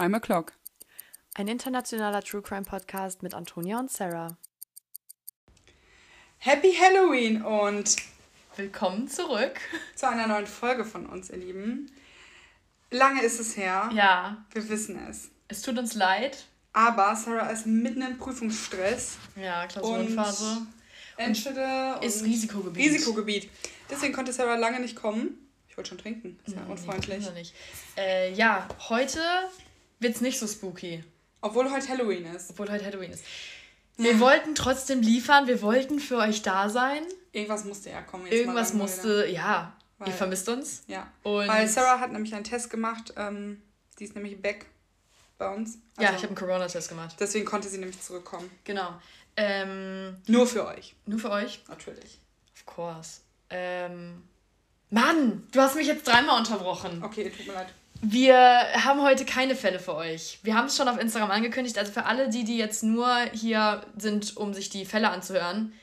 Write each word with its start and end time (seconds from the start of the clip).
Crime 0.00 0.16
O'Clock. 0.16 0.54
Ein 1.34 1.46
internationaler 1.46 2.22
True 2.22 2.40
Crime 2.40 2.62
Podcast 2.62 3.22
mit 3.22 3.34
Antonia 3.34 3.78
und 3.78 3.90
Sarah. 3.90 4.38
Happy 6.38 6.72
Halloween 6.72 7.42
und 7.42 7.96
willkommen 8.56 9.08
zurück 9.08 9.60
zu 9.94 10.08
einer 10.08 10.26
neuen 10.26 10.46
Folge 10.46 10.86
von 10.86 11.04
uns, 11.04 11.28
ihr 11.28 11.36
Lieben. 11.36 11.92
Lange 12.90 13.22
ist 13.22 13.40
es 13.40 13.58
her. 13.58 13.90
Ja. 13.92 14.42
Wir 14.54 14.70
wissen 14.70 14.98
es. 15.06 15.32
Es 15.48 15.60
tut 15.60 15.76
uns 15.76 15.92
leid. 15.92 16.46
Aber 16.72 17.14
Sarah 17.14 17.50
ist 17.50 17.66
mitten 17.66 18.00
im 18.00 18.16
Prüfungsstress. 18.16 19.18
Ja, 19.36 19.66
Klausurenphase. 19.66 20.66
Enschede 21.18 21.98
ist 22.00 22.24
Risikogebiet. 22.24 22.86
Risikogebiet. 22.86 23.50
Deswegen 23.90 24.14
konnte 24.14 24.32
Sarah 24.32 24.56
lange 24.56 24.80
nicht 24.80 24.96
kommen. 24.96 25.46
Ich 25.68 25.76
wollte 25.76 25.90
schon 25.90 25.98
trinken. 25.98 26.40
Ist 26.46 26.56
ja 26.56 26.64
unfreundlich. 26.64 27.26
Nee, 27.26 27.38
nicht. 27.38 27.54
Äh, 27.98 28.32
ja, 28.32 28.66
heute 28.88 29.20
wird 30.00 30.16
es 30.16 30.20
nicht 30.20 30.38
so 30.38 30.46
spooky. 30.46 31.04
Obwohl 31.40 31.70
heute 31.70 31.88
Halloween 31.88 32.26
ist. 32.26 32.50
Obwohl 32.50 32.70
heute 32.70 32.84
Halloween 32.84 33.12
ist. 33.12 33.24
Wir 33.96 34.12
ja. 34.12 34.20
wollten 34.20 34.54
trotzdem 34.54 35.02
liefern, 35.02 35.46
wir 35.46 35.62
wollten 35.62 36.00
für 36.00 36.16
euch 36.16 36.42
da 36.42 36.68
sein. 36.68 37.02
Irgendwas 37.32 37.64
musste 37.64 37.90
ja 37.90 38.02
kommen. 38.02 38.26
Irgendwas 38.26 38.74
musste, 38.74 39.26
ja. 39.26 39.76
Weil, 39.98 40.08
Ihr 40.08 40.14
vermisst 40.14 40.48
uns. 40.48 40.82
Ja. 40.86 41.06
Und 41.22 41.46
Weil 41.46 41.68
Sarah 41.68 42.00
hat 42.00 42.10
nämlich 42.10 42.34
einen 42.34 42.44
Test 42.44 42.70
gemacht. 42.70 43.12
Ähm, 43.16 43.62
die 43.98 44.04
ist 44.04 44.14
nämlich 44.14 44.40
back 44.40 44.66
bei 45.36 45.48
uns. 45.54 45.78
Also, 45.96 46.10
ja, 46.10 46.16
ich 46.16 46.22
habe 46.22 46.28
einen 46.28 46.36
Corona-Test 46.36 46.88
gemacht. 46.88 47.16
Deswegen 47.20 47.44
konnte 47.44 47.68
sie 47.68 47.78
nämlich 47.78 48.00
zurückkommen. 48.00 48.50
Genau. 48.64 48.94
Ähm, 49.36 50.16
nur 50.26 50.46
für 50.46 50.66
euch. 50.66 50.94
Nur 51.06 51.18
für 51.18 51.30
euch? 51.30 51.62
Natürlich. 51.68 52.18
Of 52.54 52.66
course. 52.66 53.20
Ähm, 53.50 54.22
Mann, 54.88 55.46
du 55.52 55.60
hast 55.60 55.76
mich 55.76 55.86
jetzt 55.86 56.06
dreimal 56.06 56.38
unterbrochen. 56.38 57.02
Okay, 57.04 57.30
tut 57.30 57.46
mir 57.46 57.52
leid. 57.52 57.74
Wir 58.02 58.36
haben 58.84 59.02
heute 59.02 59.26
keine 59.26 59.54
Fälle 59.54 59.78
für 59.78 59.94
euch. 59.94 60.38
Wir 60.42 60.54
haben 60.54 60.66
es 60.66 60.76
schon 60.76 60.88
auf 60.88 60.98
Instagram 60.98 61.30
angekündigt. 61.30 61.76
Also 61.76 61.92
für 61.92 62.06
alle, 62.06 62.30
die, 62.30 62.44
die 62.44 62.56
jetzt 62.56 62.82
nur 62.82 63.14
hier 63.32 63.84
sind, 63.96 64.36
um 64.36 64.54
sich 64.54 64.70
die 64.70 64.86
Fälle 64.86 65.10
anzuhören, 65.10 65.74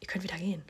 ihr 0.00 0.06
könnt 0.06 0.24
wieder 0.24 0.36
gehen. 0.36 0.62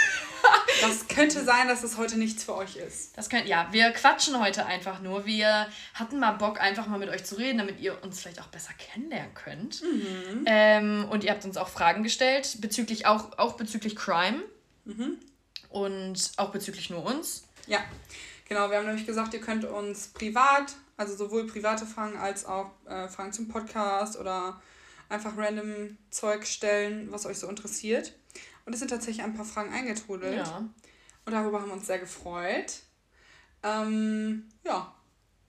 das 0.80 1.08
könnte 1.08 1.44
sein, 1.44 1.68
dass 1.68 1.82
es 1.82 1.98
heute 1.98 2.18
nichts 2.18 2.44
für 2.44 2.56
euch 2.56 2.76
ist. 2.76 3.16
Das 3.18 3.28
könnt, 3.28 3.46
ja, 3.46 3.68
wir 3.70 3.90
quatschen 3.90 4.40
heute 4.40 4.64
einfach 4.64 5.02
nur. 5.02 5.26
Wir 5.26 5.66
hatten 5.92 6.18
mal 6.18 6.32
Bock, 6.32 6.58
einfach 6.58 6.86
mal 6.86 6.98
mit 6.98 7.10
euch 7.10 7.24
zu 7.24 7.36
reden, 7.36 7.58
damit 7.58 7.78
ihr 7.78 8.02
uns 8.02 8.20
vielleicht 8.20 8.40
auch 8.40 8.48
besser 8.48 8.72
kennenlernen 8.78 9.34
könnt. 9.34 9.82
Mhm. 9.82 10.44
Ähm, 10.46 11.06
und 11.10 11.22
ihr 11.22 11.32
habt 11.32 11.44
uns 11.44 11.58
auch 11.58 11.68
Fragen 11.68 12.02
gestellt, 12.02 12.56
bezüglich 12.62 13.04
auch, 13.04 13.36
auch 13.38 13.54
bezüglich 13.58 13.94
Crime. 13.94 14.42
Mhm. 14.86 15.18
Und 15.68 16.32
auch 16.38 16.50
bezüglich 16.50 16.88
nur 16.88 17.04
uns. 17.04 17.44
Ja. 17.66 17.80
Genau, 18.48 18.70
wir 18.70 18.78
haben 18.78 18.86
nämlich 18.86 19.06
gesagt, 19.06 19.34
ihr 19.34 19.40
könnt 19.40 19.64
uns 19.64 20.08
privat, 20.08 20.76
also 20.96 21.16
sowohl 21.16 21.46
private 21.46 21.84
Fragen 21.84 22.16
als 22.16 22.46
auch 22.46 22.70
äh, 22.86 23.08
Fragen 23.08 23.32
zum 23.32 23.48
Podcast 23.48 24.18
oder 24.18 24.60
einfach 25.08 25.36
random 25.36 25.98
Zeug 26.10 26.46
stellen, 26.46 27.10
was 27.10 27.26
euch 27.26 27.38
so 27.38 27.48
interessiert. 27.48 28.14
Und 28.64 28.72
es 28.72 28.78
sind 28.78 28.88
tatsächlich 28.88 29.24
ein 29.24 29.34
paar 29.34 29.44
Fragen 29.44 29.72
eingetrudelt. 29.72 30.46
Ja. 30.46 30.58
Und 30.58 31.32
darüber 31.32 31.60
haben 31.60 31.68
wir 31.68 31.74
uns 31.74 31.86
sehr 31.86 31.98
gefreut. 31.98 32.80
Ähm, 33.62 34.48
ja. 34.64 34.94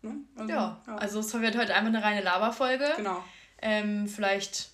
Ne? 0.01 0.15
Also, 0.35 0.51
ja. 0.51 0.81
ja, 0.87 0.95
also 0.95 1.19
es 1.19 1.33
wird 1.33 1.57
heute 1.57 1.75
einfach 1.75 1.87
eine 1.89 2.03
reine 2.03 2.21
Laberfolge. 2.21 2.93
Genau. 2.97 3.23
Ähm, 3.59 4.07
vielleicht, 4.07 4.71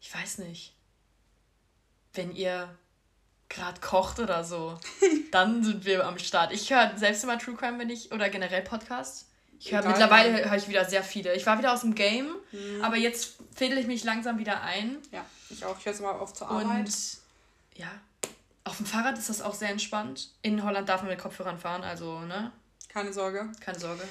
ich 0.00 0.14
weiß 0.14 0.38
nicht, 0.38 0.76
wenn 2.14 2.32
ihr 2.32 2.76
gerade 3.48 3.80
kocht 3.80 4.18
oder 4.18 4.44
so, 4.44 4.78
dann 5.30 5.62
sind 5.64 5.84
wir 5.84 6.06
am 6.06 6.18
Start. 6.18 6.52
Ich 6.52 6.70
höre 6.70 6.96
selbst 6.96 7.24
immer 7.24 7.38
True 7.38 7.54
Crime, 7.54 7.78
wenn 7.78 7.90
ich, 7.90 8.12
oder 8.12 8.28
generell 8.28 8.62
Podcasts. 8.62 9.26
Ich 9.60 9.72
höre 9.72 9.84
mittlerweile 9.84 10.48
höre 10.48 10.56
ich 10.56 10.68
wieder 10.68 10.84
sehr 10.84 11.02
viele. 11.02 11.34
Ich 11.34 11.44
war 11.44 11.58
wieder 11.58 11.72
aus 11.72 11.80
dem 11.80 11.94
Game, 11.94 12.28
mhm. 12.52 12.82
aber 12.82 12.96
jetzt 12.96 13.38
fädel 13.54 13.78
ich 13.78 13.86
mich 13.86 14.04
langsam 14.04 14.38
wieder 14.38 14.62
ein. 14.62 14.98
Ja, 15.10 15.24
ich 15.50 15.64
auch. 15.64 15.76
Ich 15.78 15.84
höre 15.84 15.92
es 15.92 16.00
immer 16.00 16.20
auf 16.20 16.32
zur 16.32 16.48
Arbeit. 16.48 16.86
Und 16.86 16.94
ja, 17.74 17.88
auf 18.62 18.76
dem 18.76 18.86
Fahrrad 18.86 19.18
ist 19.18 19.28
das 19.28 19.42
auch 19.42 19.54
sehr 19.54 19.70
entspannt. 19.70 20.30
In 20.42 20.62
Holland 20.62 20.88
darf 20.88 21.02
man 21.02 21.10
mit 21.10 21.18
Kopfhörern 21.18 21.58
fahren, 21.58 21.82
also, 21.82 22.20
ne? 22.20 22.52
Keine 22.88 23.12
Sorge. 23.12 23.50
Keine 23.60 23.78
Sorge. 23.80 24.02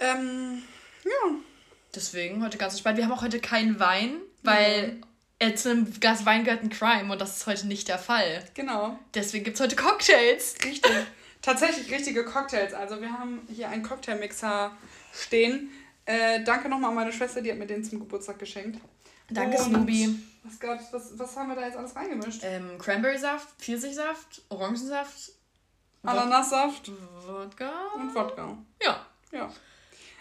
Ähm, 0.00 0.62
ja. 1.04 1.34
Deswegen 1.94 2.42
heute 2.44 2.58
ganz 2.58 2.74
entspannt. 2.74 2.96
Wir 2.96 3.04
haben 3.04 3.12
auch 3.12 3.22
heute 3.22 3.40
keinen 3.40 3.78
Wein, 3.78 4.16
weil 4.42 4.92
mhm 4.92 5.09
zu 5.54 5.70
einem 5.70 6.00
Glas 6.00 6.26
Wein 6.26 6.44
gehört 6.44 6.62
ein 6.62 6.70
Crime 6.70 7.10
und 7.10 7.20
das 7.20 7.38
ist 7.38 7.46
heute 7.46 7.66
nicht 7.66 7.88
der 7.88 7.98
Fall. 7.98 8.44
Genau. 8.54 8.98
Deswegen 9.14 9.44
gibt 9.44 9.56
es 9.56 9.62
heute 9.62 9.76
Cocktails. 9.76 10.56
Richtig. 10.64 10.92
Tatsächlich 11.42 11.90
richtige 11.90 12.24
Cocktails. 12.24 12.74
Also 12.74 13.00
wir 13.00 13.10
haben 13.10 13.40
hier 13.48 13.68
einen 13.70 13.82
Cocktailmixer 13.82 14.72
stehen. 15.14 15.70
Äh, 16.04 16.44
danke 16.44 16.68
nochmal 16.68 16.90
an 16.90 16.96
meine 16.96 17.12
Schwester, 17.12 17.40
die 17.40 17.50
hat 17.50 17.58
mir 17.58 17.66
den 17.66 17.82
zum 17.82 18.00
Geburtstag 18.00 18.38
geschenkt. 18.38 18.80
Danke, 19.30 19.56
und 19.58 19.64
Snoopy. 19.64 20.18
Was, 20.42 20.58
gab, 20.58 20.92
was, 20.92 21.18
was 21.18 21.36
haben 21.36 21.48
wir 21.48 21.56
da 21.56 21.66
jetzt 21.66 21.76
alles 21.76 21.94
reingemischt? 21.94 22.42
Ähm, 22.44 22.78
Cranberry-Saft, 22.78 23.48
Pfirsichsaft, 23.58 24.42
Orangensaft, 24.48 25.32
Ananassaft, 26.02 26.90
Wodka 27.26 27.70
und 27.94 28.14
Wodka. 28.14 28.58
Ja. 28.82 29.06
Ja. 29.32 29.50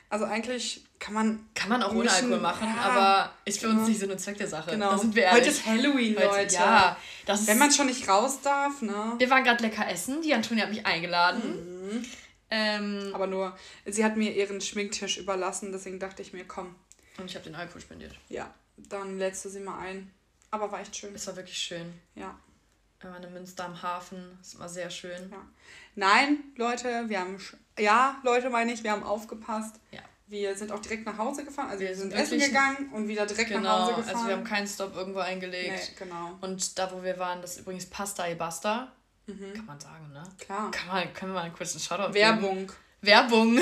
Also 0.09 0.25
eigentlich 0.25 0.83
kann 0.97 1.13
man. 1.13 1.49
Kann 1.53 1.69
man 1.69 1.83
auch 1.83 1.93
ohne 1.93 2.11
Alkohol 2.11 2.39
machen, 2.39 2.67
ja, 2.67 2.81
aber 2.81 3.33
ist 3.45 3.59
für 3.59 3.67
uns 3.67 3.75
genau. 3.75 3.87
nicht 3.87 3.99
Sinn 3.99 4.11
und 4.11 4.19
Zweck 4.19 4.37
der 4.37 4.47
Sache. 4.47 4.71
Genau. 4.71 4.91
Da 4.91 4.97
sind 4.97 5.15
wir 5.15 5.31
Heute 5.31 5.49
ist 5.49 5.65
Halloween, 5.65 6.15
Heute, 6.15 6.27
Leute. 6.27 6.55
Ja, 6.55 6.97
das 7.25 7.47
Wenn 7.47 7.59
man 7.59 7.71
schon 7.71 7.85
nicht 7.85 8.07
raus 8.07 8.41
darf, 8.41 8.81
ne? 8.81 9.13
Wir 9.17 9.29
waren 9.29 9.43
gerade 9.43 9.63
lecker 9.63 9.87
essen. 9.87 10.21
Die 10.21 10.33
Antonia 10.33 10.63
hat 10.63 10.71
mich 10.71 10.85
eingeladen. 10.85 11.89
Mhm. 11.91 12.05
Ähm, 12.51 13.11
aber 13.13 13.27
nur, 13.27 13.55
sie 13.85 14.03
hat 14.03 14.17
mir 14.17 14.33
ihren 14.33 14.59
Schminktisch 14.59 15.17
überlassen, 15.17 15.71
deswegen 15.71 15.99
dachte 15.99 16.23
ich 16.23 16.33
mir, 16.33 16.45
komm. 16.45 16.75
Und 17.19 17.25
ich 17.25 17.35
habe 17.35 17.45
den 17.45 17.53
Alkohol 17.55 17.81
spendiert. 17.81 18.15
Ja, 18.29 18.51
dann 18.77 19.19
lädst 19.19 19.45
du 19.45 19.49
sie 19.49 19.59
mal 19.59 19.77
ein. 19.79 20.11
Aber 20.51 20.71
war 20.71 20.79
echt 20.79 20.95
schön. 20.95 21.13
Es 21.13 21.27
war 21.27 21.35
wirklich 21.35 21.57
schön. 21.57 21.93
Ja. 22.15 22.39
Wir 23.01 23.11
waren 23.11 23.23
in 23.23 23.33
Münster 23.33 23.65
am 23.65 23.81
Hafen. 23.81 24.37
Es 24.41 24.57
war 24.57 24.67
sehr 24.67 24.89
schön. 24.89 25.29
Ja. 25.31 25.45
Nein, 25.95 26.39
Leute, 26.55 27.07
wir 27.07 27.19
haben. 27.19 27.37
Ja, 27.79 28.17
Leute, 28.23 28.49
meine 28.49 28.73
ich, 28.73 28.83
wir 28.83 28.91
haben 28.91 29.03
aufgepasst. 29.03 29.75
Ja. 29.91 29.99
Wir 30.27 30.55
sind 30.55 30.71
auch 30.71 30.79
direkt 30.79 31.05
nach 31.05 31.17
Hause 31.17 31.43
gefahren. 31.43 31.69
Also 31.69 31.81
wir, 31.81 31.89
wir 31.89 31.95
sind 31.95 32.13
essen 32.13 32.39
gegangen 32.39 32.91
und 32.93 33.07
wieder 33.07 33.25
direkt 33.25 33.49
genau, 33.49 33.61
nach 33.61 33.81
Hause 33.81 33.95
gefahren. 33.95 34.15
Also 34.15 34.27
wir 34.27 34.35
haben 34.35 34.43
keinen 34.43 34.67
Stop 34.67 34.95
irgendwo 34.95 35.19
eingelegt. 35.19 35.71
Nee, 35.71 36.05
genau. 36.05 36.37
Und 36.41 36.77
da, 36.77 36.91
wo 36.91 37.03
wir 37.03 37.17
waren, 37.17 37.41
das 37.41 37.53
ist 37.53 37.61
übrigens 37.61 37.87
Pasta 37.87 38.27
e 38.27 38.35
Basta. 38.35 38.91
Mhm. 39.25 39.53
Kann 39.55 39.65
man 39.65 39.79
sagen, 39.79 40.11
ne? 40.13 40.23
Klar. 40.37 40.69
Kann 40.71 40.87
man, 40.87 41.13
können 41.13 41.31
wir 41.31 41.35
mal 41.35 41.45
einen 41.45 41.55
kurzen 41.55 41.79
Shoutout 41.79 42.13
Werbung. 42.13 42.57
Geben? 42.57 42.73
Werbung. 43.01 43.59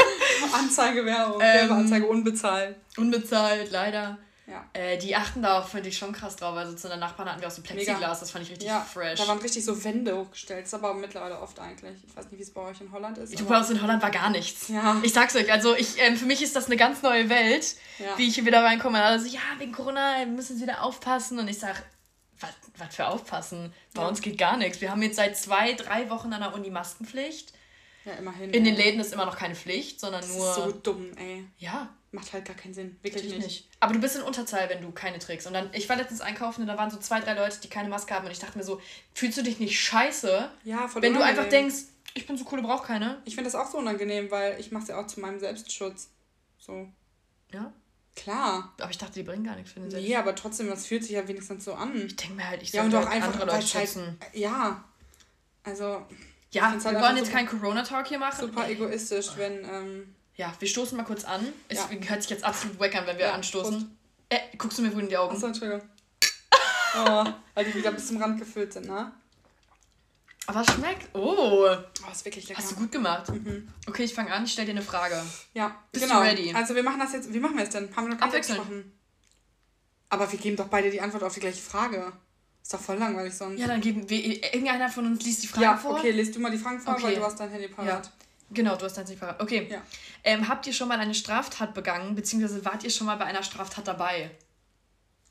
Anzeige, 0.52 1.04
Werbung. 1.04 1.40
Ähm, 1.40 1.60
Werbeanzeige 1.60 2.06
unbezahlt. 2.06 2.76
Unbezahlt, 2.96 3.70
leider. 3.70 4.18
Ja. 4.50 4.64
Äh, 4.72 4.98
die 4.98 5.14
achten 5.14 5.42
da 5.42 5.60
auch, 5.60 5.68
finde 5.68 5.88
ich, 5.88 5.96
schon 5.96 6.12
krass 6.12 6.34
drauf. 6.34 6.56
Also 6.56 6.74
zu 6.74 6.88
einer 6.88 6.96
Nachbarn 6.96 7.28
hatten 7.28 7.40
wir 7.40 7.46
aus 7.46 7.54
dem 7.54 7.62
Plexiglas, 7.62 8.00
Mega. 8.00 8.14
das 8.14 8.30
fand 8.30 8.44
ich 8.44 8.50
richtig 8.50 8.68
ja, 8.68 8.80
fresh. 8.80 9.18
Da 9.20 9.28
waren 9.28 9.38
richtig 9.38 9.64
so 9.64 9.84
Wände 9.84 10.16
hochgestellt. 10.16 10.62
Das 10.62 10.68
ist 10.68 10.74
aber 10.74 10.92
mittlerweile 10.92 11.40
oft 11.40 11.58
eigentlich. 11.60 11.96
Ich 12.04 12.16
weiß 12.16 12.30
nicht, 12.30 12.38
wie 12.38 12.42
es 12.42 12.50
bei 12.50 12.60
euch 12.62 12.80
in 12.80 12.90
Holland 12.90 13.18
ist. 13.18 13.38
Du, 13.38 13.44
bei 13.44 13.58
uns 13.58 13.70
in 13.70 13.80
Holland 13.80 14.02
war 14.02 14.10
gar 14.10 14.30
nichts. 14.30 14.68
Ja. 14.68 14.96
Ich 15.02 15.12
sag's 15.12 15.36
euch, 15.36 15.52
also 15.52 15.76
ich, 15.76 16.00
ähm, 16.00 16.16
für 16.16 16.26
mich 16.26 16.42
ist 16.42 16.56
das 16.56 16.66
eine 16.66 16.76
ganz 16.76 17.02
neue 17.02 17.28
Welt, 17.28 17.76
ja. 17.98 18.18
wie 18.18 18.26
ich 18.26 18.34
hier 18.34 18.44
wieder 18.44 18.64
reinkomme. 18.64 18.98
Und 18.98 19.04
alle 19.04 19.20
so, 19.20 19.28
ja, 19.28 19.40
wegen 19.58 19.72
Corona 19.72 20.24
müssen 20.26 20.56
sie 20.56 20.62
wieder 20.62 20.82
aufpassen. 20.82 21.38
Und 21.38 21.46
ich 21.46 21.58
sag, 21.58 21.84
was 22.76 22.96
für 22.96 23.06
aufpassen? 23.06 23.72
Bei 23.94 24.02
ja. 24.02 24.08
uns 24.08 24.20
geht 24.20 24.36
gar 24.36 24.56
nichts. 24.56 24.80
Wir 24.80 24.90
haben 24.90 25.02
jetzt 25.02 25.16
seit 25.16 25.36
zwei, 25.36 25.74
drei 25.74 26.10
Wochen 26.10 26.32
an 26.32 26.40
der 26.40 26.54
Uni 26.54 26.70
Maskenpflicht. 26.70 27.52
Ja, 28.04 28.14
immerhin. 28.14 28.50
In 28.50 28.64
den 28.64 28.74
Läden 28.74 28.98
ist 28.98 29.12
immer 29.12 29.26
noch 29.26 29.36
keine 29.36 29.54
Pflicht, 29.54 30.00
sondern 30.00 30.22
das 30.22 30.34
nur. 30.34 30.48
Ist 30.48 30.56
so 30.56 30.72
dumm, 30.72 31.12
ey. 31.16 31.44
Ja 31.58 31.90
macht 32.12 32.32
halt 32.32 32.44
gar 32.44 32.56
keinen 32.56 32.74
Sinn. 32.74 32.96
Wirklich 33.02 33.24
nicht. 33.24 33.38
nicht. 33.38 33.68
Aber 33.78 33.92
du 33.92 34.00
bist 34.00 34.16
in 34.16 34.22
Unterzahl, 34.22 34.68
wenn 34.68 34.82
du 34.82 34.90
keine 34.90 35.18
trägst. 35.18 35.46
Und 35.46 35.54
dann, 35.54 35.70
ich 35.72 35.88
war 35.88 35.96
letztens 35.96 36.20
einkaufen 36.20 36.62
und 36.62 36.66
da 36.66 36.76
waren 36.76 36.90
so 36.90 36.98
zwei, 36.98 37.20
drei 37.20 37.34
Leute, 37.34 37.60
die 37.60 37.68
keine 37.68 37.88
Maske 37.88 38.14
haben. 38.14 38.26
Und 38.26 38.32
ich 38.32 38.38
dachte 38.38 38.58
mir 38.58 38.64
so, 38.64 38.80
fühlst 39.14 39.38
du 39.38 39.42
dich 39.42 39.60
nicht 39.60 39.78
scheiße? 39.78 40.50
Ja, 40.64 40.88
voll 40.88 41.02
Wenn 41.02 41.14
unangenehm. 41.14 41.36
du 41.36 41.40
einfach 41.40 41.48
denkst, 41.48 41.76
ich 42.14 42.26
bin 42.26 42.36
so 42.36 42.44
cool, 42.50 42.60
du 42.60 42.66
brauchst 42.66 42.84
keine. 42.84 43.22
Ich 43.24 43.36
finde 43.36 43.50
das 43.50 43.60
auch 43.60 43.70
so 43.70 43.78
unangenehm, 43.78 44.30
weil 44.30 44.58
ich 44.58 44.72
mache 44.72 44.82
es 44.82 44.88
ja 44.88 45.00
auch 45.00 45.06
zu 45.06 45.20
meinem 45.20 45.38
Selbstschutz. 45.38 46.10
So. 46.58 46.88
Ja? 47.52 47.72
Klar. 48.16 48.74
Aber 48.80 48.90
ich 48.90 48.98
dachte, 48.98 49.14
die 49.14 49.22
bringen 49.22 49.44
gar 49.44 49.54
nichts 49.54 49.72
für 49.72 49.80
den 49.80 49.90
Selbstschutz. 49.90 50.10
Nee, 50.10 50.16
aber 50.16 50.34
trotzdem, 50.34 50.68
das 50.68 50.86
fühlt 50.86 51.04
sich 51.04 51.12
ja 51.12 51.26
wenigstens 51.28 51.64
so 51.64 51.74
an. 51.74 51.94
Ich 52.06 52.16
denke 52.16 52.34
mir 52.34 52.48
halt, 52.48 52.62
ich 52.62 52.72
ja, 52.72 52.82
und 52.82 52.94
auch 52.94 53.06
halt 53.06 53.12
einfach, 53.12 53.40
andere 53.40 53.46
Leute 53.46 53.66
schützen. 53.66 54.18
Halt, 54.20 54.34
ja. 54.34 54.84
Also. 55.62 56.04
Ja, 56.50 56.72
halt 56.72 56.84
wir 56.84 57.00
wollen 57.00 57.16
jetzt 57.16 57.30
keinen 57.30 57.46
Corona-Talk 57.46 58.08
hier 58.08 58.18
machen. 58.18 58.40
Super 58.40 58.68
egoistisch, 58.68 59.28
wenn. 59.36 59.64
Ähm, 59.64 60.14
ja, 60.40 60.54
wir 60.58 60.68
stoßen 60.68 60.96
mal 60.96 61.04
kurz 61.04 61.24
an. 61.24 61.52
Es 61.68 61.76
ja. 61.76 61.90
hört 62.08 62.22
sich 62.22 62.30
jetzt 62.30 62.44
absolut 62.44 62.80
wack 62.80 62.96
an, 62.96 63.06
wenn 63.06 63.18
wir 63.18 63.26
ja, 63.26 63.34
anstoßen. 63.34 63.94
Äh, 64.30 64.38
guckst 64.56 64.78
du 64.78 64.82
mir 64.82 64.94
wohl 64.94 65.02
in 65.02 65.10
die 65.10 65.16
Augen? 65.18 65.34
Achso, 65.34 65.46
Entschuldigung. 65.46 65.82
oh, 66.96 67.26
weil 67.54 67.66
die 67.66 67.74
wieder 67.74 67.92
bis 67.92 68.06
zum 68.06 68.16
Rand 68.16 68.38
gefüllt 68.38 68.72
sind, 68.72 68.86
ne? 68.86 69.12
Aber 70.46 70.62
es 70.62 70.72
schmeckt. 70.72 71.14
Oh. 71.14 71.76
Oh, 71.76 72.10
ist 72.10 72.24
wirklich 72.24 72.48
lecker. 72.48 72.58
Hast 72.58 72.72
du 72.72 72.76
gut 72.76 72.90
gemacht. 72.90 73.28
Mhm. 73.28 73.68
Okay, 73.86 74.04
ich 74.04 74.14
fange 74.14 74.32
an. 74.32 74.44
Ich 74.44 74.52
stelle 74.52 74.68
dir 74.68 74.72
eine 74.72 74.82
Frage. 74.82 75.22
Ja, 75.52 75.76
Bist 75.92 76.06
genau. 76.06 76.22
du 76.22 76.26
ready? 76.26 76.54
Also 76.54 76.74
wir 76.74 76.82
machen 76.84 77.00
das 77.00 77.12
jetzt. 77.12 77.30
Wie 77.34 77.38
machen 77.38 77.58
wir 77.58 77.64
es 77.64 77.70
denn? 77.70 77.94
Haben 77.94 78.08
wir 78.08 78.14
noch 78.14 78.22
Abwechseln. 78.22 78.92
Aber 80.08 80.32
wir 80.32 80.38
geben 80.38 80.56
doch 80.56 80.68
beide 80.68 80.90
die 80.90 81.02
Antwort 81.02 81.22
auf 81.22 81.34
die 81.34 81.40
gleiche 81.40 81.60
Frage. 81.60 82.14
Ist 82.62 82.72
doch 82.72 82.80
voll 82.80 82.96
langweilig 82.96 83.34
sonst. 83.34 83.60
Ja, 83.60 83.66
dann 83.66 83.82
geben 83.82 84.08
wir. 84.08 84.42
Irgendeiner 84.54 84.88
von 84.88 85.04
uns 85.04 85.22
liest 85.22 85.42
die 85.42 85.48
Frage 85.48 85.64
ja, 85.64 85.76
vor. 85.76 85.98
Okay, 85.98 86.12
liest 86.12 86.34
du 86.34 86.40
mal 86.40 86.50
die 86.50 86.56
Fragen 86.58 86.80
vor, 86.80 86.94
okay. 86.94 87.02
weil 87.02 87.16
du 87.16 87.24
hast 87.24 87.38
dein 87.38 87.50
Handy 87.50 87.68
parat. 87.68 88.06
Ja. 88.06 88.12
Genau, 88.50 88.76
du 88.76 88.84
hast 88.84 88.96
deins 88.96 89.08
nicht 89.08 89.18
verraten. 89.18 89.42
Okay. 89.42 89.68
Ja. 89.70 89.82
Ähm, 90.24 90.48
habt 90.48 90.66
ihr 90.66 90.72
schon 90.72 90.88
mal 90.88 90.98
eine 90.98 91.14
Straftat 91.14 91.72
begangen, 91.72 92.14
beziehungsweise 92.14 92.64
wart 92.64 92.82
ihr 92.82 92.90
schon 92.90 93.06
mal 93.06 93.16
bei 93.16 93.24
einer 93.24 93.42
Straftat 93.42 93.86
dabei? 93.86 94.30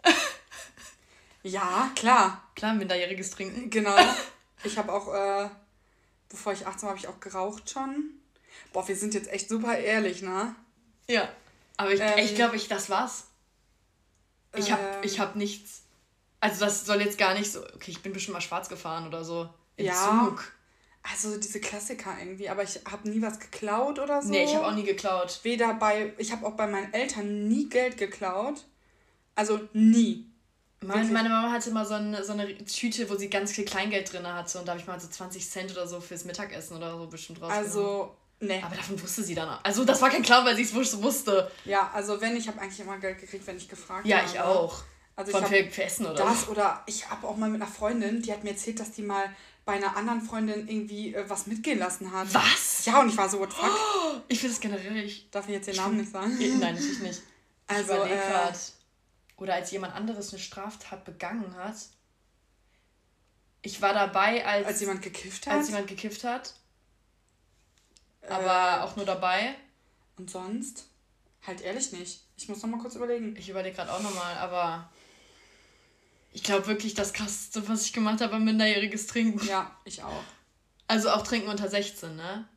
ja, 1.44 1.92
klar. 1.96 2.44
Klar, 2.56 2.74
minderjähriges 2.76 3.32
Trinken. 3.32 3.70
Genau. 3.70 3.98
Ich 4.64 4.78
habe 4.78 4.94
auch, 4.94 5.14
äh, 5.14 5.50
bevor 6.30 6.54
ich 6.54 6.66
18 6.66 6.84
war, 6.84 6.90
habe 6.90 7.00
ich 7.00 7.08
auch 7.08 7.20
geraucht 7.20 7.70
schon. 7.70 8.12
Boah, 8.72 8.88
wir 8.88 8.96
sind 8.96 9.14
jetzt 9.14 9.30
echt 9.30 9.50
super 9.50 9.78
ehrlich, 9.78 10.22
ne? 10.22 10.56
Ja. 11.08 11.30
Aber 11.78 11.92
ich, 11.92 12.00
ähm, 12.00 12.18
ich 12.18 12.36
glaube, 12.36 12.56
ich, 12.56 12.68
das 12.68 12.90
war's. 12.90 13.26
Ich 14.56 14.72
habe 14.72 14.82
ähm, 14.82 15.04
ich 15.04 15.20
hab 15.20 15.36
nichts. 15.36 15.84
Also 16.40 16.66
das 16.66 16.86
soll 16.86 17.02
jetzt 17.02 17.18
gar 17.18 17.34
nicht 17.34 17.52
so. 17.52 17.66
Okay, 17.76 17.92
ich 17.92 18.02
bin 18.02 18.14
bestimmt 18.14 18.34
mal 18.34 18.42
schwarz 18.42 18.70
gefahren 18.70 19.08
oder 19.08 19.24
so. 19.24 19.50
Im 19.76 19.86
ja. 19.86 19.94
Zug. 19.94 20.52
Also 21.02 21.38
diese 21.38 21.62
Klassiker 21.62 22.16
irgendwie, 22.20 22.50
aber 22.50 22.64
ich 22.64 22.82
habe 22.90 23.10
nie 23.10 23.22
was 23.22 23.40
geklaut 23.40 24.00
oder 24.00 24.22
so. 24.22 24.30
Nee, 24.30 24.44
ich 24.44 24.54
habe 24.54 24.68
auch 24.68 24.76
nie 24.76 24.84
geklaut. 24.84 25.40
Weder 25.44 25.74
bei, 25.74 26.14
ich 26.18 26.32
habe 26.32 26.46
auch 26.46 26.54
bei 26.54 26.68
meinen 26.68 26.94
Eltern 26.94 27.48
nie 27.48 27.70
Geld 27.70 27.98
geklaut. 27.98 28.66
Also 29.36 29.62
nie. 29.74 30.30
Meine, 30.82 31.10
meine 31.10 31.30
Mama 31.30 31.52
hatte 31.52 31.72
mal 31.72 31.86
so 31.86 31.96
eine, 31.96 32.24
so 32.24 32.34
eine 32.34 32.58
Tüte, 32.66 33.10
wo 33.10 33.16
sie 33.16 33.30
ganz 33.30 33.52
viel 33.52 33.66
Kleingeld 33.66 34.12
drin 34.14 34.26
hatte 34.26 34.60
und 34.60 34.66
da 34.66 34.72
habe 34.72 34.82
ich 34.82 34.88
mal 34.88 35.00
so 35.00 35.08
20 35.08 35.50
Cent 35.50 35.72
oder 35.72 35.88
so 35.88 36.00
fürs 36.00 36.24
Mittagessen 36.24 36.78
oder 36.78 36.98
so 36.98 37.08
bestimmt 37.08 37.42
rausgenommen. 37.42 37.66
Also, 37.66 38.16
ne. 38.40 38.62
Aber 38.64 38.76
davon 38.76 39.02
wusste 39.02 39.24
sie 39.24 39.36
dann. 39.36 39.60
Also 39.64 39.84
das 39.84 40.02
war 40.02 40.10
kein 40.10 40.24
Clown, 40.24 40.46
weil 40.46 40.56
sie 40.56 40.64
es 40.64 40.74
wusste. 40.74 41.52
Ja, 41.66 41.92
also 41.94 42.22
wenn, 42.22 42.36
ich 42.38 42.48
habe 42.48 42.62
eigentlich 42.62 42.80
immer 42.80 42.98
Geld 42.98 43.20
gekriegt, 43.20 43.46
wenn 43.48 43.58
ich 43.58 43.68
gefragt 43.68 44.00
habe. 44.00 44.10
Ja, 44.10 44.22
ich 44.26 44.40
auch. 44.40 44.84
Also 45.18 45.34
Von 45.34 45.44
ich 45.54 45.74
für, 45.74 45.84
Essen 45.84 46.06
oder 46.06 46.16
Das 46.16 46.48
oder 46.48 46.82
ich 46.86 47.10
habe 47.10 47.28
auch 47.28 47.36
mal 47.36 47.50
mit 47.50 47.62
einer 47.62 47.70
Freundin, 47.70 48.22
die 48.22 48.32
hat 48.32 48.46
mir 48.46 48.52
erzählt, 48.52 48.80
dass 48.80 48.92
die 48.92 49.02
mal 49.02 49.26
bei 49.66 49.74
einer 49.74 49.96
anderen 49.96 50.22
Freundin 50.22 50.68
irgendwie 50.68 51.14
äh, 51.14 51.30
was 51.30 51.48
mitgehen 51.48 51.80
lassen 51.80 52.12
hat. 52.12 52.34
Was? 52.34 52.86
Ja, 52.86 53.02
und 53.02 53.10
ich 53.10 53.18
war 53.18 53.30
so, 53.30 53.40
what 53.40 53.54
fuck? 53.54 53.70
Oh, 53.70 54.20
ich 54.28 54.40
finde 54.40 54.56
es 54.56 54.60
generell. 54.60 54.98
Ich, 54.98 55.30
Darf 55.30 55.48
ich 55.48 55.54
jetzt 55.54 55.68
den 55.68 55.76
Namen 55.76 55.98
nicht 55.98 56.12
sagen? 56.12 56.36
Nein, 56.40 56.76
natürlich 56.76 57.00
nicht. 57.00 57.22
Also, 57.68 57.94
ich 57.94 57.98
überlege 57.98 58.22
äh, 58.22 58.28
gerade. 58.28 58.58
Oder 59.38 59.54
als 59.54 59.72
jemand 59.72 59.96
anderes 59.96 60.34
eine 60.34 60.40
Straftat 60.40 61.06
begangen 61.06 61.56
hat. 61.56 61.76
Ich 63.62 63.82
war 63.82 63.94
dabei, 63.94 64.46
als. 64.46 64.66
Als 64.66 64.80
jemand 64.80 65.02
gekifft 65.02 65.48
hat? 65.48 65.54
Als 65.54 65.68
jemand 65.68 65.88
gekifft 65.88 66.24
hat. 66.24 66.56
Aber 68.28 68.80
äh, 68.80 68.84
auch 68.84 68.96
nur 68.96 69.06
dabei. 69.06 69.56
Und 70.18 70.30
sonst? 70.30 70.88
Halt 71.46 71.62
ehrlich 71.62 71.92
nicht. 71.92 72.22
Ich 72.38 72.50
muss 72.50 72.62
noch 72.62 72.70
mal 72.70 72.80
kurz 72.80 72.96
überlegen. 72.96 73.36
Ich 73.38 73.50
überlege 73.50 73.76
gerade 73.76 73.94
auch 73.94 74.02
nochmal, 74.02 74.36
aber. 74.38 74.90
Ich 76.32 76.44
glaube 76.44 76.68
wirklich, 76.68 76.94
das 76.94 77.14
krasseste, 77.14 77.68
was 77.68 77.86
ich 77.86 77.94
gemacht 77.94 78.22
habe, 78.22 78.34
war 78.34 78.40
minderjähriges 78.40 79.08
Trinken. 79.08 79.46
Ja, 79.48 79.76
ich 79.84 80.04
auch. 80.04 80.24
Also 80.88 81.10
auch 81.10 81.24
Trinken 81.24 81.50
unter 81.50 81.70
16, 81.70 82.16
ne? 82.16 82.48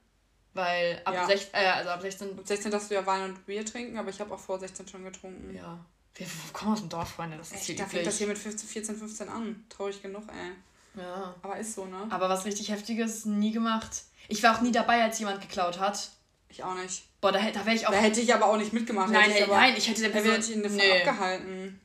Weil 0.54 1.00
ab, 1.04 1.14
ja. 1.14 1.26
16, 1.26 1.54
äh, 1.54 1.66
also 1.66 1.90
ab 1.90 2.02
16. 2.02 2.38
Ab 2.38 2.46
16 2.46 2.70
darfst 2.70 2.90
du 2.90 2.94
ja 2.94 3.06
Wein 3.06 3.30
und 3.30 3.46
Bier 3.46 3.64
trinken, 3.64 3.96
aber 3.96 4.10
ich 4.10 4.20
habe 4.20 4.34
auch 4.34 4.38
vor 4.38 4.58
16 4.58 4.86
schon 4.88 5.04
getrunken. 5.04 5.54
Ja. 5.54 5.78
Wir 6.14 6.26
kommen 6.52 6.72
aus 6.72 6.80
dem 6.80 6.90
Dorf, 6.90 7.08
Freunde. 7.10 7.38
Das 7.38 7.52
ist 7.52 7.64
hier 7.64 7.76
Da 7.76 7.86
fängt 7.86 8.06
das 8.06 8.18
hier 8.18 8.26
mit 8.26 8.36
15, 8.36 8.68
14, 8.68 8.96
15 8.96 9.28
an. 9.30 9.64
Traurig 9.70 10.02
genug, 10.02 10.24
ey. 10.28 11.02
Ja. 11.02 11.34
Aber 11.40 11.56
ist 11.56 11.74
so, 11.74 11.86
ne? 11.86 12.06
Aber 12.10 12.28
was 12.28 12.44
richtig 12.44 12.70
Heftiges 12.70 13.24
nie 13.24 13.52
gemacht. 13.52 14.02
Ich 14.28 14.42
war 14.42 14.54
auch 14.54 14.60
nie 14.60 14.72
dabei, 14.72 15.02
als 15.02 15.18
jemand 15.18 15.40
geklaut 15.40 15.78
hat. 15.78 16.10
Ich 16.50 16.62
auch 16.62 16.74
nicht. 16.74 17.04
Boah, 17.22 17.32
da, 17.32 17.38
da 17.38 17.64
wäre 17.64 17.74
ich 17.74 17.86
auch. 17.86 17.92
Da 17.92 17.96
hätte 17.96 18.20
ich 18.20 18.34
aber 18.34 18.46
auch 18.46 18.58
nicht 18.58 18.74
mitgemacht. 18.74 19.10
Nein, 19.10 19.22
hätte 19.22 19.38
ich 19.38 19.44
aber, 19.44 19.56
nein, 19.56 19.74
ich 19.74 19.88
hätte 19.88 20.02
der 20.02 20.10
Person. 20.10 20.32
Hätte 20.32 20.50
ich 20.50 20.56
ihn 20.56 20.62
davon 20.62 20.76
nee. 20.76 20.98
abgehalten. 20.98 21.80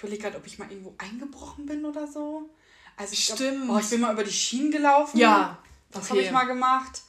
Ich 0.00 0.04
überlege 0.04 0.22
gerade, 0.22 0.38
ob 0.38 0.46
ich 0.46 0.58
mal 0.58 0.70
irgendwo 0.70 0.94
eingebrochen 0.96 1.66
bin 1.66 1.84
oder 1.84 2.06
so. 2.06 2.48
Also 2.96 3.12
ich 3.12 3.24
Stimmt. 3.24 3.66
Glaub, 3.66 3.76
oh, 3.76 3.80
ich 3.80 3.90
bin 3.90 4.00
mal 4.00 4.14
über 4.14 4.24
die 4.24 4.32
Schienen 4.32 4.70
gelaufen. 4.70 5.18
Ja. 5.18 5.58
Das 5.90 6.04
okay. 6.04 6.10
habe 6.10 6.20
ich 6.22 6.30
mal 6.30 6.44
gemacht. 6.44 7.02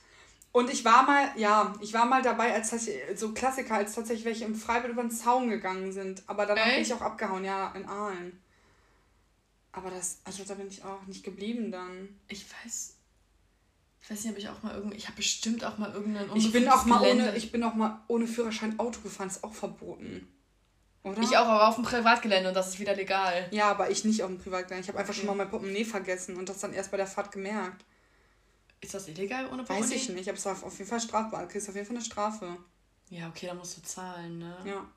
Und 0.52 0.70
ich 0.70 0.84
war 0.84 1.04
mal, 1.04 1.32
ja, 1.38 1.74
ich 1.80 1.94
war 1.94 2.06
mal 2.06 2.22
dabei, 2.22 2.54
als 2.54 2.76
so 3.16 3.32
Klassiker, 3.32 3.76
als 3.76 3.96
tatsächlich 3.96 4.26
welche 4.26 4.44
im 4.44 4.56
Freibild 4.56 4.92
über 4.92 5.04
den 5.04 5.12
Zaun 5.12 5.50
gegangen 5.50 5.94
sind. 5.94 6.22
Aber 6.28 6.46
danach 6.46 6.66
Echt? 6.66 6.76
bin 6.76 6.84
ich 6.84 6.94
auch 6.94 7.02
abgehauen, 7.02 7.46
ja, 7.46 7.72
in 7.76 7.86
Aalen. 7.86 8.42
Aber 9.72 9.90
das, 9.90 10.20
also 10.26 10.44
da 10.44 10.56
bin 10.56 10.68
ich 10.68 10.84
auch 10.84 11.04
nicht 11.08 11.24
geblieben 11.24 11.72
dann. 11.72 12.20
Ich 12.28 12.44
weiß, 12.44 12.96
ich 14.02 14.10
weiß 14.12 14.22
nicht, 14.26 14.34
ob 14.34 14.38
ich 14.38 14.50
auch 14.50 14.64
mal 14.64 14.76
irgendwie, 14.76 14.98
ich 14.98 15.06
habe 15.06 15.16
bestimmt 15.16 15.64
auch 15.64 15.78
mal 15.78 15.94
irgendeinen 15.94 16.36
ich 16.36 16.52
bin 16.52 16.68
auch 16.68 16.84
mal 16.84 17.10
ohne, 17.10 17.38
Ich 17.38 17.54
bin 17.54 17.64
auch 17.64 17.74
mal 17.74 18.02
ohne 18.10 18.28
Führerschein 18.28 18.78
Auto 18.80 19.00
gefahren, 19.00 19.30
ist 19.30 19.46
auch 19.46 19.54
verboten. 19.54 20.28
Oder? 21.04 21.22
Ich 21.22 21.36
auch, 21.36 21.48
aber 21.48 21.68
auf 21.68 21.76
dem 21.76 21.84
Privatgelände 21.84 22.50
und 22.50 22.56
das 22.56 22.70
ist 22.70 22.80
wieder 22.80 22.96
legal. 22.96 23.48
Ja, 23.52 23.70
aber 23.70 23.90
ich 23.90 24.06
nicht 24.06 24.22
auf 24.22 24.30
dem 24.30 24.38
Privatgelände. 24.38 24.84
Ich 24.84 24.88
habe 24.88 25.00
einfach 25.00 25.14
okay. 25.14 25.22
schon 25.22 25.28
mal 25.28 25.36
mein 25.36 25.50
Portemonnaie 25.50 25.84
vergessen 25.84 26.38
und 26.38 26.48
das 26.48 26.60
dann 26.60 26.74
erst 26.74 26.92
bei 26.92 26.98
der 26.98 27.08
Fahrt 27.08 27.32
gemerkt. 27.32 27.84
Ist 28.82 28.94
das 28.94 29.08
illegal 29.08 29.48
ohne 29.48 29.64
Portemonnaie? 29.64 29.84
Weiß 29.84 29.92
ich 29.92 30.10
nicht, 30.10 30.30
aber 30.30 30.38
es 30.38 30.46
war 30.46 30.52
auf 30.64 30.78
jeden 30.78 30.90
Fall 30.90 31.00
strafbar. 31.00 31.42
Du 31.42 31.48
kriegst 31.48 31.68
auf 31.70 31.76
jeden 31.76 31.88
Fall 31.88 31.96
eine 31.96 32.06
Strafe. 32.06 32.58
Ja, 33.10 33.28
okay, 33.30 33.48
da 33.48 33.54
musst 33.54 33.78
du 33.78 33.82
zahlen, 33.82 34.40
ne? 34.40 34.58
Ja. 34.66 34.88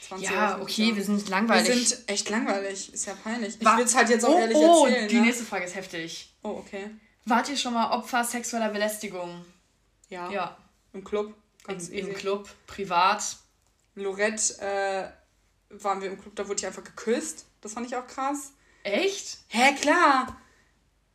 20 0.00 0.30
ja, 0.30 0.60
okay, 0.60 0.96
wir 0.96 1.04
sind 1.04 1.28
langweilig. 1.28 1.68
Wir 1.68 1.84
sind 1.84 2.08
echt 2.08 2.30
langweilig. 2.30 2.92
Ist 2.92 3.06
ja 3.06 3.14
peinlich. 3.14 3.56
Ich 3.60 3.76
will 3.76 3.84
es 3.84 3.94
halt 3.94 4.08
jetzt 4.08 4.24
auch 4.24 4.34
oh, 4.34 4.38
ehrlich 4.38 4.56
oh, 4.56 4.86
erzählen. 4.86 5.08
Die 5.08 5.14
ne? 5.16 5.26
nächste 5.26 5.44
Frage 5.44 5.64
ist 5.66 5.74
heftig. 5.74 6.34
Oh, 6.42 6.48
okay. 6.48 6.90
Wart 7.24 7.48
ihr 7.50 7.56
schon 7.56 7.74
mal 7.74 7.90
Opfer 7.92 8.24
sexueller 8.24 8.70
Belästigung? 8.70 9.44
Ja. 10.08 10.30
Ja. 10.30 10.56
Im 10.92 11.04
Club? 11.04 11.34
Ganz 11.64 11.88
Im, 11.88 12.08
Im 12.08 12.14
Club, 12.14 12.48
privat. 12.66 13.36
Lorette 13.94 14.60
äh, 14.60 15.21
waren 15.78 16.00
wir 16.00 16.10
im 16.10 16.20
Club, 16.20 16.34
da 16.36 16.46
wurde 16.48 16.60
ich 16.60 16.66
einfach 16.66 16.84
geküsst. 16.84 17.46
Das 17.60 17.72
fand 17.72 17.86
ich 17.86 17.96
auch 17.96 18.06
krass. 18.06 18.52
Echt? 18.82 19.38
Hä, 19.48 19.74
klar. 19.80 20.40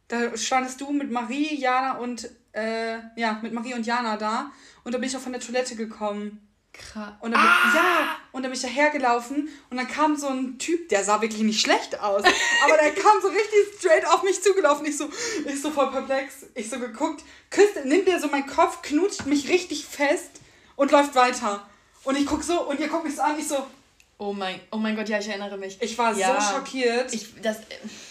Da 0.07 0.37
standest 0.37 0.79
du 0.81 0.91
mit 0.91 1.11
Marie, 1.11 1.55
Jana 1.55 1.97
und 1.97 2.29
äh, 2.53 2.97
ja, 3.15 3.39
mit 3.41 3.53
Marie 3.53 3.73
und 3.73 3.85
Jana 3.85 4.17
da. 4.17 4.51
Und 4.83 4.93
da 4.93 4.97
bin 4.97 5.09
ich 5.09 5.17
auch 5.17 5.21
von 5.21 5.33
der 5.33 5.41
Toilette 5.41 5.75
gekommen. 5.75 6.47
Krass. 6.73 7.13
Und 7.21 7.31
dann, 7.31 7.41
ah! 7.41 7.75
Ja, 7.75 8.17
und 8.31 8.43
dann 8.43 8.51
bin 8.51 8.57
ich 8.59 8.61
da 8.61 8.67
hergelaufen 8.67 9.49
und 9.69 9.77
dann 9.77 9.87
kam 9.87 10.15
so 10.15 10.27
ein 10.27 10.59
Typ, 10.59 10.89
der 10.89 11.03
sah 11.03 11.21
wirklich 11.21 11.41
nicht 11.41 11.59
schlecht 11.59 11.99
aus. 11.99 12.23
aber 12.63 12.77
der 12.77 12.93
kam 12.93 13.19
so 13.21 13.27
richtig 13.27 13.79
straight 13.79 14.05
auf 14.05 14.23
mich 14.23 14.41
zugelaufen. 14.41 14.85
Ich 14.85 14.97
so, 14.97 15.09
ich 15.45 15.61
so 15.61 15.71
voll 15.71 15.91
perplex. 15.91 16.45
Ich 16.53 16.69
so 16.69 16.79
geguckt, 16.79 17.23
küsst, 17.49 17.83
nimmt 17.83 18.07
der 18.07 18.19
so 18.19 18.27
meinen 18.27 18.47
Kopf, 18.47 18.81
knutscht 18.83 19.25
mich 19.25 19.49
richtig 19.49 19.85
fest 19.85 20.39
und 20.75 20.91
läuft 20.91 21.15
weiter. 21.15 21.67
Und 22.03 22.15
ich 22.15 22.25
guck 22.25 22.43
so 22.43 22.61
und 22.67 22.79
ihr 22.79 22.87
guckt 22.87 23.05
mich 23.05 23.15
so 23.15 23.21
an, 23.23 23.37
ich 23.37 23.47
so. 23.47 23.65
Oh 24.19 24.33
mein, 24.33 24.59
oh 24.71 24.77
mein 24.77 24.95
Gott, 24.95 25.07
ja, 25.09 25.19
ich 25.19 25.27
erinnere 25.27 25.57
mich. 25.57 25.79
Ich 25.79 25.95
war 25.97 26.11
ja, 26.15 26.41
so 26.41 26.55
schockiert. 26.55 27.13
Ich, 27.13 27.39
das, 27.39 27.57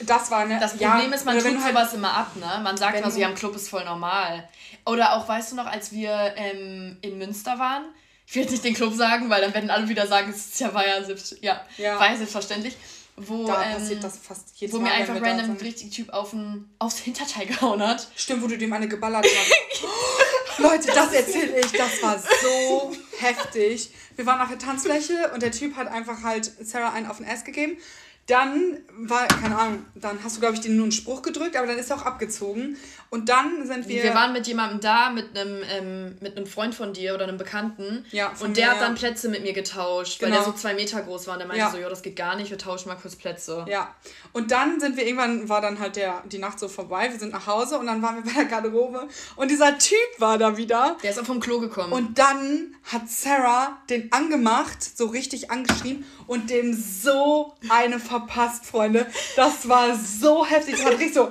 das 0.00 0.30
war 0.30 0.44
ne, 0.44 0.58
Das 0.60 0.72
Problem 0.76 1.10
ja, 1.10 1.16
ist, 1.16 1.24
man 1.24 1.36
tut 1.36 1.44
halt, 1.44 1.74
sowas 1.74 1.94
immer 1.94 2.12
ab, 2.12 2.36
ne? 2.36 2.60
Man 2.62 2.76
sagt 2.76 2.98
immer 2.98 3.10
so, 3.10 3.18
ja, 3.18 3.28
im 3.28 3.34
Club 3.34 3.56
ist 3.56 3.68
voll 3.68 3.84
normal. 3.84 4.48
Oder 4.84 5.16
auch, 5.16 5.28
weißt 5.28 5.52
du 5.52 5.56
noch, 5.56 5.66
als 5.66 5.90
wir 5.90 6.32
ähm, 6.36 6.96
in 7.00 7.18
Münster 7.18 7.58
waren, 7.58 7.86
ich 8.24 8.34
will 8.36 8.42
jetzt 8.42 8.52
nicht 8.52 8.64
den 8.64 8.74
Club 8.74 8.94
sagen, 8.94 9.30
weil 9.30 9.40
dann 9.40 9.52
werden 9.52 9.70
alle 9.70 9.88
wieder 9.88 10.06
sagen, 10.06 10.30
es 10.30 10.46
ist 10.46 10.60
ja, 10.60 10.72
war 10.72 10.86
ja, 10.86 11.02
selbst, 11.02 11.38
ja, 11.42 11.60
ja. 11.76 11.98
War 11.98 12.10
ja 12.10 12.16
selbstverständlich. 12.16 12.76
Wo, 13.16 13.46
da 13.46 13.64
ähm, 13.64 13.72
passiert 13.78 14.04
das 14.04 14.18
fast 14.18 14.50
jedes 14.56 14.74
Wo 14.74 14.78
Mal, 14.78 14.90
mir 14.90 14.94
einfach 14.94 15.14
random 15.14 15.52
ein 15.52 15.56
richtig 15.56 15.90
Typ 15.90 16.12
auf 16.12 16.32
ein, 16.34 16.68
aufs 16.78 16.98
Hinterteil 16.98 17.46
gehauen 17.46 17.82
hat. 17.82 18.06
Stimmt, 18.14 18.42
wo 18.42 18.46
du 18.46 18.58
dem 18.58 18.72
eine 18.72 18.88
geballert 18.88 19.24
hast. 19.24 19.82
Leute, 20.58 20.86
das 20.94 21.12
erzähle 21.12 21.60
ich, 21.60 21.72
das 21.72 22.02
war 22.02 22.18
so 22.18 22.96
heftig. 23.18 23.90
Wir 24.16 24.26
waren 24.26 24.40
auf 24.40 24.48
der 24.48 24.58
Tanzfläche 24.58 25.30
und 25.34 25.42
der 25.42 25.52
Typ 25.52 25.76
hat 25.76 25.88
einfach 25.88 26.22
halt 26.22 26.50
Sarah 26.60 26.92
einen 26.92 27.06
auf 27.06 27.18
den 27.18 27.26
Ass 27.26 27.44
gegeben. 27.44 27.76
Dann 28.26 28.78
war, 28.98 29.28
keine 29.28 29.56
Ahnung, 29.56 29.86
dann 29.94 30.18
hast 30.24 30.36
du, 30.36 30.40
glaube 30.40 30.54
ich, 30.54 30.60
den 30.60 30.76
nur 30.76 30.84
einen 30.84 30.92
Spruch 30.92 31.22
gedrückt, 31.22 31.56
aber 31.56 31.66
dann 31.66 31.78
ist 31.78 31.90
er 31.90 31.96
auch 31.96 32.06
abgezogen. 32.06 32.76
Und 33.08 33.28
dann 33.28 33.66
sind 33.66 33.88
wir. 33.88 34.02
Wir 34.02 34.14
waren 34.14 34.32
mit 34.32 34.46
jemandem 34.46 34.80
da, 34.80 35.10
mit 35.10 35.38
einem, 35.38 35.62
ähm, 35.70 36.16
mit 36.20 36.36
einem 36.36 36.46
Freund 36.46 36.74
von 36.74 36.92
dir 36.92 37.14
oder 37.14 37.24
einem 37.24 37.38
Bekannten. 37.38 38.04
Ja, 38.10 38.32
und 38.40 38.56
der 38.56 38.66
mir, 38.66 38.72
hat 38.72 38.80
dann 38.80 38.94
Plätze 38.94 39.28
mit 39.28 39.42
mir 39.42 39.52
getauscht, 39.52 40.18
genau. 40.18 40.30
weil 40.30 40.38
der 40.38 40.44
genau. 40.44 40.56
so 40.56 40.60
zwei 40.60 40.74
Meter 40.74 41.02
groß 41.02 41.26
war. 41.26 41.34
Und 41.34 41.38
der 41.38 41.46
meinte 41.46 41.64
ja. 41.64 41.70
so, 41.70 41.78
ja, 41.78 41.88
das 41.88 42.02
geht 42.02 42.16
gar 42.16 42.36
nicht, 42.36 42.50
wir 42.50 42.58
tauschen 42.58 42.88
mal 42.88 42.96
kurz 42.96 43.14
Plätze. 43.14 43.64
Ja. 43.68 43.94
Und 44.32 44.50
dann 44.50 44.80
sind 44.80 44.96
wir 44.96 45.06
irgendwann, 45.06 45.48
war 45.48 45.60
dann 45.60 45.78
halt 45.78 45.96
der, 45.96 46.22
die 46.30 46.38
Nacht 46.38 46.58
so 46.58 46.68
vorbei, 46.68 47.10
wir 47.10 47.18
sind 47.18 47.32
nach 47.32 47.46
Hause 47.46 47.78
und 47.78 47.86
dann 47.86 48.02
waren 48.02 48.16
wir 48.16 48.24
bei 48.24 48.40
der 48.40 48.44
Garderobe 48.46 49.08
und 49.36 49.50
dieser 49.50 49.78
Typ 49.78 49.96
war 50.18 50.36
da 50.36 50.56
wieder. 50.56 50.96
Der 51.02 51.10
ist 51.10 51.18
auch 51.18 51.24
vom 51.24 51.40
Klo 51.40 51.60
gekommen. 51.60 51.92
Und 51.92 52.18
dann 52.18 52.74
hat 52.84 53.08
Sarah 53.08 53.78
den 53.88 54.12
angemacht, 54.12 54.82
so 54.82 55.06
richtig 55.06 55.50
angeschrien 55.50 56.04
und 56.26 56.50
dem 56.50 56.74
so 56.74 57.54
eine 57.68 57.98
verpasst, 58.18 58.66
Freunde. 58.66 59.06
Das 59.36 59.68
war 59.68 59.96
so 59.96 60.44
heftig. 60.44 60.76
Das 60.76 60.84
hat 60.84 60.92
richtig 60.92 61.14
so 61.14 61.30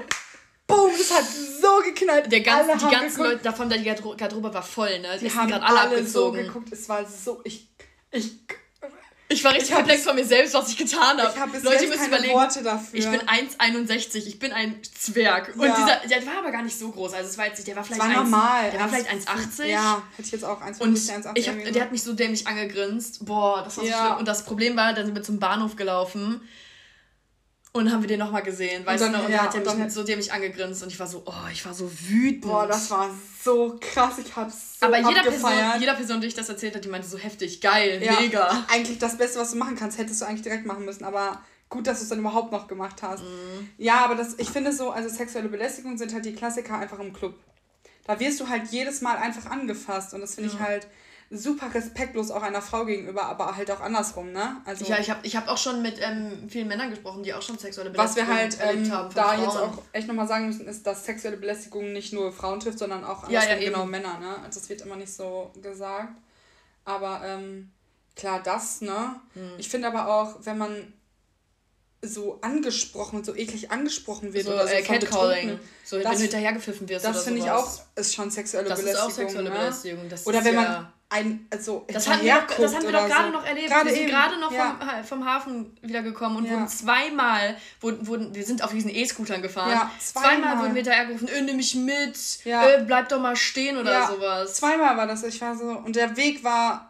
Boom, 0.67 0.91
das 0.97 1.11
hat 1.13 1.25
so 1.25 1.81
geknallt. 1.83 2.31
Der 2.31 2.41
ganz, 2.41 2.67
die 2.81 2.89
ganzen 2.89 3.17
geguckt. 3.17 3.19
Leute 3.19 3.43
davon, 3.43 3.69
der 3.69 3.79
Garderobe 3.79 4.53
war 4.53 4.63
voll, 4.63 4.99
ne? 4.99 5.09
Die, 5.19 5.27
die 5.27 5.35
haben 5.35 5.47
gerade 5.47 5.63
alle, 5.63 5.79
alle 5.79 5.97
abgezogen. 5.97 6.39
so 6.39 6.47
geguckt. 6.47 6.71
Es 6.71 6.89
war 6.89 7.05
so, 7.05 7.41
ich, 7.43 7.69
ich, 8.11 8.31
ich 9.27 9.43
war 9.43 9.53
richtig 9.53 9.75
perplex 9.75 10.03
von 10.03 10.15
mir 10.15 10.25
selbst, 10.25 10.55
was 10.55 10.69
ich 10.69 10.77
getan 10.77 11.19
habe. 11.19 11.31
Ich 11.33 11.39
habe 11.39 11.57
Leute 11.59 11.87
müssen 11.87 12.07
überlegen. 12.07 12.33
Worte 12.33 12.63
dafür. 12.63 12.99
Ich 12.99 13.09
bin 13.09 13.21
1,61, 13.21 14.25
ich 14.25 14.39
bin 14.39 14.53
ein 14.53 14.81
Zwerg. 14.83 15.53
Ja. 15.55 15.61
Und 15.61 15.77
dieser, 15.77 16.19
der 16.19 16.25
war 16.25 16.39
aber 16.39 16.51
gar 16.51 16.63
nicht 16.63 16.77
so 16.77 16.89
groß. 16.89 17.13
Also 17.13 17.29
es 17.29 17.37
war 17.37 17.45
jetzt 17.45 17.57
nicht, 17.57 17.67
der 17.67 17.75
war 17.75 17.83
vielleicht 17.83 18.01
war 18.01 18.09
1, 18.09 18.17
normal. 18.17 18.71
Der 18.71 18.79
war 18.79 18.89
vielleicht 18.89 19.09
1,80. 19.09 19.65
Ja, 19.65 20.01
hätte 20.15 20.27
ich 20.27 20.31
jetzt 20.31 20.45
auch 20.45 20.61
1,50, 20.61 20.81
Und 20.81 21.09
1, 21.09 21.27
ich 21.35 21.47
hab, 21.47 21.63
der 21.63 21.81
hat 21.83 21.91
mich 21.91 22.01
so 22.01 22.13
dämlich 22.13 22.47
angegrinst. 22.47 23.25
Boah, 23.25 23.63
das 23.63 23.77
war 23.77 23.83
so 23.83 23.89
ja. 23.89 24.05
schlimm. 24.05 24.17
Und 24.17 24.27
das 24.27 24.45
Problem 24.45 24.75
war, 24.75 24.93
dann 24.93 25.05
sind 25.05 25.15
wir 25.15 25.23
zum 25.23 25.39
Bahnhof 25.39 25.75
gelaufen. 25.75 26.41
Und 27.75 27.91
haben 27.91 28.01
wir 28.01 28.07
den 28.07 28.19
nochmal 28.19 28.41
gesehen, 28.41 28.85
weißt 28.85 29.03
du? 29.03 29.07
Und 29.07 29.29
ja, 29.29 29.43
hat 29.43 29.53
er 29.53 29.59
mich 29.59 29.69
dann, 29.69 29.89
so 29.89 30.03
dämlich 30.03 30.31
angegrinst 30.31 30.81
und 30.81 30.87
ich 30.93 30.97
war 30.97 31.07
so, 31.07 31.23
oh, 31.25 31.49
ich 31.51 31.65
war 31.65 31.73
so 31.73 31.91
wütend. 32.07 32.43
Boah, 32.43 32.65
das 32.65 32.89
war 32.89 33.09
so 33.43 33.77
krass, 33.81 34.13
ich 34.17 34.33
hab's 34.33 34.79
so 34.79 34.85
Aber 34.85 34.97
jeder 34.97 35.23
Person, 35.23 35.51
jeder 35.77 35.93
Person, 35.93 36.21
die 36.21 36.27
ich 36.27 36.33
das 36.33 36.47
erzählt 36.47 36.73
hat, 36.73 36.85
die 36.85 36.87
meinte 36.87 37.05
so 37.05 37.17
heftig, 37.17 37.59
geil, 37.59 38.01
ja, 38.01 38.17
mega. 38.21 38.65
Eigentlich 38.69 38.97
das 38.97 39.17
Beste, 39.17 39.39
was 39.39 39.51
du 39.51 39.57
machen 39.57 39.75
kannst, 39.75 39.97
hättest 39.97 40.21
du 40.21 40.25
eigentlich 40.25 40.43
direkt 40.43 40.65
machen 40.65 40.85
müssen, 40.85 41.03
aber 41.03 41.41
gut, 41.69 41.85
dass 41.85 41.97
du 41.97 42.03
es 42.03 42.09
dann 42.09 42.19
überhaupt 42.19 42.53
noch 42.53 42.69
gemacht 42.69 43.01
hast. 43.01 43.23
Mhm. 43.23 43.69
Ja, 43.77 44.05
aber 44.05 44.15
das, 44.15 44.35
ich 44.37 44.49
finde 44.49 44.71
so, 44.71 44.91
also 44.91 45.09
sexuelle 45.09 45.49
Belästigung 45.49 45.97
sind 45.97 46.13
halt 46.13 46.23
die 46.23 46.33
Klassiker 46.33 46.77
einfach 46.77 46.99
im 46.99 47.11
Club. 47.11 47.35
Da 48.05 48.19
wirst 48.19 48.39
du 48.39 48.49
halt 48.49 48.67
jedes 48.69 49.01
Mal 49.01 49.17
einfach 49.17 49.49
angefasst 49.49 50.13
und 50.13 50.21
das 50.21 50.35
finde 50.35 50.51
ja. 50.51 50.55
ich 50.55 50.61
halt 50.61 50.87
super 51.31 51.73
respektlos 51.73 52.29
auch 52.29 52.43
einer 52.43 52.61
Frau 52.61 52.85
gegenüber, 52.85 53.23
aber 53.23 53.55
halt 53.55 53.71
auch 53.71 53.81
andersrum, 53.81 54.31
ne? 54.31 54.61
Also 54.65 54.85
ja, 54.85 54.99
ich 54.99 55.09
habe 55.09 55.25
ich 55.25 55.35
hab 55.35 55.47
auch 55.47 55.57
schon 55.57 55.81
mit 55.81 55.99
ähm, 55.99 56.49
vielen 56.49 56.67
Männern 56.67 56.91
gesprochen, 56.91 57.23
die 57.23 57.33
auch 57.33 57.41
schon 57.41 57.57
sexuelle 57.57 57.89
Belästigung 57.89 58.29
Was 58.29 58.57
wir 58.57 58.63
halt 58.63 58.77
ähm, 58.77 58.91
haben 58.91 59.13
da 59.13 59.29
Frauen. 59.29 59.43
jetzt 59.43 59.57
auch 59.57 59.81
echt 59.91 60.07
nochmal 60.07 60.27
sagen 60.27 60.47
müssen, 60.47 60.67
ist, 60.67 60.85
dass 60.85 61.05
sexuelle 61.05 61.37
Belästigung 61.37 61.93
nicht 61.93 62.13
nur 62.13 62.31
Frauen 62.31 62.59
trifft, 62.59 62.79
sondern 62.79 63.03
auch 63.03 63.27
ja, 63.29 63.43
ja, 63.43 63.57
genau 63.57 63.85
Männer, 63.85 64.19
ne? 64.19 64.37
Also 64.43 64.59
das 64.59 64.69
wird 64.69 64.81
immer 64.81 64.95
nicht 64.95 65.13
so 65.13 65.51
gesagt. 65.61 66.13
Aber 66.85 67.21
ähm, 67.25 67.71
klar, 68.15 68.41
das, 68.43 68.81
ne? 68.81 69.19
Hm. 69.33 69.53
Ich 69.57 69.69
finde 69.69 69.87
aber 69.87 70.07
auch, 70.07 70.35
wenn 70.45 70.59
man 70.59 70.93
so 72.07 72.39
angesprochen, 72.41 73.23
so 73.23 73.35
eklig 73.35 73.71
angesprochen 73.71 74.33
wird 74.33 74.45
so, 74.45 74.53
oder 74.53 74.67
so 74.67 74.73
äh, 74.73 74.81
Catcalling. 74.81 75.59
So, 75.83 75.97
das, 75.97 76.05
wenn 76.05 76.11
du 76.13 76.21
hinterhergepfiffen 76.21 76.89
wirst 76.89 77.05
Das 77.05 77.23
finde 77.23 77.39
ich 77.39 77.49
auch, 77.49 77.79
ist 77.95 78.15
schon 78.15 78.31
sexuelle 78.31 78.69
das 78.69 78.79
Belästigung. 78.79 79.07
Das 79.07 79.13
ist 79.13 79.19
auch 79.19 79.23
sexuelle 79.23 79.49
ne? 79.49 79.55
Belästigung. 79.55 80.09
Das 80.09 80.27
oder 80.27 80.43
wenn 80.43 80.55
man 80.55 80.87
ein, 81.09 81.47
also 81.51 81.85
das 81.87 82.07
hatten 82.07 82.25
wir 82.25 82.33
doch, 82.33 82.57
das 82.57 82.75
haben 82.75 82.83
wir 82.83 82.91
doch 82.91 83.07
gerade 83.07 83.27
so. 83.27 83.37
noch 83.37 83.45
erlebt. 83.45 83.67
Gerade 83.67 83.89
wir 83.89 83.95
sind 83.95 84.09
gerade 84.09 84.39
noch 84.39 84.51
ja. 84.51 84.79
vom, 84.79 85.03
vom 85.19 85.25
Hafen 85.25 85.77
wieder 85.81 86.01
gekommen 86.01 86.37
und 86.37 86.45
ja. 86.45 86.53
wurden 86.53 86.67
zweimal, 86.67 87.57
wurden, 87.79 88.07
wurden, 88.07 88.35
wir 88.35 88.43
sind 88.43 88.63
auf 88.63 88.71
diesen 88.71 88.89
E-Scootern 88.89 89.41
gefahren. 89.41 89.71
Ja, 89.71 89.91
zweimal. 89.99 90.31
zweimal 90.31 90.57
wurden 90.59 90.75
wir 90.75 90.81
hinterhergerufen, 90.81 91.27
äh, 91.27 91.41
nimm 91.41 91.57
mich 91.57 91.75
mit, 91.75 92.17
ja. 92.43 92.67
äh, 92.67 92.83
bleib 92.83 93.09
doch 93.09 93.19
mal 93.19 93.35
stehen 93.35 93.77
oder 93.77 93.91
ja. 93.91 94.07
sowas. 94.07 94.55
Zweimal 94.55 94.97
war 94.97 95.05
das, 95.05 95.23
ich 95.23 95.39
war 95.41 95.55
so, 95.55 95.65
und 95.65 95.95
der 95.95 96.17
Weg 96.17 96.43
war 96.43 96.84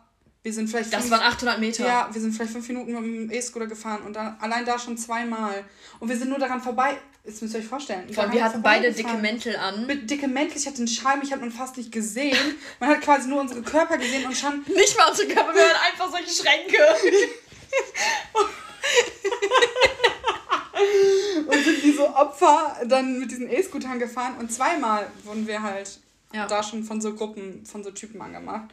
wir 0.45 0.53
sind 0.53 0.69
vielleicht. 0.69 0.93
Das 0.93 1.01
fünf, 1.01 1.11
waren 1.11 1.23
800 1.23 1.59
Meter. 1.59 1.85
Ja, 1.87 2.07
wir 2.11 2.21
sind 2.21 2.31
vielleicht 2.31 2.51
fünf 2.51 2.67
Minuten 2.67 2.93
mit 2.93 3.03
dem 3.03 3.31
E-Scooter 3.31 3.65
gefahren 3.65 4.03
und 4.03 4.15
dann, 4.15 4.37
allein 4.39 4.63
da 4.63 4.77
schon 4.77 4.95
zweimal. 4.95 5.65
Und 5.99 6.07
wir 6.07 6.15
sind 6.15 6.29
nur 6.29 6.37
daran 6.37 6.61
vorbei. 6.61 6.99
Jetzt 7.23 7.41
müsst 7.41 7.55
ihr 7.55 7.61
euch 7.61 7.65
vorstellen. 7.65 8.13
Vor 8.13 8.31
wir 8.31 8.43
hatten 8.43 8.61
beide 8.61 8.93
dicke 8.93 9.17
Mäntel 9.17 9.55
an. 9.55 9.87
Mit 9.87 10.07
dicke 10.07 10.27
Mäntel, 10.27 10.57
ich 10.57 10.67
hatte 10.67 10.77
einen 10.77 10.87
Schal, 10.87 11.17
mich 11.17 11.33
hat 11.33 11.41
man 11.41 11.49
fast 11.49 11.77
nicht 11.77 11.91
gesehen. 11.91 12.37
Man 12.79 12.91
hat 12.91 13.01
quasi 13.01 13.27
nur 13.27 13.41
unsere 13.41 13.63
Körper 13.63 13.97
gesehen 13.97 14.27
und 14.27 14.37
schon. 14.37 14.59
Nicht 14.67 14.95
mal 14.95 15.09
unsere 15.09 15.29
Körper, 15.29 15.55
wir 15.55 15.63
hatten 15.63 15.79
einfach 15.91 16.11
solche 16.11 16.29
Schränke. 16.29 16.77
und 21.47 21.63
sind 21.63 21.83
wie 21.83 21.91
so 21.91 22.15
Opfer 22.15 22.81
dann 22.85 23.17
mit 23.17 23.31
diesen 23.31 23.49
E-Scootern 23.49 23.97
gefahren 23.97 24.37
und 24.37 24.53
zweimal 24.53 25.07
wurden 25.23 25.47
wir 25.47 25.63
halt 25.63 25.99
ja. 26.33 26.45
da 26.45 26.61
schon 26.61 26.83
von 26.83 27.01
so 27.01 27.15
Gruppen, 27.15 27.65
von 27.65 27.83
so 27.83 27.89
Typen 27.89 28.21
angemacht. 28.21 28.69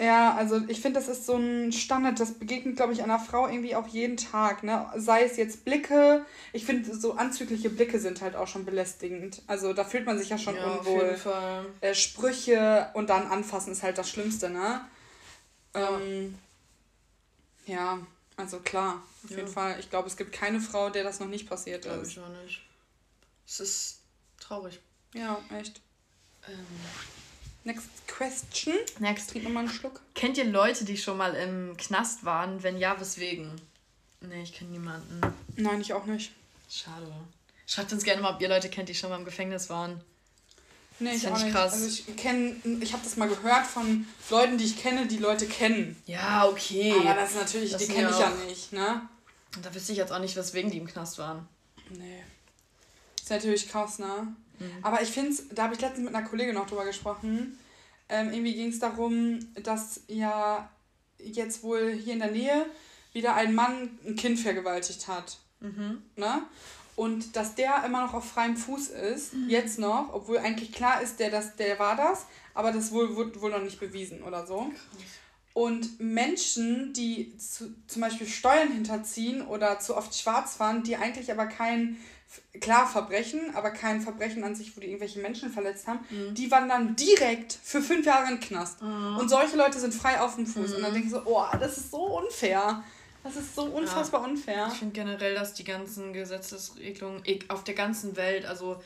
Ja, 0.00 0.34
also 0.34 0.60
ich 0.66 0.80
finde, 0.80 0.98
das 0.98 1.08
ist 1.08 1.24
so 1.24 1.36
ein 1.36 1.70
Standard, 1.70 2.18
das 2.18 2.32
begegnet, 2.32 2.74
glaube 2.74 2.92
ich, 2.92 3.02
einer 3.02 3.20
Frau 3.20 3.46
irgendwie 3.46 3.76
auch 3.76 3.86
jeden 3.86 4.16
Tag. 4.16 4.64
Ne? 4.64 4.90
Sei 4.96 5.22
es 5.22 5.36
jetzt 5.36 5.64
Blicke, 5.64 6.26
ich 6.52 6.64
finde, 6.64 6.96
so 6.96 7.12
anzügliche 7.14 7.70
Blicke 7.70 8.00
sind 8.00 8.20
halt 8.20 8.34
auch 8.34 8.48
schon 8.48 8.64
belästigend. 8.64 9.42
Also 9.46 9.72
da 9.72 9.84
fühlt 9.84 10.04
man 10.04 10.18
sich 10.18 10.30
ja 10.30 10.38
schon 10.38 10.56
ja, 10.56 10.64
unwohl. 10.64 10.96
Auf 10.96 11.02
jeden 11.02 11.16
Fall. 11.16 11.66
Äh, 11.80 11.94
Sprüche 11.94 12.90
und 12.94 13.08
dann 13.08 13.28
anfassen 13.28 13.70
ist 13.70 13.84
halt 13.84 13.96
das 13.96 14.10
Schlimmste, 14.10 14.50
ne? 14.50 14.80
Ja, 15.76 15.98
ähm, 16.00 16.34
ja 17.66 17.98
also 18.36 18.58
klar, 18.58 19.00
auf 19.22 19.30
ja. 19.30 19.36
jeden 19.36 19.48
Fall. 19.48 19.78
Ich 19.78 19.90
glaube, 19.90 20.08
es 20.08 20.16
gibt 20.16 20.32
keine 20.32 20.60
Frau, 20.60 20.90
der 20.90 21.04
das 21.04 21.20
noch 21.20 21.28
nicht 21.28 21.48
passiert 21.48 21.82
glaub 21.82 22.02
ist. 22.02 22.14
Glaube 22.14 22.30
ich 22.32 22.38
auch 22.38 22.42
nicht. 22.42 22.62
Es 23.46 23.60
ist 23.60 24.00
traurig. 24.40 24.80
Ja, 25.14 25.40
echt. 25.56 25.80
Ähm. 26.48 26.66
Next 27.64 27.88
question. 28.06 28.74
Next. 28.98 29.30
Trink 29.30 29.44
nochmal 29.44 29.64
einen 29.64 29.72
Schluck. 29.72 30.00
Kennt 30.14 30.36
ihr 30.36 30.44
Leute, 30.44 30.84
die 30.84 30.98
schon 30.98 31.16
mal 31.16 31.34
im 31.34 31.76
Knast 31.76 32.24
waren? 32.24 32.62
Wenn 32.62 32.78
ja, 32.78 32.98
weswegen? 33.00 33.50
Nee, 34.20 34.42
ich 34.42 34.52
kenne 34.52 34.70
niemanden. 34.70 35.20
Nein, 35.56 35.80
ich 35.80 35.92
auch 35.92 36.04
nicht. 36.04 36.32
Schade. 36.70 37.06
Schreibt 37.66 37.92
uns 37.92 38.04
gerne 38.04 38.20
mal, 38.20 38.34
ob 38.34 38.40
ihr 38.40 38.48
Leute 38.48 38.68
kennt, 38.68 38.88
die 38.88 38.94
schon 38.94 39.10
mal 39.10 39.18
im 39.18 39.24
Gefängnis 39.24 39.70
waren. 39.70 40.00
Nee, 41.00 41.12
das 41.12 41.22
ich 41.22 41.28
auch 41.28 41.38
nicht. 41.42 41.52
Krass. 41.52 41.72
Also 41.72 41.86
ich 41.86 42.16
kenne, 42.16 42.56
ich 42.80 42.92
habe 42.92 43.02
das 43.02 43.16
mal 43.16 43.28
gehört 43.28 43.66
von 43.66 44.06
Leuten, 44.30 44.58
die 44.58 44.64
ich 44.64 44.76
kenne, 44.76 45.06
die 45.06 45.18
Leute 45.18 45.46
kennen. 45.46 46.00
Ja, 46.06 46.46
okay. 46.46 46.92
Aber 47.00 47.14
das 47.14 47.30
ist 47.30 47.36
natürlich, 47.36 47.72
das 47.72 47.86
die 47.86 47.92
kenne 47.92 48.10
ich 48.10 48.18
ja 48.18 48.30
nicht, 48.46 48.72
ne? 48.72 49.08
Da 49.62 49.74
wüsste 49.74 49.92
ich 49.92 49.98
jetzt 49.98 50.12
auch 50.12 50.18
nicht, 50.18 50.36
weswegen 50.36 50.70
die 50.70 50.78
im 50.78 50.86
Knast 50.86 51.18
waren. 51.18 51.48
Nee. 51.90 52.22
Ist 53.20 53.30
natürlich 53.30 53.68
krass, 53.68 53.98
ne? 53.98 54.34
Mhm. 54.58 54.70
Aber 54.82 55.02
ich 55.02 55.10
finde 55.10 55.30
es, 55.30 55.48
da 55.50 55.64
habe 55.64 55.74
ich 55.74 55.80
letztens 55.80 56.04
mit 56.04 56.14
einer 56.14 56.26
Kollegin 56.26 56.54
noch 56.54 56.66
drüber 56.66 56.84
gesprochen. 56.84 57.58
Ähm, 58.08 58.32
irgendwie 58.32 58.54
ging 58.54 58.68
es 58.68 58.78
darum, 58.78 59.38
dass 59.62 60.00
ja 60.08 60.70
jetzt 61.18 61.62
wohl 61.62 61.92
hier 61.92 62.14
in 62.14 62.18
der 62.18 62.30
Nähe 62.30 62.66
wieder 63.12 63.34
ein 63.34 63.54
Mann 63.54 63.98
ein 64.06 64.16
Kind 64.16 64.38
vergewaltigt 64.38 65.08
hat. 65.08 65.38
Mhm. 65.60 66.02
Ne? 66.16 66.42
Und 66.96 67.34
dass 67.36 67.54
der 67.54 67.84
immer 67.84 68.02
noch 68.02 68.14
auf 68.14 68.28
freiem 68.28 68.56
Fuß 68.56 68.88
ist, 68.88 69.34
mhm. 69.34 69.48
jetzt 69.48 69.78
noch, 69.78 70.12
obwohl 70.12 70.38
eigentlich 70.38 70.72
klar 70.72 71.00
ist, 71.00 71.18
der, 71.18 71.30
das, 71.30 71.56
der 71.56 71.78
war 71.78 71.96
das, 71.96 72.26
aber 72.52 72.70
das 72.70 72.92
wohl, 72.92 73.16
wurde 73.16 73.40
wohl 73.40 73.50
noch 73.50 73.62
nicht 73.62 73.80
bewiesen 73.80 74.22
oder 74.22 74.46
so. 74.46 74.68
Krass. 74.68 75.02
Und 75.54 76.00
Menschen, 76.00 76.92
die 76.92 77.36
zu, 77.38 77.72
zum 77.86 78.02
Beispiel 78.02 78.26
Steuern 78.26 78.72
hinterziehen 78.72 79.46
oder 79.46 79.78
zu 79.78 79.96
oft 79.96 80.12
schwarz 80.18 80.56
fahren, 80.56 80.82
die 80.82 80.96
eigentlich 80.96 81.30
aber 81.30 81.46
kein 81.46 81.96
klar 82.60 82.88
Verbrechen, 82.88 83.54
aber 83.54 83.70
kein 83.70 84.00
Verbrechen 84.00 84.44
an 84.44 84.54
sich, 84.54 84.76
wo 84.76 84.80
die 84.80 84.88
irgendwelche 84.88 85.20
Menschen 85.20 85.50
verletzt 85.50 85.86
haben, 85.86 86.00
mhm. 86.10 86.34
die 86.34 86.50
wandern 86.50 86.96
direkt 86.96 87.58
für 87.62 87.80
fünf 87.80 88.06
Jahre 88.06 88.24
in 88.24 88.38
den 88.38 88.40
Knast. 88.40 88.82
Mhm. 88.82 89.18
Und 89.18 89.28
solche 89.28 89.56
Leute 89.56 89.78
sind 89.78 89.94
frei 89.94 90.20
auf 90.20 90.36
dem 90.36 90.46
Fuß. 90.46 90.70
Mhm. 90.70 90.76
Und 90.76 90.82
dann 90.82 90.90
mhm. 90.90 90.94
denke 90.94 91.08
ich 91.08 91.14
so, 91.14 91.22
oh, 91.24 91.44
das 91.58 91.78
ist 91.78 91.90
so 91.90 92.18
unfair. 92.18 92.82
Das 93.22 93.36
ist 93.36 93.54
so 93.54 93.64
unfassbar 93.64 94.22
ja. 94.22 94.28
unfair. 94.28 94.68
Ich 94.70 94.78
finde 94.78 94.92
generell, 94.92 95.34
dass 95.34 95.54
die 95.54 95.64
ganzen 95.64 96.12
Gesetzesregelungen 96.12 97.22
auf 97.48 97.64
der 97.64 97.74
ganzen 97.74 98.16
Welt, 98.16 98.44
also 98.44 98.82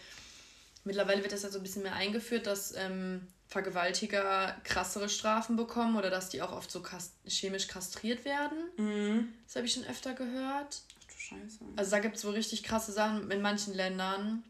mittlerweile 0.84 1.22
wird 1.22 1.32
das 1.32 1.42
ja 1.42 1.50
so 1.50 1.58
ein 1.58 1.62
bisschen 1.62 1.82
mehr 1.82 1.94
eingeführt, 1.94 2.46
dass 2.46 2.74
ähm, 2.76 3.26
Vergewaltiger 3.48 4.54
krassere 4.62 5.08
Strafen 5.08 5.56
bekommen 5.56 5.96
oder 5.96 6.10
dass 6.10 6.28
die 6.28 6.42
auch 6.42 6.52
oft 6.52 6.70
so 6.70 6.80
kast 6.80 7.14
chemisch 7.26 7.66
kastriert 7.66 8.24
werden. 8.24 8.58
Mhm. 8.76 9.28
Das 9.46 9.56
habe 9.56 9.66
ich 9.66 9.72
schon 9.72 9.84
öfter 9.84 10.14
gehört. 10.14 10.82
Scheiße. 11.28 11.58
Also 11.76 11.90
da 11.90 11.98
gibt 11.98 12.16
es 12.16 12.24
wohl 12.24 12.32
richtig 12.32 12.62
krasse 12.62 12.92
Sachen 12.92 13.30
in 13.30 13.42
manchen 13.42 13.74
Ländern. 13.74 14.42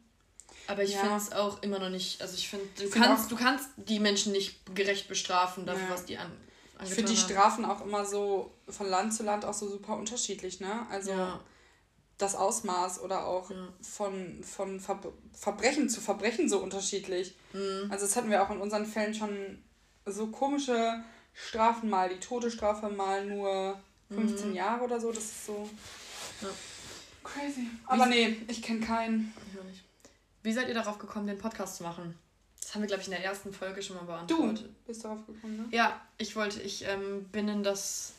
Aber 0.66 0.82
ich 0.82 0.92
ja. 0.92 1.00
finde 1.00 1.16
es 1.16 1.32
auch 1.32 1.62
immer 1.62 1.78
noch 1.78 1.88
nicht. 1.88 2.20
Also 2.20 2.35
ich 2.35 2.49
finde, 2.49 2.66
du, 2.76 2.88
find 2.88 3.04
kannst, 3.04 3.30
du 3.30 3.37
kannst 3.37 3.68
die 3.76 4.00
Menschen 4.00 4.32
nicht 4.32 4.75
gerecht 4.75 5.08
bestrafen 5.08 5.66
dafür, 5.66 5.88
ja. 5.88 5.94
was 5.94 6.04
die 6.04 6.18
an. 6.18 6.30
Ich 6.85 6.90
finde 6.90 7.11
die 7.11 7.18
Strafen 7.18 7.64
auch 7.64 7.85
immer 7.85 8.04
so 8.04 8.52
von 8.68 8.87
Land 8.87 9.12
zu 9.12 9.25
Land 9.25 9.44
auch 9.44 9.54
so 9.54 9.68
super 9.68 9.97
unterschiedlich, 9.97 10.61
ne? 10.61 10.87
Also 10.90 11.11
ja. 11.11 11.40
das 12.18 12.37
Ausmaß 12.37 13.00
oder 13.00 13.26
auch 13.26 13.50
von, 13.80 14.44
von 14.44 14.78
Ver 14.78 15.00
Verbrechen 15.32 15.88
zu 15.88 16.00
Verbrechen 16.00 16.49
so 16.49 16.61
unterschiedlich. 16.61 17.35
Mhm. 17.52 17.88
Also 17.90 18.06
das 18.06 18.14
hatten 18.14 18.30
wir 18.30 18.42
auch 18.42 18.50
in 18.50 18.61
unseren 18.61 18.87
Fällen 18.87 19.14
schon 19.14 19.64
so 20.06 20.28
komische 20.28 21.02
Strafen 21.32 21.90
mal, 21.90 22.08
die 22.08 22.20
Todesstrafe 22.20 22.88
mal 22.90 23.26
nur 23.26 23.80
15 24.11 24.50
mhm. 24.50 24.54
Jahre 24.54 24.85
oder 24.85 25.00
so, 25.00 25.11
das 25.11 25.25
ist 25.25 25.47
so. 25.47 25.68
Ja. 26.40 26.49
Crazy. 27.25 27.68
Aber 27.87 28.07
Wie 28.07 28.11
nee, 28.11 28.37
ich 28.49 28.62
kenne 28.62 28.80
keinen. 28.80 29.35
Ich 29.52 29.64
nicht. 29.64 29.85
Wie 30.42 30.52
seid 30.52 30.68
ihr 30.68 30.75
darauf 30.75 30.99
gekommen, 30.99 31.26
den 31.26 31.38
Podcast 31.38 31.76
zu 31.76 31.83
machen? 31.83 32.18
Das 32.61 32.75
haben 32.75 32.83
wir, 32.83 32.88
glaube 32.88 33.02
ich, 33.02 33.09
in 33.09 33.14
der 33.14 33.25
ersten 33.25 33.52
Folge 33.52 33.83
schon 33.83 33.97
mal 33.97 34.04
beantwortet. 34.04 34.66
Du 34.66 34.87
bist 34.87 35.04
darauf 35.04 35.26
gekommen, 35.26 35.57
ne? 35.57 35.76
Ja, 35.76 36.00
ich 36.18 36.37
wollte, 36.37 36.61
ich 36.61 36.85
ähm, 36.87 37.25
bin 37.33 37.49
in 37.49 37.62
das. 37.62 38.12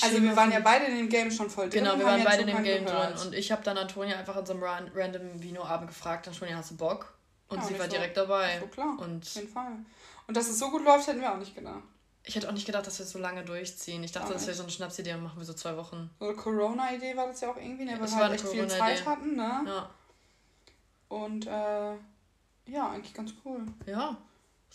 Also 0.00 0.22
wir 0.22 0.34
waren 0.34 0.50
ja 0.50 0.60
beide 0.60 0.86
in 0.86 0.96
dem 0.96 1.08
Game 1.08 1.30
schon 1.30 1.50
voll 1.50 1.68
drin. 1.68 1.84
Genau, 1.84 1.98
wir 1.98 2.06
waren 2.06 2.24
beide 2.24 2.42
in 2.42 2.46
dem 2.46 2.62
Game 2.62 2.86
gehört. 2.86 3.18
drin. 3.18 3.26
Und 3.26 3.34
ich 3.34 3.52
habe 3.52 3.62
dann 3.62 3.76
Antonia 3.76 4.16
einfach 4.16 4.36
an 4.36 4.46
so 4.46 4.54
einem 4.54 4.62
random 4.94 5.42
Vino-Abend 5.42 5.88
gefragt, 5.88 6.26
Antonia, 6.28 6.56
hast 6.56 6.70
du 6.70 6.76
Bock? 6.76 7.12
Und 7.48 7.58
ja, 7.58 7.64
sie 7.64 7.78
war 7.78 7.86
so, 7.86 7.92
direkt 7.92 8.16
dabei. 8.16 8.58
So 8.60 8.66
klar, 8.68 8.98
und 8.98 9.24
auf 9.24 9.34
jeden 9.34 9.48
Fall. 9.48 9.72
Und 10.26 10.36
dass 10.36 10.48
es 10.48 10.58
so 10.58 10.70
gut 10.70 10.84
läuft, 10.84 11.06
hätten 11.06 11.20
wir 11.20 11.32
auch 11.32 11.38
nicht 11.38 11.54
gedacht. 11.54 11.82
Ich 12.26 12.34
hätte 12.34 12.48
auch 12.48 12.52
nicht 12.52 12.66
gedacht, 12.66 12.86
dass 12.86 12.98
wir 12.98 13.06
so 13.06 13.18
lange 13.18 13.44
durchziehen. 13.44 14.02
Ich 14.02 14.12
dachte, 14.12 14.32
das 14.32 14.46
wäre 14.46 14.56
so 14.56 14.62
eine 14.62 14.72
Schnapsidee 14.72 15.12
und 15.12 15.22
machen 15.22 15.38
wir 15.38 15.44
so 15.44 15.52
zwei 15.52 15.76
Wochen. 15.76 16.10
So 16.18 16.26
eine 16.26 16.34
Corona-Idee 16.34 17.16
war 17.16 17.26
das 17.26 17.40
ja 17.42 17.50
auch 17.50 17.56
irgendwie, 17.56 17.84
ne? 17.84 17.98
weil 18.00 18.08
wir 18.08 18.16
halt 18.16 18.32
echt 18.34 18.48
viel 18.48 18.66
Zeit 18.66 19.04
hatten, 19.04 19.36
ne? 19.36 19.62
Ja. 19.66 19.90
Und 21.08 21.46
äh, 21.46 21.94
ja, 22.66 22.90
eigentlich 22.90 23.12
ganz 23.12 23.32
cool. 23.44 23.60
Ja. 23.86 24.16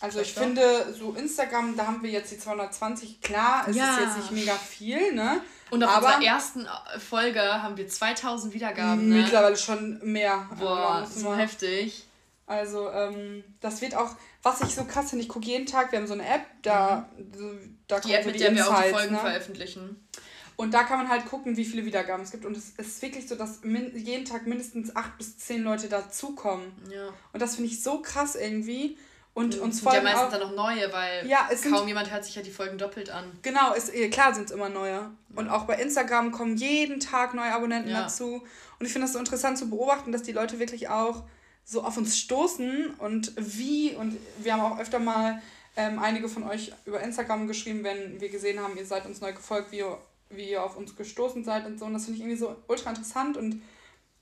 Also 0.02 0.22
ich 0.22 0.34
finde, 0.34 0.94
so 0.94 1.14
Instagram, 1.14 1.76
da 1.76 1.88
haben 1.88 2.02
wir 2.02 2.10
jetzt 2.10 2.32
die 2.32 2.38
220, 2.38 3.20
klar, 3.20 3.66
es 3.68 3.76
ja. 3.76 3.98
ist 3.98 4.00
jetzt 4.00 4.18
nicht 4.18 4.32
mega 4.32 4.54
viel, 4.54 5.14
ne? 5.14 5.42
Und 5.72 5.84
auf 5.84 5.90
Aber 5.90 6.16
unserer 6.16 6.24
ersten 6.24 6.68
Folge 7.00 7.42
haben 7.42 7.76
wir 7.76 7.88
2000 7.88 8.54
Wiedergaben, 8.54 9.10
ne? 9.10 9.24
Mittlerweile 9.24 9.58
schon 9.58 10.00
mehr. 10.04 10.48
Boah, 10.58 11.06
so 11.06 11.36
heftig. 11.36 12.08
Also, 12.50 12.90
ähm, 12.90 13.44
das 13.62 13.80
wird 13.80 13.96
auch, 13.96 14.10
was 14.42 14.62
ich 14.62 14.74
so 14.74 14.84
krass 14.84 15.12
finde, 15.12 15.24
ich 15.24 15.30
gucke 15.30 15.46
jeden 15.46 15.68
Tag, 15.68 15.92
wir 15.92 16.00
haben 16.00 16.08
so 16.08 16.16
eine 16.16 16.28
App, 16.28 16.42
da, 16.64 17.08
mhm. 17.16 17.78
da 17.88 18.00
Die 18.00 18.12
App, 18.12 18.26
mit 18.26 18.40
der 18.40 18.50
Insights, 18.50 18.70
wir 18.70 18.76
auch 18.76 18.84
die 18.84 18.90
Folgen 18.90 19.14
ne? 19.14 19.20
veröffentlichen. 19.20 20.08
Und 20.56 20.74
da 20.74 20.84
kann 20.84 20.98
man 20.98 21.10
halt 21.10 21.28
gucken, 21.28 21.58
wie 21.58 21.64
viele 21.64 21.86
Wiedergaben 21.86 22.24
es 22.24 22.32
gibt. 22.32 22.46
Und 22.46 22.58
es 22.58 22.72
ist 22.72 23.04
wirklich 23.04 23.28
so, 23.28 23.36
dass 23.36 23.60
jeden 23.64 24.26
Tag 24.26 24.48
mindestens 24.48 24.96
acht 24.96 25.16
bis 25.20 25.38
zehn 25.38 25.62
Leute 25.64 25.90
dazukommen. 25.90 26.72
Ja. 26.92 27.10
Und 27.34 27.40
das 27.40 27.56
finde 27.56 27.70
ich 27.70 27.84
so 27.84 28.02
krass 28.02 28.36
irgendwie. 28.36 28.98
Und 29.36 29.56
mhm, 29.56 29.62
uns 29.62 29.82
folgen 29.82 29.98
ja 29.98 30.04
meistens 30.04 30.24
auch, 30.24 30.32
dann 30.32 30.42
noch 30.42 30.56
neue, 30.56 30.92
weil 30.92 31.28
ja, 31.28 31.50
kaum 31.50 31.56
sind, 31.56 31.88
jemand 31.88 32.12
hört 32.12 32.26
sich 32.26 32.34
ja 32.34 32.42
die 32.42 32.50
Folgen 32.50 32.80
doppelt 32.80 33.12
an. 33.12 33.32
Genau, 33.44 33.74
ist, 33.76 33.94
klar 34.10 34.34
sind 34.34 34.46
es 34.46 34.52
immer 34.52 34.70
neue. 34.70 34.94
Ja. 34.94 35.12
Und 35.36 35.50
auch 35.50 35.66
bei 35.66 35.76
Instagram 35.76 36.32
kommen 36.32 36.58
jeden 36.58 37.00
Tag 37.00 37.36
neue 37.36 37.54
Abonnenten 37.54 37.92
ja. 37.92 38.02
dazu. 38.02 38.44
Und 38.80 38.86
ich 38.88 38.92
finde 38.92 39.06
das 39.06 39.14
so 39.14 39.20
interessant 39.20 39.60
zu 39.60 39.70
beobachten, 39.70 40.12
dass 40.12 40.24
die 40.24 40.32
Leute 40.32 40.58
wirklich 40.58 40.90
auch 40.90 41.26
so 41.70 41.84
auf 41.84 41.98
uns 41.98 42.18
stoßen 42.18 42.96
und 42.96 43.34
wie. 43.38 43.96
Und 43.96 44.18
wir 44.40 44.54
haben 44.54 44.62
auch 44.62 44.80
öfter 44.80 45.00
mal 45.00 45.42
ähm, 45.78 46.00
einige 46.00 46.28
von 46.28 46.44
euch 46.44 46.74
über 46.86 47.00
Instagram 47.02 47.48
geschrieben, 47.48 47.84
wenn 47.84 48.20
wir 48.20 48.30
gesehen 48.30 48.60
haben, 48.60 48.76
ihr 48.78 48.86
seid 48.86 49.06
uns 49.06 49.22
neu 49.22 49.34
gefolgt, 49.34 49.72
wie 49.72 49.78
ihr 49.78 49.98
wie 50.30 50.52
ihr 50.52 50.64
auf 50.64 50.78
uns 50.78 50.96
gestoßen 50.96 51.44
seid 51.44 51.66
und 51.66 51.80
so. 51.80 51.86
Und 51.86 51.94
das 51.94 52.06
finde 52.06 52.18
ich 52.18 52.22
irgendwie 52.22 52.38
so 52.38 52.56
ultra 52.68 52.92
interessant 52.92 53.38
und 53.38 53.62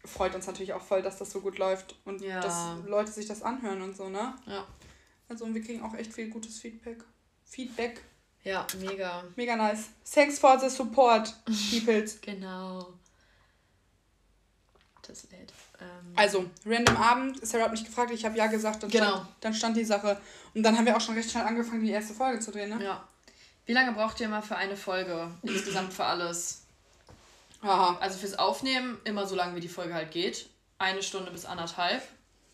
freut 0.06 0.34
uns 0.36 0.48
natürlich 0.48 0.74
auch 0.74 0.82
voll, 0.82 1.02
dass 1.02 1.18
das 1.18 1.32
so 1.32 1.42
gut 1.42 1.58
läuft 1.58 1.96
und 2.06 2.22
ja. 2.22 2.40
dass 2.40 2.78
Leute 2.86 3.12
sich 3.12 3.26
das 3.26 3.44
anhören 3.44 3.82
und 3.82 3.96
so, 3.96 4.10
ne? 4.10 4.34
Ja. 4.46 4.66
Also 5.28 5.44
und 5.44 5.54
wir 5.54 5.62
kriegen 5.62 5.84
auch 5.84 5.94
echt 5.94 6.14
viel 6.14 6.30
gutes 6.30 6.60
Feedback. 6.60 7.04
Feedback. 7.44 8.02
Ja, 8.44 8.66
mega. 8.80 9.26
Mega 9.36 9.58
nice. 9.58 9.90
Thanks 10.10 10.40
for 10.40 10.58
the 10.58 10.70
support, 10.70 11.34
peoples. 11.70 12.22
genau. 12.22 12.94
Das 15.02 15.30
lädt. 15.32 15.52
Ähm. 15.80 16.14
Also, 16.16 16.46
random 16.66 16.98
Abend. 16.98 17.46
Sarah 17.48 17.66
hat 17.66 17.72
mich 17.72 17.86
gefragt, 17.86 18.12
ich 18.12 18.26
habe 18.26 18.38
ja 18.38 18.48
gesagt, 18.48 18.84
dann, 18.84 18.90
genau. 18.90 19.10
stand, 19.10 19.28
dann 19.42 19.54
stand 19.54 19.78
die 19.78 19.86
Sache. 19.86 20.20
Und 20.54 20.64
dann 20.64 20.78
haben 20.78 20.86
wir 20.86 20.96
auch 20.96 21.02
schon 21.02 21.16
recht 21.16 21.30
schnell 21.30 21.44
angefangen, 21.44 21.84
die 21.84 21.92
erste 21.92 22.14
Folge 22.14 22.40
zu 22.40 22.52
drehen, 22.52 22.70
ne? 22.70 22.84
Ja. 22.84 23.08
Wie 23.66 23.74
lange 23.74 23.92
braucht 23.92 24.20
ihr 24.22 24.30
mal 24.30 24.42
für 24.42 24.56
eine 24.56 24.78
Folge? 24.78 25.30
Insgesamt 25.44 25.94
für 25.94 26.06
alles? 26.06 26.62
Aha. 27.62 27.98
Also 28.00 28.18
fürs 28.18 28.40
Aufnehmen 28.40 28.98
immer 29.04 29.28
so 29.28 29.36
lange, 29.36 29.56
wie 29.56 29.60
die 29.60 29.68
Folge 29.68 29.94
halt 29.94 30.12
geht. 30.12 30.50
Eine 30.78 31.04
Stunde 31.04 31.32
bis 31.32 31.46
anderthalb. 31.46 32.02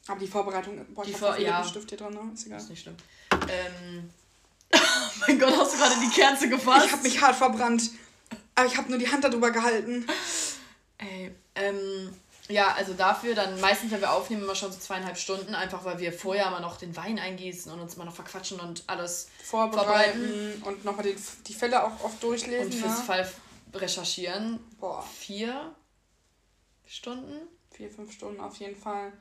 Aber 0.07 0.19
die 0.19 0.27
Vorbereitung, 0.27 0.85
boah, 0.93 1.05
die 1.05 1.13
Vor 1.13 1.37
ja. 1.37 1.63
Stift 1.63 1.89
hier 1.89 1.97
dran, 1.97 2.13
ne? 2.13 2.31
Ist 2.33 2.45
egal. 2.45 2.59
Ist 2.59 2.69
nicht 2.69 2.81
schlimm. 2.81 2.95
Ähm, 3.31 4.09
oh 4.73 4.79
mein 5.27 5.39
Gott, 5.39 5.57
hast 5.57 5.73
du 5.73 5.77
gerade 5.77 5.95
die 6.01 6.09
Kerze 6.09 6.49
gefasst? 6.49 6.87
Ich 6.87 6.91
habe 6.91 7.03
mich 7.03 7.21
hart 7.21 7.35
verbrannt. 7.35 7.91
Aber 8.55 8.65
ich 8.65 8.75
habe 8.75 8.89
nur 8.89 8.97
die 8.97 9.09
Hand 9.09 9.23
darüber 9.23 9.51
gehalten. 9.51 10.05
Ey, 10.97 11.33
ähm, 11.55 12.13
ja, 12.49 12.73
also 12.73 12.93
dafür 12.93 13.35
dann 13.35 13.59
meistens, 13.61 13.91
wenn 13.91 14.01
wir 14.01 14.11
aufnehmen, 14.11 14.43
immer 14.43 14.55
schon 14.55 14.71
so 14.71 14.77
zweieinhalb 14.77 15.17
Stunden, 15.17 15.55
einfach 15.55 15.85
weil 15.85 15.99
wir 15.99 16.11
vorher 16.11 16.47
immer 16.47 16.59
noch 16.59 16.77
den 16.77 16.95
Wein 16.95 17.17
eingießen 17.17 17.71
und 17.71 17.79
uns 17.79 17.95
immer 17.95 18.05
noch 18.05 18.15
verquatschen 18.15 18.59
und 18.59 18.83
alles 18.87 19.29
vorbereiten. 19.43 20.19
vorbereiten. 20.19 20.63
Und 20.65 20.85
nochmal 20.85 21.05
die, 21.05 21.15
die 21.47 21.53
Fälle 21.53 21.83
auch 21.83 22.03
oft 22.03 22.21
durchlesen. 22.21 22.65
Und 22.65 22.73
fürs 22.73 22.99
ne? 22.99 23.03
Fall 23.05 23.31
recherchieren. 23.73 24.59
Boah. 24.79 25.03
Vier 25.17 25.73
Stunden? 26.85 27.47
Vier, 27.71 27.89
fünf 27.89 28.11
Stunden 28.11 28.41
auf 28.41 28.57
jeden 28.57 28.75
Fall. 28.75 29.13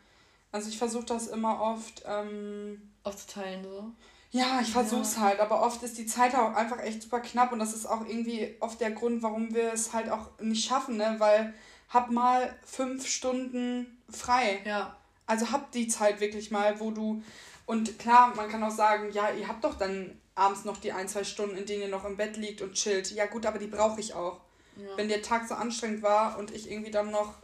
Also 0.51 0.69
ich 0.69 0.77
versuche 0.77 1.07
das 1.07 1.29
immer 1.29 1.61
oft. 1.61 2.03
Ähm, 2.05 2.91
Aufzuteilen 3.05 3.65
so. 3.65 3.91
Ja, 4.31 4.61
ich 4.63 4.73
versuch's 4.73 5.17
ja. 5.17 5.23
halt, 5.23 5.41
aber 5.41 5.63
oft 5.63 5.83
ist 5.83 5.99
die 5.99 6.07
Zeit 6.07 6.35
auch 6.35 6.55
einfach 6.55 6.79
echt 6.81 7.03
super 7.03 7.21
knapp 7.21 7.53
und 7.53 7.59
das 7.59 7.75
ist 7.75 7.85
auch 7.85 8.01
irgendwie 8.07 8.57
oft 8.61 8.81
der 8.81 8.91
Grund, 8.91 9.23
warum 9.23 9.55
wir 9.55 9.73
es 9.73 9.93
halt 9.93 10.09
auch 10.09 10.31
nicht 10.41 10.67
schaffen, 10.67 10.97
ne? 10.97 11.17
Weil 11.19 11.53
hab 11.93 12.11
mal 12.11 12.55
fünf 12.65 13.07
Stunden 13.07 13.99
frei. 14.11 14.63
Ja. 14.65 14.97
Also 15.27 15.51
hab 15.51 15.71
die 15.73 15.89
Zeit 15.89 16.21
wirklich 16.21 16.51
mal, 16.51 16.81
wo 16.81 16.91
du. 16.91 17.23
Und 17.67 17.99
klar, 17.99 18.35
man 18.35 18.49
kann 18.49 18.65
auch 18.65 18.71
sagen, 18.71 19.13
ja, 19.13 19.31
ihr 19.31 19.49
habt 19.49 19.65
doch 19.65 19.75
dann 19.75 20.19
abends 20.35 20.65
noch 20.65 20.79
die 20.79 20.93
ein, 20.93 21.09
zwei 21.09 21.25
Stunden, 21.25 21.57
in 21.57 21.67
denen 21.67 21.83
ihr 21.83 21.89
noch 21.89 22.05
im 22.05 22.17
Bett 22.17 22.37
liegt 22.37 22.63
und 22.63 22.75
chillt. 22.75 23.11
Ja, 23.13 23.27
gut, 23.27 23.47
aber 23.47 23.59
die 23.59 23.67
brauche 23.67 24.01
ich 24.01 24.15
auch. 24.15 24.41
Ja. 24.77 24.97
Wenn 24.97 25.09
der 25.09 25.23
Tag 25.23 25.47
so 25.47 25.55
anstrengend 25.55 26.03
war 26.03 26.39
und 26.39 26.51
ich 26.51 26.71
irgendwie 26.71 26.91
dann 26.91 27.11
noch 27.11 27.35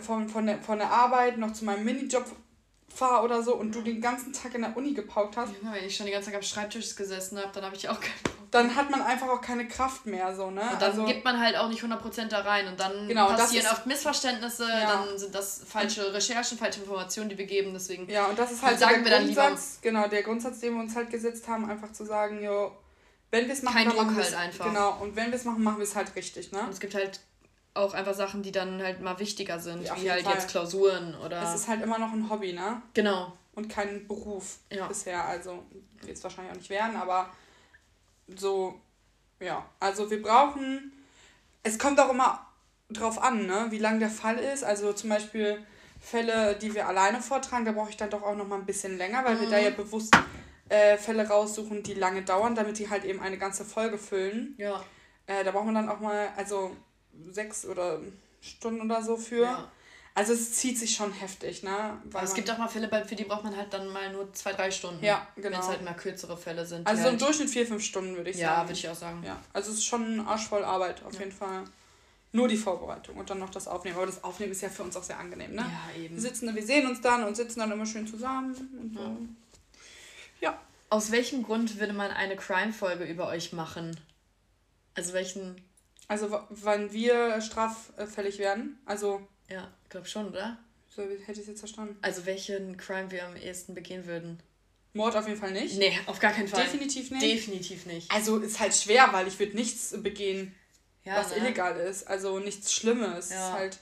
von, 0.00 0.28
von, 0.28 0.46
der, 0.46 0.62
von 0.62 0.78
der 0.78 0.90
Arbeit 0.90 1.38
noch 1.38 1.52
zu 1.52 1.64
meinem 1.64 1.84
Minijob 1.84 2.24
fahre 2.94 3.24
oder 3.24 3.42
so 3.42 3.54
und 3.54 3.74
du 3.74 3.82
den 3.82 4.00
ganzen 4.00 4.32
Tag 4.32 4.54
in 4.54 4.62
der 4.62 4.76
Uni 4.76 4.92
gepaukt 4.92 5.36
hast. 5.36 5.52
Ja, 5.62 5.72
wenn 5.72 5.84
ich 5.84 5.96
schon 5.96 6.06
die 6.06 6.12
ganze 6.12 6.30
Tag 6.30 6.36
am 6.36 6.42
Schreibtisch 6.42 6.94
gesessen 6.94 7.38
habe, 7.38 7.48
dann 7.52 7.64
habe 7.64 7.76
ich 7.76 7.88
auch 7.88 7.98
keinen 8.00 8.22
Bock. 8.22 8.32
Dann 8.50 8.76
hat 8.76 8.90
man 8.90 9.00
einfach 9.00 9.28
auch 9.28 9.40
keine 9.40 9.66
Kraft 9.66 10.04
mehr, 10.04 10.36
so, 10.36 10.50
ne? 10.50 10.60
Und 10.60 10.82
dann 10.82 10.90
also, 10.90 11.04
gibt 11.06 11.24
man 11.24 11.40
halt 11.40 11.56
auch 11.56 11.68
nicht 11.68 11.82
100% 11.82 12.28
da 12.28 12.40
rein 12.40 12.68
und 12.68 12.78
dann 12.78 13.08
genau, 13.08 13.28
passieren 13.28 13.66
oft 13.72 13.86
Missverständnisse, 13.86 14.68
ja. 14.68 15.04
dann 15.06 15.18
sind 15.18 15.34
das 15.34 15.62
falsche 15.66 16.12
Recherchen, 16.12 16.58
falsche 16.58 16.80
Informationen, 16.80 17.30
die 17.30 17.38
wir 17.38 17.46
geben, 17.46 17.72
deswegen 17.72 18.08
Ja, 18.10 18.26
und 18.26 18.38
das 18.38 18.52
ist 18.52 18.62
halt 18.62 18.78
sagen 18.78 19.04
der 19.04 19.20
Grundsatz, 19.20 19.78
genau, 19.80 20.06
der 20.06 20.22
Grundsatz, 20.22 20.60
den 20.60 20.74
wir 20.74 20.82
uns 20.82 20.94
halt 20.94 21.08
gesetzt 21.08 21.48
haben, 21.48 21.70
einfach 21.70 21.92
zu 21.92 22.04
sagen, 22.04 22.42
jo, 22.44 22.72
wenn 23.30 23.46
wir 23.46 23.54
es 23.54 23.62
machen, 23.62 23.74
Kein 23.74 23.86
dann 23.86 23.96
Druck 23.96 24.06
machen 24.08 24.22
halt 24.22 24.34
einfach. 24.34 24.66
Genau, 24.66 24.98
und 25.00 25.16
wenn 25.16 25.28
wir 25.28 25.36
es 25.36 25.44
machen, 25.44 25.62
machen 25.62 25.78
wir 25.78 25.84
es 25.84 25.96
halt 25.96 26.14
richtig, 26.14 26.52
ne? 26.52 26.60
Und 26.60 26.70
es 26.70 26.80
gibt 26.80 26.94
halt 26.94 27.20
auch 27.74 27.94
einfach 27.94 28.14
Sachen, 28.14 28.42
die 28.42 28.52
dann 28.52 28.82
halt 28.82 29.00
mal 29.00 29.18
wichtiger 29.18 29.58
sind, 29.58 29.84
ja, 29.84 29.96
wie 29.96 30.10
halt 30.10 30.24
Fall. 30.24 30.34
jetzt 30.34 30.48
Klausuren 30.48 31.14
oder. 31.14 31.42
Es 31.42 31.54
ist 31.54 31.68
halt 31.68 31.82
immer 31.82 31.98
noch 31.98 32.12
ein 32.12 32.28
Hobby, 32.28 32.52
ne? 32.52 32.82
Genau. 32.94 33.32
Und 33.54 33.68
kein 33.68 34.06
Beruf 34.06 34.58
ja. 34.70 34.86
bisher. 34.86 35.24
Also 35.24 35.62
wird 36.02 36.16
es 36.16 36.22
wahrscheinlich 36.22 36.52
auch 36.52 36.58
nicht 36.58 36.70
werden, 36.70 36.96
aber 36.96 37.30
so, 38.36 38.80
ja. 39.40 39.64
Also 39.80 40.10
wir 40.10 40.22
brauchen. 40.22 40.92
Es 41.62 41.78
kommt 41.78 42.00
auch 42.00 42.10
immer 42.10 42.44
drauf 42.90 43.22
an, 43.22 43.46
ne, 43.46 43.66
wie 43.70 43.78
lang 43.78 44.00
der 44.00 44.10
Fall 44.10 44.38
ist. 44.38 44.64
Also 44.64 44.92
zum 44.92 45.10
Beispiel 45.10 45.64
Fälle, 46.00 46.56
die 46.56 46.74
wir 46.74 46.88
alleine 46.88 47.20
vortragen, 47.22 47.64
da 47.64 47.72
brauche 47.72 47.90
ich 47.90 47.96
dann 47.96 48.10
doch 48.10 48.22
auch 48.22 48.34
noch 48.34 48.46
mal 48.46 48.58
ein 48.58 48.66
bisschen 48.66 48.98
länger, 48.98 49.24
weil 49.24 49.36
mhm. 49.36 49.40
wir 49.42 49.50
da 49.50 49.58
ja 49.58 49.70
mhm. 49.70 49.76
bewusst 49.76 50.14
äh, 50.68 50.96
Fälle 50.98 51.28
raussuchen, 51.28 51.82
die 51.82 51.94
lange 51.94 52.22
dauern, 52.22 52.54
damit 52.54 52.78
die 52.78 52.90
halt 52.90 53.04
eben 53.04 53.20
eine 53.20 53.38
ganze 53.38 53.64
Folge 53.64 53.98
füllen. 53.98 54.54
Ja. 54.58 54.82
Äh, 55.26 55.44
da 55.44 55.52
braucht 55.52 55.66
man 55.66 55.76
dann 55.76 55.88
auch 55.88 56.00
mal, 56.00 56.30
also 56.36 56.76
sechs 57.30 57.64
oder 57.64 58.00
Stunden 58.40 58.80
oder 58.82 59.02
so 59.02 59.16
für. 59.16 59.44
Ja. 59.44 59.70
Also 60.14 60.34
es 60.34 60.52
zieht 60.52 60.78
sich 60.78 60.94
schon 60.94 61.10
heftig, 61.12 61.62
ne? 61.62 61.96
Weil 62.04 62.24
es 62.24 62.34
gibt 62.34 62.50
auch 62.50 62.58
mal 62.58 62.68
Fälle, 62.68 62.88
für 63.06 63.16
die 63.16 63.24
braucht 63.24 63.44
man 63.44 63.56
halt 63.56 63.72
dann 63.72 63.88
mal 63.88 64.12
nur 64.12 64.30
zwei, 64.34 64.52
drei 64.52 64.70
Stunden. 64.70 65.02
Ja, 65.02 65.26
genau. 65.36 65.52
Wenn 65.52 65.60
es 65.60 65.68
halt 65.68 65.82
mal 65.82 65.94
kürzere 65.94 66.36
Fälle 66.36 66.66
sind. 66.66 66.86
Also 66.86 67.02
so 67.02 67.08
im 67.08 67.12
halt 67.12 67.22
Durchschnitt 67.22 67.48
vier, 67.48 67.66
fünf 67.66 67.82
Stunden 67.82 68.16
würde 68.16 68.28
ich 68.28 68.36
ja, 68.36 68.48
sagen. 68.48 68.60
Ja, 68.60 68.68
würde 68.68 68.78
ich 68.78 68.88
auch 68.90 68.94
sagen. 68.94 69.22
Ja, 69.24 69.40
also 69.54 69.70
es 69.70 69.78
ist 69.78 69.86
schon 69.86 70.20
arschvoll 70.20 70.64
Arbeit 70.64 71.02
auf 71.04 71.14
ja. 71.14 71.20
jeden 71.20 71.32
Fall. 71.32 71.64
Nur 72.34 72.48
die 72.48 72.56
Vorbereitung 72.56 73.16
und 73.16 73.28
dann 73.28 73.38
noch 73.38 73.50
das 73.50 73.68
Aufnehmen. 73.68 73.96
Aber 73.96 74.06
das 74.06 74.24
Aufnehmen 74.24 74.52
ist 74.52 74.62
ja 74.62 74.70
für 74.70 74.82
uns 74.82 74.96
auch 74.96 75.02
sehr 75.02 75.18
angenehm, 75.18 75.54
ne? 75.54 75.62
Ja, 75.62 76.02
eben. 76.02 76.14
Wir 76.14 76.22
sitzen, 76.22 76.54
wir 76.54 76.66
sehen 76.66 76.86
uns 76.86 77.00
dann 77.00 77.24
und 77.24 77.34
sitzen 77.34 77.60
dann 77.60 77.70
immer 77.72 77.86
schön 77.86 78.06
zusammen 78.06 78.54
und 78.80 78.94
so. 78.94 79.16
Ja. 80.40 80.58
Aus 80.90 81.10
welchem 81.10 81.42
Grund 81.42 81.78
würde 81.78 81.92
man 81.94 82.10
eine 82.10 82.36
Crime-Folge 82.36 83.04
über 83.04 83.28
euch 83.28 83.52
machen? 83.52 83.98
Also 84.94 85.14
welchen 85.14 85.56
also 86.08 86.40
wann 86.50 86.92
wir 86.92 87.40
straffällig 87.40 88.38
werden? 88.38 88.78
Also. 88.84 89.26
Ja, 89.48 89.70
glaub 89.88 90.06
schon, 90.06 90.28
oder? 90.28 90.58
So 90.94 91.02
hätte 91.02 91.32
ich 91.32 91.38
es 91.40 91.46
jetzt 91.46 91.60
verstanden. 91.60 91.96
Also 92.02 92.26
welchen 92.26 92.76
Crime 92.76 93.10
wir 93.10 93.26
am 93.26 93.36
ehesten 93.36 93.74
begehen 93.74 94.06
würden. 94.06 94.42
Mord 94.94 95.16
auf 95.16 95.26
jeden 95.26 95.40
Fall 95.40 95.52
nicht. 95.52 95.78
Nee, 95.78 95.98
auf 96.06 96.18
gar 96.18 96.32
keinen 96.32 96.48
Fall. 96.48 96.64
Definitiv 96.64 97.10
nicht. 97.10 97.22
Definitiv 97.22 97.86
nicht. 97.86 98.10
Also 98.10 98.38
ist 98.38 98.60
halt 98.60 98.74
schwer, 98.74 99.08
weil 99.12 99.26
ich 99.26 99.38
würde 99.38 99.56
nichts 99.56 99.94
begehen, 100.02 100.54
ja, 101.04 101.16
was 101.16 101.30
ne? 101.30 101.38
illegal 101.38 101.78
ist. 101.80 102.06
Also 102.06 102.38
nichts 102.38 102.74
Schlimmes. 102.74 103.30
Ja. 103.30 103.48
Ist 103.48 103.52
halt. 103.52 103.78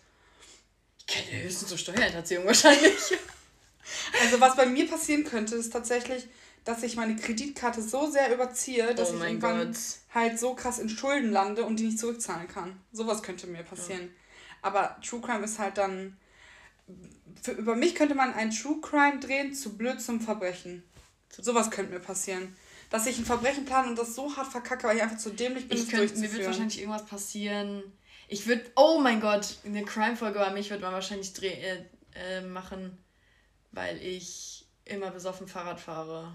Ich 0.98 1.06
kenne 1.06 1.42
höchstens 1.42 1.70
so 1.70 1.76
Steuerhinterziehung 1.76 2.46
wahrscheinlich. 2.46 2.94
also 4.22 4.40
was 4.40 4.54
bei 4.54 4.66
mir 4.66 4.88
passieren 4.88 5.24
könnte, 5.24 5.56
ist 5.56 5.72
tatsächlich, 5.72 6.28
dass 6.64 6.82
ich 6.82 6.96
meine 6.96 7.16
Kreditkarte 7.16 7.82
so 7.82 8.10
sehr 8.10 8.32
überziehe, 8.34 8.94
dass 8.94 9.12
oh 9.12 9.16
ich 9.16 9.22
irgendwann 9.22 9.72
Gott. 9.72 9.76
halt 10.14 10.38
so 10.38 10.54
krass 10.54 10.78
in 10.78 10.88
Schulden 10.88 11.32
lande 11.32 11.64
und 11.64 11.76
die 11.76 11.84
nicht 11.84 11.98
zurückzahlen 11.98 12.48
kann. 12.48 12.80
Sowas 12.92 13.22
könnte 13.22 13.46
mir 13.46 13.62
passieren. 13.62 14.02
Ja. 14.02 14.08
Aber 14.62 14.96
True 15.02 15.20
Crime 15.20 15.44
ist 15.44 15.58
halt 15.58 15.78
dann. 15.78 16.16
Für, 17.42 17.52
über 17.52 17.76
mich 17.76 17.94
könnte 17.94 18.14
man 18.14 18.34
ein 18.34 18.50
True 18.50 18.80
Crime 18.82 19.20
drehen 19.20 19.54
zu 19.54 19.76
blöd 19.76 20.00
zum 20.00 20.20
Verbrechen. 20.20 20.82
Sowas 21.30 21.70
könnte 21.70 21.92
mir 21.92 22.00
passieren. 22.00 22.54
Dass 22.90 23.06
ich 23.06 23.18
ein 23.18 23.24
Verbrechen 23.24 23.64
plane 23.64 23.88
und 23.88 23.98
das 23.98 24.14
so 24.14 24.36
hart 24.36 24.48
verkacke, 24.48 24.88
weil 24.88 24.96
ich 24.96 25.02
einfach 25.02 25.16
zu 25.16 25.30
dämlich 25.30 25.68
bin, 25.68 25.78
ich 25.78 25.88
könnte, 25.88 26.18
Mir 26.18 26.32
wird 26.32 26.44
wahrscheinlich 26.44 26.80
irgendwas 26.80 27.06
passieren. 27.06 27.84
Ich 28.28 28.46
würde, 28.46 28.64
oh 28.74 29.00
mein 29.00 29.20
Gott, 29.20 29.58
eine 29.64 29.84
Crime-Folge 29.84 30.38
bei 30.38 30.50
mich 30.50 30.70
würde 30.70 30.82
man 30.82 30.92
wahrscheinlich 30.92 31.32
dreh, 31.32 31.52
äh, 31.52 31.84
äh, 32.14 32.40
machen, 32.42 32.98
weil 33.70 34.02
ich 34.02 34.66
immer 34.84 35.10
besoffen 35.10 35.48
Fahrrad 35.48 35.80
fahre. 35.80 36.32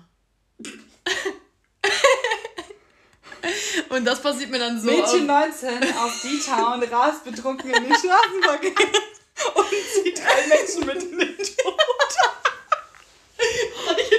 Und 3.90 4.06
das 4.06 4.22
passiert 4.22 4.50
mir 4.50 4.60
dann 4.60 4.80
so. 4.80 4.88
Mädchen 4.88 5.26
19 5.26 5.96
auf 5.96 6.22
die 6.24 6.40
Town 6.40 6.84
rast 6.84 7.24
betrunken 7.24 7.72
in 7.72 7.84
den 7.84 7.96
Straßenverkehr 7.96 8.72
und 9.56 9.66
zieht 9.94 10.20
drei 10.20 10.48
Menschen 10.48 10.86
mit 10.86 11.04
in 11.04 11.20
den 11.20 11.38
Tod. 11.38 12.05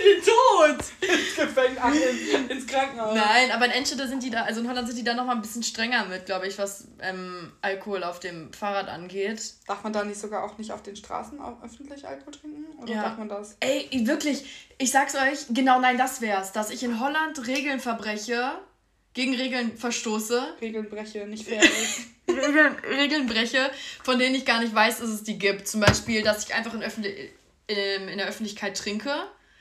Den 0.06 0.22
Tod! 0.22 0.84
Ins 1.00 1.36
Gefängnis, 1.36 2.32
in, 2.32 2.48
ins 2.48 2.66
Krankenhaus. 2.66 3.14
Nein, 3.14 3.50
aber 3.50 3.66
in 3.66 3.72
Enschede 3.72 4.06
sind 4.06 4.22
die 4.22 4.30
da, 4.30 4.42
also 4.42 4.60
in 4.60 4.68
Holland 4.68 4.86
sind 4.86 4.98
die 4.98 5.04
da 5.04 5.14
nochmal 5.14 5.36
ein 5.36 5.42
bisschen 5.42 5.62
strenger 5.62 6.04
mit, 6.06 6.26
glaube 6.26 6.46
ich, 6.46 6.58
was 6.58 6.86
ähm, 7.00 7.52
Alkohol 7.60 8.04
auf 8.04 8.20
dem 8.20 8.52
Fahrrad 8.52 8.88
angeht. 8.88 9.54
Darf 9.66 9.82
man 9.82 9.92
da 9.92 10.04
nicht 10.04 10.20
sogar 10.20 10.44
auch 10.44 10.58
nicht 10.58 10.70
auf 10.70 10.82
den 10.82 10.96
Straßen 10.96 11.40
auch 11.40 11.62
öffentlich 11.62 12.06
Alkohol 12.06 12.34
trinken? 12.34 12.64
Oder 12.80 12.94
ja. 12.94 13.02
darf 13.02 13.18
man 13.18 13.28
das? 13.28 13.56
Ey, 13.60 13.88
wirklich, 14.06 14.68
ich 14.78 14.90
sag's 14.90 15.14
euch, 15.14 15.46
genau 15.50 15.80
nein, 15.80 15.98
das 15.98 16.20
wär's. 16.20 16.52
Dass 16.52 16.70
ich 16.70 16.82
in 16.82 17.00
Holland 17.00 17.46
Regeln 17.46 17.80
verbreche, 17.80 18.52
gegen 19.14 19.34
Regeln 19.34 19.76
verstoße. 19.76 20.56
Regeln 20.60 20.88
breche, 20.88 21.26
nicht 21.26 21.48
fair. 21.48 21.62
Regeln, 22.28 22.76
Regeln 22.86 23.26
breche, 23.26 23.70
von 24.04 24.18
denen 24.18 24.34
ich 24.34 24.44
gar 24.44 24.60
nicht 24.60 24.74
weiß, 24.74 24.98
dass 24.98 25.08
es 25.08 25.22
die 25.22 25.38
gibt. 25.38 25.66
Zum 25.66 25.80
Beispiel, 25.80 26.22
dass 26.22 26.44
ich 26.44 26.54
einfach 26.54 26.74
in, 26.74 26.82
Öffentlich 26.82 27.30
in, 27.66 28.08
in 28.08 28.18
der 28.18 28.26
Öffentlichkeit 28.26 28.76
trinke. 28.76 29.10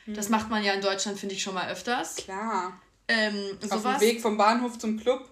Das 0.07 0.29
macht 0.29 0.49
man 0.49 0.63
ja 0.63 0.73
in 0.73 0.81
Deutschland, 0.81 1.19
finde 1.19 1.35
ich, 1.35 1.41
schon 1.41 1.55
mal 1.55 1.69
öfters. 1.69 2.15
Klar. 2.17 2.79
Ähm, 3.07 3.57
Auf 3.69 3.83
dem 3.83 4.01
Weg 4.01 4.21
vom 4.21 4.37
Bahnhof 4.37 4.77
zum 4.77 4.99
Club 4.99 5.29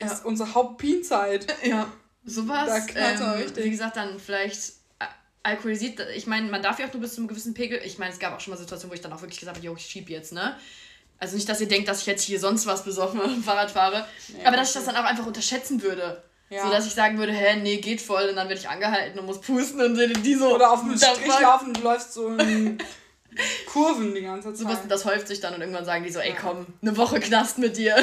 ja. 0.00 0.06
ist 0.06 0.24
unsere 0.24 0.54
Hauptpinzeit. 0.54 1.46
Ja, 1.64 1.86
sowas. 2.24 2.86
Da 2.92 3.40
ähm, 3.40 3.52
Wie 3.56 3.70
gesagt, 3.70 3.96
dann 3.96 4.18
vielleicht 4.18 4.74
alkoholisiert. 5.42 6.00
Ich 6.16 6.26
meine, 6.26 6.50
man 6.50 6.62
darf 6.62 6.78
ja 6.78 6.86
auch 6.86 6.92
nur 6.92 7.02
bis 7.02 7.14
zu 7.14 7.20
einem 7.20 7.28
gewissen 7.28 7.54
Pegel. 7.54 7.80
Ich 7.84 7.98
meine, 7.98 8.12
es 8.12 8.18
gab 8.18 8.34
auch 8.34 8.40
schon 8.40 8.52
mal 8.52 8.56
Situationen, 8.56 8.90
wo 8.90 8.94
ich 8.94 9.00
dann 9.00 9.12
auch 9.12 9.20
wirklich 9.20 9.38
gesagt 9.38 9.56
habe, 9.56 9.64
jo, 9.64 9.74
ich 9.76 9.86
schieb 9.86 10.08
jetzt, 10.08 10.32
ne? 10.32 10.56
Also 11.18 11.36
nicht, 11.36 11.48
dass 11.48 11.60
ihr 11.60 11.68
denkt, 11.68 11.88
dass 11.88 12.00
ich 12.00 12.06
jetzt 12.06 12.22
hier 12.22 12.40
sonst 12.40 12.66
was 12.66 12.84
besoffen 12.84 13.20
dem 13.20 13.44
Fahrrad 13.44 13.70
fahre, 13.70 14.06
ja, 14.36 14.46
aber 14.46 14.56
dass 14.56 14.68
ich 14.68 14.74
das 14.74 14.84
dann 14.84 14.96
auch 14.96 15.04
einfach 15.04 15.26
unterschätzen 15.26 15.80
würde. 15.80 16.22
Ja. 16.50 16.64
So 16.64 16.70
dass 16.70 16.86
ich 16.86 16.94
sagen 16.94 17.18
würde, 17.18 17.32
hä, 17.32 17.56
nee, 17.62 17.78
geht 17.78 18.00
voll 18.00 18.28
und 18.28 18.36
dann 18.36 18.48
werde 18.48 18.60
ich 18.60 18.68
angehalten 18.68 19.18
und 19.18 19.26
muss 19.26 19.40
pusten 19.40 19.80
und 19.80 19.96
die 19.96 20.34
so. 20.34 20.54
Oder 20.54 20.72
auf 20.72 20.80
dem 20.80 20.96
Strich 20.96 21.40
laufen 21.40 21.68
und 21.68 21.78
du 21.78 21.82
läufst 21.82 22.12
so 22.12 22.28
in 22.28 22.78
Kurven 23.66 24.14
die 24.14 24.22
ganze 24.22 24.48
Zeit. 24.48 24.58
So 24.58 24.64
was, 24.66 24.86
das 24.88 25.04
häuft 25.04 25.28
sich 25.28 25.40
dann 25.40 25.54
und 25.54 25.60
irgendwann 25.60 25.84
sagen 25.84 26.04
die 26.04 26.10
so, 26.10 26.20
ey 26.20 26.34
komm, 26.40 26.66
eine 26.82 26.96
Woche 26.96 27.20
Knast 27.20 27.58
mit 27.58 27.76
dir. 27.76 27.96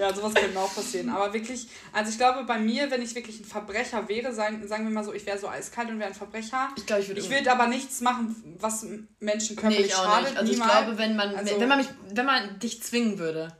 Ja, 0.00 0.14
sowas 0.14 0.32
könnte 0.32 0.58
auch 0.58 0.74
passieren. 0.74 1.10
Aber 1.10 1.32
wirklich, 1.34 1.68
also 1.92 2.10
ich 2.10 2.16
glaube, 2.16 2.44
bei 2.44 2.58
mir, 2.58 2.90
wenn 2.90 3.02
ich 3.02 3.14
wirklich 3.14 3.40
ein 3.40 3.44
Verbrecher 3.44 4.08
wäre, 4.08 4.32
sagen, 4.32 4.66
sagen 4.66 4.84
wir 4.84 4.90
mal 4.90 5.04
so, 5.04 5.12
ich 5.12 5.26
wäre 5.26 5.38
so 5.38 5.46
eiskalt 5.46 5.90
und 5.90 5.98
wäre 5.98 6.08
ein 6.08 6.14
Verbrecher. 6.14 6.70
Ich 6.76 6.86
glaube, 6.86 7.02
ich 7.02 7.08
würde. 7.08 7.20
Ich 7.20 7.28
würde 7.28 7.52
aber 7.52 7.66
nichts 7.66 8.00
machen, 8.00 8.56
was 8.58 8.86
Menschen 9.18 9.56
körperlich 9.56 9.88
nee, 9.88 9.92
schadet. 9.92 10.36
Also 10.38 10.50
niemals. 10.50 10.72
ich 10.72 10.78
glaube, 10.78 10.98
wenn 10.98 11.16
man, 11.16 11.34
also, 11.34 11.60
wenn 11.60 11.68
man 11.68 11.78
mich, 11.78 11.88
wenn 12.14 12.26
man 12.26 12.58
dich 12.58 12.82
zwingen 12.82 13.18
würde, 13.18 13.54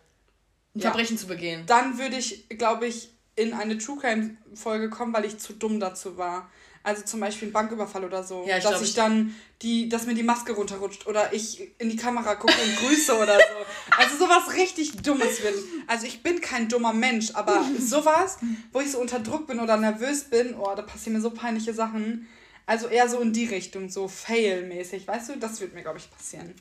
ein 0.74 0.80
ja, 0.80 0.90
Verbrechen 0.90 1.18
zu 1.18 1.26
begehen. 1.26 1.64
Dann 1.66 1.98
würde 1.98 2.16
ich, 2.16 2.48
glaube 2.48 2.86
ich, 2.86 3.10
in 3.36 3.52
eine 3.52 3.76
True 3.76 3.98
Crime 4.00 4.36
Folge 4.54 4.88
kommen, 4.88 5.12
weil 5.12 5.26
ich 5.26 5.38
zu 5.38 5.52
dumm 5.52 5.78
dazu 5.78 6.16
war. 6.16 6.50
Also 6.82 7.02
zum 7.02 7.20
Beispiel 7.20 7.48
ein 7.48 7.52
Banküberfall 7.52 8.04
oder 8.04 8.24
so. 8.24 8.44
Ja, 8.46 8.56
ich 8.56 8.62
dass 8.62 8.72
glaub, 8.72 8.82
ich 8.82 8.94
dann 8.94 9.34
die, 9.60 9.90
dass 9.90 10.06
mir 10.06 10.14
die 10.14 10.22
Maske 10.22 10.52
runterrutscht 10.52 11.06
oder 11.06 11.32
ich 11.32 11.72
in 11.78 11.90
die 11.90 11.96
Kamera 11.96 12.36
gucke 12.36 12.54
und 12.54 12.76
grüße 12.78 13.14
oder 13.18 13.36
so. 13.36 13.98
Also 13.98 14.16
sowas 14.16 14.54
richtig 14.54 14.92
Dummes 15.02 15.42
wird. 15.42 15.56
Also 15.86 16.06
ich 16.06 16.22
bin 16.22 16.40
kein 16.40 16.68
dummer 16.68 16.94
Mensch, 16.94 17.32
aber 17.34 17.62
sowas, 17.78 18.38
wo 18.72 18.80
ich 18.80 18.92
so 18.92 18.98
unter 18.98 19.20
Druck 19.20 19.46
bin 19.46 19.60
oder 19.60 19.76
nervös 19.76 20.24
bin, 20.24 20.54
oh, 20.54 20.74
da 20.74 20.80
passieren 20.80 21.14
mir 21.14 21.20
so 21.20 21.30
peinliche 21.30 21.74
Sachen. 21.74 22.26
Also 22.64 22.86
eher 22.86 23.08
so 23.08 23.20
in 23.20 23.32
die 23.32 23.46
Richtung, 23.46 23.90
so 23.90 24.08
fail-mäßig, 24.08 25.06
weißt 25.06 25.30
du? 25.30 25.36
Das 25.36 25.60
wird 25.60 25.74
mir, 25.74 25.82
glaube 25.82 25.98
ich, 25.98 26.10
passieren. 26.10 26.54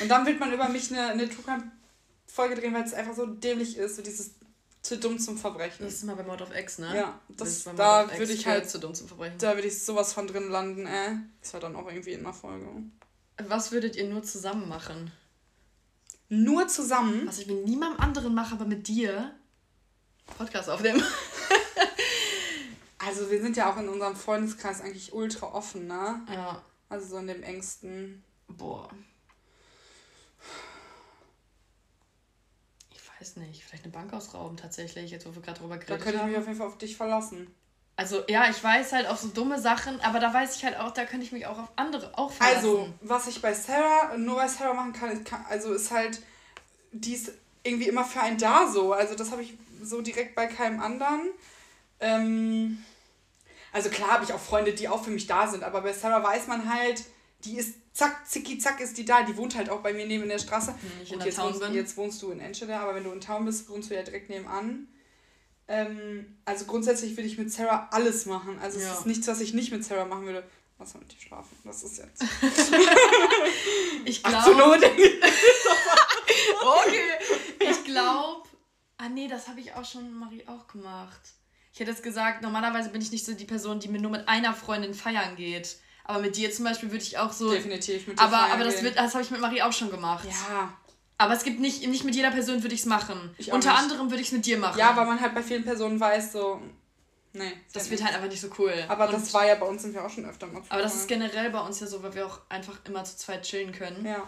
Und 0.00 0.08
dann 0.08 0.24
wird 0.24 0.40
man 0.40 0.52
über 0.52 0.68
mich 0.68 0.90
eine, 0.90 1.08
eine 1.08 1.28
Folge 2.26 2.54
drehen, 2.54 2.72
weil 2.72 2.84
es 2.84 2.94
einfach 2.94 3.14
so 3.14 3.26
dämlich 3.26 3.76
ist, 3.76 3.96
so 3.96 4.02
dieses 4.02 4.30
zu 4.82 4.98
dumm 4.98 5.18
zum 5.18 5.36
Verbrechen. 5.36 5.84
Das 5.84 5.94
ist 5.94 6.04
mal 6.04 6.16
bei 6.16 6.22
Mord 6.22 6.42
of 6.42 6.54
X, 6.54 6.78
ne? 6.78 6.94
Ja, 6.94 7.20
das, 7.28 7.64
das 7.64 7.74
da 7.76 8.10
würde 8.18 8.32
ich 8.32 8.46
halt 8.46 8.68
zu 8.68 8.78
dumm 8.78 8.94
zum 8.94 9.08
Verbrechen. 9.08 9.38
Da 9.38 9.54
würde 9.54 9.68
ich 9.68 9.84
sowas 9.84 10.12
von 10.12 10.26
drin 10.26 10.50
landen, 10.50 10.86
äh. 10.86 11.16
Das 11.40 11.52
war 11.52 11.60
dann 11.60 11.76
auch 11.76 11.88
irgendwie 11.88 12.12
in 12.12 12.22
der 12.22 12.32
Folge. 12.32 12.68
Was 13.46 13.72
würdet 13.72 13.96
ihr 13.96 14.08
nur 14.08 14.22
zusammen 14.22 14.68
machen? 14.68 15.12
Nur 16.28 16.68
zusammen? 16.68 17.26
Was 17.26 17.38
ich 17.38 17.46
mit 17.46 17.64
niemandem 17.64 18.00
anderen 18.00 18.34
mache, 18.34 18.54
aber 18.54 18.64
mit 18.64 18.88
dir. 18.88 19.34
Podcast 20.36 20.68
aufnehmen. 20.68 21.02
also 22.98 23.30
wir 23.30 23.40
sind 23.40 23.56
ja 23.56 23.72
auch 23.72 23.78
in 23.78 23.88
unserem 23.88 24.16
Freundeskreis 24.16 24.80
eigentlich 24.80 25.12
ultra 25.12 25.46
offen, 25.46 25.86
ne? 25.86 26.20
Ja. 26.30 26.62
Also 26.88 27.06
so 27.06 27.18
in 27.18 27.26
dem 27.28 27.42
engsten. 27.42 28.22
Boah. 28.46 28.90
Weiß 33.20 33.36
nicht, 33.36 33.64
vielleicht 33.64 33.84
eine 33.84 33.92
Bank 33.92 34.12
ausrauben 34.12 34.56
tatsächlich, 34.56 35.10
jetzt 35.10 35.26
wo 35.26 35.34
wir 35.34 35.42
gerade 35.42 35.60
drüber 35.60 35.78
geredet 35.78 36.00
Da 36.00 36.04
könnte 36.04 36.20
ich 36.20 36.26
mich 36.26 36.36
auf 36.36 36.46
jeden 36.46 36.58
Fall 36.58 36.66
auf 36.66 36.78
dich 36.78 36.96
verlassen. 36.96 37.52
Also 37.96 38.22
ja, 38.28 38.48
ich 38.48 38.62
weiß 38.62 38.92
halt 38.92 39.08
auf 39.08 39.18
so 39.18 39.28
dumme 39.28 39.60
Sachen, 39.60 40.00
aber 40.02 40.20
da 40.20 40.32
weiß 40.32 40.54
ich 40.56 40.64
halt 40.64 40.78
auch, 40.78 40.92
da 40.92 41.04
könnte 41.04 41.26
ich 41.26 41.32
mich 41.32 41.46
auch 41.46 41.58
auf 41.58 41.68
andere 41.74 42.16
auch 42.16 42.30
verlassen. 42.30 42.56
Also, 42.56 42.88
was 43.00 43.26
ich 43.26 43.42
bei 43.42 43.52
Sarah, 43.52 44.16
nur 44.16 44.36
bei 44.36 44.46
Sarah 44.46 44.74
machen 44.74 44.92
kann, 44.92 45.24
kann 45.24 45.44
also 45.48 45.72
ist 45.72 45.90
halt, 45.90 46.20
die 46.92 47.14
ist 47.14 47.32
irgendwie 47.64 47.88
immer 47.88 48.04
für 48.04 48.20
einen 48.20 48.38
da 48.38 48.68
so. 48.68 48.92
Also 48.92 49.16
das 49.16 49.32
habe 49.32 49.42
ich 49.42 49.54
so 49.82 50.00
direkt 50.00 50.36
bei 50.36 50.46
keinem 50.46 50.80
anderen. 50.80 51.22
Ähm, 51.98 52.84
also 53.72 53.90
klar 53.90 54.12
habe 54.12 54.24
ich 54.24 54.32
auch 54.32 54.40
Freunde, 54.40 54.72
die 54.72 54.88
auch 54.88 55.02
für 55.02 55.10
mich 55.10 55.26
da 55.26 55.48
sind, 55.48 55.64
aber 55.64 55.80
bei 55.80 55.92
Sarah 55.92 56.22
weiß 56.22 56.46
man 56.46 56.72
halt, 56.72 57.02
die 57.44 57.56
ist 57.56 57.74
zack, 57.92 58.26
zicki, 58.26 58.58
zack 58.58 58.80
ist 58.80 58.98
die 58.98 59.04
da. 59.04 59.22
Die 59.22 59.36
wohnt 59.36 59.56
halt 59.56 59.70
auch 59.70 59.80
bei 59.80 59.92
mir 59.92 60.06
neben 60.06 60.28
der 60.28 60.38
Straße. 60.38 60.74
Wenn 60.80 61.02
ich 61.02 61.12
in 61.12 61.18
der 61.18 61.28
jetzt, 61.28 61.36
Town 61.36 61.50
wohnst, 61.50 61.60
bin. 61.60 61.74
jetzt 61.74 61.96
wohnst 61.96 62.22
du 62.22 62.30
in 62.30 62.40
Enschede, 62.40 62.76
aber 62.76 62.94
wenn 62.94 63.04
du 63.04 63.12
in 63.12 63.20
Town 63.20 63.44
bist, 63.44 63.68
wohnst 63.68 63.90
du 63.90 63.94
ja 63.94 64.02
direkt 64.02 64.28
nebenan. 64.30 64.88
Ähm, 65.68 66.38
also 66.44 66.64
grundsätzlich 66.64 67.16
würde 67.16 67.28
ich 67.28 67.38
mit 67.38 67.52
Sarah 67.52 67.88
alles 67.92 68.26
machen. 68.26 68.58
Also 68.60 68.80
ja. 68.80 68.92
es 68.92 69.00
ist 69.00 69.06
nichts, 69.06 69.26
was 69.28 69.40
ich 69.40 69.52
nicht 69.54 69.70
mit 69.70 69.84
Sarah 69.84 70.06
machen 70.06 70.24
würde. 70.24 70.44
Was 70.78 70.94
mit 70.94 71.12
dir 71.12 71.20
schlafen? 71.20 71.56
Das 71.64 71.82
ist 71.82 71.98
jetzt. 71.98 72.22
ich 74.04 74.22
glaube. 74.22 74.52
okay. 76.86 77.02
Ich 77.58 77.84
glaube. 77.84 78.48
Ah 78.96 79.08
nee, 79.08 79.28
das 79.28 79.48
habe 79.48 79.60
ich 79.60 79.74
auch 79.74 79.84
schon 79.84 80.12
Marie 80.12 80.44
auch 80.46 80.68
gemacht. 80.68 81.20
Ich 81.72 81.80
hätte 81.80 81.90
jetzt 81.90 82.02
gesagt, 82.02 82.42
normalerweise 82.42 82.90
bin 82.90 83.00
ich 83.00 83.12
nicht 83.12 83.24
so 83.24 83.34
die 83.34 83.44
Person, 83.44 83.80
die 83.80 83.88
mir 83.88 84.00
nur 84.00 84.10
mit 84.10 84.28
einer 84.28 84.54
Freundin 84.54 84.94
feiern 84.94 85.36
geht. 85.36 85.78
Aber 86.08 86.20
mit 86.20 86.36
dir 86.36 86.50
zum 86.50 86.64
Beispiel 86.64 86.90
würde 86.90 87.04
ich 87.04 87.18
auch 87.18 87.32
so. 87.32 87.50
Definitiv 87.50 88.06
mit 88.06 88.18
dir. 88.18 88.24
Aber, 88.24 88.38
aber 88.38 88.64
das, 88.64 88.82
wird, 88.82 88.96
das 88.96 89.12
habe 89.12 89.22
ich 89.22 89.30
mit 89.30 89.40
Marie 89.40 89.60
auch 89.60 89.72
schon 89.72 89.90
gemacht. 89.90 90.26
Ja. 90.26 90.72
Aber 91.18 91.34
es 91.34 91.44
gibt 91.44 91.60
nicht, 91.60 91.86
nicht 91.86 92.02
mit 92.02 92.14
jeder 92.14 92.30
Person 92.30 92.62
würde 92.62 92.74
ich 92.74 92.80
es 92.80 92.86
machen. 92.86 93.34
Ich 93.36 93.52
Unter 93.52 93.72
nicht. 93.72 93.78
anderem 93.78 94.10
würde 94.10 94.22
ich 94.22 94.28
es 94.28 94.32
mit 94.32 94.46
dir 94.46 94.56
machen. 94.56 94.78
Ja, 94.78 94.96
weil 94.96 95.04
man 95.04 95.20
halt 95.20 95.34
bei 95.34 95.42
vielen 95.42 95.64
Personen 95.64 96.00
weiß, 96.00 96.32
so. 96.32 96.62
Nee. 97.34 97.52
Das 97.74 97.90
wird 97.90 98.02
halt 98.02 98.14
einfach 98.14 98.28
nicht 98.28 98.40
so 98.40 98.48
cool. 98.58 98.72
Aber 98.88 99.06
und 99.06 99.12
das 99.12 99.34
war 99.34 99.46
ja 99.46 99.56
bei 99.56 99.66
uns 99.66 99.82
sind 99.82 99.92
wir 99.92 100.02
auch 100.02 100.08
schon 100.08 100.24
öfter 100.24 100.46
mal. 100.46 100.62
Aber 100.70 100.80
das 100.80 100.94
ist 100.94 101.08
generell 101.08 101.50
bei 101.50 101.60
uns 101.60 101.78
ja 101.80 101.86
so, 101.86 102.02
weil 102.02 102.14
wir 102.14 102.26
auch 102.26 102.40
einfach 102.48 102.78
immer 102.84 103.04
zu 103.04 103.18
zweit 103.18 103.42
chillen 103.42 103.72
können. 103.72 104.06
Ja. 104.06 104.22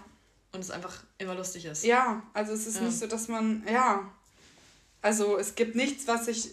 Und 0.53 0.61
es 0.61 0.71
einfach 0.71 1.03
immer 1.17 1.35
lustig 1.35 1.65
ist. 1.65 1.85
Ja, 1.85 2.23
also 2.35 2.53
es 2.53 2.67
ist 2.67 2.77
ja. 2.77 2.83
nicht 2.83 2.99
so, 2.99 3.07
dass 3.07 3.29
man. 3.29 3.67
Ja. 3.73 4.07
Also 5.01 5.39
es 5.39 5.55
gibt 5.55 5.77
nichts, 5.77 6.07
was 6.07 6.29
ich. 6.29 6.51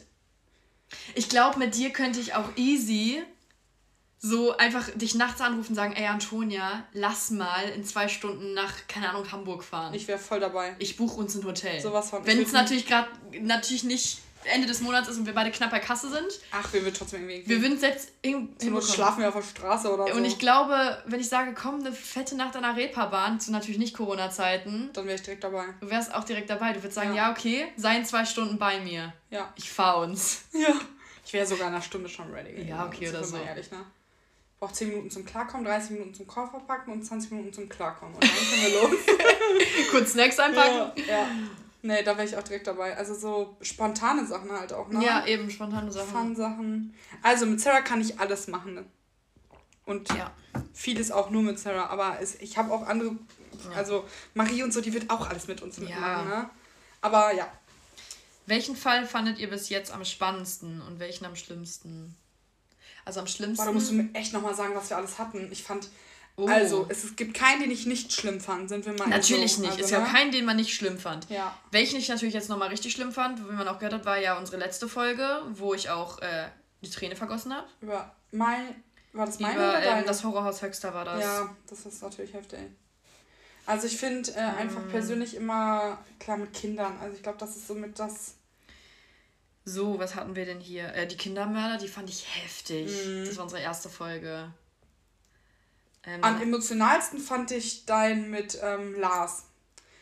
Ich 1.16 1.28
glaube, 1.28 1.60
mit 1.60 1.76
dir 1.76 1.90
könnte 1.90 2.22
ich 2.22 2.34
auch 2.34 2.56
easy 2.56 3.22
so 4.20 4.58
einfach 4.58 4.90
dich 4.96 5.16
nachts 5.16 5.42
anrufen 5.42 5.70
und 5.70 5.76
sagen, 5.76 5.94
ey 5.94 6.08
Antonia, 6.08 6.84
lass 6.94 7.30
mal 7.30 7.70
in 7.70 7.84
zwei 7.84 8.08
Stunden 8.08 8.54
nach, 8.54 8.74
keine 8.88 9.10
Ahnung, 9.10 9.32
Hamburg 9.32 9.64
fahren. 9.64 9.94
Ich 9.94 10.08
wäre 10.08 10.20
voll 10.20 10.40
dabei. 10.40 10.76
Ich 10.80 10.98
buche 10.98 11.20
uns 11.20 11.36
ein 11.36 11.44
Hotel. 11.46 11.80
Sowas 11.82 12.10
von. 12.10 12.26
Wenn 12.26 12.42
es 12.42 12.52
natürlich 12.52 12.88
gerade, 12.88 13.08
natürlich 13.42 13.84
nicht 13.84 14.20
Ende 14.46 14.68
des 14.68 14.82
Monats 14.82 15.08
ist 15.10 15.18
und 15.18 15.26
wir 15.26 15.34
beide 15.34 15.52
knapp 15.52 15.72
bei 15.72 15.80
Kasse 15.80 16.10
sind. 16.10 16.28
Ach, 16.52 16.72
wir 16.74 16.82
würden 16.82 16.96
trotzdem 16.96 17.30
irgendwie. 17.30 17.50
Wir 17.50 17.62
würden 17.62 17.78
selbst 17.78 18.12
irgendwie. 18.22 18.82
schlafen 18.82 19.22
wir 19.22 19.30
auf 19.30 19.36
der 19.36 19.44
Straße 19.44 19.92
oder 19.92 20.08
so. 20.08 20.14
Und 20.14 20.26
ich 20.26 20.40
glaube, 20.40 21.02
wenn 21.06 21.20
ich 21.20 21.30
sage, 21.30 21.54
komm, 21.54 21.80
eine 21.80 21.92
fette 21.92 22.36
Nacht 22.36 22.56
an 22.56 22.64
der 22.64 22.76
Reeperbahn, 22.76 23.40
zu 23.40 23.52
natürlich 23.52 23.78
nicht 23.78 23.96
Corona-Zeiten. 23.96 24.92
Dann 24.94 25.06
wäre 25.06 25.16
ich 25.16 25.24
direkt 25.24 25.44
dabei. 25.44 25.66
Du 25.80 25.90
wärst 25.90 26.14
auch 26.14 26.24
direkt 26.24 26.50
dabei. 26.50 26.74
Du 26.74 26.80
würdest 26.80 26.96
sagen, 26.96 27.14
ja, 27.14 27.28
ja 27.28 27.32
okay, 27.32 27.68
sei 27.76 27.98
in 27.98 28.06
zwei 28.06 28.26
Stunden 28.26 28.58
bei 28.58 28.80
mir. 28.80 29.14
Ja. 29.30 29.52
Ich 29.56 29.70
fahr 29.70 30.00
uns. 30.00 30.44
Ja. 30.54 30.74
Ich 31.26 31.34
wäre 31.34 31.46
sogar 31.46 31.68
in 31.68 31.74
einer 31.74 31.84
Stunde 31.84 32.08
schon 32.08 32.32
ready. 32.32 32.70
Ja, 32.70 32.86
okay, 32.86 33.10
oder 33.10 33.22
so. 33.22 33.36
Ehrlich, 33.36 33.70
ne? 33.70 33.86
Braucht 34.60 34.76
10 34.76 34.90
Minuten 34.90 35.12
zum 35.12 35.26
Klarkommen, 35.26 35.66
30 35.66 35.92
Minuten 35.92 36.14
zum 36.14 36.28
Koffer 36.28 36.60
packen 36.60 36.92
und 36.92 37.04
20 37.04 37.32
Minuten 37.32 37.54
zum 37.54 37.70
Klarkommen. 37.70 38.16
Und 38.16 38.24
dann 38.24 38.30
können 38.30 38.62
wir 38.62 38.82
los. 38.82 38.92
Kurz 39.92 40.12
Snacks 40.12 40.40
einpacken. 40.40 40.92
Ja, 41.08 41.14
ja. 41.14 41.28
Nee, 41.84 42.04
da 42.04 42.18
wäre 42.18 42.28
ich 42.28 42.36
auch 42.36 42.44
direkt 42.44 42.68
dabei. 42.68 42.98
Also 42.98 43.14
so 43.14 43.56
spontane 43.62 44.26
Sachen 44.26 44.52
halt 44.52 44.74
auch, 44.74 44.90
ne? 44.90 45.04
Ja, 45.06 45.26
eben, 45.28 45.50
spontane 45.50 45.92
Sachen. 45.92 46.08
Fun-Sachen. 46.08 46.94
Also 47.22 47.46
mit 47.46 47.62
Sarah 47.62 47.82
kann 47.82 48.02
ich 48.02 48.20
alles 48.20 48.48
machen. 48.48 48.74
Ne? 48.74 48.86
Und 49.86 50.10
ja. 50.10 50.34
vieles 50.74 51.12
auch 51.12 51.30
nur 51.30 51.44
mit 51.44 51.60
Sarah. 51.60 51.88
Aber 51.88 52.18
es, 52.20 52.36
ich 52.42 52.58
habe 52.58 52.74
auch 52.74 52.88
andere, 52.88 53.12
ja. 53.12 53.76
also 53.76 54.06
Marie 54.34 54.64
und 54.64 54.74
so, 54.74 54.82
die 54.82 54.94
wird 54.94 55.10
auch 55.12 55.30
alles 55.30 55.48
mit 55.48 55.62
uns 55.62 55.78
mitmachen, 55.78 56.30
ja. 56.30 56.42
ne? 56.42 56.50
Aber 57.02 57.32
ja. 57.34 57.48
Welchen 58.48 58.76
Fall 58.76 59.06
fandet 59.06 59.38
ihr 59.38 59.50
bis 59.50 59.70
jetzt 59.70 59.92
am 59.92 60.04
spannendsten 60.04 60.82
und 60.82 61.00
welchen 61.00 61.26
am 61.26 61.36
schlimmsten? 61.36 62.16
Also 63.08 63.22
am 63.22 63.28
schlimmsten. 63.28 63.64
Boah, 63.64 63.68
da 63.68 63.72
musst 63.72 63.90
du 63.90 63.94
mir 63.94 64.10
echt 64.14 64.34
nochmal 64.34 64.54
sagen, 64.54 64.76
was 64.76 64.90
wir 64.90 64.98
alles 64.98 65.18
hatten. 65.18 65.48
Ich 65.50 65.64
fand. 65.64 65.88
Oh. 66.36 66.46
Also, 66.46 66.86
es, 66.90 67.06
es 67.06 67.16
gibt 67.16 67.34
keinen, 67.34 67.62
den 67.62 67.72
ich 67.72 67.86
nicht 67.86 68.12
schlimm 68.12 68.42
fand, 68.42 68.68
sind 68.68 68.86
wir 68.86 68.92
mal. 68.94 69.08
Natürlich 69.08 69.54
so. 69.54 69.62
nicht. 69.62 69.72
Also, 69.72 69.84
ist 69.86 69.92
ja 69.92 70.02
ne? 70.02 70.08
keinen, 70.08 70.32
den 70.34 70.44
man 70.44 70.58
nicht 70.58 70.74
schlimm 70.74 71.00
fand. 71.00 71.30
Ja. 71.30 71.58
Welchen 71.72 71.98
ich 71.98 72.10
natürlich 72.10 72.34
jetzt 72.34 72.50
nochmal 72.50 72.68
richtig 72.68 72.92
schlimm 72.92 73.14
fand, 73.14 73.40
wie 73.48 73.54
man 73.54 73.66
auch 73.70 73.80
gehört 73.80 73.94
hat, 73.94 74.06
war 74.06 74.20
ja 74.20 74.38
unsere 74.38 74.58
letzte 74.58 74.90
Folge, 74.90 75.42
wo 75.54 75.74
ich 75.74 75.90
auch 75.90 76.20
äh, 76.20 76.50
die 76.82 76.90
Träne 76.90 77.16
vergossen 77.16 77.56
habe. 77.56 77.66
Über 77.80 78.14
mein. 78.32 78.84
War 79.14 79.26
das 79.26 79.40
meine 79.40 79.56
Über, 79.56 79.70
oder 79.70 80.00
ähm, 80.00 80.04
das 80.06 80.26
Horrorhaus 80.26 80.62
Höxter 80.62 80.94
war 80.94 81.06
das. 81.06 81.22
Ja, 81.22 81.56
das 81.70 81.86
ist 81.86 82.04
natürlich 82.04 82.34
heftig. 82.34 82.60
Also 83.66 83.88
ich 83.88 83.98
finde 83.98 84.32
äh, 84.32 84.40
einfach 84.40 84.86
mm. 84.86 84.90
persönlich 84.90 85.36
immer, 85.36 85.98
klar 86.20 86.38
mit 86.38 86.54
Kindern, 86.54 86.98
also 87.02 87.16
ich 87.16 87.24
glaube, 87.24 87.38
das 87.38 87.56
ist 87.56 87.68
somit 87.68 87.98
das 88.00 88.37
so, 89.68 90.00
was 90.00 90.16
hatten 90.16 90.38
wir 90.38 90.46
denn 90.46 90.62
hier? 90.62 90.94
Äh, 90.94 91.08
die 91.08 91.18
Kindermörder, 91.18 91.78
die 91.78 91.90
fand 91.90 92.10
ich 92.10 92.26
heftig. 92.42 92.90
Mhm. 93.06 93.26
Das 93.26 93.36
war 93.36 93.44
unsere 93.44 93.62
erste 93.62 93.90
Folge. 93.90 94.54
Ähm, 96.06 96.24
Am 96.24 96.42
emotionalsten 96.42 97.20
fand 97.20 97.52
ich 97.52 97.86
dein 97.86 98.32
mit 98.32 98.58
ähm, 98.64 98.98
Lars. 98.98 99.44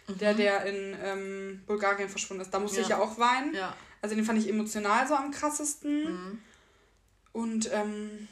Mhm. 0.07 0.17
Der, 0.19 0.33
der 0.35 0.65
in 0.65 0.95
ähm, 1.01 1.63
Bulgarien 1.65 2.09
verschwunden 2.09 2.41
ist. 2.41 2.53
Da 2.53 2.59
musste 2.59 2.77
ja. 2.77 2.83
ich 2.83 2.89
ja 2.89 2.99
auch 2.99 3.17
weinen. 3.17 3.55
Ja. 3.55 3.75
Also 4.03 4.15
den 4.15 4.23
fand 4.23 4.37
ich 4.37 4.47
emotional 4.47 5.07
so 5.07 5.15
am 5.15 5.31
krassesten. 5.31 6.03
Mhm. 6.03 6.41
Und 7.33 7.73
ähm, 7.73 8.27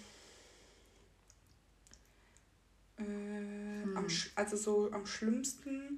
äh, 2.99 3.01
mhm. 3.01 3.97
am, 3.97 4.07
also 4.35 4.55
so 4.55 4.91
am 4.91 5.07
schlimmsten. 5.07 5.97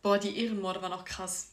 Boah, 0.00 0.16
die 0.16 0.34
Ehrenmorde 0.42 0.80
waren 0.80 0.94
auch 0.94 1.04
krass. 1.04 1.50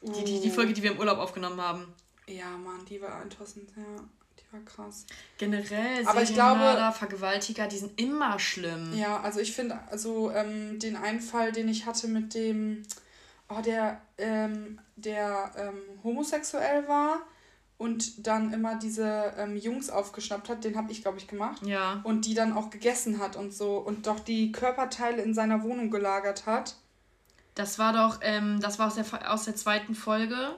Uh. 0.00 0.12
Die, 0.12 0.24
die, 0.24 0.40
die 0.40 0.50
Folge, 0.50 0.72
die 0.74 0.84
wir 0.84 0.92
im 0.92 1.00
Urlaub 1.00 1.18
aufgenommen 1.18 1.60
haben. 1.60 1.92
Ja, 2.26 2.56
Mann, 2.56 2.84
die 2.88 3.00
war 3.00 3.22
enttäuschend, 3.22 3.70
ja. 3.76 4.04
Die 4.38 4.52
war 4.52 4.60
krass. 4.64 5.06
Generell, 5.38 6.06
aber 6.06 6.22
ich 6.22 6.32
glaube, 6.32 6.92
Vergewaltiger, 6.96 7.66
die 7.66 7.78
sind 7.78 8.00
immer 8.00 8.38
schlimm. 8.38 8.92
Ja, 8.94 9.20
also 9.20 9.40
ich 9.40 9.52
finde, 9.52 9.78
also 9.90 10.30
ähm, 10.30 10.78
den 10.78 10.96
einen 10.96 11.20
Fall, 11.20 11.52
den 11.52 11.68
ich 11.68 11.86
hatte 11.86 12.08
mit 12.08 12.34
dem, 12.34 12.82
oh, 13.48 13.60
der, 13.60 14.00
ähm, 14.18 14.80
der 14.96 15.52
ähm, 15.56 16.02
homosexuell 16.02 16.88
war 16.88 17.20
und 17.82 18.26
dann 18.26 18.52
immer 18.52 18.76
diese 18.76 19.34
ähm, 19.36 19.56
Jungs 19.56 19.90
aufgeschnappt 19.90 20.48
hat, 20.48 20.62
den 20.62 20.76
habe 20.76 20.92
ich, 20.92 21.02
glaube 21.02 21.18
ich, 21.18 21.26
gemacht. 21.26 21.66
Ja. 21.66 22.00
Und 22.04 22.26
die 22.26 22.34
dann 22.34 22.52
auch 22.52 22.70
gegessen 22.70 23.18
hat 23.18 23.34
und 23.34 23.52
so 23.52 23.78
und 23.78 24.06
doch 24.06 24.20
die 24.20 24.52
Körperteile 24.52 25.20
in 25.20 25.34
seiner 25.34 25.62
Wohnung 25.64 25.90
gelagert 25.90 26.46
hat. 26.46 26.76
Das 27.54 27.78
war 27.78 27.92
doch, 27.92 28.20
ähm, 28.22 28.60
das 28.60 28.78
war 28.78 28.86
aus 28.86 28.94
der, 28.94 29.32
aus 29.32 29.44
der 29.44 29.56
zweiten 29.56 29.94
Folge. 29.94 30.54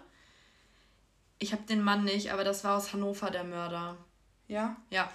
Ich 1.38 1.52
habe 1.52 1.62
den 1.64 1.82
Mann 1.82 2.04
nicht, 2.04 2.32
aber 2.32 2.44
das 2.44 2.64
war 2.64 2.76
aus 2.76 2.92
Hannover 2.92 3.30
der 3.30 3.44
Mörder. 3.44 3.96
Ja? 4.48 4.76
Ja. 4.90 5.10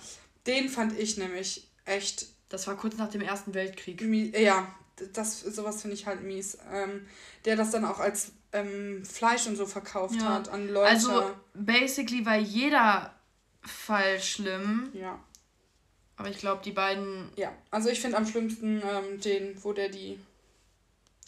Den 0.46 0.70
fand 0.70 0.98
ich 0.98 1.18
nämlich 1.18 1.68
echt. 1.86 2.28
Das 2.50 2.68
war 2.68 2.76
kurz 2.76 2.98
nach 2.98 3.10
dem 3.10 3.22
Ersten 3.22 3.54
Weltkrieg. 3.54 4.02
Ja, 4.36 4.74
das 5.14 5.42
sowas 5.42 5.82
finde 5.82 5.96
ich 5.96 6.06
halt 6.08 6.24
mies. 6.24 6.58
Ähm, 6.72 7.08
der 7.46 7.56
das 7.56 7.72
dann 7.72 7.86
auch 7.86 8.00
als 8.00 8.32
ähm, 8.52 9.06
Fleisch 9.06 9.48
und 9.48 9.56
so 9.56 9.66
verkauft 9.66 10.16
ja. 10.16 10.34
hat 10.34 10.50
an 10.50 10.68
Leute. 10.68 10.90
Also 10.90 11.32
basically 11.54 12.26
war 12.26 12.38
jeder 12.38 13.14
Fall 13.62 14.20
schlimm. 14.20 14.90
Ja. 14.94 15.20
Aber 16.18 16.30
ich 16.30 16.38
glaube, 16.38 16.62
die 16.64 16.72
beiden. 16.72 17.30
Ja, 17.36 17.54
also 17.72 17.90
ich 17.90 18.02
finde 18.02 18.18
am 18.18 18.28
schlimmsten 18.28 18.82
ähm, 18.82 19.22
den, 19.22 19.64
wo 19.64 19.74
der 19.74 19.90
die. 19.90 20.20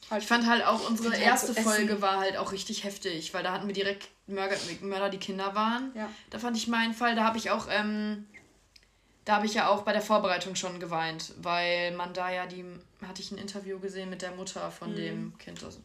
Halt 0.10 0.24
ich 0.24 0.28
fand 0.28 0.46
halt 0.46 0.66
auch 0.66 0.90
unsere 0.90 1.16
erste 1.16 1.54
Folge 1.54 2.02
war 2.02 2.20
halt 2.20 2.36
auch 2.36 2.52
richtig 2.52 2.84
heftig, 2.84 3.34
weil 3.34 3.44
da 3.44 3.54
hatten 3.54 3.68
wir 3.68 3.74
direkt 3.74 4.10
Mörder, 4.32 4.56
Mörder 4.82 5.10
die 5.10 5.18
Kinder 5.18 5.54
waren. 5.56 5.92
Ja. 5.96 6.10
Da 6.30 6.40
fand 6.40 6.58
ich 6.58 6.68
meinen 6.68 6.94
Fall, 6.94 7.16
da 7.16 7.24
habe 7.24 7.38
ich 7.38 7.52
auch 7.52 7.68
ähm, 7.70 8.26
da 9.26 9.36
habe 9.36 9.46
ich 9.46 9.54
ja 9.54 9.70
auch 9.70 9.84
bei 9.84 9.94
der 9.94 10.02
Vorbereitung 10.02 10.56
schon 10.56 10.80
geweint, 10.80 11.34
weil 11.42 11.96
man 11.96 12.14
da 12.14 12.32
ja 12.32 12.48
die, 12.48 12.66
hatte 13.08 13.22
ich 13.22 13.32
ein 13.32 13.38
Interview 13.38 13.80
gesehen 13.80 14.10
mit 14.10 14.24
der 14.24 14.32
Mutter 14.32 14.72
von 14.72 14.92
mhm. 14.92 14.96
dem 14.96 15.38
Kind. 15.38 15.62
Das, 15.62 15.80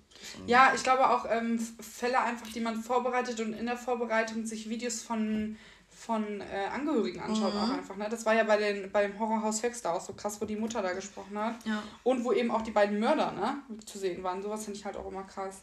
ja, 0.46 0.72
ich 0.74 0.82
glaube 0.82 1.10
auch 1.10 1.26
ähm, 1.28 1.58
Fälle 1.58 2.20
einfach, 2.20 2.48
die 2.48 2.60
man 2.60 2.82
vorbereitet 2.82 3.38
und 3.40 3.52
in 3.52 3.66
der 3.66 3.76
Vorbereitung 3.76 4.46
sich 4.46 4.70
Videos 4.70 5.02
von, 5.02 5.56
von 5.90 6.40
äh, 6.40 6.66
Angehörigen 6.72 7.20
anschaut 7.20 7.52
mhm. 7.52 7.60
auch 7.60 7.70
einfach. 7.70 7.96
Ne? 7.96 8.08
Das 8.10 8.24
war 8.24 8.34
ja 8.34 8.44
bei 8.44 8.56
den, 8.56 8.90
beim 8.90 9.18
Horrorhaus 9.18 9.62
Höxter 9.62 9.92
auch 9.92 10.00
so 10.00 10.14
krass, 10.14 10.40
wo 10.40 10.46
die 10.46 10.56
Mutter 10.56 10.80
da 10.80 10.94
gesprochen 10.94 11.38
hat. 11.38 11.56
Ja. 11.66 11.82
Und 12.04 12.24
wo 12.24 12.32
eben 12.32 12.50
auch 12.50 12.62
die 12.62 12.70
beiden 12.70 12.98
Mörder 12.98 13.32
ne, 13.32 13.62
zu 13.84 13.98
sehen 13.98 14.22
waren. 14.22 14.42
Sowas 14.42 14.64
finde 14.64 14.78
ich 14.78 14.84
halt 14.86 14.96
auch 14.96 15.06
immer 15.06 15.24
krass. 15.24 15.62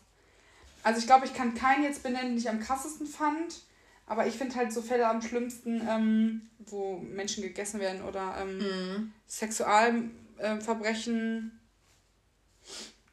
Also 0.84 1.00
ich 1.00 1.08
glaube, 1.08 1.26
ich 1.26 1.34
kann 1.34 1.56
keinen 1.56 1.84
jetzt 1.84 2.04
benennen, 2.04 2.32
den 2.32 2.38
ich 2.38 2.50
am 2.50 2.60
krassesten 2.60 3.08
fand. 3.08 3.62
Aber 4.06 4.28
ich 4.28 4.36
finde 4.36 4.56
halt 4.56 4.74
so 4.74 4.82
Fälle 4.82 5.08
am 5.08 5.22
schlimmsten, 5.22 5.82
ähm, 5.88 6.50
wo 6.60 6.98
Menschen 6.98 7.42
gegessen 7.42 7.80
werden 7.80 8.04
oder 8.04 8.36
ähm, 8.40 8.58
mhm. 8.58 9.14
Sexualverbrechen. 9.28 11.58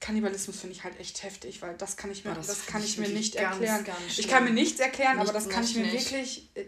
Kannibalismus 0.00 0.58
finde 0.58 0.74
ich 0.74 0.82
halt 0.82 0.98
echt 0.98 1.22
heftig, 1.22 1.62
weil 1.62 1.76
das 1.76 1.96
kann 1.96 2.10
ich 2.10 2.24
mir, 2.24 2.30
ja, 2.30 2.36
das, 2.36 2.48
das 2.48 2.66
kann 2.66 2.82
ich 2.82 2.98
mir 2.98 3.08
nicht 3.08 3.36
ganz, 3.36 3.60
erklären. 3.60 3.84
Ganz 3.84 4.18
ich 4.18 4.26
kann 4.26 4.42
mir 4.44 4.50
nichts 4.50 4.80
erklären, 4.80 5.18
nicht, 5.18 5.28
aber 5.28 5.32
das 5.32 5.48
kann 5.48 5.62
ich 5.62 5.76
mir 5.76 5.86
nicht. 5.86 6.10
wirklich. 6.10 6.50
Äh, 6.54 6.64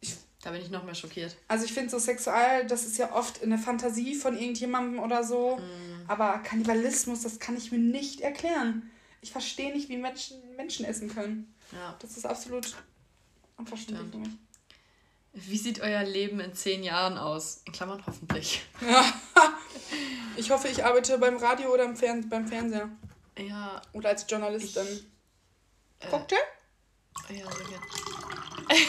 ich, 0.00 0.16
da 0.42 0.50
bin 0.50 0.60
ich 0.60 0.70
noch 0.70 0.82
mehr 0.82 0.96
schockiert. 0.96 1.36
Also 1.46 1.64
ich 1.64 1.72
finde 1.72 1.90
so 1.90 1.98
sexual, 1.98 2.66
das 2.66 2.84
ist 2.86 2.98
ja 2.98 3.12
oft 3.12 3.40
eine 3.42 3.58
Fantasie 3.58 4.16
von 4.16 4.36
irgendjemandem 4.36 4.98
oder 4.98 5.22
so. 5.22 5.58
Mhm. 5.58 6.06
Aber 6.08 6.38
Kannibalismus, 6.38 7.22
das 7.22 7.38
kann 7.38 7.56
ich 7.56 7.70
mir 7.70 7.78
nicht 7.78 8.20
erklären. 8.20 8.90
Ich 9.22 9.32
verstehe 9.32 9.72
nicht, 9.72 9.88
wie 9.88 9.96
Menschen 9.96 10.36
Menschen 10.56 10.84
essen 10.84 11.08
können. 11.08 11.54
Ja. 11.72 11.96
Das 12.00 12.16
ist 12.16 12.26
absolut 12.26 12.76
Unverständlich 13.56 14.10
für 14.10 14.18
mich. 14.18 14.30
Wie 15.34 15.56
sieht 15.56 15.80
euer 15.80 16.02
Leben 16.02 16.40
in 16.40 16.52
zehn 16.52 16.82
Jahren 16.82 17.16
aus? 17.16 17.62
In 17.64 17.72
Klammern 17.72 18.02
hoffentlich. 18.06 18.62
ich 20.36 20.50
hoffe, 20.50 20.68
ich 20.68 20.84
arbeite 20.84 21.16
beim 21.18 21.36
Radio 21.36 21.72
oder 21.72 21.94
Fern 21.94 22.28
beim 22.28 22.46
Fernseher. 22.46 22.90
Ja. 23.38 23.80
Oder 23.92 24.10
als 24.10 24.26
Journalistin. 24.28 24.86
Ich, 24.86 26.06
äh, 26.06 26.10
Cocktail? 26.10 26.36
Ja, 27.30 27.50
sehr 27.50 27.66
gerne. 27.66 27.86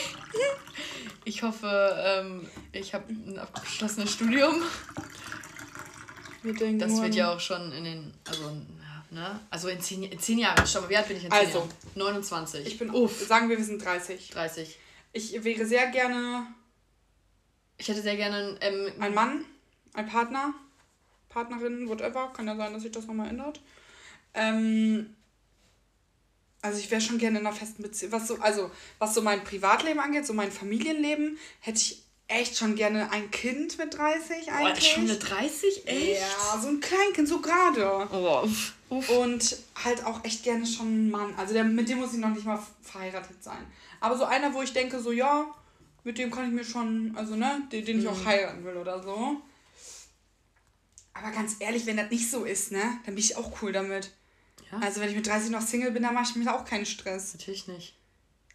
ich 1.25 1.43
hoffe, 1.43 2.03
ähm, 2.05 2.49
ich 2.73 2.93
habe 2.93 3.13
ein 3.13 3.39
abgeschlossenes 3.39 4.11
Studium. 4.11 4.55
das 6.43 7.01
wird 7.01 7.15
ja 7.15 7.33
auch 7.33 7.39
schon 7.39 7.71
in 7.71 7.83
den, 7.85 8.13
also 8.27 8.51
Ne? 9.13 9.39
Also 9.51 9.67
in 9.67 9.79
zehn, 9.79 10.03
in 10.03 10.19
zehn 10.19 10.39
Jahren. 10.39 10.65
Schau 10.65 10.81
mal, 10.81 10.89
wie 10.89 10.97
alt 10.97 11.07
bin 11.07 11.17
ich 11.17 11.25
in 11.25 11.31
zehn 11.31 11.39
also, 11.39 11.59
Jahren? 11.59 11.69
29. 11.95 12.65
Ich 12.65 12.79
bin, 12.79 12.89
Uff. 12.89 13.27
sagen 13.27 13.49
wir, 13.49 13.57
wir 13.57 13.63
sind 13.63 13.83
30. 13.83 14.29
30. 14.29 14.79
Ich 15.13 15.43
wäre 15.43 15.65
sehr 15.65 15.87
gerne... 15.87 16.47
Ich 17.77 17.87
hätte 17.87 18.01
sehr 18.01 18.15
gerne... 18.15 18.57
Ähm, 18.61 18.91
ein 18.99 19.13
Mann, 19.13 19.45
ein 19.93 20.07
Partner, 20.07 20.53
Partnerin, 21.29 21.87
whatever. 21.87 22.33
Kann 22.33 22.47
ja 22.47 22.55
sein, 22.55 22.73
dass 22.73 22.81
sich 22.81 22.91
das 22.91 23.05
nochmal 23.05 23.29
ändert. 23.29 23.61
Ähm, 24.33 25.15
also 26.63 26.79
ich 26.79 26.89
wäre 26.89 27.01
schon 27.01 27.19
gerne 27.19 27.39
in 27.39 27.45
einer 27.45 27.55
festen 27.55 27.83
Beziehung. 27.83 28.13
Was 28.13 28.27
so, 28.27 28.37
also, 28.39 28.71
was 28.97 29.13
so 29.13 29.21
mein 29.21 29.43
Privatleben 29.43 29.99
angeht, 29.99 30.25
so 30.25 30.33
mein 30.33 30.51
Familienleben, 30.51 31.37
hätte 31.59 31.77
ich 31.77 32.03
echt 32.27 32.57
schon 32.57 32.75
gerne 32.75 33.11
ein 33.11 33.29
Kind 33.31 33.77
mit 33.77 33.93
30 33.95 34.51
eigentlich. 34.51 34.91
Oh, 34.91 34.95
schon 34.95 35.07
mit 35.07 35.29
30? 35.29 35.87
Echt? 35.87 36.21
Ja, 36.21 36.59
so 36.59 36.69
ein 36.69 36.79
Kleinkind, 36.79 37.27
so 37.27 37.41
gerade. 37.41 38.07
Oh, 38.11 38.47
uff. 38.97 39.09
Und 39.09 39.57
halt 39.83 40.05
auch 40.05 40.23
echt 40.23 40.43
gerne 40.43 40.65
schon 40.65 41.07
ein 41.07 41.11
Mann. 41.11 41.33
Also 41.35 41.53
der, 41.53 41.63
mit 41.63 41.89
dem 41.89 41.99
muss 41.99 42.13
ich 42.13 42.19
noch 42.19 42.29
nicht 42.29 42.45
mal 42.45 42.59
verheiratet 42.81 43.43
sein. 43.43 43.65
Aber 43.99 44.17
so 44.17 44.25
einer, 44.25 44.53
wo 44.53 44.61
ich 44.61 44.73
denke, 44.73 44.99
so 44.99 45.11
ja, 45.11 45.45
mit 46.03 46.17
dem 46.17 46.31
kann 46.31 46.47
ich 46.47 46.53
mir 46.53 46.63
schon, 46.63 47.13
also 47.15 47.35
ne, 47.35 47.63
den, 47.71 47.85
den 47.85 47.99
ich 47.99 48.07
auch 48.07 48.19
mhm. 48.19 48.25
heiraten 48.25 48.63
will 48.63 48.77
oder 48.77 49.01
so. 49.01 49.37
Aber 51.13 51.31
ganz 51.31 51.57
ehrlich, 51.59 51.85
wenn 51.85 51.97
das 51.97 52.09
nicht 52.09 52.29
so 52.29 52.43
ist, 52.43 52.71
ne, 52.71 52.81
dann 53.05 53.15
bin 53.15 53.23
ich 53.23 53.37
auch 53.37 53.61
cool 53.61 53.71
damit. 53.71 54.11
Ja. 54.71 54.79
Also 54.79 54.99
wenn 54.99 55.09
ich 55.09 55.15
mit 55.15 55.27
30 55.27 55.51
noch 55.51 55.61
Single 55.61 55.91
bin, 55.91 56.03
dann 56.03 56.13
mache 56.13 56.29
ich 56.29 56.35
mir 56.35 56.45
da 56.45 56.55
auch 56.55 56.65
keinen 56.65 56.85
Stress. 56.85 57.33
Natürlich 57.33 57.67
nicht. 57.67 57.95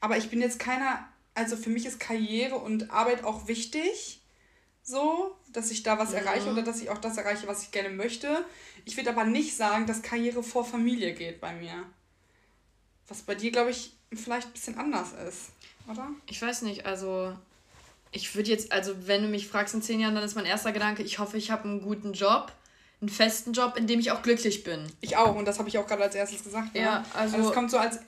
Aber 0.01 0.17
ich 0.17 0.31
bin 0.31 0.41
jetzt 0.41 0.59
keiner, 0.59 1.09
also 1.35 1.57
für 1.57 1.71
mich 1.71 1.87
ist 1.87 2.01
Karriere 2.01 2.57
und 2.57 2.91
Arbeit 2.91 3.25
auch 3.25 3.49
wichtig, 3.49 4.18
so, 4.89 5.37
dass 5.53 5.71
ich 5.71 5.83
da 5.83 5.99
was 5.99 6.11
mhm. 6.11 6.17
erreiche 6.17 6.51
oder 6.51 6.63
dass 6.63 6.81
ich 6.81 6.89
auch 6.89 6.99
das 6.99 7.17
erreiche, 7.19 7.47
was 7.47 7.63
ich 7.63 7.71
gerne 7.71 7.91
möchte. 7.91 8.45
Ich 8.87 8.97
würde 8.97 9.11
aber 9.11 9.25
nicht 9.25 9.55
sagen, 9.55 9.87
dass 9.87 10.01
Karriere 10.01 10.43
vor 10.43 10.65
Familie 10.65 11.13
geht 11.13 11.41
bei 11.41 11.53
mir. 11.53 11.85
Was 13.07 13.23
bei 13.23 13.35
dir, 13.35 13.53
glaube 13.53 13.71
ich, 13.71 13.93
vielleicht 14.15 14.49
ein 14.49 14.53
bisschen 14.53 14.79
anders 14.79 15.13
ist, 15.29 15.51
oder? 15.91 16.09
Ich 16.27 16.41
weiß 16.41 16.63
nicht, 16.63 16.87
also 16.87 17.37
ich 18.13 18.35
würde 18.35 18.51
jetzt, 18.51 18.73
also 18.73 18.95
wenn 19.07 19.23
du 19.23 19.29
mich 19.29 19.47
fragst 19.47 19.75
in 19.75 19.83
zehn 19.83 20.01
Jahren, 20.01 20.15
dann 20.15 20.25
ist 20.25 20.35
mein 20.35 20.47
erster 20.47 20.73
Gedanke, 20.73 21.03
ich 21.03 21.19
hoffe, 21.19 21.37
ich 21.37 21.51
habe 21.51 21.65
einen 21.65 21.83
guten 21.83 22.15
Job, 22.15 22.53
einen 23.01 23.11
festen 23.11 23.53
Job, 23.53 23.77
in 23.77 23.87
dem 23.87 24.01
ich 24.01 24.11
auch 24.11 24.23
glücklich 24.23 24.65
bin. 24.65 24.91
Ich 25.03 25.17
auch, 25.17 25.37
und 25.37 25.45
das 25.45 25.59
habe 25.59 25.69
ich 25.69 25.77
auch 25.77 25.87
gerade 25.87 26.03
als 26.03 26.15
erstes 26.15 26.45
gesagt. 26.45 26.75
Ne? 26.75 26.81
Ja, 26.81 27.05
also, 27.15 27.37
also 27.37 27.49
es 27.49 27.55
kommt 27.55 27.71
so 27.71 27.79
als 27.79 28.01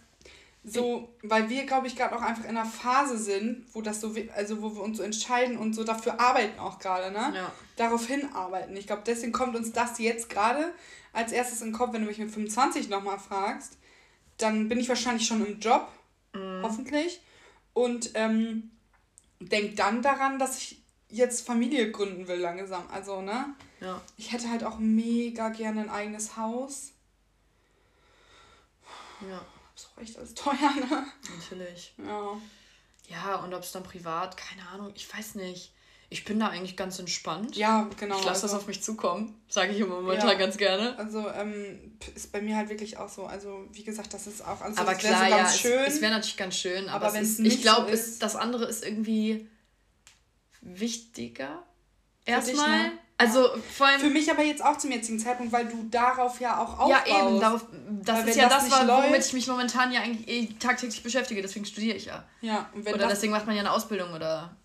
so, 0.62 1.08
weil 1.22 1.48
wir, 1.48 1.64
glaube 1.64 1.86
ich, 1.86 1.96
gerade 1.96 2.14
auch 2.14 2.20
einfach 2.20 2.44
in 2.44 2.50
einer 2.50 2.66
Phase 2.66 3.16
sind, 3.16 3.64
wo 3.72 3.80
das 3.80 4.00
so, 4.00 4.14
also 4.34 4.60
wo 4.60 4.76
wir 4.76 4.82
uns 4.82 4.98
so 4.98 5.02
entscheiden 5.02 5.56
und 5.56 5.74
so 5.74 5.84
dafür 5.84 6.20
arbeiten 6.20 6.58
auch 6.58 6.78
gerade, 6.78 7.10
ne? 7.10 7.32
Ja. 7.34 7.52
Darauf 7.76 8.06
hinarbeiten. 8.06 8.76
Ich 8.76 8.86
glaube, 8.86 9.02
deswegen 9.06 9.32
kommt 9.32 9.56
uns 9.56 9.72
das 9.72 9.98
jetzt 9.98 10.28
gerade 10.28 10.74
als 11.14 11.32
erstes 11.32 11.62
in 11.62 11.68
den 11.68 11.74
Kopf, 11.74 11.94
wenn 11.94 12.02
du 12.02 12.08
mich 12.08 12.18
mit 12.18 12.30
25 12.30 12.90
nochmal 12.90 13.18
fragst, 13.18 13.78
dann 14.36 14.68
bin 14.68 14.78
ich 14.78 14.88
wahrscheinlich 14.88 15.26
schon 15.26 15.44
im 15.44 15.60
Job, 15.60 15.88
mhm. 16.34 16.60
hoffentlich. 16.62 17.22
Und 17.72 18.10
ähm, 18.14 18.70
denk 19.40 19.76
dann 19.76 20.02
daran, 20.02 20.38
dass 20.38 20.58
ich 20.58 20.82
jetzt 21.08 21.46
Familie 21.46 21.90
gründen 21.90 22.28
will 22.28 22.38
langsam. 22.38 22.84
Also, 22.92 23.22
ne? 23.22 23.54
Ja. 23.80 24.02
Ich 24.18 24.32
hätte 24.32 24.50
halt 24.50 24.62
auch 24.62 24.78
mega 24.78 25.48
gerne 25.48 25.80
ein 25.80 25.90
eigenes 25.90 26.36
Haus. 26.36 26.92
Ja 29.22 29.40
echt 30.00 30.16
alles 30.16 30.34
teuer, 30.34 30.74
ne? 30.74 31.06
Natürlich. 31.38 31.94
Ja. 31.98 32.36
Ja, 33.08 33.36
und 33.36 33.52
ob 33.54 33.62
es 33.62 33.72
dann 33.72 33.82
privat, 33.82 34.36
keine 34.36 34.68
Ahnung, 34.68 34.92
ich 34.94 35.12
weiß 35.12 35.34
nicht. 35.34 35.72
Ich 36.12 36.24
bin 36.24 36.40
da 36.40 36.48
eigentlich 36.48 36.76
ganz 36.76 36.98
entspannt. 36.98 37.54
Ja, 37.54 37.88
genau. 37.98 38.18
Ich 38.18 38.24
lasse 38.24 38.42
also, 38.42 38.56
das 38.56 38.62
auf 38.62 38.66
mich 38.66 38.82
zukommen, 38.82 39.40
sage 39.48 39.72
ich 39.72 39.78
immer 39.78 40.00
momentan 40.00 40.28
ja, 40.28 40.34
ganz 40.34 40.56
gerne. 40.56 40.98
Also 40.98 41.28
ähm, 41.30 41.96
ist 42.16 42.32
bei 42.32 42.40
mir 42.40 42.56
halt 42.56 42.68
wirklich 42.68 42.98
auch 42.98 43.08
so. 43.08 43.26
Also 43.26 43.68
wie 43.72 43.84
gesagt, 43.84 44.12
das 44.12 44.26
ist 44.26 44.44
auch 44.44 44.60
alles 44.60 44.76
aber 44.76 44.96
klar, 44.96 45.24
so 45.24 45.30
ganz 45.30 45.62
ja, 45.62 45.70
schön. 45.70 45.84
Es, 45.86 45.94
es 45.94 46.00
wäre 46.00 46.12
natürlich 46.12 46.36
ganz 46.36 46.56
schön, 46.56 46.88
aber, 46.88 47.08
aber 47.08 47.20
ist, 47.20 47.38
ich 47.38 47.62
glaube, 47.62 47.96
so 47.96 48.18
das 48.18 48.34
andere 48.34 48.64
ist 48.64 48.84
irgendwie 48.84 49.48
wichtiger. 50.62 51.62
Erstmal. 52.24 52.88
Ne? 52.88 52.98
Also 53.20 53.50
vor 53.76 53.86
allem. 53.86 54.00
Für 54.00 54.08
mich 54.08 54.30
aber 54.30 54.42
jetzt 54.42 54.64
auch 54.64 54.78
zum 54.78 54.90
jetzigen 54.90 55.18
Zeitpunkt, 55.18 55.52
weil 55.52 55.66
du 55.66 55.86
darauf 55.90 56.40
ja 56.40 56.58
auch 56.58 56.78
aufbaust. 56.78 57.06
Ja, 57.06 57.26
eben. 57.26 57.38
Darauf, 57.38 57.66
das 58.02 58.18
weil 58.18 58.28
ist 58.28 58.36
ja 58.36 58.48
das, 58.48 58.68
das 58.68 58.86
läuft, 58.86 59.08
womit 59.08 59.26
ich 59.26 59.32
mich 59.34 59.46
momentan 59.46 59.92
ja 59.92 60.00
eigentlich 60.00 60.26
eh 60.26 60.46
tagtäglich 60.58 61.02
beschäftige. 61.02 61.42
Deswegen 61.42 61.66
studiere 61.66 61.96
ich 61.98 62.06
ja. 62.06 62.24
Ja. 62.40 62.70
Und 62.72 62.86
wenn 62.86 62.94
oder 62.94 63.08
deswegen 63.08 63.32
macht 63.32 63.46
man 63.46 63.54
ja 63.54 63.60
eine 63.60 63.72
Ausbildung 63.72 64.14
oder 64.14 64.56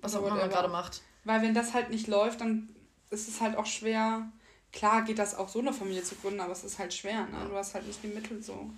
was 0.00 0.14
auch 0.14 0.24
immer 0.24 0.36
man 0.36 0.48
gerade 0.48 0.68
macht. 0.68 1.02
Weil 1.24 1.42
wenn 1.42 1.54
das 1.54 1.74
halt 1.74 1.90
nicht 1.90 2.06
läuft, 2.06 2.40
dann 2.40 2.68
ist 3.10 3.28
es 3.28 3.40
halt 3.40 3.56
auch 3.56 3.66
schwer. 3.66 4.30
Klar 4.72 5.02
geht 5.02 5.18
das 5.18 5.34
auch 5.34 5.48
so 5.48 5.58
eine 5.58 5.72
Familie 5.72 6.04
zu 6.04 6.14
gründen, 6.14 6.40
aber 6.40 6.52
es 6.52 6.62
ist 6.62 6.78
halt 6.78 6.94
schwer. 6.94 7.22
Ne? 7.22 7.48
Du 7.48 7.56
hast 7.56 7.74
halt 7.74 7.86
nicht 7.86 8.02
die 8.02 8.08
Mittel 8.08 8.42
so. 8.42 8.70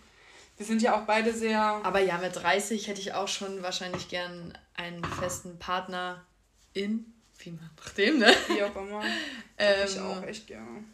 Wir 0.57 0.65
sind 0.65 0.81
ja 0.81 0.97
auch 0.97 1.03
beide 1.03 1.35
sehr. 1.35 1.61
Aber 1.61 2.01
ja, 2.01 2.17
mit 2.19 2.37
30 2.37 2.89
hätte 2.89 3.01
ich 3.01 3.13
auch 3.13 3.29
schon 3.29 3.63
wahrscheinlich 3.63 4.09
gern 4.09 4.57
einen 4.77 5.05
festen 5.05 5.59
Partner 5.59 6.25
in 6.73 7.14
wie 7.45 7.51
man 7.51 7.71
nach 7.77 7.91
dem, 7.91 8.19
ne? 8.19 8.35
Wie 8.49 8.63
auch 8.63 8.77
immer. 8.77 9.03
ähm, 9.59 9.87
ich 9.87 10.01
auch 10.01 10.23
echt 10.23 10.47
gerne. 10.47 10.85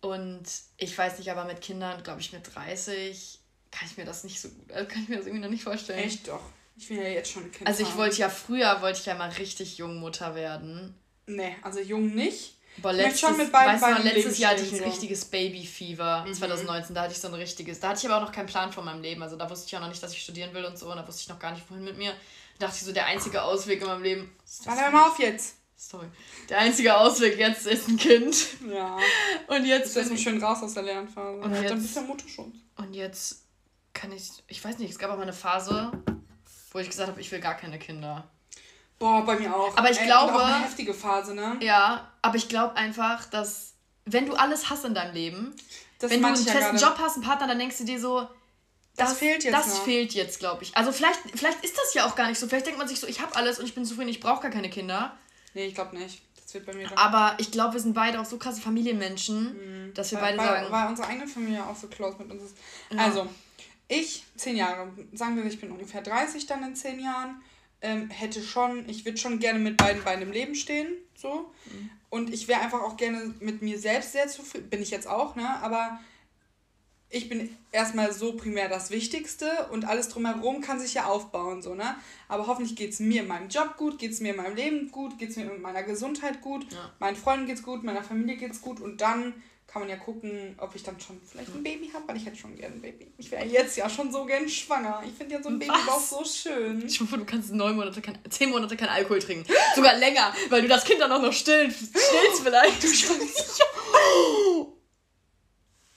Und 0.00 0.44
ich 0.76 0.96
weiß 0.96 1.18
nicht, 1.18 1.30
aber 1.30 1.44
mit 1.44 1.60
Kindern, 1.60 2.02
glaube 2.02 2.20
ich, 2.20 2.32
mit 2.32 2.54
30 2.54 3.40
kann 3.70 3.88
ich 3.90 3.96
mir 3.96 4.04
das 4.04 4.24
nicht 4.24 4.40
so 4.40 4.48
gut, 4.48 4.72
also 4.72 4.88
kann 4.88 5.02
ich 5.02 5.08
mir 5.08 5.16
das 5.16 5.26
irgendwie 5.26 5.42
noch 5.42 5.50
nicht 5.50 5.64
vorstellen. 5.64 5.98
Echt 5.98 6.28
doch. 6.28 6.42
Ich 6.76 6.88
will 6.90 6.98
ja 6.98 7.08
jetzt 7.08 7.32
schon 7.32 7.50
Kind 7.50 7.66
Also 7.66 7.82
ich 7.82 7.90
haben. 7.90 7.98
wollte 7.98 8.18
ja 8.18 8.28
früher, 8.28 8.80
wollte 8.80 9.00
ich 9.00 9.06
ja 9.06 9.14
mal 9.14 9.30
richtig 9.30 9.78
jung 9.78 9.96
Mutter 9.96 10.34
werden. 10.34 10.94
Nee, 11.26 11.56
also 11.62 11.80
jung 11.80 12.14
nicht. 12.14 12.54
Aber 12.78 12.92
letztes, 12.92 13.20
schon 13.20 13.36
mit 13.36 13.50
beiden, 13.50 13.80
weißt 13.80 13.98
du, 13.98 14.02
letztes 14.04 14.38
Jahr 14.38 14.52
hatte 14.52 14.62
ich 14.62 14.72
ein 14.72 14.78
so. 14.78 14.84
richtiges 14.84 15.24
Babyfieber, 15.24 16.24
mhm. 16.26 16.32
2019, 16.32 16.94
da 16.94 17.02
hatte 17.02 17.12
ich 17.12 17.18
so 17.18 17.26
ein 17.26 17.34
richtiges, 17.34 17.80
da 17.80 17.88
hatte 17.88 17.98
ich 17.98 18.06
aber 18.06 18.18
auch 18.18 18.28
noch 18.28 18.32
keinen 18.32 18.46
Plan 18.46 18.72
von 18.72 18.84
meinem 18.84 19.02
Leben, 19.02 19.20
also 19.20 19.34
da 19.34 19.50
wusste 19.50 19.66
ich 19.66 19.76
auch 19.76 19.80
noch 19.80 19.88
nicht, 19.88 20.00
dass 20.00 20.12
ich 20.12 20.22
studieren 20.22 20.54
will 20.54 20.64
und 20.64 20.78
so, 20.78 20.88
und 20.88 20.96
da 20.96 21.06
wusste 21.06 21.22
ich 21.22 21.28
noch 21.28 21.40
gar 21.40 21.52
nicht, 21.52 21.68
wohin 21.68 21.82
mit 21.82 21.98
mir. 21.98 22.12
Da 22.58 22.66
dachte 22.66 22.78
ich 22.78 22.84
so, 22.84 22.92
der 22.92 23.06
einzige 23.06 23.42
Ausweg 23.42 23.80
in 23.80 23.86
meinem 23.88 24.02
Leben. 24.02 24.36
Warte 24.64 24.92
mal 24.92 25.08
auf 25.08 25.18
jetzt. 25.18 25.57
Sorry. 25.80 26.08
Der 26.48 26.58
einzige 26.58 26.96
Ausweg 26.96 27.38
jetzt 27.38 27.64
ist 27.68 27.86
ein 27.86 27.96
Kind. 27.96 28.36
Ja. 28.68 28.98
Und 29.46 29.64
jetzt. 29.64 29.96
Ist 29.96 30.10
das 30.10 30.20
schön 30.20 30.42
raus 30.42 30.60
aus 30.60 30.74
der 30.74 30.82
Lernphase. 30.82 31.40
Und 31.40 31.54
jetzt, 31.54 31.70
dann 31.70 31.80
bist 31.80 31.96
du 31.96 32.00
ja 32.00 32.06
Mutterschutz. 32.06 32.56
Und 32.76 32.94
jetzt 32.94 33.44
kann 33.94 34.10
ich. 34.10 34.28
Ich 34.48 34.62
weiß 34.62 34.78
nicht, 34.78 34.90
es 34.90 34.98
gab 34.98 35.12
auch 35.12 35.16
mal 35.16 35.22
eine 35.22 35.32
Phase, 35.32 35.92
wo 36.72 36.80
ich 36.80 36.90
gesagt 36.90 37.08
habe, 37.08 37.20
ich 37.20 37.30
will 37.30 37.38
gar 37.38 37.54
keine 37.54 37.78
Kinder. 37.78 38.28
Boah, 38.98 39.24
bei 39.24 39.38
mir 39.38 39.54
auch. 39.54 39.76
Aber 39.76 39.88
ich 39.88 40.00
Ey, 40.00 40.06
glaube. 40.06 40.34
Auch 40.34 40.46
eine 40.46 40.64
heftige 40.64 40.92
Phase, 40.92 41.32
ne? 41.32 41.56
Ja, 41.60 42.10
aber 42.22 42.36
ich 42.36 42.48
glaube 42.48 42.74
einfach, 42.74 43.26
dass, 43.26 43.74
wenn 44.04 44.26
du 44.26 44.34
alles 44.34 44.70
hast 44.70 44.84
in 44.84 44.94
deinem 44.94 45.14
Leben, 45.14 45.54
das 46.00 46.10
wenn 46.10 46.20
du 46.20 46.26
einen 46.26 46.36
festen 46.36 46.76
ja 46.76 46.88
Job 46.88 46.98
hast, 46.98 47.14
einen 47.14 47.24
Partner, 47.24 47.46
dann 47.46 47.60
denkst 47.60 47.78
du 47.78 47.84
dir 47.84 48.00
so, 48.00 48.26
das, 48.96 49.10
das 49.10 49.18
fehlt 49.18 49.44
jetzt. 49.44 49.54
Das 49.54 49.68
noch. 49.68 49.84
fehlt 49.84 50.12
jetzt, 50.14 50.40
glaube 50.40 50.64
ich. 50.64 50.76
Also 50.76 50.90
vielleicht, 50.90 51.20
vielleicht 51.34 51.62
ist 51.64 51.78
das 51.78 51.94
ja 51.94 52.04
auch 52.04 52.16
gar 52.16 52.26
nicht 52.26 52.40
so. 52.40 52.48
Vielleicht 52.48 52.66
denkt 52.66 52.80
man 52.80 52.88
sich 52.88 52.98
so, 52.98 53.06
ich 53.06 53.20
habe 53.20 53.36
alles 53.36 53.60
und 53.60 53.66
ich 53.66 53.76
bin 53.76 53.84
zufrieden, 53.84 54.08
ich 54.08 54.18
brauche 54.18 54.42
gar 54.42 54.50
keine 54.50 54.70
Kinder. 54.70 55.16
Nee, 55.58 55.66
ich 55.66 55.74
glaube 55.74 55.98
nicht. 55.98 56.22
Das 56.36 56.54
wird 56.54 56.66
bei 56.66 56.72
mir 56.72 56.86
dann. 56.86 56.96
Aber 56.96 57.34
ich 57.38 57.50
glaube, 57.50 57.74
wir 57.74 57.80
sind 57.80 57.92
beide 57.92 58.20
auch 58.20 58.24
so 58.24 58.38
krasse 58.38 58.60
Familienmenschen, 58.60 59.88
mhm. 59.88 59.94
dass 59.94 60.12
wir 60.12 60.20
weil, 60.20 60.36
beide 60.36 60.50
weil, 60.50 60.60
sagen. 60.60 60.72
Weil 60.72 60.88
unsere 60.88 61.08
eigene 61.08 61.26
Familie 61.26 61.66
auch 61.66 61.74
so 61.74 61.88
close 61.88 62.16
mit 62.18 62.30
uns 62.30 62.44
ist. 62.44 62.56
Ja. 62.90 62.98
Also, 62.98 63.26
ich, 63.88 64.24
zehn 64.36 64.56
Jahre, 64.56 64.92
sagen 65.12 65.36
wir, 65.36 65.44
ich 65.46 65.60
bin 65.60 65.72
ungefähr 65.72 66.00
30 66.00 66.46
dann 66.46 66.62
in 66.62 66.76
zehn 66.76 67.00
Jahren, 67.00 67.42
ähm, 67.82 68.08
hätte 68.10 68.40
schon, 68.40 68.88
ich 68.88 69.04
würde 69.04 69.18
schon 69.18 69.40
gerne 69.40 69.58
mit 69.58 69.76
beiden 69.76 70.04
Beinen 70.04 70.22
im 70.22 70.32
Leben 70.32 70.54
stehen, 70.54 70.92
so. 71.16 71.52
Mhm. 71.66 71.90
Und 72.08 72.32
ich 72.32 72.46
wäre 72.46 72.60
einfach 72.60 72.82
auch 72.82 72.96
gerne 72.96 73.34
mit 73.40 73.60
mir 73.60 73.78
selbst 73.80 74.12
sehr 74.12 74.28
zufrieden, 74.28 74.70
bin 74.70 74.80
ich 74.80 74.90
jetzt 74.90 75.08
auch, 75.08 75.34
ne? 75.34 75.60
Aber 75.60 75.98
ich 77.10 77.28
bin 77.28 77.56
erstmal 77.72 78.12
so 78.12 78.34
primär 78.34 78.68
das 78.68 78.90
Wichtigste 78.90 79.68
und 79.72 79.86
alles 79.86 80.08
drumherum 80.08 80.60
kann 80.60 80.78
sich 80.78 80.94
ja 80.94 81.06
aufbauen, 81.06 81.62
so, 81.62 81.74
ne? 81.74 81.96
Aber 82.28 82.46
hoffentlich 82.46 82.76
geht 82.76 82.92
es 82.92 83.00
mir 83.00 83.22
in 83.22 83.28
meinem 83.28 83.48
Job 83.48 83.76
gut, 83.76 83.98
geht 83.98 84.12
es 84.12 84.20
mir 84.20 84.30
in 84.30 84.36
meinem 84.36 84.56
Leben 84.56 84.90
gut, 84.90 85.18
geht 85.18 85.30
es 85.30 85.36
mir 85.36 85.46
mit 85.46 85.60
meiner 85.60 85.82
Gesundheit 85.82 86.42
gut, 86.42 86.70
ja. 86.70 86.92
meinen 86.98 87.16
Freunden 87.16 87.46
geht's 87.46 87.62
gut, 87.62 87.82
meiner 87.82 88.02
Familie 88.02 88.36
geht's 88.36 88.60
gut 88.60 88.80
und 88.80 89.00
dann 89.00 89.34
kann 89.66 89.82
man 89.82 89.90
ja 89.90 89.96
gucken, 89.96 90.54
ob 90.58 90.74
ich 90.74 90.82
dann 90.82 90.98
schon 90.98 91.20
vielleicht 91.30 91.54
ein 91.54 91.62
Baby 91.62 91.90
habe, 91.92 92.08
weil 92.08 92.16
ich 92.16 92.24
hätte 92.24 92.36
schon 92.36 92.56
gerne 92.56 92.74
ein 92.74 92.80
Baby. 92.80 93.12
Ich 93.18 93.30
wäre 93.30 93.44
jetzt 93.44 93.76
ja 93.76 93.88
schon 93.88 94.10
so 94.10 94.24
gern 94.24 94.48
schwanger. 94.48 95.02
Ich 95.06 95.12
finde 95.12 95.34
ja 95.34 95.42
so 95.42 95.50
ein 95.50 95.58
Babybauch 95.58 96.00
so 96.00 96.24
schön. 96.24 96.86
Ich 96.86 96.98
hoffe, 96.98 97.18
du 97.18 97.26
kannst 97.26 97.52
neun 97.52 97.76
Monate, 97.76 98.00
kein, 98.00 98.18
zehn 98.30 98.48
Monate 98.48 98.78
kein 98.78 98.88
Alkohol 98.88 99.18
trinken. 99.18 99.44
Sogar 99.74 99.98
länger, 99.98 100.32
weil 100.48 100.62
du 100.62 100.68
das 100.68 100.84
Kind 100.84 101.02
dann 101.02 101.12
auch 101.12 101.20
noch 101.20 101.34
stillst. 101.34 101.80
Stillst 101.80 102.42
vielleicht. 102.42 102.82
Du 102.82 102.88
schwanger. 102.88 104.72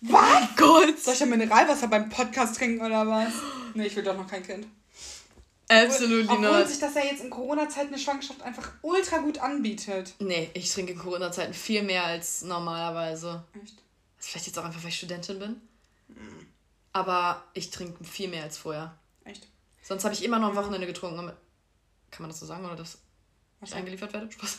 Was? 0.02 0.56
Gott! 0.58 1.00
Soll 1.00 1.14
ich 1.14 1.20
ja 1.20 1.26
Mineralwasser 1.28 1.88
beim 1.88 2.10
Podcast 2.10 2.58
trinken 2.58 2.84
oder 2.84 3.08
was? 3.08 3.34
Nee, 3.76 3.86
ich 3.86 3.96
will 3.96 4.04
doch 4.04 4.18
noch 4.18 4.28
kein 4.28 4.44
Kind. 4.44 4.68
Absolut 5.70 6.28
Obwohl, 6.28 6.48
obwohl 6.48 6.68
sich 6.68 6.80
das 6.80 6.96
ja 6.96 7.04
jetzt 7.06 7.24
in 7.24 7.30
Corona-Zeiten 7.30 7.90
eine 7.90 8.00
Schwangerschaft 8.00 8.42
einfach 8.42 8.72
ultra 8.82 9.20
gut 9.20 9.38
anbietet. 9.38 10.14
Nee, 10.20 10.50
ich 10.54 10.70
trinke 10.72 10.94
in 10.94 11.00
Corona-Zeiten 11.00 11.54
viel 11.54 11.84
mehr 11.84 12.04
als 12.04 12.42
normalerweise. 12.42 13.46
Echt? 13.54 13.76
Das 14.18 14.26
ist 14.26 14.32
vielleicht 14.32 14.48
jetzt 14.48 14.60
auch 14.60 14.66
einfach, 14.66 14.82
weil 14.82 14.90
ich 14.90 14.98
Studentin 14.98 15.40
bin. 15.40 15.62
Mhm. 16.10 16.48
Aber 16.92 17.44
ich 17.54 17.70
trinke 17.70 18.04
viel 18.04 18.28
mehr 18.28 18.44
als 18.44 18.58
vorher. 18.58 18.98
Echt? 19.24 19.48
Sonst 19.82 20.04
habe 20.04 20.14
ich 20.14 20.24
immer 20.26 20.40
noch 20.40 20.50
am 20.50 20.56
Wochenende 20.56 20.88
getrunken. 20.88 21.32
Kann 22.10 22.22
man 22.22 22.30
das 22.30 22.40
so 22.40 22.46
sagen 22.46 22.66
oder 22.66 22.76
dass 22.76 22.98
ich 23.62 23.74
eingeliefert 23.74 24.12
werde? 24.12 24.30
Spaß. 24.30 24.58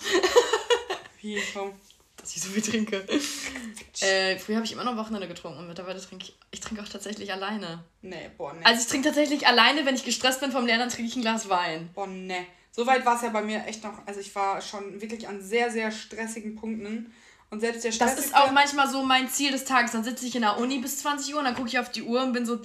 Wie, 1.21 1.43
komm 1.53 1.75
dass 2.17 2.37
ich 2.37 2.43
so 2.43 2.49
viel 2.49 2.63
trinke. 2.63 3.05
äh, 4.01 4.39
früher 4.39 4.57
habe 4.57 4.67
ich 4.67 4.73
immer 4.73 4.85
noch 4.85 4.97
Wochenende 4.97 5.29
getrunken 5.29 5.59
und 5.59 5.69
mittlerweile 5.69 6.01
trinke 6.01 6.27
ich, 6.27 6.37
ich 6.51 6.61
trinke 6.61 6.83
auch 6.83 6.89
tatsächlich 6.89 7.33
alleine. 7.33 7.85
Nee, 8.01 8.31
boah, 8.37 8.53
nee. 8.53 8.65
Also 8.65 8.83
ich 8.83 8.89
trinke 8.89 9.09
tatsächlich 9.09 9.47
alleine, 9.47 9.85
wenn 9.85 9.95
ich 9.95 10.05
gestresst 10.05 10.41
bin 10.41 10.53
vom 10.53 10.67
Lernen, 10.67 10.81
dann 10.81 10.91
trinke 10.91 11.09
ich 11.09 11.17
ein 11.17 11.23
Glas 11.23 11.49
Wein. 11.49 11.91
Boah, 11.95 12.07
nee. 12.07 12.47
So 12.71 12.87
weit 12.87 13.05
war 13.05 13.17
es 13.17 13.23
ja 13.23 13.29
bei 13.29 13.43
mir 13.43 13.67
echt 13.67 13.85
noch, 13.85 14.07
also 14.07 14.21
ich 14.21 14.35
war 14.35 14.61
schon 14.63 15.01
wirklich 15.01 15.29
an 15.29 15.43
sehr, 15.43 15.71
sehr 15.71 15.91
stressigen 15.91 16.57
Punkten. 16.57 17.13
Und 17.51 17.61
selbst 17.61 17.85
der 17.85 17.93
Das 17.93 18.19
ist 18.19 18.35
auch 18.35 18.51
manchmal 18.51 18.89
so 18.89 19.03
mein 19.03 19.29
Ziel 19.29 19.53
des 19.53 19.65
Tages. 19.65 19.93
Dann 19.93 20.05
sitze 20.05 20.25
ich 20.25 20.35
in 20.35 20.41
der 20.41 20.57
Uni 20.57 20.79
bis 20.79 21.01
20 21.01 21.35
Uhr 21.35 21.41
und 21.41 21.45
dann 21.45 21.55
gucke 21.55 21.69
ich 21.69 21.79
auf 21.79 21.91
die 21.91 22.03
Uhr 22.03 22.23
und 22.23 22.33
bin 22.33 22.47
so, 22.47 22.61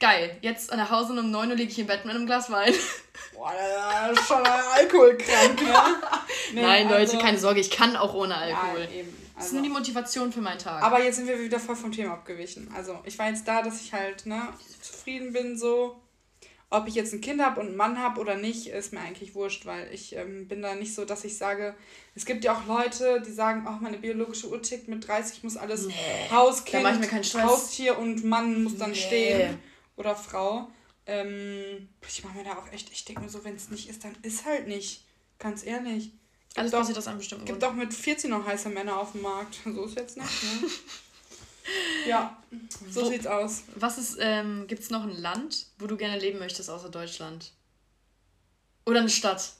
geil, 0.00 0.36
jetzt 0.42 0.74
nach 0.74 0.90
Hause 0.90 1.12
und 1.12 1.18
um 1.18 1.30
9 1.30 1.50
Uhr 1.50 1.56
liege 1.56 1.70
ich 1.70 1.78
im 1.78 1.86
Bett 1.86 2.04
mit 2.04 2.14
einem 2.14 2.26
Glas 2.26 2.50
Wein. 2.50 2.72
Boah, 3.34 3.52
das 4.08 4.18
ist 4.18 4.28
schon 4.28 4.44
alkoholkrank, 4.44 5.62
ne? 5.62 5.74
nee, 6.54 6.62
Nein, 6.62 6.86
also, 6.88 6.98
Leute, 6.98 7.24
keine 7.24 7.38
Sorge, 7.38 7.60
ich 7.60 7.70
kann 7.70 7.96
auch 7.96 8.14
ohne 8.14 8.36
Alkohol. 8.36 8.80
Ja, 8.80 8.90
eben. 8.90 9.08
Also, 9.08 9.24
das 9.36 9.46
ist 9.46 9.52
nur 9.52 9.62
die 9.62 9.68
Motivation 9.68 10.32
für 10.32 10.40
meinen 10.40 10.58
Tag. 10.58 10.82
Aber 10.82 11.02
jetzt 11.02 11.16
sind 11.16 11.28
wir 11.28 11.38
wieder 11.38 11.60
voll 11.60 11.76
vom 11.76 11.92
Thema 11.92 12.14
abgewichen. 12.14 12.70
Also, 12.74 12.98
ich 13.04 13.18
war 13.18 13.28
jetzt 13.28 13.46
da, 13.46 13.62
dass 13.62 13.80
ich 13.80 13.92
halt, 13.92 14.26
ne, 14.26 14.42
zufrieden 14.80 15.32
bin, 15.32 15.58
so. 15.58 16.00
Ob 16.68 16.88
ich 16.88 16.96
jetzt 16.96 17.12
ein 17.12 17.20
Kind 17.20 17.40
habe 17.40 17.60
und 17.60 17.68
einen 17.68 17.76
Mann 17.76 18.02
habe 18.02 18.20
oder 18.20 18.34
nicht, 18.34 18.66
ist 18.66 18.92
mir 18.92 18.98
eigentlich 18.98 19.36
wurscht, 19.36 19.66
weil 19.66 19.88
ich 19.92 20.16
ähm, 20.16 20.48
bin 20.48 20.62
da 20.62 20.74
nicht 20.74 20.96
so, 20.96 21.04
dass 21.04 21.24
ich 21.24 21.38
sage, 21.38 21.76
es 22.16 22.26
gibt 22.26 22.42
ja 22.42 22.56
auch 22.56 22.66
Leute, 22.66 23.22
die 23.24 23.30
sagen, 23.30 23.64
ach, 23.68 23.80
meine 23.80 23.98
biologische 23.98 24.48
Uhr 24.48 24.60
tickt 24.60 24.88
mit 24.88 25.06
30 25.06 25.44
muss 25.44 25.56
alles 25.56 25.86
nee, 25.86 25.94
Haus, 26.32 26.64
Kind, 26.64 26.84
Haustier 27.40 27.96
und 27.96 28.24
Mann 28.24 28.64
muss 28.64 28.76
dann 28.78 28.90
nee. 28.90 28.96
stehen 28.96 29.58
oder 29.96 30.14
Frau. 30.14 30.70
Ähm, 31.06 31.88
ich 32.06 32.24
mache 32.24 32.36
mir 32.36 32.44
da 32.44 32.58
auch 32.58 32.70
echt, 32.72 32.90
ich 32.90 33.04
denke 33.04 33.22
mir 33.22 33.28
so, 33.28 33.44
wenn 33.44 33.54
es 33.54 33.70
nicht 33.70 33.88
ist, 33.88 34.04
dann 34.04 34.16
ist 34.22 34.44
halt 34.44 34.66
nicht. 34.66 35.04
Ganz 35.38 35.64
ehrlich. 35.64 36.12
Alles 36.56 36.72
doch, 36.72 36.78
passiert 36.80 36.98
aus 36.98 37.06
einem 37.06 37.18
bestimmten 37.18 37.44
gibt 37.44 37.62
doch 37.62 37.74
mit 37.74 37.92
14 37.92 38.30
noch 38.30 38.46
heiße 38.46 38.70
Männer 38.70 38.98
auf 38.98 39.12
dem 39.12 39.22
Markt. 39.22 39.58
So 39.64 39.84
ist 39.84 39.96
jetzt 39.96 40.16
nicht, 40.16 40.42
ne? 40.42 40.68
ja, 42.08 42.42
so 42.90 43.02
wo, 43.02 43.10
sieht's 43.10 43.26
aus. 43.26 43.64
Was 43.74 43.98
ist, 43.98 44.16
ähm, 44.20 44.66
gibt's 44.66 44.90
noch 44.90 45.02
ein 45.02 45.16
Land, 45.20 45.66
wo 45.78 45.86
du 45.86 45.96
gerne 45.96 46.18
leben 46.18 46.38
möchtest, 46.38 46.70
außer 46.70 46.88
Deutschland? 46.88 47.52
Oder 48.86 49.00
eine 49.00 49.10
Stadt? 49.10 49.52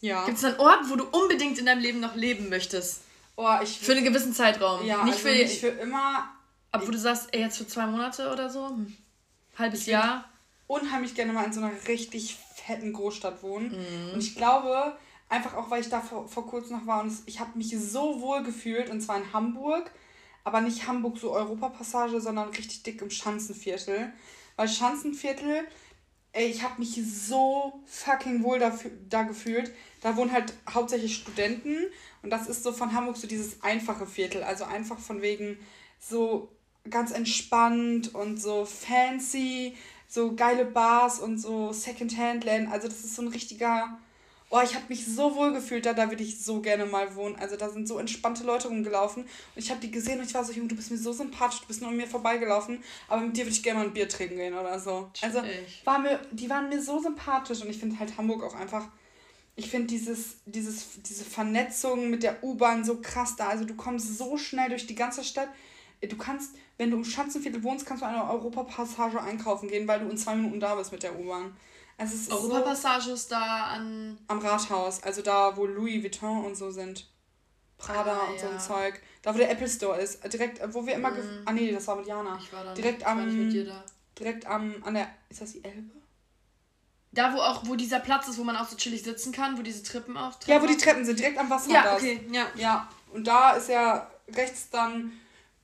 Ja. 0.00 0.24
Gibt 0.24 0.38
es 0.38 0.44
einen 0.44 0.58
Ort, 0.58 0.90
wo 0.90 0.96
du 0.96 1.04
unbedingt 1.04 1.58
in 1.58 1.66
deinem 1.66 1.80
Leben 1.80 2.00
noch 2.00 2.16
leben 2.16 2.48
möchtest? 2.48 3.02
Oh, 3.36 3.48
ich 3.62 3.78
für 3.78 3.92
einen 3.92 4.04
gewissen 4.04 4.34
Zeitraum. 4.34 4.84
Ja, 4.84 5.04
nicht, 5.04 5.14
also 5.14 5.28
für, 5.28 5.34
nicht 5.34 5.60
für 5.60 5.68
immer. 5.68 6.28
Aber 6.72 6.86
wo 6.86 6.90
du 6.90 6.98
sagst, 6.98 7.28
ey, 7.32 7.40
jetzt 7.40 7.58
für 7.58 7.66
zwei 7.66 7.86
Monate 7.86 8.32
oder 8.32 8.50
so? 8.50 8.68
Hm. 8.68 8.96
Halbes 9.58 9.86
Jahr? 9.86 10.28
Unheimlich 10.66 11.14
gerne 11.14 11.32
mal 11.32 11.44
in 11.44 11.52
so 11.52 11.60
einer 11.60 11.72
richtig 11.86 12.38
fetten 12.54 12.92
Großstadt 12.94 13.42
wohnen. 13.42 13.68
Mhm. 13.68 14.14
Und 14.14 14.20
ich 14.20 14.34
glaube, 14.34 14.96
einfach 15.28 15.54
auch, 15.54 15.70
weil 15.70 15.82
ich 15.82 15.90
da 15.90 16.00
vor, 16.00 16.28
vor 16.28 16.46
kurzem 16.46 16.78
noch 16.78 16.86
war 16.86 17.02
und 17.02 17.12
ich 17.26 17.40
habe 17.40 17.56
mich 17.56 17.76
so 17.78 18.20
wohl 18.20 18.42
gefühlt, 18.42 18.88
und 18.88 19.00
zwar 19.00 19.18
in 19.18 19.32
Hamburg, 19.32 19.90
aber 20.44 20.60
nicht 20.60 20.86
Hamburg 20.86 21.18
so 21.18 21.32
Europapassage, 21.32 22.20
sondern 22.20 22.48
richtig 22.48 22.82
dick 22.82 23.02
im 23.02 23.10
Schanzenviertel. 23.10 24.12
Weil 24.56 24.68
Schanzenviertel, 24.68 25.66
ey, 26.32 26.46
ich 26.46 26.62
habe 26.62 26.80
mich 26.80 27.00
so 27.04 27.82
fucking 27.86 28.42
wohl 28.42 28.58
dafür, 28.58 28.90
da 29.08 29.22
gefühlt. 29.22 29.72
Da 30.00 30.16
wohnen 30.16 30.32
halt 30.32 30.52
hauptsächlich 30.68 31.14
Studenten 31.14 31.76
und 32.22 32.30
das 32.30 32.48
ist 32.48 32.62
so 32.62 32.72
von 32.72 32.94
Hamburg 32.94 33.16
so 33.16 33.26
dieses 33.26 33.62
einfache 33.62 34.06
Viertel. 34.06 34.42
Also 34.42 34.64
einfach 34.64 34.98
von 34.98 35.22
wegen 35.22 35.58
so 35.98 36.50
ganz 36.90 37.10
entspannt 37.10 38.14
und 38.14 38.40
so 38.40 38.64
fancy, 38.64 39.76
so 40.08 40.34
geile 40.34 40.64
Bars 40.64 41.18
und 41.18 41.38
so 41.38 41.72
Secondhand-Läden. 41.72 42.68
Also 42.68 42.88
das 42.88 43.04
ist 43.04 43.14
so 43.14 43.22
ein 43.22 43.28
richtiger... 43.28 43.98
Oh, 44.54 44.60
ich 44.62 44.74
habe 44.74 44.84
mich 44.90 45.06
so 45.06 45.34
wohl 45.34 45.54
gefühlt 45.54 45.86
da, 45.86 45.94
da 45.94 46.10
würde 46.10 46.22
ich 46.22 46.44
so 46.44 46.60
gerne 46.60 46.84
mal 46.84 47.14
wohnen. 47.14 47.36
Also 47.36 47.56
da 47.56 47.70
sind 47.70 47.88
so 47.88 47.98
entspannte 47.98 48.44
Leute 48.44 48.68
rumgelaufen 48.68 49.22
und 49.22 49.28
ich 49.54 49.70
habe 49.70 49.80
die 49.80 49.90
gesehen 49.90 50.20
und 50.20 50.26
ich 50.26 50.34
war 50.34 50.44
so, 50.44 50.52
Junge, 50.52 50.68
du 50.68 50.76
bist 50.76 50.90
mir 50.90 50.98
so 50.98 51.10
sympathisch, 51.10 51.60
du 51.62 51.68
bist 51.68 51.80
nur 51.80 51.88
an 51.88 51.96
mir 51.96 52.06
vorbeigelaufen, 52.06 52.84
aber 53.08 53.22
mit 53.22 53.34
dir 53.34 53.44
würde 53.44 53.52
ich 53.52 53.62
gerne 53.62 53.78
mal 53.78 53.86
ein 53.86 53.94
Bier 53.94 54.10
trinken 54.10 54.36
gehen 54.36 54.52
oder 54.52 54.78
so. 54.78 55.10
Also 55.22 55.40
war 55.84 56.00
mir, 56.00 56.20
die 56.32 56.50
waren 56.50 56.68
mir 56.68 56.82
so 56.82 57.00
sympathisch 57.00 57.62
und 57.62 57.70
ich 57.70 57.78
finde 57.78 57.98
halt 57.98 58.18
Hamburg 58.18 58.42
auch 58.42 58.54
einfach, 58.54 58.88
ich 59.56 59.70
finde 59.70 59.86
dieses, 59.86 60.36
dieses, 60.44 61.00
diese 61.02 61.24
Vernetzung 61.24 62.10
mit 62.10 62.22
der 62.22 62.44
U-Bahn 62.44 62.84
so 62.84 63.00
krass 63.00 63.36
da. 63.36 63.48
Also 63.48 63.64
du 63.64 63.74
kommst 63.74 64.18
so 64.18 64.36
schnell 64.36 64.68
durch 64.68 64.86
die 64.86 64.94
ganze 64.94 65.24
Stadt. 65.24 65.48
Du 66.08 66.16
kannst, 66.16 66.56
wenn 66.78 66.90
du 66.90 66.96
im 66.96 67.04
Schanzenviertel 67.04 67.62
wohnst, 67.62 67.86
kannst 67.86 68.02
du 68.02 68.06
eine 68.06 68.28
Europapassage 68.28 69.20
einkaufen 69.20 69.68
gehen, 69.68 69.86
weil 69.86 70.00
du 70.00 70.08
in 70.08 70.16
zwei 70.16 70.34
Minuten 70.34 70.58
da 70.58 70.74
bist 70.74 70.92
mit 70.92 71.02
der 71.02 71.18
U-Bahn. 71.18 71.56
Also 71.96 72.14
es 72.14 72.22
ist 72.22 72.32
Europapassage 72.32 73.04
so, 73.04 73.14
ist 73.14 73.30
da 73.30 73.66
an. 73.66 74.18
Am 74.26 74.38
Rathaus, 74.38 75.02
also 75.02 75.22
da, 75.22 75.56
wo 75.56 75.66
Louis 75.66 76.02
Vuitton 76.02 76.44
und 76.44 76.56
so 76.56 76.70
sind. 76.70 77.06
Prada 77.78 78.12
ah, 78.12 78.30
und 78.30 78.38
so 78.38 78.48
ein 78.48 78.60
Zeug. 78.60 79.00
Da, 79.22 79.34
wo 79.34 79.38
der 79.38 79.50
Apple 79.50 79.68
Store 79.68 80.00
ist. 80.00 80.22
Direkt, 80.32 80.60
wo 80.72 80.86
wir 80.86 80.94
immer. 80.94 81.10
Mm. 81.10 81.42
Ah, 81.44 81.52
nee, 81.52 81.72
das 81.72 81.86
war 81.86 81.96
mit 81.96 82.06
Jana. 82.06 82.38
Ich 82.40 82.52
war 82.52 82.64
da 82.64 82.74
direkt 82.74 82.98
nicht, 82.98 83.06
am. 83.06 83.44
Mit 83.44 83.52
dir 83.52 83.66
da. 83.66 83.84
Direkt 84.18 84.46
am. 84.46 84.82
An 84.84 84.94
der. 84.94 85.08
Ist 85.28 85.40
das 85.40 85.52
die 85.52 85.64
Elbe? 85.64 85.90
Da, 87.12 87.34
wo 87.34 87.38
auch, 87.38 87.66
wo 87.66 87.74
dieser 87.74 88.00
Platz 88.00 88.28
ist, 88.28 88.38
wo 88.38 88.44
man 88.44 88.56
auch 88.56 88.66
so 88.66 88.76
chillig 88.76 89.02
sitzen 89.02 89.32
kann, 89.32 89.58
wo 89.58 89.62
diese 89.62 89.82
Treppen 89.82 90.16
auch. 90.16 90.34
Treppen 90.34 90.50
ja, 90.50 90.62
wo 90.62 90.66
die 90.66 90.76
Treppen 90.76 91.04
sind, 91.04 91.18
direkt 91.18 91.38
am 91.38 91.50
Wasser. 91.50 91.70
Ja, 91.70 91.94
okay, 91.94 92.26
ja. 92.30 92.46
Ja, 92.54 92.88
und 93.12 93.26
da 93.26 93.50
ist 93.52 93.68
ja 93.68 94.10
rechts 94.34 94.70
dann, 94.70 95.12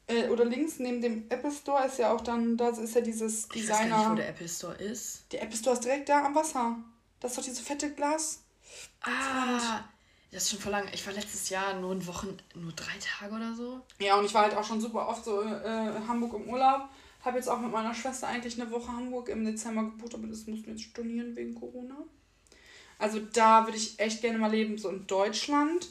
äh, 0.09 0.29
oder 0.29 0.45
links 0.45 0.79
neben 0.79 1.01
dem 1.01 1.27
Apple 1.29 1.53
Store 1.53 1.87
ist 1.87 1.99
ja 1.99 2.13
auch 2.13 2.23
dann, 2.23 2.57
da 2.57 2.71
ist 2.71 2.95
ja 2.95 3.01
dieses 3.01 3.49
Designer. 3.49 3.55
Ich 3.55 3.69
weiß 3.71 3.89
gar 3.91 3.99
nicht, 3.99 4.11
wo 4.11 4.15
der 4.15 4.29
Apple 4.31 4.49
Store 4.49 4.75
ist. 4.75 5.25
Der 5.33 5.43
Apple 5.43 5.57
Store 5.57 5.75
ist 5.77 5.85
direkt 5.85 6.09
da 6.09 6.25
am 6.25 6.35
Wasser. 6.35 6.77
Das 7.21 7.33
ist 7.33 7.39
doch 7.39 7.45
dieses 7.45 7.61
fette 7.61 7.93
Glas. 7.93 8.43
Ah, 9.03 9.85
das 10.31 10.45
ist 10.45 10.51
schon 10.51 10.61
vor 10.61 10.73
lang. 10.73 10.89
Ich 10.93 11.07
war 11.07 11.13
letztes 11.13 11.49
Jahr 11.49 11.79
nur 11.81 11.93
in 11.93 12.07
Wochen, 12.07 12.37
nur 12.55 12.73
drei 12.73 12.97
Tage 13.01 13.35
oder 13.35 13.55
so. 13.55 13.81
Ja, 13.99 14.17
und 14.19 14.25
ich 14.25 14.35
war 14.35 14.43
halt 14.43 14.55
auch 14.55 14.65
schon 14.65 14.81
super 14.81 15.09
oft 15.09 15.25
so 15.25 15.43
äh, 15.43 15.97
in 15.97 16.09
Hamburg 16.09 16.35
im 16.35 16.49
Urlaub. 16.49 16.89
Habe 17.25 17.39
jetzt 17.39 17.49
auch 17.49 17.59
mit 17.59 17.73
meiner 17.73 17.95
Schwester 17.95 18.29
eigentlich 18.29 18.61
eine 18.61 18.71
Woche 18.71 18.93
Hamburg 18.93 19.29
im 19.29 19.45
Dezember 19.45 19.83
gebucht, 19.85 20.15
aber 20.15 20.27
das 20.27 20.47
mussten 20.47 20.67
wir 20.67 20.73
jetzt 20.75 20.85
stornieren 20.85 21.35
wegen 21.35 21.55
Corona. 21.55 21.97
Also 22.99 23.21
da 23.21 23.67
würde 23.67 23.77
ich 23.79 23.99
echt 23.99 24.21
gerne 24.21 24.39
mal 24.39 24.51
leben, 24.51 24.79
so 24.79 24.89
in 24.89 25.07
Deutschland. 25.07 25.89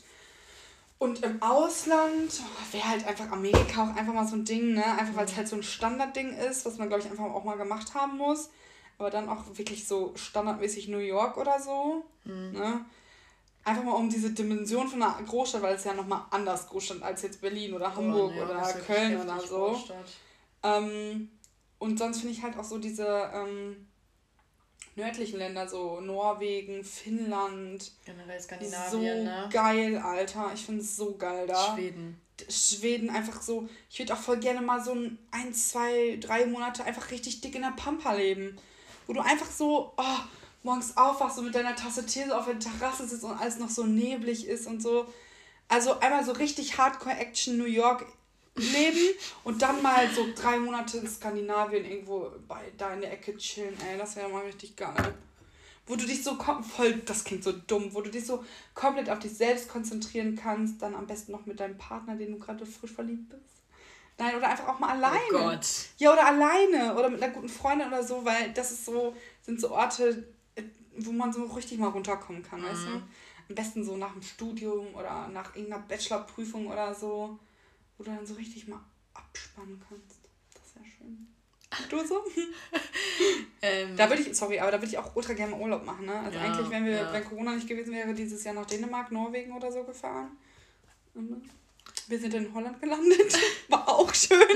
Und 1.00 1.24
im 1.24 1.42
Ausland 1.44 2.42
oh, 2.42 2.74
wäre 2.74 2.90
halt 2.90 3.06
einfach 3.06 3.32
Amerika 3.32 3.84
auch 3.84 3.96
einfach 3.96 4.14
mal 4.14 4.28
so 4.28 4.36
ein 4.36 4.46
Ding, 4.46 4.74
ne? 4.74 4.84
Einfach 4.84 5.16
weil 5.16 5.26
es 5.26 5.36
halt 5.36 5.48
so 5.48 5.56
ein 5.56 5.64
Standardding 5.64 6.34
ist, 6.34 6.66
was 6.66 6.78
man, 6.78 6.88
glaube 6.88 7.04
ich, 7.04 7.10
einfach 7.10 7.26
auch 7.26 7.44
mal 7.44 7.58
gemacht 7.58 7.94
haben 7.94 8.18
muss. 8.18 8.50
Aber 8.98 9.12
dann 9.12 9.30
auch 9.30 9.44
wirklich 9.54 9.88
so 9.88 10.14
standardmäßig 10.16 10.88
New 10.88 10.98
York 10.98 11.38
oder 11.38 11.60
so. 11.60 12.04
Mhm. 12.24 12.52
Ne? 12.54 12.86
Einfach 13.64 13.84
mal 13.84 13.94
um 13.94 14.10
diese 14.10 14.32
Dimension 14.32 14.88
von 14.88 15.04
einer 15.04 15.22
Großstadt, 15.24 15.62
weil 15.62 15.76
es 15.76 15.84
ja 15.84 15.94
nochmal 15.94 16.22
anders 16.32 16.68
Großstadt 16.68 17.04
als 17.04 17.22
jetzt 17.22 17.42
Berlin 17.42 17.74
oder 17.76 17.96
Hamburg 17.96 18.34
oh, 18.36 18.44
oder 18.44 18.64
Köln 18.88 19.22
oder 19.22 19.40
so. 19.40 19.80
Ähm, 20.64 21.30
und 21.78 22.00
sonst 22.00 22.22
finde 22.22 22.34
ich 22.34 22.42
halt 22.42 22.58
auch 22.58 22.64
so 22.64 22.80
diese 22.80 23.30
ähm, 23.34 23.88
nördlichen 24.98 25.38
Länder, 25.38 25.68
so 25.68 26.02
Norwegen, 26.02 26.84
Finnland. 26.84 27.92
Generell 28.04 28.42
Skandinavien, 28.42 28.92
so 28.92 29.00
ne? 29.00 29.50
geil, 29.52 29.98
Alter. 29.98 30.52
Ich 30.54 30.66
finde 30.66 30.82
es 30.82 30.98
so 30.98 31.16
geil 31.16 31.48
da. 31.48 31.76
Schweden. 31.76 32.20
Schweden 32.50 33.10
einfach 33.10 33.42
so. 33.42 33.70
Ich 33.90 34.00
würde 34.00 34.14
auch 34.14 34.20
voll 34.20 34.38
gerne 34.38 34.62
mal 34.62 34.84
so 34.84 34.94
ein, 34.94 35.18
ein, 35.32 35.54
zwei, 35.54 36.18
drei 36.20 36.46
Monate 36.46 36.84
einfach 36.84 37.12
richtig 37.12 37.42
dick 37.42 37.56
in 37.56 37.62
der 37.62 37.74
Pampa 37.78 38.14
leben. 38.14 38.58
Wo 39.06 39.14
du 39.14 39.22
einfach 39.22 39.50
so 39.50 39.94
oh, 39.96 40.20
morgens 40.64 40.98
aufwachst 40.98 41.38
und 41.38 41.46
mit 41.46 41.56
deiner 41.56 41.76
Tasse 41.76 42.06
Tee 42.06 42.26
so 42.28 42.34
auf 42.34 42.46
der 42.46 42.60
Terrasse 42.60 43.08
sitzt 43.08 43.24
und 43.24 43.40
alles 43.40 43.58
noch 43.58 43.70
so 43.70 43.86
neblig 43.86 44.48
ist 44.48 44.68
und 44.68 44.82
so. 44.82 45.08
Also 45.70 46.00
einmal 46.00 46.24
so 46.24 46.32
richtig 46.32 46.78
Hardcore-Action 46.78 47.58
New 47.58 47.66
York 47.66 48.06
leben 48.58 49.18
und 49.44 49.62
dann 49.62 49.82
mal 49.82 50.10
so 50.14 50.28
drei 50.36 50.58
Monate 50.58 50.98
in 50.98 51.08
Skandinavien 51.08 51.86
irgendwo 51.86 52.32
bei 52.48 52.72
da 52.78 52.94
in 52.94 53.02
der 53.02 53.14
Ecke 53.14 53.38
chillen, 53.38 53.76
ey, 53.90 53.98
das 53.98 54.16
wäre 54.16 54.30
mal 54.30 54.44
richtig 54.44 54.76
geil. 54.76 55.14
Wo 55.86 55.96
du 55.96 56.06
dich 56.06 56.24
so 56.24 56.36
voll, 56.36 56.96
das 57.06 57.24
klingt 57.24 57.44
so 57.44 57.54
dumm, 57.54 57.94
wo 57.94 58.02
du 58.02 58.10
dich 58.10 58.26
so 58.26 58.44
komplett 58.74 59.10
auf 59.10 59.20
dich 59.20 59.34
selbst 59.34 59.70
konzentrieren 59.70 60.36
kannst, 60.36 60.82
dann 60.82 60.96
am 60.96 61.08
besten 61.08 61.32
noch 61.32 61.46
mit 61.46 61.62
deinem 61.62 61.78
Partner, 61.78 62.16
den 62.16 62.34
du 62.34 62.40
gerade 62.40 62.66
frisch 62.66 62.92
verliebt 62.92 63.30
bist. 63.30 63.44
Nein, 64.18 64.36
oder 64.36 64.50
einfach 64.50 64.68
auch 64.68 64.80
mal 64.80 64.90
alleine. 64.90 65.20
Oh 65.32 65.38
Gott. 65.38 65.68
Ja, 65.98 66.12
oder 66.12 66.26
alleine 66.26 66.96
oder 66.96 67.10
mit 67.10 67.22
einer 67.22 67.32
guten 67.32 67.48
Freundin 67.48 67.88
oder 67.88 68.04
so, 68.04 68.26
weil 68.26 68.52
das 68.52 68.72
ist 68.72 68.86
so, 68.86 69.16
sind 69.44 69.62
so 69.62 69.72
Orte, 69.72 70.28
äh, 70.56 70.64
wo 70.98 71.12
man 71.12 71.32
so 71.32 71.46
richtig 71.46 71.78
mal 71.78 71.90
runterkommen 71.90 72.44
kann, 72.44 72.62
mhm. 72.62 72.66
weißt 72.66 72.86
du? 72.88 73.02
Am 73.50 73.56
besten 73.56 73.84
so 73.86 73.96
nach 73.96 74.12
dem 74.12 74.24
Studium 74.24 74.94
oder 74.94 75.30
nach 75.30 75.56
irgendeiner 75.56 75.84
Bachelorprüfung 75.84 76.68
oder 76.68 76.94
so 76.94 77.40
wo 77.98 78.04
du 78.04 78.12
dann 78.12 78.26
so 78.26 78.36
richtig 78.36 78.68
mal 78.68 78.80
abspannen 79.14 79.82
kannst. 79.88 80.20
Das 80.54 80.76
wäre 80.76 80.86
schön. 80.86 81.28
Du 81.90 82.06
so? 82.06 82.24
ähm, 83.62 83.98
da 83.98 84.10
würde 84.10 84.22
ich, 84.22 84.36
sorry, 84.36 84.60
aber 84.60 84.72
da 84.72 84.78
würde 84.78 84.88
ich 84.88 84.98
auch 84.98 85.16
ultra 85.16 85.34
gerne 85.34 85.56
Urlaub 85.56 85.86
machen, 85.86 86.06
ne? 86.06 86.18
Also 86.20 86.38
ja, 86.38 86.46
eigentlich, 86.46 86.70
wenn 86.70 86.86
wir, 86.86 86.94
ja. 86.94 87.14
wenn 87.14 87.26
Corona 87.26 87.54
nicht 87.54 87.68
gewesen 87.68 87.94
wäre, 87.94 88.14
dieses 88.14 88.44
Jahr 88.44 88.56
nach 88.56 88.66
Dänemark, 88.66 89.12
Norwegen 89.12 89.52
oder 89.52 89.72
so 89.72 89.84
gefahren. 89.84 90.38
Wir 92.08 92.20
sind 92.20 92.34
in 92.34 92.54
Holland 92.54 92.80
gelandet. 92.80 93.38
War 93.70 93.88
auch 93.88 94.14
schön. 94.14 94.38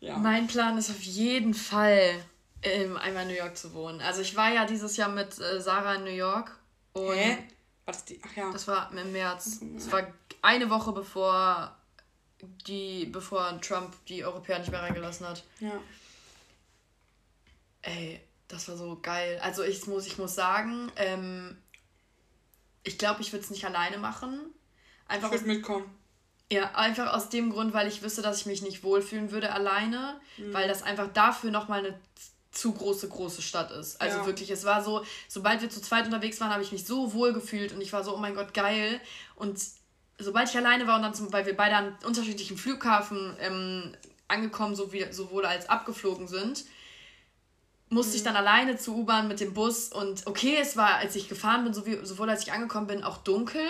Ja. 0.00 0.16
Mein 0.16 0.46
Plan 0.46 0.78
ist 0.78 0.90
auf 0.90 1.00
jeden 1.00 1.54
Fall, 1.54 2.24
ähm, 2.62 2.96
einmal 2.98 3.24
in 3.24 3.30
New 3.30 3.36
York 3.36 3.56
zu 3.56 3.74
wohnen. 3.74 4.00
Also 4.00 4.22
ich 4.22 4.36
war 4.36 4.54
ja 4.54 4.64
dieses 4.64 4.96
Jahr 4.96 5.08
mit 5.08 5.36
äh, 5.40 5.60
Sarah 5.60 5.96
in 5.96 6.04
New 6.04 6.10
York. 6.10 6.56
Und 6.92 7.16
Hä? 7.16 7.38
War 7.84 7.94
das 7.94 8.04
die? 8.04 8.20
Ach 8.24 8.36
ja. 8.36 8.52
Das 8.52 8.68
war 8.68 8.92
im 8.96 9.10
März. 9.10 9.58
Das 9.74 9.90
war 9.90 10.06
eine 10.40 10.70
Woche 10.70 10.92
bevor 10.92 11.76
die, 12.66 13.06
bevor 13.06 13.60
Trump 13.60 13.94
die 14.06 14.24
Europäer 14.24 14.58
nicht 14.58 14.70
mehr 14.70 14.82
reingelassen 14.82 15.26
hat. 15.26 15.44
Ja. 15.60 15.80
Ey, 17.82 18.20
das 18.48 18.68
war 18.68 18.76
so 18.76 18.98
geil. 19.00 19.38
Also 19.42 19.62
ich 19.62 19.86
muss, 19.86 20.06
ich 20.06 20.18
muss 20.18 20.34
sagen, 20.34 20.90
ähm, 20.96 21.56
ich 22.82 22.98
glaube, 22.98 23.20
ich 23.20 23.32
würde 23.32 23.44
es 23.44 23.50
nicht 23.50 23.64
alleine 23.64 23.98
machen. 23.98 24.40
Einfach 25.06 25.32
ich 25.32 25.40
würde 25.40 25.46
mitkommen. 25.46 25.94
Ja, 26.50 26.74
einfach 26.74 27.12
aus 27.12 27.28
dem 27.28 27.50
Grund, 27.50 27.74
weil 27.74 27.88
ich 27.88 28.02
wüsste, 28.02 28.22
dass 28.22 28.40
ich 28.40 28.46
mich 28.46 28.62
nicht 28.62 28.82
wohlfühlen 28.82 29.30
würde 29.30 29.52
alleine, 29.52 30.18
mhm. 30.38 30.54
weil 30.54 30.66
das 30.66 30.82
einfach 30.82 31.12
dafür 31.12 31.50
nochmal 31.50 31.80
eine 31.80 32.00
zu 32.50 32.72
große, 32.72 33.08
große 33.08 33.42
Stadt 33.42 33.70
ist. 33.70 34.00
Also 34.00 34.18
ja. 34.18 34.26
wirklich, 34.26 34.50
es 34.50 34.64
war 34.64 34.82
so, 34.82 35.04
sobald 35.28 35.60
wir 35.60 35.68
zu 35.68 35.82
zweit 35.82 36.06
unterwegs 36.06 36.40
waren, 36.40 36.50
habe 36.50 36.62
ich 36.62 36.72
mich 36.72 36.86
so 36.86 37.12
wohl 37.12 37.34
gefühlt 37.34 37.72
und 37.72 37.82
ich 37.82 37.92
war 37.92 38.02
so, 38.02 38.14
oh 38.14 38.18
mein 38.18 38.34
Gott, 38.34 38.54
geil. 38.54 39.00
Und 39.36 39.60
sobald 40.18 40.48
ich 40.48 40.56
alleine 40.56 40.86
war 40.86 40.96
und 40.96 41.02
dann 41.02 41.14
zum, 41.14 41.32
weil 41.32 41.46
wir 41.46 41.56
beide 41.56 41.76
an 41.76 41.96
unterschiedlichen 42.04 42.56
Flughafen 42.56 43.36
ähm, 43.40 43.94
angekommen, 44.26 44.74
so 44.74 44.92
wie, 44.92 45.10
sowohl 45.12 45.46
als 45.46 45.68
abgeflogen 45.68 46.28
sind, 46.28 46.64
musste 47.88 48.12
mhm. 48.12 48.16
ich 48.16 48.22
dann 48.24 48.36
alleine 48.36 48.76
zur 48.76 48.96
U-Bahn 48.96 49.28
mit 49.28 49.40
dem 49.40 49.54
Bus 49.54 49.92
und 49.92 50.26
okay, 50.26 50.56
es 50.60 50.76
war, 50.76 50.96
als 50.96 51.16
ich 51.16 51.28
gefahren 51.28 51.64
bin, 51.64 51.72
sowohl 51.72 52.30
als 52.30 52.42
ich 52.42 52.52
angekommen 52.52 52.86
bin, 52.86 53.04
auch 53.04 53.18
dunkel. 53.18 53.62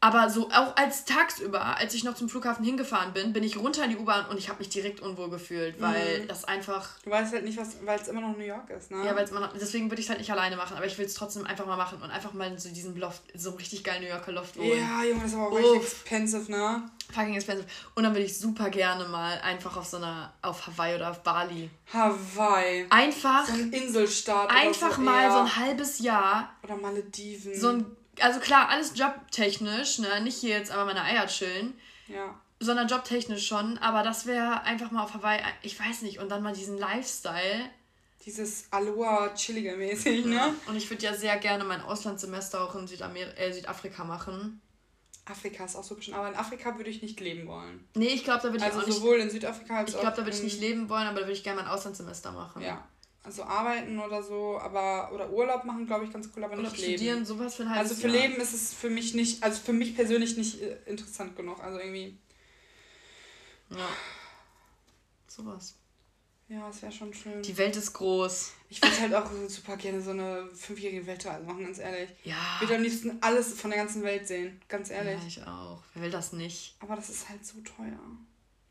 Aber 0.00 0.30
so 0.30 0.48
auch 0.50 0.76
als 0.76 1.04
tagsüber, 1.04 1.76
als 1.76 1.92
ich 1.92 2.04
noch 2.04 2.14
zum 2.14 2.28
Flughafen 2.28 2.64
hingefahren 2.64 3.12
bin, 3.12 3.32
bin 3.32 3.42
ich 3.42 3.56
runter 3.56 3.84
in 3.84 3.90
die 3.90 3.96
U-Bahn 3.96 4.26
und 4.26 4.38
ich 4.38 4.48
habe 4.48 4.60
mich 4.60 4.68
direkt 4.68 5.00
unwohl 5.00 5.28
gefühlt, 5.28 5.80
weil 5.80 6.20
mhm. 6.20 6.28
das 6.28 6.44
einfach. 6.44 6.90
Du 7.02 7.10
weißt 7.10 7.32
halt 7.32 7.44
nicht, 7.44 7.58
was, 7.58 7.84
weil 7.84 7.98
es 7.98 8.06
immer 8.06 8.20
noch 8.20 8.36
New 8.36 8.44
York 8.44 8.70
ist, 8.70 8.92
ne? 8.92 9.04
Ja, 9.04 9.16
weil 9.16 9.26
immer 9.28 9.40
noch, 9.40 9.52
deswegen 9.54 9.90
würde 9.90 10.00
ich 10.00 10.06
es 10.06 10.10
halt 10.10 10.20
nicht 10.20 10.30
alleine 10.30 10.56
machen, 10.56 10.76
aber 10.76 10.86
ich 10.86 10.96
will 10.98 11.06
es 11.06 11.14
trotzdem 11.14 11.46
einfach 11.46 11.66
mal 11.66 11.76
machen 11.76 12.00
und 12.00 12.10
einfach 12.10 12.32
mal 12.32 12.56
so 12.58 12.68
diesen 12.68 12.96
Loft, 12.96 13.22
so 13.34 13.50
einen 13.50 13.58
richtig 13.58 13.82
geilen 13.82 14.04
New 14.04 14.08
Yorker 14.08 14.30
Loft 14.30 14.56
wohnen. 14.56 14.78
Ja, 14.78 15.02
Junge, 15.02 15.22
das 15.22 15.32
ist 15.32 15.36
aber 15.36 15.48
auch 15.48 15.56
richtig 15.56 15.82
expensive, 15.82 16.50
ne? 16.50 16.88
Fucking 17.12 17.34
expensive. 17.34 17.66
Und 17.96 18.04
dann 18.04 18.12
würde 18.12 18.24
ich 18.24 18.38
super 18.38 18.70
gerne 18.70 19.08
mal 19.08 19.40
einfach 19.40 19.76
auf 19.76 19.86
so 19.86 19.96
einer, 19.96 20.32
auf 20.42 20.66
Hawaii 20.66 20.94
oder 20.94 21.10
auf 21.10 21.24
Bali. 21.24 21.70
Hawaii. 21.92 22.86
Einfach. 22.90 23.46
So 23.46 23.54
ein 23.54 23.72
Inselstaat. 23.72 24.50
Einfach 24.50 24.94
so 24.94 25.02
mal 25.02 25.22
eher. 25.22 25.32
so 25.32 25.38
ein 25.38 25.56
halbes 25.56 25.98
Jahr. 25.98 26.52
Oder 26.62 26.76
Malediven. 26.76 27.58
So 27.58 27.70
ein 27.70 27.97
also 28.20 28.40
klar, 28.40 28.68
alles 28.68 28.92
jobtechnisch, 28.94 29.98
ne? 29.98 30.20
Nicht 30.20 30.38
hier 30.38 30.56
jetzt 30.56 30.70
aber 30.70 30.84
meine 30.84 31.02
Eier 31.02 31.26
chillen. 31.26 31.74
Ja. 32.06 32.40
Sondern 32.60 32.88
jobtechnisch 32.88 33.46
schon. 33.46 33.78
Aber 33.78 34.02
das 34.02 34.26
wäre 34.26 34.62
einfach 34.62 34.90
mal 34.90 35.04
auf 35.04 35.14
Hawaii, 35.14 35.40
ich 35.62 35.78
weiß 35.78 36.02
nicht, 36.02 36.18
und 36.18 36.28
dann 36.28 36.42
mal 36.42 36.54
diesen 36.54 36.78
Lifestyle. 36.78 37.70
Dieses 38.24 38.66
Aloha 38.72 39.32
chillige 39.34 39.76
mäßig, 39.76 40.24
ne? 40.26 40.54
Und 40.66 40.76
ich 40.76 40.90
würde 40.90 41.04
ja 41.04 41.14
sehr 41.14 41.36
gerne 41.36 41.64
mein 41.64 41.80
Auslandssemester 41.80 42.62
auch 42.62 42.74
in 42.74 42.86
Südamer 42.86 43.38
äh, 43.38 43.52
Südafrika 43.52 44.04
machen. 44.04 44.60
Afrika 45.24 45.64
ist 45.64 45.76
auch 45.76 45.84
so 45.84 45.94
bestimmt, 45.94 46.16
aber 46.16 46.28
in 46.28 46.34
Afrika 46.34 46.76
würde 46.78 46.88
ich 46.88 47.02
nicht 47.02 47.20
leben 47.20 47.46
wollen. 47.46 47.86
Nee, 47.94 48.08
ich 48.08 48.24
glaube, 48.24 48.40
da 48.42 48.48
würde 48.48 48.58
ich 48.58 48.64
also 48.64 48.78
auch 48.78 48.86
nicht. 48.86 48.94
Also 48.94 49.00
sowohl 49.00 49.18
in 49.18 49.30
Südafrika 49.30 49.78
als 49.78 49.90
ich 49.90 49.94
auch. 49.94 49.98
Ich 49.98 50.02
glaube, 50.02 50.16
da 50.16 50.24
würde 50.24 50.36
ich 50.36 50.42
nicht 50.42 50.60
leben 50.60 50.88
wollen, 50.88 51.06
aber 51.06 51.20
da 51.20 51.26
würde 51.26 51.32
ich 51.32 51.44
gerne 51.44 51.62
mein 51.62 51.70
Auslandssemester 51.70 52.32
machen. 52.32 52.62
Ja 52.62 52.86
also 53.22 53.42
arbeiten 53.42 53.98
oder 53.98 54.22
so, 54.22 54.58
aber 54.58 55.12
oder 55.12 55.30
Urlaub 55.30 55.64
machen, 55.64 55.86
glaube 55.86 56.04
ich, 56.04 56.12
ganz 56.12 56.28
cool, 56.34 56.44
aber 56.44 56.54
oder 56.54 56.62
nicht 56.62 56.78
leben. 56.78 56.92
Studieren, 56.94 57.26
sowas 57.26 57.54
für 57.56 57.64
ein 57.64 57.70
halbes 57.70 57.92
Also 57.92 58.02
für 58.02 58.08
Jahr. 58.08 58.26
Leben 58.26 58.40
ist 58.40 58.54
es 58.54 58.72
für 58.72 58.90
mich 58.90 59.14
nicht, 59.14 59.42
also 59.42 59.60
für 59.60 59.72
mich 59.72 59.94
persönlich 59.94 60.36
nicht 60.36 60.62
äh, 60.62 60.76
interessant 60.86 61.36
genug. 61.36 61.62
Also 61.62 61.78
irgendwie. 61.78 62.16
Ja. 63.70 63.88
Sowas. 65.26 65.74
Ja, 66.48 66.70
es 66.70 66.80
wäre 66.80 66.90
schon 66.90 67.12
schön. 67.12 67.42
Die 67.42 67.58
Welt 67.58 67.76
ist 67.76 67.92
groß. 67.92 68.52
Ich 68.70 68.82
würde 68.82 68.98
halt 68.98 69.14
auch 69.14 69.30
super 69.48 69.76
gerne 69.76 70.00
so 70.00 70.10
eine 70.10 70.48
fünfjährige 70.54 71.06
Weltreise 71.06 71.44
machen, 71.44 71.64
ganz 71.64 71.78
ehrlich. 71.78 72.08
Ja. 72.24 72.36
Ich 72.54 72.62
würde 72.62 72.76
am 72.76 72.82
liebsten 72.82 73.18
alles 73.20 73.60
von 73.60 73.70
der 73.70 73.80
ganzen 73.80 74.02
Welt 74.02 74.26
sehen, 74.26 74.58
ganz 74.68 74.88
ehrlich. 74.88 75.20
Ja, 75.20 75.26
ich 75.26 75.42
auch. 75.46 75.82
Wer 75.92 76.04
will 76.04 76.10
das 76.10 76.32
nicht? 76.32 76.74
Aber 76.80 76.96
das 76.96 77.10
ist 77.10 77.28
halt 77.28 77.44
so 77.44 77.60
teuer. 77.60 78.00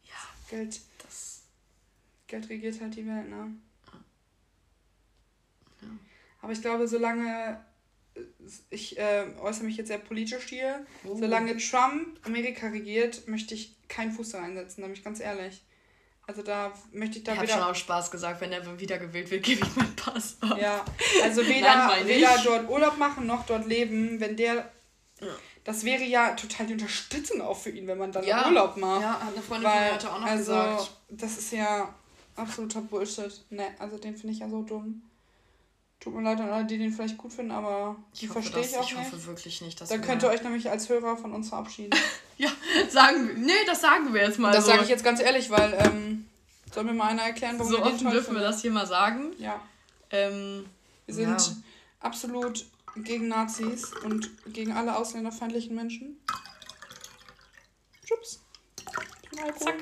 Ja. 0.05 0.15
Geld. 0.49 0.81
Das. 1.03 1.41
Geld 2.25 2.49
regiert 2.49 2.81
halt 2.81 2.95
die 2.95 3.05
Welt, 3.05 3.29
ne? 3.29 3.51
Aber 6.41 6.51
ich 6.51 6.61
glaube, 6.61 6.88
solange 6.88 7.59
ich 8.69 8.97
äh, 8.97 9.25
äußere 9.41 9.65
mich 9.65 9.78
jetzt 9.78 9.88
sehr 9.88 9.97
politisch 9.97 10.45
hier. 10.45 10.86
Oh. 11.03 11.15
Solange 11.17 11.57
Trump 11.57 12.19
Amerika 12.23 12.67
regiert, 12.67 13.28
möchte 13.28 13.53
ich 13.53 13.75
keinen 13.88 14.11
Fuß 14.11 14.30
da 14.30 14.39
reinsetzen, 14.39 14.82
da 14.82 14.88
bin 14.88 14.95
ich 14.95 15.03
ganz 15.03 15.19
ehrlich. 15.19 15.63
Also 16.25 16.41
da 16.41 16.73
möchte 16.91 17.19
ich 17.19 17.23
da 17.23 17.34
ich 17.34 17.41
wieder... 17.41 17.45
Ich 17.45 17.53
habe 17.53 17.63
schon 17.63 17.71
auch 17.71 17.75
Spaß 17.75 18.11
gesagt, 18.11 18.41
wenn 18.41 18.51
er 18.51 18.80
wiedergewählt 18.80 19.32
wird, 19.32 19.43
gebe 19.43 19.65
ich 19.65 19.75
meinen 19.75 19.95
Pass 19.95 20.38
ab. 20.41 20.57
Ja, 20.59 20.84
also 21.23 21.45
weder, 21.47 21.93
weder 22.05 22.38
dort 22.43 22.69
Urlaub 22.69 22.97
machen 22.97 23.25
noch 23.25 23.45
dort 23.45 23.65
leben, 23.65 24.19
wenn 24.19 24.36
der... 24.36 24.71
Ja. 25.21 25.28
Das 25.63 25.84
wäre 25.84 26.03
ja 26.03 26.34
total 26.34 26.67
die 26.67 26.73
Unterstützung 26.73 27.41
auch 27.41 27.57
für 27.57 27.69
ihn, 27.69 27.88
wenn 27.88 27.97
man 27.97 28.11
dann 28.11 28.23
ja. 28.25 28.45
Urlaub 28.45 28.78
macht. 28.78 29.01
Ja, 29.01 29.19
hat 29.19 29.34
eine 29.34 29.41
Freundin 29.41 29.69
Weil, 29.69 29.73
von 29.73 29.84
mir 29.84 29.93
heute 29.93 30.13
auch 30.13 30.19
noch 30.19 30.28
also, 30.28 30.53
gesagt. 30.53 30.91
Das 31.09 31.38
ist 31.38 31.51
ja 31.51 31.95
absoluter 32.36 32.82
Bullshit. 32.82 33.45
Ne, 33.49 33.67
also 33.80 33.97
den 33.97 34.15
finde 34.15 34.34
ich 34.34 34.39
ja 34.39 34.49
so 34.49 34.61
dumm. 34.61 35.01
Tut 35.99 36.13
mir 36.13 36.21
leid 36.21 36.39
an 36.39 36.49
alle, 36.49 36.65
die 36.65 36.77
den 36.77 36.93
vielleicht 36.93 37.17
gut 37.17 37.33
finden, 37.33 37.51
aber 37.51 37.95
die 38.19 38.27
verstehe 38.27 38.61
ich 38.61 38.77
auch 38.77 38.83
ich 38.83 38.95
nicht. 38.95 39.07
Ich 39.07 39.13
hoffe 39.13 39.25
wirklich 39.25 39.61
nicht, 39.61 39.81
dass 39.81 39.89
Da 39.89 39.97
könnt 39.97 40.21
ihr 40.21 40.29
euch 40.29 40.43
nämlich 40.43 40.69
als 40.69 40.89
Hörer 40.89 41.17
von 41.17 41.33
uns 41.33 41.49
verabschieden. 41.49 41.97
ja, 42.37 42.49
sagen 42.89 43.27
wir. 43.27 43.33
Nee, 43.35 43.65
das 43.65 43.81
sagen 43.81 44.13
wir 44.13 44.21
jetzt 44.21 44.37
mal. 44.37 44.53
Das 44.53 44.65
so. 44.65 44.71
sage 44.71 44.83
ich 44.83 44.89
jetzt 44.89 45.03
ganz 45.03 45.19
ehrlich, 45.19 45.49
weil 45.49 45.73
ähm, 45.79 46.27
soll 46.71 46.83
mir 46.83 46.93
mal 46.93 47.07
einer 47.07 47.23
erklären, 47.23 47.57
warum 47.57 47.71
so 47.71 47.77
wir 47.79 47.85
den 47.85 47.95
offen 47.95 48.11
dürfen 48.11 48.35
wir 48.35 48.41
das 48.41 48.61
hier 48.61 48.71
mal 48.71 48.85
sagen. 48.85 49.33
Ja. 49.39 49.59
Ähm, 50.11 50.65
wir 51.07 51.15
sind 51.15 51.29
ja. 51.29 51.55
absolut 52.01 52.65
gegen 52.95 53.27
Nazis 53.27 53.91
und 54.03 54.29
gegen 54.53 54.73
alle 54.73 54.95
ausländerfeindlichen 54.95 55.75
Menschen. 55.75 56.19
Schubs. 58.05 58.41
Gegen 59.31 59.43
Alkohol. 59.43 59.73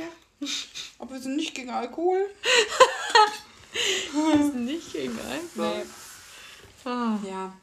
Aber 0.99 1.11
wir 1.11 1.19
sind 1.19 1.35
nicht 1.35 1.53
gegen 1.55 1.69
Alkohol. 1.71 2.25
wir 4.13 4.43
sind 4.45 4.65
nicht 4.65 4.93
gegen 4.93 5.19
Alkohol. 5.19 5.77
Nee. 5.77 5.85
Ah. 6.85 7.17
Ja. 7.27 7.53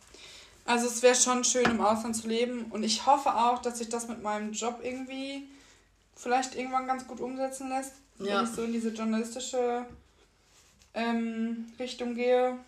Also 0.64 0.86
es 0.86 1.02
wäre 1.02 1.14
schon 1.14 1.44
schön 1.44 1.64
im 1.64 1.80
Ausland 1.80 2.16
zu 2.16 2.28
leben 2.28 2.66
und 2.70 2.84
ich 2.84 3.06
hoffe 3.06 3.34
auch, 3.34 3.60
dass 3.60 3.78
sich 3.78 3.88
das 3.88 4.08
mit 4.08 4.22
meinem 4.22 4.52
Job 4.52 4.80
irgendwie 4.82 5.48
vielleicht 6.14 6.54
irgendwann 6.54 6.86
ganz 6.86 7.06
gut 7.06 7.20
umsetzen 7.20 7.68
lässt, 7.68 7.94
ja. 8.18 8.38
wenn 8.38 8.44
ich 8.44 8.50
so 8.50 8.62
in 8.62 8.72
diese 8.72 8.90
journalistische 8.90 9.86
ähm, 10.94 11.66
Richtung 11.78 12.14
gehe. 12.14 12.58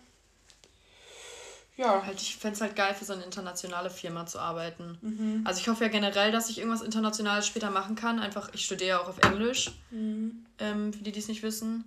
Ja. 1.77 2.05
Halt, 2.05 2.21
ich 2.21 2.37
fände 2.37 2.55
es 2.55 2.61
halt 2.61 2.75
geil, 2.75 2.93
für 2.93 3.05
so 3.05 3.13
eine 3.13 3.23
internationale 3.23 3.89
Firma 3.89 4.25
zu 4.25 4.39
arbeiten. 4.39 4.97
Mhm. 5.01 5.41
Also 5.45 5.59
ich 5.59 5.67
hoffe 5.67 5.83
ja 5.83 5.89
generell, 5.89 6.31
dass 6.31 6.49
ich 6.49 6.57
irgendwas 6.57 6.81
Internationales 6.81 7.47
später 7.47 7.69
machen 7.69 7.95
kann. 7.95 8.19
Einfach, 8.19 8.49
ich 8.53 8.65
studiere 8.65 9.01
auch 9.01 9.09
auf 9.09 9.19
Englisch, 9.19 9.71
mhm. 9.91 10.45
ähm, 10.59 10.93
für 10.93 11.03
die, 11.03 11.11
die 11.11 11.19
es 11.19 11.27
nicht 11.27 11.43
wissen. 11.43 11.83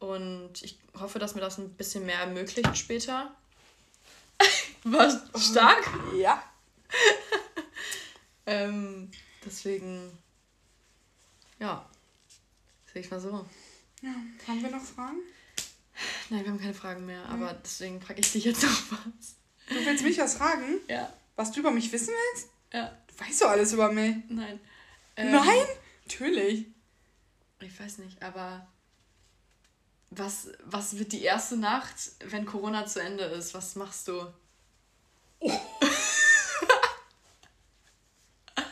Und 0.00 0.62
ich 0.62 0.78
hoffe, 0.98 1.20
dass 1.20 1.36
mir 1.36 1.40
das 1.40 1.58
ein 1.58 1.70
bisschen 1.70 2.04
mehr 2.04 2.18
ermöglicht 2.18 2.76
später. 2.76 3.30
Was? 4.84 5.20
Stark? 5.36 5.88
Ja. 6.16 6.42
ähm, 8.46 9.10
deswegen, 9.44 10.18
ja, 11.58 11.88
sehe 12.92 13.02
ich 13.02 13.10
mal 13.10 13.20
so. 13.20 13.46
Ja, 14.02 14.14
haben 14.48 14.62
wir 14.62 14.70
noch 14.70 14.82
Fragen? 14.82 15.18
Nein, 16.30 16.44
wir 16.44 16.50
haben 16.50 16.60
keine 16.60 16.74
Fragen 16.74 17.06
mehr, 17.06 17.24
aber 17.26 17.50
hm. 17.50 17.56
deswegen 17.62 18.00
frage 18.00 18.20
ich 18.20 18.32
dich 18.32 18.44
jetzt 18.44 18.62
noch 18.62 18.82
was. 18.90 19.36
Du 19.68 19.86
willst 19.86 20.02
mich 20.02 20.18
was 20.18 20.34
fragen? 20.34 20.80
Ja. 20.88 21.12
Was 21.36 21.52
du 21.52 21.60
über 21.60 21.70
mich 21.70 21.92
wissen 21.92 22.12
willst? 22.12 22.48
Ja. 22.72 22.96
Du 23.06 23.24
weißt 23.24 23.42
doch 23.42 23.50
alles 23.50 23.72
über 23.72 23.92
mich. 23.92 24.16
Nein. 24.28 24.60
Ähm, 25.16 25.32
Nein? 25.32 25.66
Natürlich. 26.04 26.66
Ich 27.60 27.78
weiß 27.78 27.98
nicht, 27.98 28.22
aber 28.22 28.66
was, 30.10 30.48
was 30.64 30.98
wird 30.98 31.12
die 31.12 31.22
erste 31.22 31.56
Nacht, 31.56 31.94
wenn 32.24 32.44
Corona 32.44 32.86
zu 32.86 33.00
Ende 33.00 33.24
ist? 33.24 33.54
Was 33.54 33.76
machst 33.76 34.08
du? 34.08 34.26
Oh. 35.42 35.50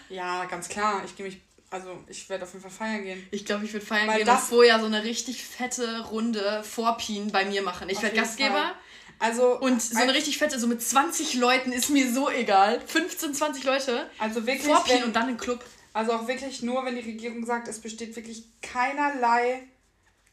ja, 0.08 0.44
ganz 0.46 0.68
klar. 0.68 1.02
Ich 1.04 1.16
gehe 1.16 1.26
mich. 1.26 1.40
Also, 1.70 2.02
ich 2.08 2.28
werde 2.28 2.44
auf 2.44 2.52
jeden 2.52 2.62
Fall 2.62 2.70
feiern 2.70 3.04
gehen. 3.04 3.26
Ich 3.30 3.44
glaube, 3.44 3.64
ich 3.64 3.72
würde 3.72 3.86
feiern 3.86 4.08
Weil 4.08 4.18
gehen 4.18 4.26
das 4.26 4.42
und 4.42 4.48
vorher 4.48 4.80
so 4.80 4.86
eine 4.86 5.04
richtig 5.04 5.44
fette 5.44 6.06
Runde 6.06 6.64
Vorpien 6.64 7.30
bei 7.30 7.44
mir 7.44 7.62
machen. 7.62 7.88
Ich 7.88 8.02
werde 8.02 8.16
Gastgeber. 8.16 8.54
Fall. 8.54 8.74
Also, 9.20 9.60
und 9.60 9.82
so 9.82 9.98
eine 9.98 10.14
richtig 10.14 10.38
fette, 10.38 10.58
so 10.58 10.66
mit 10.66 10.82
20 10.82 11.34
Leuten 11.34 11.72
ist 11.72 11.90
mir 11.90 12.12
so 12.12 12.30
egal. 12.30 12.80
15, 12.80 13.34
20 13.34 13.64
Leute. 13.64 14.10
Also 14.18 14.46
wirklich. 14.46 14.66
Vorpien 14.66 15.04
und 15.04 15.14
dann 15.14 15.28
ein 15.28 15.36
Club. 15.36 15.64
Also 15.92 16.12
auch 16.12 16.26
wirklich 16.26 16.62
nur, 16.62 16.84
wenn 16.84 16.94
die 16.94 17.02
Regierung 17.02 17.44
sagt, 17.44 17.68
es 17.68 17.80
besteht 17.80 18.16
wirklich 18.16 18.44
keinerlei, 18.62 19.64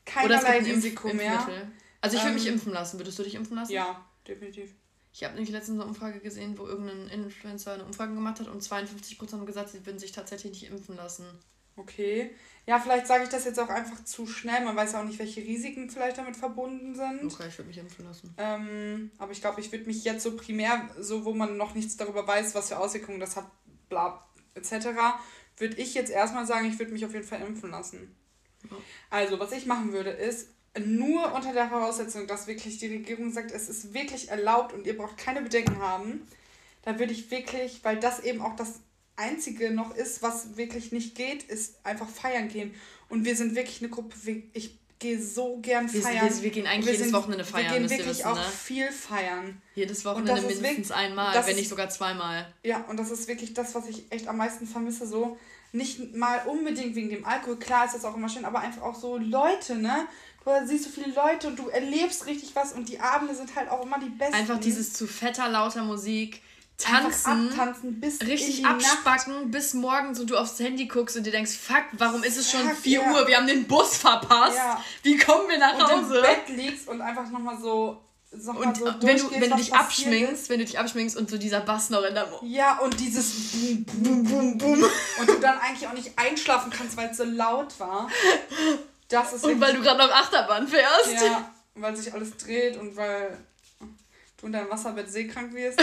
keinerlei 0.05 0.59
Risiko 0.59 1.13
mehr. 1.13 1.45
Also 1.99 2.15
ich 2.15 2.23
würde 2.23 2.29
ähm, 2.29 2.35
mich 2.35 2.47
impfen 2.47 2.73
lassen. 2.73 2.99
Würdest 2.99 3.19
du 3.19 3.23
dich 3.23 3.35
impfen 3.35 3.57
lassen? 3.57 3.73
Ja, 3.73 4.05
definitiv. 4.27 4.71
Ich 5.17 5.23
habe 5.23 5.33
nämlich 5.33 5.49
letztens 5.49 5.79
eine 5.79 5.89
Umfrage 5.89 6.19
gesehen, 6.19 6.59
wo 6.59 6.67
irgendein 6.67 7.07
Influencer 7.07 7.73
eine 7.73 7.85
Umfrage 7.85 8.13
gemacht 8.13 8.39
hat 8.39 8.49
und 8.49 8.61
52% 8.61 9.31
haben 9.31 9.47
gesagt, 9.47 9.69
sie 9.69 9.83
würden 9.83 9.97
sich 9.97 10.11
tatsächlich 10.11 10.51
nicht 10.51 10.69
impfen 10.69 10.95
lassen. 10.95 11.25
Okay. 11.75 12.35
Ja, 12.67 12.79
vielleicht 12.79 13.07
sage 13.07 13.23
ich 13.23 13.29
das 13.29 13.43
jetzt 13.43 13.59
auch 13.59 13.69
einfach 13.69 14.03
zu 14.03 14.27
schnell. 14.27 14.63
Man 14.63 14.75
weiß 14.75 14.91
ja 14.91 15.01
auch 15.01 15.05
nicht, 15.05 15.17
welche 15.17 15.41
Risiken 15.41 15.89
vielleicht 15.89 16.19
damit 16.19 16.37
verbunden 16.37 16.93
sind. 16.93 17.33
Okay, 17.33 17.47
ich 17.47 17.57
würde 17.57 17.67
mich 17.67 17.79
impfen 17.79 18.05
lassen. 18.05 18.31
Ähm, 18.37 19.09
aber 19.17 19.31
ich 19.31 19.41
glaube, 19.41 19.59
ich 19.59 19.71
würde 19.71 19.85
mich 19.85 20.03
jetzt 20.03 20.21
so 20.21 20.37
primär, 20.37 20.87
so 20.99 21.25
wo 21.25 21.33
man 21.33 21.57
noch 21.57 21.73
nichts 21.73 21.97
darüber 21.97 22.27
weiß, 22.27 22.53
was 22.53 22.67
für 22.67 22.77
Auswirkungen 22.77 23.19
das 23.19 23.37
hat, 23.37 23.49
bla, 23.89 24.23
etc., 24.53 24.89
würde 25.57 25.77
ich 25.77 25.95
jetzt 25.95 26.11
erstmal 26.11 26.45
sagen, 26.45 26.69
ich 26.69 26.77
würde 26.77 26.91
mich 26.91 27.03
auf 27.03 27.13
jeden 27.13 27.25
Fall 27.25 27.41
impfen 27.41 27.71
lassen. 27.71 28.15
Ja. 28.69 28.77
Also, 29.09 29.39
was 29.39 29.51
ich 29.51 29.65
machen 29.65 29.93
würde, 29.93 30.11
ist, 30.11 30.49
nur 30.79 31.33
unter 31.33 31.53
der 31.53 31.69
Voraussetzung, 31.69 32.27
dass 32.27 32.47
wirklich 32.47 32.77
die 32.77 32.87
Regierung 32.87 33.31
sagt, 33.31 33.51
es 33.51 33.69
ist 33.69 33.93
wirklich 33.93 34.29
erlaubt 34.29 34.73
und 34.73 34.85
ihr 34.85 34.97
braucht 34.97 35.17
keine 35.17 35.41
Bedenken 35.41 35.79
haben, 35.79 36.27
da 36.83 36.99
würde 36.99 37.13
ich 37.13 37.31
wirklich, 37.31 37.79
weil 37.83 37.99
das 37.99 38.19
eben 38.19 38.41
auch 38.41 38.55
das 38.55 38.79
Einzige 39.15 39.71
noch 39.71 39.95
ist, 39.95 40.21
was 40.21 40.57
wirklich 40.57 40.91
nicht 40.91 41.15
geht, 41.15 41.43
ist 41.43 41.83
einfach 41.85 42.07
feiern 42.07 42.47
gehen. 42.47 42.73
Und 43.09 43.25
wir 43.25 43.35
sind 43.35 43.55
wirklich 43.55 43.81
eine 43.81 43.89
Gruppe, 43.89 44.15
ich 44.53 44.77
gehe 44.99 45.21
so 45.21 45.59
gern 45.61 45.89
feiern. 45.89 46.29
Wir, 46.29 46.43
wir 46.43 46.49
gehen 46.49 46.67
eigentlich 46.67 46.85
wir 46.85 46.93
jedes 46.93 47.07
sind, 47.07 47.15
Wochenende 47.15 47.45
feiern. 47.45 47.71
Wir 47.71 47.79
gehen 47.79 47.89
wirklich 47.89 48.07
wissen, 48.07 48.25
auch 48.25 48.35
ne? 48.35 48.43
viel 48.43 48.91
feiern. 48.91 49.61
Jedes 49.75 50.05
Wochenende 50.05 50.41
mindestens 50.41 50.91
einmal, 50.91 51.45
wenn 51.45 51.55
nicht 51.55 51.69
sogar 51.69 51.89
zweimal. 51.89 52.51
Ja, 52.63 52.83
und 52.85 52.97
das 52.97 53.11
ist 53.11 53.27
wirklich 53.27 53.53
das, 53.53 53.75
was 53.75 53.87
ich 53.87 54.11
echt 54.11 54.27
am 54.27 54.37
meisten 54.37 54.65
vermisse. 54.65 55.07
So 55.07 55.37
nicht 55.71 56.15
mal 56.15 56.41
unbedingt 56.47 56.95
wegen 56.95 57.09
dem 57.09 57.25
Alkohol, 57.25 57.57
klar 57.57 57.85
ist 57.85 57.95
das 57.95 58.05
auch 58.05 58.15
immer 58.15 58.29
schön, 58.29 58.45
aber 58.45 58.59
einfach 58.59 58.81
auch 58.81 58.95
so 58.95 59.17
Leute, 59.17 59.75
ne? 59.75 60.07
Du 60.47 60.67
siehst 60.67 60.85
so 60.85 60.89
viele 60.89 61.13
Leute 61.13 61.47
und 61.47 61.57
du 61.57 61.67
erlebst 61.69 62.25
richtig 62.25 62.55
was 62.55 62.73
und 62.73 62.89
die 62.89 62.99
Abende 62.99 63.35
sind 63.35 63.55
halt 63.55 63.69
auch 63.69 63.83
immer 63.83 63.99
die 63.99 64.09
besten. 64.09 64.35
Einfach 64.35 64.59
dieses 64.59 64.93
zu 64.93 65.07
fetter, 65.07 65.49
lauter 65.49 65.83
Musik. 65.83 66.41
Tanzen, 66.77 67.49
abtanzen 67.49 67.99
bis 67.99 68.21
richtig 68.21 68.63
abspacken, 68.63 69.33
Nacht. 69.33 69.51
bis 69.51 69.73
morgens 69.73 70.19
und 70.19 70.29
du 70.29 70.37
aufs 70.37 70.59
Handy 70.59 70.85
guckst 70.85 71.17
und 71.17 71.23
dir 71.23 71.31
denkst, 71.31 71.53
fuck, 71.53 71.85
warum 71.93 72.23
ist 72.23 72.37
es 72.37 72.51
schon 72.51 72.61
fuck, 72.69 72.77
4 72.77 73.01
ja. 73.01 73.11
Uhr? 73.11 73.27
Wir 73.27 73.37
haben 73.37 73.47
den 73.47 73.65
Bus 73.67 73.97
verpasst. 73.97 74.57
Ja. 74.57 74.83
Wie 75.01 75.17
kommen 75.17 75.49
wir 75.49 75.57
nach 75.57 75.73
und 75.73 75.83
Hause? 75.83 76.09
Und 76.09 76.15
im 76.17 76.21
Bett 76.21 76.49
liegst 76.49 76.87
und 76.87 77.01
einfach 77.01 77.27
nochmal 77.31 77.59
so 77.59 78.03
Sag 78.29 78.59
und 78.59 78.77
so 78.77 78.85
wenn 79.01 79.17
du, 79.17 79.31
wenn 79.31 79.49
du 79.49 79.55
dich 79.55 79.73
abschminkst, 79.73 80.49
wenn 80.49 80.59
du 80.59 80.65
dich 80.65 80.77
abschminkst 80.77 81.15
und 81.15 81.29
so 81.29 81.37
dieser 81.37 81.61
Bass 81.61 81.89
noch 81.89 82.03
in 82.03 82.13
der 82.13 82.27
Mo 82.27 82.41
Ja, 82.43 82.77
und 82.79 82.99
dieses 82.99 83.53
Boom, 83.53 83.85
Boom, 83.85 84.23
Boom, 84.25 84.57
Boom. 84.57 84.83
und 85.19 85.29
du 85.29 85.39
dann 85.39 85.57
eigentlich 85.59 85.87
auch 85.87 85.93
nicht 85.93 86.11
einschlafen 86.17 86.69
kannst, 86.69 86.97
weil 86.97 87.09
es 87.09 87.17
so 87.17 87.23
laut 87.23 87.79
war. 87.79 88.09
Das 89.09 89.33
ist 89.33 89.43
und 89.43 89.59
weil 89.61 89.73
du 89.73 89.81
gerade 89.81 89.99
noch 89.99 90.11
Achterbahn 90.11 90.67
fährst. 90.67 91.13
Ja, 91.13 91.53
weil 91.75 91.95
sich 91.95 92.13
alles 92.13 92.35
dreht 92.37 92.77
und 92.77 92.95
weil 92.95 93.37
du 94.37 94.47
in 94.47 94.51
deinem 94.51 94.69
Wasserbett 94.69 95.09
seekrank 95.11 95.53
wirst. 95.53 95.79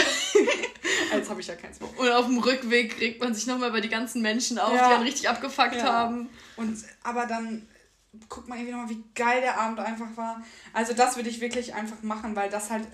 Jetzt 1.13 1.29
habe 1.29 1.41
ich 1.41 1.47
ja 1.47 1.55
keins 1.55 1.79
mehr. 1.79 1.89
Und 1.97 2.09
auf 2.11 2.25
dem 2.25 2.39
Rückweg 2.39 2.99
regt 2.99 3.21
man 3.21 3.33
sich 3.33 3.47
nochmal 3.47 3.69
über 3.69 3.81
die 3.81 3.89
ganzen 3.89 4.21
Menschen 4.21 4.59
auf, 4.59 4.73
ja. 4.73 4.87
die 4.87 4.93
einen 4.95 5.03
richtig 5.03 5.27
abgefuckt 5.29 5.75
ja. 5.75 5.83
haben. 5.83 6.29
Und 6.55 6.77
aber 7.03 7.25
dann 7.25 7.67
guckt 8.29 8.47
man 8.47 8.57
irgendwie 8.57 8.75
nochmal, 8.75 8.89
wie 8.89 9.03
geil 9.13 9.41
der 9.41 9.59
Abend 9.59 9.79
einfach 9.79 10.15
war. 10.15 10.43
Also 10.73 10.93
das 10.93 11.15
würde 11.15 11.29
ich 11.29 11.41
wirklich 11.41 11.73
einfach 11.73 12.01
machen, 12.01 12.35
weil 12.35 12.49
das 12.49 12.69
halt 12.69 12.87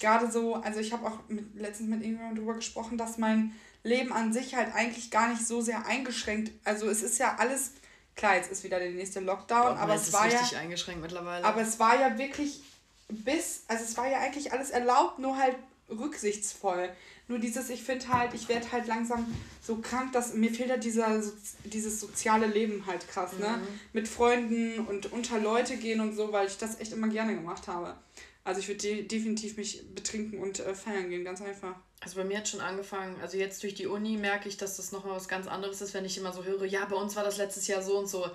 gerade 0.00 0.30
so, 0.30 0.54
also 0.56 0.80
ich 0.80 0.92
habe 0.92 1.06
auch 1.06 1.18
mit, 1.28 1.54
letztens 1.54 1.88
mit 1.88 2.00
irgendjemandem 2.00 2.36
darüber 2.36 2.54
gesprochen, 2.54 2.96
dass 2.96 3.18
mein 3.18 3.52
Leben 3.84 4.12
an 4.12 4.32
sich 4.32 4.54
halt 4.54 4.74
eigentlich 4.74 5.10
gar 5.10 5.28
nicht 5.28 5.46
so 5.46 5.60
sehr 5.60 5.86
eingeschränkt, 5.86 6.52
also 6.64 6.88
es 6.88 7.02
ist 7.02 7.18
ja 7.18 7.36
alles 7.38 7.72
Klar, 8.14 8.36
jetzt 8.36 8.52
ist 8.52 8.62
wieder 8.62 8.78
der 8.78 8.90
nächste 8.90 9.20
Lockdown, 9.20 9.76
aber 9.78 9.94
es 9.94 10.12
war 10.12 10.28
ja 10.28 10.40
eingeschränkt 10.58 11.00
mittlerweile. 11.00 11.44
Aber 11.44 11.62
es 11.62 11.78
war 11.78 11.98
ja 11.98 12.18
wirklich 12.18 12.62
bis, 13.08 13.64
also 13.68 13.84
es 13.84 13.96
war 13.96 14.08
ja 14.08 14.18
eigentlich 14.18 14.52
alles 14.52 14.70
erlaubt, 14.70 15.18
nur 15.18 15.36
halt 15.36 15.56
rücksichtsvoll. 15.88 16.90
Nur 17.28 17.38
dieses, 17.38 17.70
ich 17.70 17.82
finde 17.82 18.08
halt, 18.08 18.34
ich 18.34 18.48
werde 18.48 18.70
halt 18.72 18.86
langsam 18.86 19.26
so 19.62 19.76
krank, 19.76 20.12
dass 20.12 20.34
mir 20.34 20.52
fehlt 20.52 20.70
halt 20.70 20.84
dieser, 20.84 21.22
dieses 21.64 22.00
soziale 22.00 22.46
Leben 22.46 22.86
halt 22.86 23.08
krass, 23.08 23.32
ne? 23.38 23.48
mhm. 23.48 23.80
Mit 23.92 24.08
Freunden 24.08 24.80
und 24.80 25.12
unter 25.12 25.38
Leute 25.38 25.76
gehen 25.76 26.00
und 26.00 26.14
so, 26.14 26.32
weil 26.32 26.46
ich 26.46 26.58
das 26.58 26.80
echt 26.80 26.92
immer 26.92 27.08
gerne 27.08 27.34
gemacht 27.34 27.68
habe. 27.68 27.96
Also 28.44 28.60
ich 28.60 28.68
würde 28.68 28.80
de 28.80 29.02
definitiv 29.06 29.56
mich 29.56 29.94
betrinken 29.94 30.40
und 30.40 30.60
äh, 30.60 30.74
feiern 30.74 31.08
gehen, 31.10 31.24
ganz 31.24 31.40
einfach. 31.40 31.76
Also 32.04 32.16
bei 32.16 32.24
mir 32.24 32.38
hat 32.38 32.48
schon 32.48 32.60
angefangen, 32.60 33.20
also 33.22 33.36
jetzt 33.36 33.62
durch 33.62 33.74
die 33.74 33.86
Uni 33.86 34.16
merke 34.16 34.48
ich, 34.48 34.56
dass 34.56 34.76
das 34.76 34.90
nochmal 34.90 35.14
was 35.14 35.28
ganz 35.28 35.46
anderes 35.46 35.80
ist, 35.80 35.94
wenn 35.94 36.04
ich 36.04 36.18
immer 36.18 36.32
so 36.32 36.42
höre, 36.42 36.64
ja, 36.64 36.84
bei 36.84 36.96
uns 36.96 37.14
war 37.14 37.22
das 37.22 37.36
letztes 37.36 37.68
Jahr 37.68 37.80
so 37.80 37.96
und 37.96 38.08
so. 38.08 38.28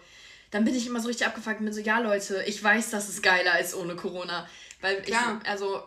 Dann 0.51 0.63
bin 0.63 0.73
ich 0.73 0.87
immer 0.87 1.01
so 1.01 1.09
richtig 1.09 1.27
abgefuckt 1.27 1.59
und 1.59 1.65
bin 1.65 1.73
so, 1.73 1.81
ja 1.81 1.99
Leute, 1.99 2.43
ich 2.47 2.63
weiß, 2.63 2.91
dass 2.91 3.09
es 3.09 3.21
geiler 3.21 3.59
ist 3.59 3.75
ohne 3.75 3.97
Corona. 3.97 4.47
Weil 4.79 5.01
Klar. 5.01 5.41
ich, 5.41 5.49
also 5.49 5.83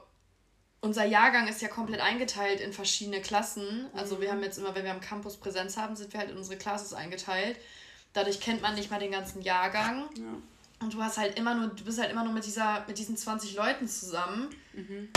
unser 0.83 1.05
Jahrgang 1.05 1.49
ist 1.49 1.63
ja 1.63 1.69
komplett 1.69 2.01
eingeteilt 2.01 2.61
in 2.61 2.73
verschiedene 2.73 3.23
Klassen. 3.23 3.87
Also 3.95 4.17
mhm. 4.17 4.21
wir 4.21 4.31
haben 4.31 4.43
jetzt 4.43 4.59
immer, 4.59 4.75
wenn 4.75 4.85
wir 4.85 4.93
am 4.93 5.01
Campus 5.01 5.39
Präsenz 5.39 5.77
haben, 5.77 5.97
sind 5.97 6.13
wir 6.13 6.21
halt 6.21 6.31
in 6.31 6.37
unsere 6.37 6.59
Classes 6.59 6.93
eingeteilt. 6.93 7.57
Dadurch 8.13 8.41
kennt 8.41 8.61
man 8.61 8.75
nicht 8.75 8.91
mal 8.91 8.99
den 8.99 9.13
ganzen 9.13 9.41
Jahrgang. 9.41 10.09
Ja. 10.17 10.83
Und 10.83 10.95
du 10.95 11.03
hast 11.03 11.19
halt 11.19 11.39
immer 11.39 11.55
nur, 11.55 11.69
du 11.69 11.85
bist 11.85 11.99
halt 12.01 12.11
immer 12.11 12.25
nur 12.25 12.33
mit 12.33 12.47
dieser, 12.47 12.85
mit 12.89 12.99
diesen 12.99 13.17
20 13.17 13.55
Leuten 13.55 13.87
zusammen. 13.87 14.49
Mhm. 14.73 15.09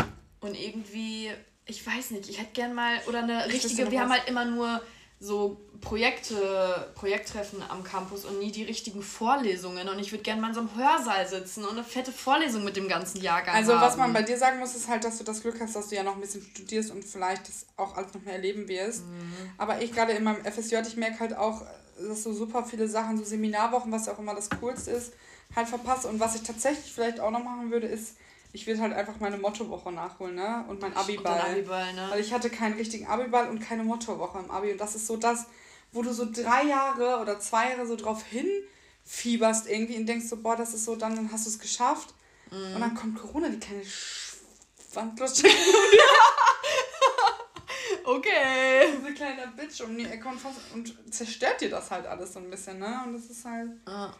Und 0.42 0.56
irgendwie, 0.56 1.32
ich 1.66 1.86
weiß 1.86 2.12
nicht, 2.12 2.30
ich 2.30 2.40
hätte 2.40 2.52
gern 2.54 2.74
mal, 2.74 3.00
oder 3.08 3.24
eine 3.24 3.46
richtige, 3.48 3.90
wir 3.90 4.02
haben 4.02 4.12
halt 4.12 4.28
immer 4.28 4.46
nur 4.46 4.82
so 5.20 5.58
Projekte, 5.80 6.92
Projekttreffen 6.96 7.64
am 7.70 7.84
Campus 7.84 8.26
und 8.26 8.40
nie 8.40 8.52
die 8.52 8.64
richtigen 8.64 9.02
Vorlesungen. 9.02 9.88
Und 9.88 10.00
ich 10.00 10.12
würde 10.12 10.24
gerne 10.24 10.42
mal 10.42 10.50
in 10.50 10.54
so 10.54 10.60
einem 10.60 10.76
Hörsaal 10.76 11.26
sitzen 11.28 11.64
und 11.64 11.72
eine 11.72 11.84
fette 11.84 12.12
Vorlesung 12.12 12.66
mit 12.66 12.76
dem 12.76 12.90
ganzen 12.90 13.22
Jahrgang 13.22 13.56
Also 13.56 13.74
haben. 13.74 13.82
was 13.82 13.96
man 13.96 14.12
bei 14.12 14.22
dir 14.22 14.38
sagen 14.38 14.60
muss, 14.60 14.76
ist 14.76 14.90
halt, 14.90 15.06
dass 15.06 15.18
du 15.18 15.24
das 15.24 15.42
Glück 15.42 15.60
hast, 15.62 15.76
dass 15.76 15.90
du 15.90 15.96
ja 15.96 16.04
noch 16.04 16.16
ein 16.16 16.22
bisschen 16.22 16.42
studierst 16.42 16.92
und 16.92 17.06
vielleicht 17.06 17.48
das 17.48 17.66
auch 17.78 17.96
alles 17.96 18.14
noch 18.14 18.22
mehr 18.22 18.36
erleben 18.36 18.68
wirst. 18.68 19.06
Mhm. 19.06 19.34
Aber 19.58 19.82
ich 19.82 19.94
gerade 19.94 20.12
in 20.12 20.24
meinem 20.26 20.44
FSJ, 20.44 20.76
ich 20.88 20.98
merke 20.98 21.22
halt 21.22 21.38
auch, 21.38 21.62
dass 21.98 22.24
du 22.24 22.34
super 22.34 22.66
viele 22.66 22.90
Sachen, 22.90 23.18
so 23.18 23.24
Seminarwochen, 23.24 23.92
was 23.92 24.08
ja 24.08 24.14
auch 24.14 24.20
immer 24.20 24.36
das 24.36 24.50
Coolste 24.50 24.92
ist, 24.92 25.14
halt 25.56 25.70
verpasse. 25.70 26.10
Und 26.10 26.20
was 26.20 26.36
ich 26.36 26.44
tatsächlich 26.44 26.92
vielleicht 26.92 27.22
auch 27.22 27.32
noch 27.32 27.44
machen 27.44 27.72
würde, 27.72 27.88
ist, 27.88 28.16
ich 28.54 28.68
würde 28.68 28.82
halt 28.82 28.94
einfach 28.94 29.20
meine 29.20 29.38
Mottowoche 29.38 29.92
nachholen, 29.92 30.36
ne? 30.36 30.64
Und 30.68 30.80
mein 30.80 30.96
Abiball. 30.96 31.34
Und 31.34 31.52
Abiball, 31.52 31.94
ne? 31.94 32.08
Weil 32.12 32.22
ich 32.22 32.32
hatte 32.32 32.52
keinen 32.52 32.76
richtigen 32.76 33.08
Abiball 33.08 33.50
und 33.50 33.60
keine 33.60 33.84
Mottowoche 33.84 34.38
im 34.38 34.52
Abi. 34.52 34.72
Und 34.72 34.80
das 34.80 34.94
ist 34.94 35.08
so 35.08 35.18
das, 35.18 35.48
wo 35.92 36.04
du 36.04 36.14
so 36.14 36.32
drei 36.32 36.64
Jahre 36.64 37.20
oder 37.20 37.40
zwei 37.40 37.72
Jahre 37.72 37.88
so 37.88 37.96
drauf 37.96 38.24
hinfieberst 38.24 39.68
irgendwie 39.68 39.98
und 39.98 40.06
denkst 40.06 40.28
so, 40.28 40.38
boah, 40.38 40.56
das 40.56 40.76
ist 40.76 40.86
so, 40.86 40.96
dann, 40.96 41.16
dann 41.16 41.32
hast 41.32 41.48
du 41.48 41.50
es 41.50 41.58
geschafft. 41.58 42.14
Mm. 42.52 42.76
Und 42.76 42.80
dann 42.80 42.94
kommt 42.94 43.20
Corona, 43.20 43.50
die 43.50 43.60
kleine 43.60 43.84
Schwandlutsche. 43.84 45.48
okay. 48.04 48.94
Diese 49.00 49.14
kleine 49.16 49.48
Bitch 49.58 49.82
um 49.82 49.98
die 49.98 50.06
Ecke 50.06 50.28
und, 50.28 50.40
und 50.76 51.14
zerstört 51.14 51.60
dir 51.60 51.72
das 51.72 51.90
halt 51.90 52.06
alles 52.06 52.34
so 52.34 52.40
ein 52.40 52.52
bisschen, 52.52 52.78
ne? 52.78 53.02
Und 53.04 53.14
das 53.14 53.26
ist 53.26 53.46
halt. 53.46 53.72
Ah. 53.88 54.14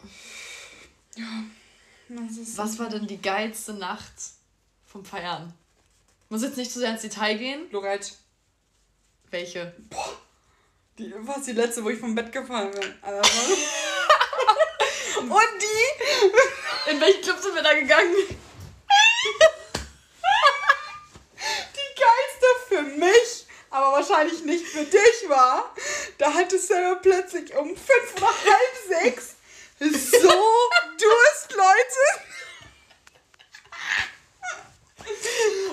Ja. 1.14 1.44
Was 2.08 2.78
war 2.78 2.88
denn 2.88 3.06
die 3.06 3.20
geilste 3.20 3.74
Nacht 3.74 4.12
vom 4.86 5.04
Feiern? 5.04 5.54
Muss 6.28 6.42
jetzt 6.42 6.56
nicht 6.56 6.72
zu 6.72 6.78
sehr 6.80 6.90
ins 6.90 7.02
Detail 7.02 7.36
gehen. 7.38 7.70
Lorette. 7.70 8.12
Welche? 9.30 9.74
Boah. 9.90 10.18
Die 10.98 11.12
war 11.26 11.40
die 11.40 11.52
letzte, 11.52 11.82
wo 11.82 11.90
ich 11.90 11.98
vom 11.98 12.14
Bett 12.14 12.30
gefallen 12.30 12.70
bin. 12.70 12.82
Und 15.18 15.62
die? 15.62 16.90
In 16.90 17.00
welchen 17.00 17.22
Club 17.22 17.38
sind 17.40 17.54
wir 17.54 17.62
da 17.62 17.72
gegangen? 17.74 18.14
die 21.74 21.94
geilste 22.00 22.46
für 22.68 22.82
mich, 22.82 23.46
aber 23.70 23.92
wahrscheinlich 23.92 24.44
nicht 24.44 24.66
für 24.66 24.84
dich 24.84 25.28
war, 25.28 25.74
da 26.18 26.32
hatte 26.32 26.58
Sarah 26.58 26.96
plötzlich 26.96 27.56
um 27.56 27.68
fünf 27.68 28.16
oder 28.16 28.26
halb 28.26 28.76
sechs 29.02 29.36
so 29.78 30.28
Durst, 30.98 31.52
Leute. 31.52 32.04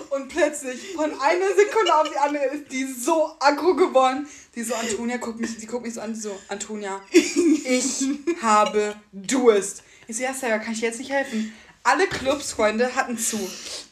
Und 0.10 0.28
plötzlich, 0.28 0.94
von 0.94 1.20
einer 1.22 1.56
Sekunde 1.56 1.96
auf 1.96 2.10
die 2.10 2.18
andere, 2.18 2.46
ist 2.46 2.72
die 2.72 2.86
so 2.86 3.36
aggro 3.40 3.76
geworden. 3.76 4.28
Die 4.56 4.64
so, 4.64 4.76
Antonia, 4.76 5.18
guckt 5.18 5.40
mich, 5.40 5.58
die 5.58 5.66
guckt 5.66 5.86
mich 5.86 5.94
so 5.94 6.02
an, 6.02 6.14
die 6.14 6.20
so, 6.20 6.38
Antonia, 6.50 7.02
ich 7.12 8.04
habe 8.42 8.96
Durst. 9.14 9.84
Ich 10.08 10.18
so, 10.18 10.24
ja, 10.24 10.34
Sarah, 10.34 10.60
kann 10.60 10.74
ich 10.74 10.82
jetzt 10.82 11.00
nicht 11.00 11.12
helfen? 11.12 11.54
Alle 11.84 12.08
Clubs, 12.08 12.52
Freunde, 12.52 12.94
hatten 12.96 13.18
zu. 13.18 13.40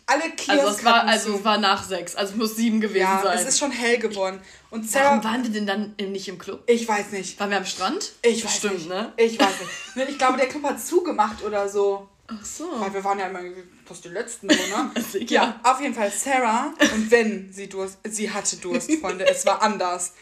Alle 0.09 0.31
Kiosks 0.31 0.49
also 0.49 0.67
es 0.77 0.83
war, 0.83 1.03
Also 1.05 1.43
war 1.43 1.57
nach 1.59 1.83
sechs, 1.83 2.15
also 2.15 2.33
es 2.33 2.37
muss 2.37 2.55
sieben 2.55 2.81
gewesen 2.81 3.01
ja, 3.01 3.21
sein. 3.23 3.37
es 3.37 3.45
ist 3.45 3.59
schon 3.59 3.71
hell 3.71 3.99
geworden. 3.99 4.41
Und 4.71 4.89
Sarah, 4.89 5.09
Warum 5.11 5.23
waren 5.23 5.43
wir 5.43 5.51
denn 5.51 5.67
dann 5.67 5.95
nicht 5.97 6.27
im 6.27 6.37
Club? 6.39 6.63
Ich 6.67 6.87
weiß 6.87 7.11
nicht. 7.11 7.39
Waren 7.39 7.51
wir 7.51 7.57
am 7.57 7.65
Strand? 7.65 8.13
Ich 8.21 8.43
weiß 8.43 8.55
Stimmt, 8.57 8.73
nicht. 8.75 8.89
ne? 8.89 9.13
Ich 9.17 9.39
weiß 9.39 9.47
nicht. 9.95 10.09
Ich 10.09 10.17
glaube, 10.17 10.37
der 10.37 10.47
Club 10.47 10.63
hat 10.63 10.81
zugemacht 10.81 11.43
oder 11.43 11.69
so. 11.69 12.07
Ach 12.27 12.45
so. 12.45 12.65
Weil 12.79 12.93
wir 12.93 13.03
waren 13.03 13.19
ja 13.19 13.27
immer 13.27 13.39
fast 13.85 14.05
die 14.05 14.09
Letzten, 14.09 14.49
so, 14.49 14.55
ne? 14.55 14.91
ja, 15.27 15.59
auf 15.63 15.81
jeden 15.81 15.95
Fall 15.95 16.11
Sarah. 16.11 16.73
Und 16.93 17.09
wenn 17.09 17.51
sie 17.51 17.67
Durst, 17.67 17.97
sie 18.07 18.31
hatte 18.31 18.57
Durst, 18.57 18.91
Freunde, 19.01 19.27
es 19.27 19.45
war 19.45 19.61
anders. 19.61 20.13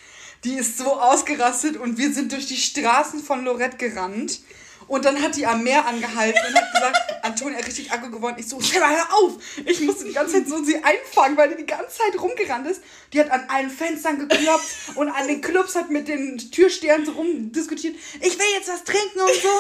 Die 0.44 0.54
ist 0.54 0.78
so 0.78 1.00
ausgerastet 1.00 1.78
und 1.78 1.98
wir 1.98 2.14
sind 2.14 2.32
durch 2.32 2.46
die 2.46 2.58
Straßen 2.58 3.22
von 3.22 3.44
Lorette 3.44 3.78
gerannt. 3.78 4.40
Und 4.88 5.06
dann 5.06 5.22
hat 5.22 5.36
die 5.36 5.46
am 5.46 5.64
Meer 5.64 5.86
angehalten 5.86 6.40
und 6.48 6.56
hat 6.56 6.74
gesagt, 6.74 6.98
Antonia 7.24 7.60
richtig 7.60 7.92
aggro 7.92 8.10
geworden. 8.10 8.36
Ich 8.40 8.48
so, 8.48 8.60
Sarah, 8.60 8.90
hör 8.90 9.14
auf! 9.18 9.34
Ich 9.66 9.82
musste 9.82 10.06
die 10.06 10.14
ganze 10.14 10.36
Zeit 10.36 10.48
so 10.48 10.64
sie 10.64 10.82
einfangen, 10.84 11.38
weil 11.38 11.50
die 11.50 11.58
die 11.58 11.66
ganze 11.66 11.98
Zeit 11.98 12.20
rumgerannt 12.20 12.68
ist. 12.68 12.82
Die 13.12 13.20
hat 13.20 13.30
an 13.32 13.46
allen 13.50 13.70
Fenstern 13.70 14.20
geklopft 14.20 14.96
und 14.96 15.10
an 15.10 15.28
den 15.28 15.42
Clubs 15.42 15.76
hat 15.76 15.90
mit 15.90 16.08
den 16.08 16.38
Türstern 16.38 17.06
so 17.06 17.12
rumdiskutiert. 17.14 17.96
Ich 18.22 18.38
will 18.38 18.46
jetzt 18.56 18.70
was 18.70 18.84
trinken 18.84 19.20
und 19.20 19.34
so. 19.42 19.50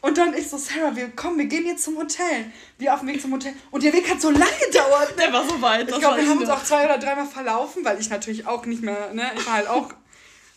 Und 0.00 0.18
dann 0.18 0.34
ich 0.34 0.48
so, 0.48 0.56
Sarah, 0.56 0.94
wir 0.94 1.08
kommen, 1.10 1.38
wir 1.38 1.46
gehen 1.46 1.66
jetzt 1.66 1.84
zum 1.84 1.96
Hotel. 1.98 2.50
Wir 2.78 2.94
auf 2.94 3.00
dem 3.00 3.08
Weg 3.08 3.20
zum 3.20 3.32
Hotel. 3.32 3.52
Und 3.70 3.82
der 3.82 3.92
Weg 3.92 4.08
hat 4.10 4.20
so 4.20 4.30
lange 4.30 4.46
gedauert. 4.66 5.14
Der 5.18 5.32
war 5.32 5.48
so 5.48 5.60
weit. 5.60 5.88
Ich 5.88 5.98
glaube, 5.98 6.20
wir 6.20 6.28
haben 6.28 6.38
uns 6.38 6.48
auch 6.48 6.64
zwei 6.64 6.84
oder 6.84 6.98
dreimal 6.98 7.26
verlaufen, 7.26 7.84
weil 7.84 8.00
ich 8.00 8.08
natürlich 8.08 8.46
auch 8.46 8.64
nicht 8.66 8.82
mehr, 8.82 9.12
ne, 9.12 9.30
ich 9.36 9.46
war 9.46 9.54
halt 9.54 9.68
auch 9.68 9.92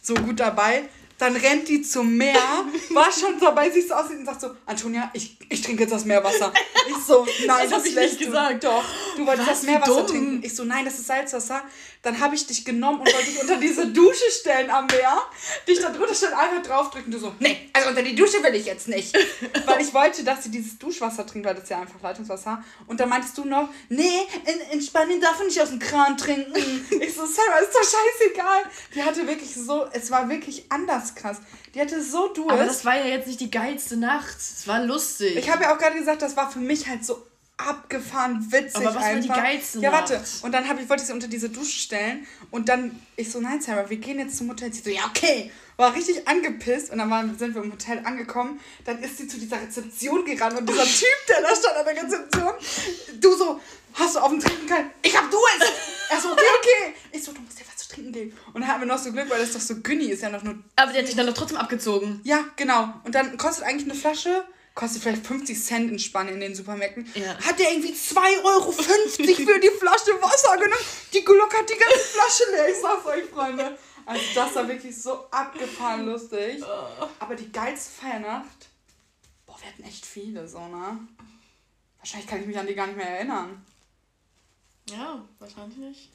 so 0.02 0.14
gut 0.14 0.40
dabei. 0.40 0.84
Dann 1.22 1.36
rennt 1.36 1.68
die 1.68 1.84
zum 1.84 2.18
Meer, 2.18 2.66
war 2.90 3.12
schon 3.12 3.40
dabei, 3.40 3.70
sich 3.70 3.88
so 3.88 3.94
aussieht 3.94 4.18
und 4.18 4.26
sagt 4.26 4.42
so, 4.42 4.56
Antonia, 4.66 5.12
ich, 5.14 5.38
ich 5.50 5.62
trinke 5.62 5.84
jetzt 5.84 5.92
das 5.92 6.04
Meerwasser. 6.04 6.52
Ich 6.90 6.98
so, 6.98 7.28
nein, 7.46 7.70
das, 7.70 7.84
das 7.84 7.86
ich 7.86 7.96
nicht 7.96 8.20
gesagt. 8.20 8.64
Doch, 8.64 8.84
du 9.18 9.26
wolltest 9.26 9.50
das 9.50 9.64
Meerwasser 9.64 9.96
dumm. 9.96 10.08
trinken. 10.08 10.44
Ich 10.44 10.56
so, 10.56 10.64
nein, 10.64 10.86
das 10.86 10.96
ist 10.96 11.08
Salzwasser. 11.08 11.64
Dann 12.02 12.20
habe 12.20 12.34
ich 12.34 12.48
dich 12.48 12.66
genommen 12.66 13.02
und 13.02 13.14
wollte 13.14 13.30
dich 13.30 13.40
unter 13.40 13.58
diese 13.58 13.88
Dusche 13.88 14.30
stellen 14.32 14.70
am 14.72 14.88
Meer. 14.88 15.22
Dich 15.68 15.80
da 15.80 15.90
drunter 15.90 16.16
stellen, 16.16 16.34
einfach 16.34 16.64
draufdrücken. 16.64 17.12
Du 17.12 17.20
so, 17.20 17.34
nee, 17.40 17.70
also 17.74 17.90
unter 17.90 18.02
die 18.02 18.16
Dusche 18.16 18.42
will 18.44 18.56
ich 18.56 18.66
jetzt 18.66 18.88
nicht. 18.88 19.16
weil 19.66 19.82
ich 19.82 19.94
wollte, 19.94 20.24
dass 20.24 20.44
sie 20.44 20.50
dieses 20.50 20.80
Duschwasser 20.80 21.26
trinkt, 21.26 21.48
weil 21.48 21.54
das 21.54 21.66
ist 21.66 21.70
ja 21.70 21.80
einfach 21.80 22.02
Leitungswasser. 22.02 22.64
Und 22.88 23.00
dann 23.00 23.10
meintest 23.10 23.38
du 23.38 23.46
noch, 23.46 23.70
nee, 23.90 24.22
in, 24.46 24.80
in 24.80 24.82
Spanien 24.82 25.22
darf 25.22 25.38
man 25.38 25.48
nicht 25.48 25.62
aus 25.62 25.70
dem 25.70 25.80
Kran 25.80 26.18
trinken. 26.18 26.52
Ich 27.02 27.16
so, 27.16 27.26
Sarah, 27.26 27.58
ist 27.60 27.74
doch 27.74 27.84
scheißegal. 27.84 28.64
Die 28.96 29.04
hatte 29.04 29.28
wirklich 29.28 29.54
so, 29.56 29.86
es 29.92 30.12
war 30.12 30.30
wirklich 30.30 30.66
anders 30.70 31.16
krass. 31.16 31.38
Die 31.74 31.82
hatte 31.82 32.02
so 32.02 32.28
Durst. 32.28 32.52
Aber 32.52 32.66
das 32.66 32.86
war 32.86 32.96
ja 32.96 33.06
jetzt 33.06 33.28
nicht 33.28 33.40
die 33.40 33.50
geilste 33.50 33.98
Nacht. 33.98 34.38
Es 34.38 34.68
war 34.68 34.84
lustig. 34.84 35.36
Ich 35.36 35.50
habe 35.50 35.64
ja 35.64 35.74
auch 35.74 35.78
gerade 35.78 35.98
gesagt, 35.98 36.22
das 36.22 36.36
war 36.36 36.52
für 36.52 36.60
mich 36.60 36.88
halt 36.88 37.06
so 37.06 37.26
abgefahren 37.68 38.52
witzig 38.52 38.76
Aber 38.76 38.96
was 38.96 39.04
einfach. 39.04 39.30
war 39.30 39.38
die 39.38 39.42
geilste 39.42 39.80
Ja, 39.80 39.92
warte. 39.92 40.22
Und 40.42 40.52
dann 40.52 40.64
ich, 40.64 40.90
wollte 40.90 41.04
ich 41.04 41.08
sie 41.08 41.14
unter 41.14 41.28
diese 41.28 41.50
Dusche 41.50 41.80
stellen 41.80 42.26
und 42.50 42.70
dann 42.70 43.00
ich 43.16 43.32
so, 43.32 43.40
nein, 43.40 43.62
Sarah, 43.62 43.90
wir 43.90 43.98
gehen 43.98 44.20
jetzt 44.20 44.38
zum 44.38 44.50
Hotel. 44.50 44.72
Sie 44.74 44.82
so, 44.82 44.90
ja, 44.90 45.06
okay. 45.08 45.52
War 45.78 45.96
richtig 45.96 46.28
angepisst 46.28 46.92
und 46.92 47.00
dann 47.00 47.10
waren, 47.10 47.38
sind 47.38 47.56
wir 47.56 47.64
im 47.64 47.72
Hotel 47.72 48.02
angekommen. 48.04 48.60
Dann 48.86 49.02
ist 49.02 49.18
sie 49.18 49.28
zu 49.28 49.40
dieser 49.40 49.62
Rezeption 49.62 50.26
gerannt 50.26 50.60
und 50.60 50.70
dieser 50.70 50.84
Typ, 50.86 51.28
der 51.28 51.42
da 51.42 51.56
stand 51.56 51.78
an 51.78 51.86
der 51.86 52.04
Rezeption, 52.04 52.54
du 53.20 53.36
so, 53.36 53.60
hast 53.94 54.16
du 54.16 54.20
auf 54.20 54.30
dem 54.30 54.40
Trinken 54.40 54.68
kein? 54.68 54.92
Ich 55.02 55.16
hab 55.18 55.30
Durst! 55.32 55.74
Er 56.10 56.20
so, 56.20 56.32
okay, 56.32 56.44
okay. 56.60 56.96
Ich 57.12 57.24
so, 57.24 57.32
du 57.32 57.42
musst 57.42 57.60
dir 57.60 57.64
was 57.68 57.78
zu 57.78 57.96
trinken 57.96 58.12
geben. 58.12 58.38
Und 58.54 58.62
dann 58.62 58.70
hatten 58.70 58.82
wir 58.82 58.88
noch 58.88 58.98
so 58.98 59.12
Glück, 59.12 59.30
weil 59.30 59.40
das 59.40 59.54
doch 59.54 59.62
so 59.62 59.76
Günni 59.78 60.06
ist 60.06 60.22
ja 60.22 60.30
noch 60.30 60.44
nur. 60.44 60.56
Aber 60.76 60.92
der 60.92 61.02
hat 61.02 61.08
sich 61.08 61.16
dann 61.16 61.26
doch 61.26 61.34
trotzdem 61.34 61.58
abgezogen. 61.58 62.20
Ja, 62.24 62.44
genau. 62.58 62.94
Und 63.04 63.16
dann 63.16 63.38
kostet 63.38 63.66
eigentlich 63.66 63.90
eine 63.90 64.00
Flasche 64.00 64.44
kostet 64.74 65.04
vielleicht 65.04 65.26
50 65.26 65.64
Cent 65.64 65.92
in 65.92 66.00
Spanien 66.00 66.36
in 66.36 66.42
den 66.42 66.56
Supermärkten. 66.56 67.10
Ja. 67.16 67.38
Hat 67.40 67.60
der 67.60 67.72
irgendwie 67.72 67.94
2,50 67.94 68.44
Euro 68.46 68.72
für 68.72 69.60
die 69.60 69.70
Flasche 69.80 70.22
Wasser 70.22 70.58
genommen. 70.58 70.86
Die 71.14 71.24
Glock 71.24 71.54
hat 71.54 71.70
die 71.70 71.78
ganze 71.78 72.00
Flasche 72.00 72.52
leer. 72.52 72.70
Ich 72.70 72.82
sag's 72.82 73.06
euch, 73.06 73.26
Freunde. 73.26 73.78
Also 74.06 74.24
das 74.34 74.56
war 74.56 74.68
wirklich 74.68 75.00
so 75.00 75.30
abgefahren 75.30 76.06
lustig. 76.06 76.64
Aber 77.20 77.36
die 77.36 77.52
geilste 77.52 77.92
Feiernacht, 78.02 78.70
boah, 79.46 79.60
wir 79.60 79.68
hatten 79.68 79.84
echt 79.84 80.06
viele 80.06 80.48
so, 80.48 80.60
ne? 80.68 81.00
Wahrscheinlich 82.00 82.28
kann 82.28 82.42
ich 82.42 82.48
mich 82.48 82.58
an 82.58 82.66
die 82.66 82.74
gar 82.74 82.88
nicht 82.88 82.98
mehr 82.98 83.10
erinnern. 83.10 83.64
Ja, 84.90 85.24
wahrscheinlich 85.38 85.78
nicht. 85.78 86.10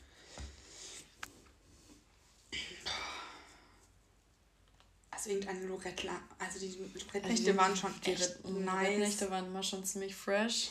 Also 5.27 5.39
irgendeine 5.39 5.67
Lorette, 5.67 6.09
also 6.39 6.61
die 6.61 6.79
Lorette-Nächte 6.95 7.51
also 7.51 7.57
waren 7.57 7.77
schon 7.77 7.95
echt 8.05 8.45
nice. 8.45 8.99
Nächte 8.99 9.29
waren 9.29 9.47
immer 9.47 9.63
schon 9.63 9.85
ziemlich 9.85 10.15
fresh. 10.15 10.71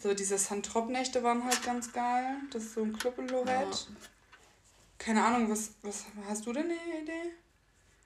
So 0.00 0.12
diese 0.12 0.36
Santrop-Nächte 0.38 1.22
waren 1.22 1.44
halt 1.44 1.62
ganz 1.62 1.92
geil. 1.92 2.34
Das 2.50 2.64
ist 2.64 2.74
so 2.74 2.82
ein 2.82 2.98
Club 2.98 3.16
in 3.18 3.28
Lorette. 3.28 3.52
Ja. 3.70 3.76
Keine 4.98 5.24
Ahnung, 5.24 5.48
was, 5.48 5.70
was 5.82 6.04
hast 6.26 6.44
du 6.46 6.52
denn 6.52 6.64
eine 6.64 7.02
Idee? 7.02 7.30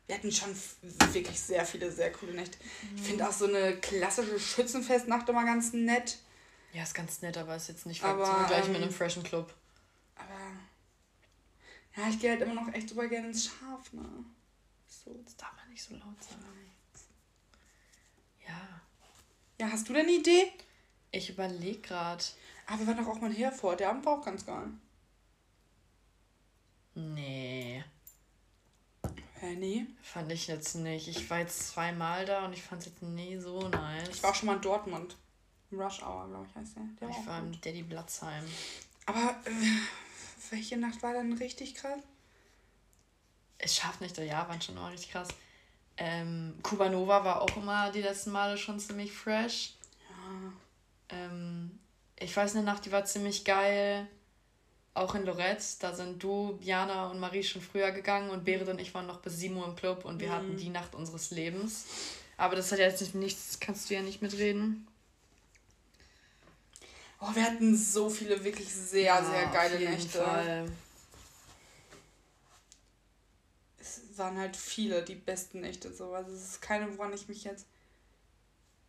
Wir 0.07 0.17
hatten 0.17 0.31
schon 0.31 0.55
wirklich 1.13 1.41
sehr 1.41 1.65
viele 1.65 1.91
sehr 1.91 2.13
coole 2.13 2.35
Nächte. 2.35 2.59
Mhm. 2.59 2.97
Ich 2.97 3.03
finde 3.03 3.27
auch 3.27 3.33
so 3.33 3.47
eine 3.47 3.79
klassische 3.79 4.39
Schützenfestnacht 4.39 5.27
immer 5.31 5.47
ganz 5.47 5.73
nett. 5.73 6.19
Ja, 6.75 6.83
ist 6.83 6.95
ganz 6.95 7.23
nett, 7.23 7.39
aber 7.39 7.57
ist 7.57 7.69
jetzt 7.69 7.87
nicht 7.87 8.05
aber, 8.05 8.45
gleich 8.49 8.67
ähm, 8.67 8.73
mit 8.73 8.83
einem 8.83 8.93
freshen 8.93 9.23
Club. 9.23 9.55
Aber 10.15 10.29
ja, 11.97 12.11
ich 12.11 12.21
gehe 12.21 12.33
halt 12.33 12.43
immer 12.43 12.53
noch 12.55 12.71
echt 12.75 12.91
super 12.91 13.09
gerne 13.09 13.29
ins 13.29 13.47
Schaf, 13.47 13.91
ne? 13.95 14.05
So. 14.87 15.15
Das 15.25 15.37
darf 15.37 15.55
man 15.57 15.66
nicht 15.77 15.85
so 15.85 15.95
laut 15.95 16.25
sagen. 16.25 16.71
Ja. 18.49 18.81
Ja, 19.61 19.71
hast 19.71 19.87
du 19.87 19.93
denn 19.93 20.07
eine 20.07 20.17
Idee? 20.17 20.51
Ich 21.11 21.29
überlege 21.29 21.81
gerade. 21.81 22.25
Aber 22.67 22.81
wir 22.81 22.87
waren 22.87 23.05
doch 23.05 23.09
auch 23.09 23.21
mal 23.21 23.31
hier 23.31 23.53
vor. 23.53 23.77
Der 23.77 23.91
Abend 23.91 24.07
war 24.07 24.19
auch 24.19 24.25
ganz 24.25 24.47
geil. 24.47 24.69
Nee. 26.95 27.85
Hä, 29.41 29.57
nee? 29.57 29.87
Fand 30.03 30.33
ich 30.33 30.47
jetzt 30.47 30.77
nicht. 30.77 31.09
Ich 31.09 31.29
war 31.29 31.41
jetzt 31.41 31.69
zweimal 31.69 32.25
da 32.25 32.47
und 32.47 32.55
ich 32.55 32.63
fand 32.63 32.81
es 32.81 32.89
jetzt 32.89 33.03
nie 33.03 33.37
so 33.37 33.69
nice. 33.69 34.09
Ich 34.09 34.23
war 34.23 34.31
auch 34.31 34.35
schon 34.35 34.47
mal 34.47 34.57
in 34.57 34.63
Dortmund. 34.63 35.15
Rush 35.73 36.01
Hour, 36.03 36.27
glaube 36.29 36.47
ich, 36.49 36.57
heißt 36.57 36.77
der. 36.77 36.83
der 37.01 37.11
ich 37.11 37.17
war, 37.19 37.27
war 37.27 37.39
im 37.41 37.61
Daddy 37.61 37.83
Blatzheim. 37.83 38.45
Aber 39.05 39.37
äh, 39.45 40.51
welche 40.51 40.79
Nacht 40.79 41.03
war 41.03 41.13
dann 41.13 41.35
richtig 41.35 41.75
krass? 41.75 42.01
Es 43.59 43.77
schafft 43.77 44.01
nicht, 44.01 44.17
ja, 44.17 44.49
waren 44.49 44.63
schon 44.63 44.77
immer 44.77 44.91
richtig 44.91 45.11
krass. 45.11 45.29
Ähm, 45.99 46.59
Kubanova 46.63 47.25
war 47.25 47.43
auch 47.43 47.57
immer 47.57 47.91
die 47.91 48.03
letzten 48.03 48.31
Male 48.31 48.59
schon 48.59 48.79
ziemlich 48.79 49.13
fresh. 49.13 49.75
Ja. 50.09 51.17
Ähm, 51.17 51.79
ich 52.19 52.37
weiß 52.37 52.55
eine 52.55 52.65
Nacht, 52.65 52.85
die 52.85 52.93
war 52.93 53.05
ziemlich 53.05 53.45
geil. 53.45 54.07
Auch 54.95 55.15
in 55.15 55.27
Lorette, 55.27 55.65
da 55.81 55.95
sind 55.95 56.23
du, 56.23 56.59
Jana 56.63 57.11
und 57.11 57.21
Marie 57.21 57.43
schon 57.43 57.61
früher 57.61 57.91
gegangen 57.91 58.31
und 58.31 58.45
Berit 58.45 58.69
und 58.69 58.81
ich 58.81 58.95
waren 58.95 59.07
noch 59.07 59.21
bis 59.21 59.37
7 59.37 59.55
Uhr 59.55 59.67
im 59.67 59.77
Club 59.77 60.07
und 60.07 60.21
wir 60.21 60.29
mhm. 60.29 60.33
hatten 60.33 60.57
die 60.57 60.71
Nacht 60.71 60.95
unseres 60.95 61.31
Lebens. 61.31 61.85
Aber 62.39 62.57
das 62.57 62.73
hat 62.73 62.79
ja 62.79 62.87
jetzt 62.87 63.01
nicht, 63.01 63.15
nichts, 63.15 63.61
kannst 63.61 63.89
du 63.91 63.95
ja 63.95 64.03
nicht 64.03 64.23
mitreden. 64.23 64.87
Oh, 67.21 67.35
wir 67.35 67.45
hatten 67.45 67.77
so 67.77 68.11
viele 68.11 68.43
wirklich 68.45 68.73
sehr, 68.73 69.03
ja, 69.03 69.25
sehr 69.25 69.47
geile 69.47 69.79
Nächte. 69.79 70.23
Fall. 70.23 70.71
Es 73.79 74.03
waren 74.19 74.39
halt 74.39 74.57
viele 74.57 75.03
die 75.03 75.15
besten 75.15 75.61
Nächte 75.61 75.93
so. 75.93 76.13
Also 76.13 76.33
es 76.33 76.43
ist 76.43 76.63
keine, 76.63 76.97
woran 76.97 77.13
ich 77.13 77.29
mich 77.29 77.45
jetzt 77.45 77.67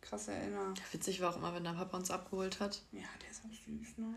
krass 0.00 0.28
erinnere. 0.28 0.74
Witzig 0.92 1.20
war 1.20 1.30
auch 1.32 1.36
immer, 1.36 1.54
wenn 1.54 1.64
der 1.64 1.72
Papa 1.72 1.96
uns 1.96 2.10
abgeholt 2.10 2.60
hat. 2.60 2.82
Ja, 2.92 3.08
der 3.22 3.30
ist 3.30 3.42
auch 3.44 3.50
süß, 3.50 3.98
ne? 3.98 4.14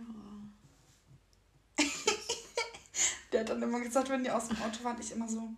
Oh. 1.80 1.84
Der 3.32 3.41
hat 3.41 3.49
dann 3.49 3.62
immer 3.62 3.80
gesagt, 3.80 4.09
wenn 4.09 4.26
die 4.26 4.32
aus 4.32 4.49
dem 4.49 4.62
Auto 4.62 4.84
waren, 4.84 4.99
ich 4.99 5.14
immer 5.14 5.28
so, 5.28 5.49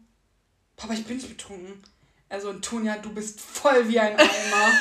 Papa, 0.76 0.94
ich 0.94 1.06
bin 1.06 1.18
nicht 1.18 1.30
betrunken. 1.30 1.82
Also, 2.30 2.52
Antonia, 2.52 2.98
du 2.98 3.12
bist 3.12 3.42
voll 3.42 3.88
wie 3.90 4.00
ein 4.00 4.16
Eimer. 4.16 4.72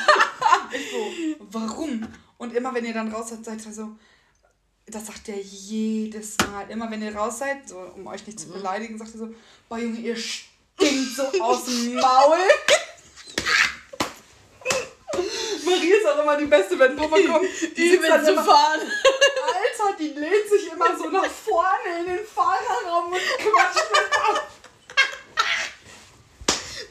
ich 0.71 0.91
so, 0.91 1.37
warum? 1.51 2.07
Und 2.37 2.53
immer, 2.53 2.73
wenn 2.73 2.85
ihr 2.85 2.93
dann 2.93 3.11
raus 3.11 3.29
seid, 3.29 3.45
seid 3.45 3.65
ihr 3.65 3.73
so, 3.73 3.97
das 4.85 5.07
sagt 5.07 5.29
er 5.29 5.39
jedes 5.39 6.37
Mal. 6.39 6.69
Immer, 6.69 6.91
wenn 6.91 7.01
ihr 7.01 7.15
raus 7.15 7.39
seid, 7.39 7.67
so, 7.67 7.79
um 7.79 8.07
euch 8.07 8.25
nicht 8.27 8.39
zu 8.39 8.47
mhm. 8.49 8.53
beleidigen, 8.53 8.97
sagt 8.97 9.13
er 9.13 9.19
so, 9.19 9.35
boah, 9.69 9.79
Junge, 9.79 9.99
ihr 9.99 10.15
stinkt 10.75 11.15
so 11.15 11.23
aus 11.41 11.65
dem 11.65 11.95
Maul. 11.95 12.37
Marie 15.65 15.91
ist 15.91 16.07
auch 16.07 16.21
immer 16.21 16.37
die 16.37 16.45
Beste, 16.45 16.77
wenn 16.79 16.95
Papa 16.95 17.15
kommt. 17.15 17.47
Die, 17.61 17.73
die 17.73 17.89
sitzt 17.91 18.09
dann 18.09 18.27
immer, 18.27 18.43
fahren. 18.43 18.81
Alter, 18.81 19.97
die 19.97 20.09
lehnt 20.09 20.49
sich 20.49 20.71
immer 20.71 20.97
so 20.97 21.09
nach 21.09 21.25
vorne 21.25 21.99
in 21.99 22.05
den 22.05 22.25
Fahrerraum 22.25 23.11
und 23.11 23.19
quatscht 23.19 23.91
mit 23.91 24.13
ab. 24.13 24.49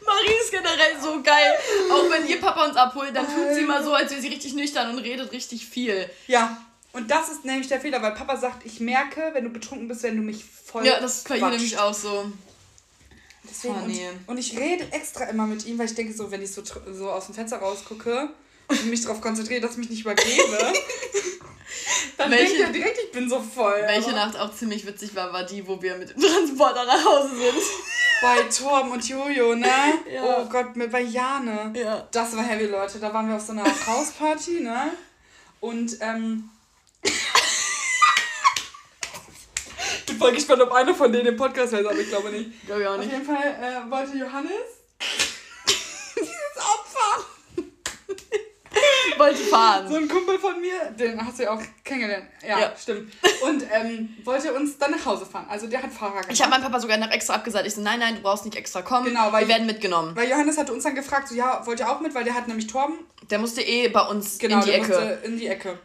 Marie 0.04 0.34
ist 0.40 0.50
generell 0.50 1.00
so 1.00 1.22
geil. 1.22 1.58
Auch 1.90 2.10
wenn 2.10 2.26
ihr 2.26 2.40
Papa 2.40 2.64
uns 2.64 2.76
abholt, 2.76 3.14
dann 3.14 3.26
tut 3.26 3.54
sie 3.54 3.60
immer 3.60 3.82
so, 3.82 3.94
als 3.94 4.10
wäre 4.10 4.20
sie 4.20 4.28
richtig 4.28 4.54
nüchtern 4.54 4.90
und 4.90 4.98
redet 4.98 5.32
richtig 5.32 5.66
viel. 5.66 6.08
Ja, 6.26 6.58
und 6.92 7.10
das 7.10 7.30
ist 7.30 7.44
nämlich 7.44 7.68
der 7.68 7.80
Fehler, 7.80 8.02
weil 8.02 8.12
Papa 8.12 8.36
sagt, 8.36 8.66
ich 8.66 8.78
merke, 8.80 9.30
wenn 9.32 9.44
du 9.44 9.50
betrunken 9.50 9.88
bist, 9.88 10.02
wenn 10.02 10.16
du 10.16 10.22
mich 10.22 10.44
voll. 10.44 10.86
Ja, 10.86 11.00
das 11.00 11.18
ist 11.18 11.28
bei 11.28 11.38
ihr 11.38 11.46
nämlich 11.46 11.78
auch 11.78 11.94
so. 11.94 12.30
Deswegen, 13.48 13.74
oh, 13.74 13.86
nee. 13.86 14.08
und, 14.08 14.28
und, 14.28 14.38
ich 14.38 14.56
rede 14.56 14.86
extra 14.92 15.24
immer 15.24 15.46
mit 15.46 15.66
ihm, 15.66 15.78
weil 15.78 15.86
ich 15.86 15.94
denke, 15.94 16.12
so, 16.12 16.30
wenn 16.30 16.42
ich 16.42 16.52
so, 16.52 16.62
so 16.92 17.10
aus 17.10 17.26
dem 17.26 17.34
Fenster 17.34 17.58
rausgucke 17.58 18.30
und 18.68 18.86
mich 18.86 19.02
darauf 19.02 19.20
konzentriere, 19.20 19.60
dass 19.60 19.72
ich 19.72 19.78
mich 19.78 19.90
nicht 19.90 20.00
übergebe, 20.02 20.72
Dann 22.16 22.30
welche, 22.30 22.56
denkt 22.56 22.76
ihr 22.76 22.80
direkt, 22.80 22.98
ich 23.04 23.12
bin 23.12 23.28
so 23.28 23.40
voll. 23.40 23.82
Welche 23.86 24.10
aber. 24.10 24.26
Nacht 24.26 24.38
auch 24.38 24.54
ziemlich 24.54 24.86
witzig 24.86 25.14
war, 25.14 25.32
war 25.32 25.44
die, 25.44 25.66
wo 25.66 25.80
wir 25.80 25.96
mit 25.96 26.10
dem 26.10 26.20
Transporter 26.20 26.84
nach 26.84 27.04
Hause 27.04 27.30
sind. 27.30 27.62
Bei 28.20 28.42
Torben 28.42 28.92
und 28.92 29.08
Jojo, 29.08 29.54
ne? 29.54 29.66
Ja. 30.12 30.38
Oh 30.38 30.44
Gott, 30.48 30.76
mit 30.76 30.92
bei 30.92 31.02
Jane. 31.02 31.72
Ja. 31.74 32.06
Das 32.12 32.36
war 32.36 32.44
heavy, 32.44 32.66
Leute. 32.66 32.98
Da 33.00 33.12
waren 33.12 33.28
wir 33.28 33.36
auf 33.36 33.42
so 33.42 33.52
einer 33.52 33.64
Hausparty, 33.64 34.60
ne? 34.60 34.92
Und, 35.60 35.96
ähm. 36.00 36.48
Bin 40.12 40.18
voll 40.18 40.32
gespannt, 40.32 40.62
ob 40.62 40.72
einer 40.72 40.94
von 40.94 41.12
denen 41.12 41.26
im 41.26 41.36
Podcast 41.36 41.72
weiß, 41.72 41.84
aber 41.84 41.98
ich 41.98 42.08
glaube 42.08 42.30
nicht. 42.30 42.66
Glaube 42.66 42.82
ich 42.82 42.88
auch 42.88 42.96
nicht. 42.96 43.06
Auf 43.06 43.12
jeden 43.12 43.26
Fall 43.26 43.36
äh, 43.36 43.90
wollte 43.90 44.16
Johannes 44.16 44.52
wollte 49.18 49.42
fahren. 49.44 49.88
So 49.88 49.96
ein 49.96 50.08
Kumpel 50.08 50.38
von 50.38 50.60
mir, 50.60 50.90
den 50.98 51.24
hast 51.24 51.38
du 51.38 51.44
ja 51.44 51.54
auch 51.54 51.62
kennengelernt. 51.84 52.26
Ja, 52.46 52.58
ja. 52.58 52.72
stimmt. 52.80 53.12
Und 53.42 53.64
ähm, 53.72 54.16
wollte 54.24 54.52
uns 54.52 54.78
dann 54.78 54.92
nach 54.92 55.04
Hause 55.04 55.26
fahren. 55.26 55.46
Also 55.48 55.66
der 55.66 55.82
hat 55.82 55.92
Fahrer 55.92 56.12
gemacht. 56.12 56.28
Ich 56.30 56.40
habe 56.40 56.50
meinem 56.50 56.62
Papa 56.62 56.80
sogar 56.80 56.96
noch 56.98 57.10
extra 57.10 57.34
abgesagt. 57.34 57.66
Ich 57.66 57.74
so, 57.74 57.80
nein, 57.80 57.98
nein, 57.98 58.16
du 58.16 58.22
brauchst 58.22 58.44
nicht 58.44 58.56
extra 58.56 58.82
kommen. 58.82 59.06
Genau, 59.06 59.32
weil 59.32 59.42
wir 59.42 59.54
werden 59.54 59.66
mitgenommen. 59.66 60.14
Weil 60.16 60.28
Johannes 60.28 60.58
hatte 60.58 60.72
uns 60.72 60.84
dann 60.84 60.94
gefragt, 60.94 61.28
so 61.28 61.34
ja, 61.34 61.64
wollt 61.66 61.80
ihr 61.80 61.90
auch 61.90 62.00
mit? 62.00 62.14
Weil 62.14 62.24
der 62.24 62.34
hat 62.34 62.48
nämlich 62.48 62.66
Torben. 62.66 62.98
Der 63.30 63.38
musste 63.38 63.62
eh 63.62 63.88
bei 63.88 64.02
uns 64.02 64.38
genau, 64.38 64.58
in 64.60 64.64
die 64.64 64.70
Ecke. 64.72 64.92
Genau, 64.92 65.26
in 65.26 65.38
die 65.38 65.46
Ecke. 65.46 65.78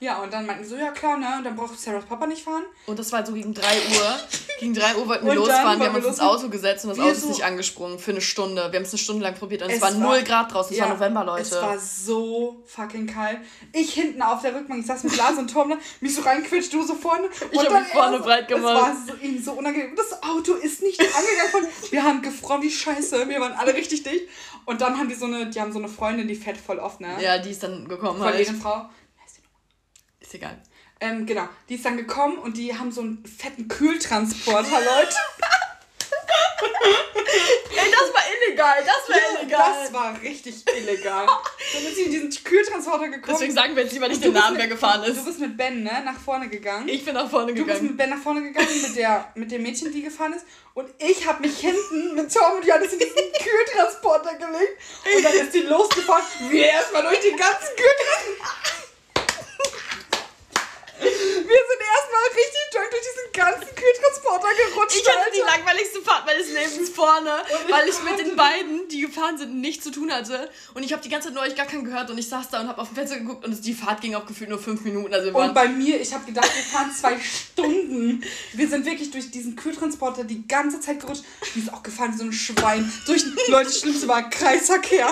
Ja, 0.00 0.22
und 0.22 0.32
dann 0.32 0.44
meinten 0.44 0.64
sie 0.64 0.70
so, 0.70 0.76
ja 0.76 0.90
klar, 0.90 1.16
ne? 1.16 1.36
Und 1.38 1.44
dann 1.44 1.56
braucht 1.56 1.78
Sarahs 1.78 2.04
Papa 2.04 2.26
nicht 2.26 2.42
fahren. 2.42 2.64
Und 2.86 2.98
das 2.98 3.12
war 3.12 3.24
so 3.24 3.32
gegen 3.32 3.54
3 3.54 3.62
Uhr. 3.62 4.20
gegen 4.60 4.74
3 4.74 4.96
Uhr 4.96 5.08
wollten 5.08 5.24
wir 5.24 5.34
losfahren. 5.34 5.78
Wir 5.78 5.86
haben 5.86 5.96
uns 5.96 6.06
ins 6.06 6.20
Auto 6.20 6.48
gesetzt 6.48 6.84
und 6.84 6.90
das 6.90 6.98
Auto 6.98 7.10
ist 7.10 7.22
so 7.22 7.28
nicht 7.28 7.44
angesprungen 7.44 7.98
für 7.98 8.10
eine 8.10 8.20
Stunde. 8.20 8.70
Wir 8.70 8.78
haben 8.78 8.84
es 8.84 8.92
eine 8.92 8.98
Stunde 8.98 9.22
lang 9.22 9.34
probiert 9.34 9.62
und 9.62 9.70
es, 9.70 9.76
es 9.76 9.82
war 9.82 9.92
0 9.92 10.22
Grad 10.24 10.52
draußen. 10.52 10.72
Es 10.72 10.78
ja, 10.78 10.88
war 10.88 10.94
November, 10.94 11.24
Leute. 11.24 11.42
Es 11.42 11.52
war 11.52 11.78
so 11.78 12.62
fucking 12.66 13.06
kalt. 13.06 13.38
Ich 13.72 13.94
hinten 13.94 14.20
auf 14.20 14.42
der 14.42 14.54
Rückbank, 14.54 14.80
ich 14.80 14.86
saß 14.86 15.04
mit 15.04 15.16
Lars 15.16 15.38
und 15.38 15.50
Tom, 15.50 15.68
ne? 15.68 15.78
mich 16.00 16.14
so 16.14 16.22
reinquetscht, 16.22 16.72
du 16.72 16.82
so 16.82 16.94
vorne. 16.94 17.28
Ich 17.50 17.58
habe 17.58 17.80
mich 17.80 17.88
vorne 17.88 18.18
so, 18.18 18.24
breit 18.24 18.48
gemacht. 18.48 18.74
Es 18.76 19.08
war 19.08 19.16
so, 19.16 19.24
ihm 19.24 19.42
so 19.42 19.52
unangenehm. 19.52 19.96
Das 19.96 20.22
Auto 20.22 20.54
ist 20.54 20.82
nicht 20.82 21.00
angegangen. 21.00 21.68
wir 21.90 22.02
haben 22.02 22.20
gefroren 22.20 22.62
wie 22.62 22.70
Scheiße. 22.70 23.28
Wir 23.28 23.40
waren 23.40 23.52
alle 23.52 23.74
richtig 23.74 24.02
dicht. 24.02 24.28
Und 24.66 24.80
dann 24.80 24.98
haben 24.98 25.08
die 25.08 25.14
so 25.14 25.26
eine, 25.26 25.46
die 25.46 25.60
haben 25.60 25.72
so 25.72 25.78
eine 25.78 25.88
Freundin, 25.88 26.26
die 26.26 26.34
fährt 26.34 26.56
voll 26.56 26.78
oft, 26.78 27.00
ne? 27.00 27.16
Ja, 27.20 27.38
die 27.38 27.50
ist 27.50 27.62
dann 27.62 27.86
gekommen. 27.86 28.18
Voll 28.18 28.32
halt. 28.32 28.48
Frau 28.60 28.88
ist 30.24 30.34
egal. 30.34 30.60
Ähm, 31.00 31.26
genau. 31.26 31.48
Die 31.68 31.74
ist 31.74 31.84
dann 31.84 31.96
gekommen 31.96 32.38
und 32.38 32.56
die 32.56 32.76
haben 32.76 32.90
so 32.90 33.02
einen 33.02 33.24
fetten 33.26 33.68
Kühltransporter, 33.68 34.80
Leute. 34.80 35.16
Ey, 37.76 37.90
das 37.90 38.14
war 38.14 38.22
illegal, 38.46 38.76
das 38.84 39.08
war 39.08 39.16
ja, 39.16 39.40
illegal. 39.40 39.82
Das 39.82 39.92
war 39.92 40.22
richtig 40.22 40.64
illegal. 40.74 41.26
Dann 41.26 41.82
ist 41.82 41.96
sie 41.96 42.02
in 42.04 42.10
diesen 42.10 42.44
Kühltransporter 42.44 43.08
gekommen. 43.08 43.36
Deswegen 43.36 43.52
sagen 43.52 43.76
wir 43.76 43.82
jetzt 43.82 43.92
lieber 43.92 44.08
nicht 44.08 44.24
den 44.24 44.32
Namen, 44.32 44.56
wer 44.56 44.68
gefahren 44.68 45.02
ist. 45.04 45.18
Du 45.18 45.24
bist 45.24 45.40
mit 45.40 45.56
Ben, 45.56 45.82
ne, 45.82 46.02
nach 46.04 46.18
vorne 46.18 46.48
gegangen. 46.48 46.88
Ich 46.88 47.04
bin 47.04 47.14
nach 47.14 47.28
vorne 47.28 47.52
gegangen. 47.52 47.66
Du 47.66 47.72
bist 47.72 47.82
mit 47.82 47.96
Ben 47.96 48.10
nach 48.10 48.22
vorne 48.22 48.42
gegangen, 48.42 48.82
mit, 48.82 48.96
der, 48.96 49.32
mit 49.34 49.50
dem 49.50 49.62
Mädchen, 49.62 49.92
die 49.92 50.02
gefahren 50.02 50.32
ist. 50.32 50.46
Und 50.72 50.88
ich 50.98 51.26
habe 51.26 51.42
mich 51.42 51.58
hinten 51.58 52.14
mit 52.14 52.32
Tom 52.32 52.56
und 52.56 52.64
Janis 52.64 52.92
in 52.92 53.00
diesen 53.00 53.14
Kühltransporter 53.14 54.34
gelegt. 54.36 54.78
Und 55.16 55.24
dann 55.24 55.34
ist 55.34 55.52
die 55.52 55.62
losgefahren. 55.62 56.24
Wir 56.48 56.66
erstmal 56.66 57.02
durch 57.02 57.20
den 57.20 57.36
ganzen 57.36 57.76
Kühltransporter. 57.76 58.84
Wir 61.44 61.62
sind 61.68 61.80
erstmal 61.94 62.26
richtig 62.32 62.64
drunk 62.72 62.90
durch 62.90 63.02
diesen 63.02 63.32
ganzen 63.32 63.74
Kühltransporter 63.74 64.48
gerutscht. 64.66 64.96
Ich 64.96 65.08
hatte 65.08 65.30
die 65.34 65.40
langweiligste 65.40 66.00
Fahrt 66.00 66.24
meines 66.24 66.48
Lebens 66.48 66.88
vorne, 66.88 67.42
weil 67.68 67.88
ich 67.88 68.02
mit 68.02 68.18
den 68.26 68.34
beiden, 68.34 68.88
die 68.88 69.02
gefahren 69.02 69.36
sind, 69.36 69.60
nichts 69.60 69.84
zu 69.84 69.90
tun 69.90 70.10
hatte. 70.10 70.50
Und 70.72 70.82
ich 70.82 70.92
habe 70.92 71.02
die 71.02 71.10
ganze 71.10 71.28
Zeit 71.28 71.34
nur 71.34 71.42
euch 71.42 71.54
gar 71.54 71.66
keinen 71.66 71.84
gehört 71.84 72.10
und 72.10 72.16
ich 72.16 72.28
saß 72.28 72.48
da 72.48 72.60
und 72.60 72.68
habe 72.68 72.80
auf 72.80 72.88
dem 72.88 72.96
Fenster 72.96 73.18
geguckt 73.18 73.44
und 73.44 73.64
die 73.64 73.74
Fahrt 73.74 74.00
ging 74.00 74.14
auch 74.14 74.24
gefühlt 74.24 74.48
nur 74.48 74.58
fünf 74.58 74.82
Minuten. 74.82 75.12
Also 75.12 75.30
und 75.30 75.54
bei 75.54 75.68
mir, 75.68 76.00
ich 76.00 76.14
habe 76.14 76.24
gedacht, 76.24 76.50
wir 76.54 76.62
fahren 76.62 76.90
zwei 76.98 77.18
Stunden. 77.20 78.24
Wir 78.52 78.68
sind 78.68 78.86
wirklich 78.86 79.10
durch 79.10 79.30
diesen 79.30 79.54
Kühltransporter 79.56 80.24
die 80.24 80.48
ganze 80.48 80.80
Zeit 80.80 81.00
gerutscht. 81.00 81.24
Die 81.54 81.60
ist 81.60 81.72
auch 81.72 81.82
gefahren 81.82 82.14
wie 82.14 82.18
so 82.18 82.24
ein 82.24 82.32
Schwein. 82.32 82.90
Durch, 83.06 83.22
Leute, 83.48 83.66
das 83.66 83.80
Schlimmste 83.80 84.08
war 84.08 84.30
Kreisverkehr. 84.30 85.08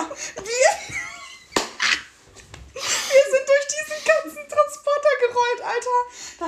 Wir 2.73 3.25
sind 3.29 3.47
durch 3.47 3.67
diesen 3.67 3.99
ganzen 4.03 4.49
Transporter 4.49 5.09
gerollt, 5.27 5.61
Alter. 5.61 5.99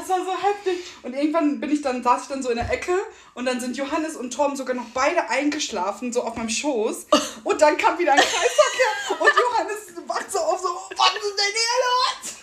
Das 0.07 0.19
war 0.19 0.25
so 0.25 0.31
heftig. 0.31 0.85
Und 1.01 1.15
irgendwann 1.15 1.59
bin 1.59 1.71
ich 1.71 1.81
dann, 1.81 2.03
saß 2.03 2.23
ich 2.23 2.27
dann 2.27 2.43
so 2.43 2.49
in 2.49 2.57
der 2.57 2.71
Ecke 2.71 2.93
und 3.33 3.45
dann 3.45 3.59
sind 3.59 3.75
Johannes 3.75 4.15
und 4.15 4.31
Tom 4.31 4.55
sogar 4.55 4.75
noch 4.75 4.89
beide 4.93 5.29
eingeschlafen, 5.29 6.13
so 6.13 6.21
auf 6.21 6.35
meinem 6.35 6.49
Schoß. 6.49 7.07
Und 7.43 7.61
dann 7.61 7.75
kam 7.77 7.97
wieder 7.97 8.13
ein 8.13 8.19
Kreisverkehr 8.19 9.19
und 9.19 9.31
Johannes 9.35 10.07
wacht 10.07 10.31
so 10.31 10.37
auf, 10.39 10.59
so, 10.59 10.67
was 10.67 11.15
ist 11.15 11.35
denn 11.39 11.53
hier 11.55 11.77
los? 11.89 12.35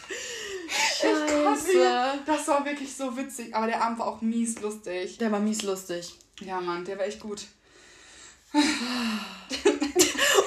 Scheiße. 1.62 2.20
Das 2.26 2.48
war 2.48 2.64
wirklich 2.64 2.96
so 2.96 3.16
witzig. 3.16 3.54
Aber 3.54 3.66
der 3.66 3.80
Abend 3.80 4.00
war 4.00 4.08
auch 4.08 4.20
mies 4.20 4.60
lustig. 4.60 5.18
Der 5.18 5.30
war 5.30 5.38
mies 5.38 5.62
lustig. 5.62 6.18
Ja, 6.40 6.60
Mann, 6.60 6.84
der 6.84 6.98
war 6.98 7.06
echt 7.06 7.20
gut. 7.20 7.46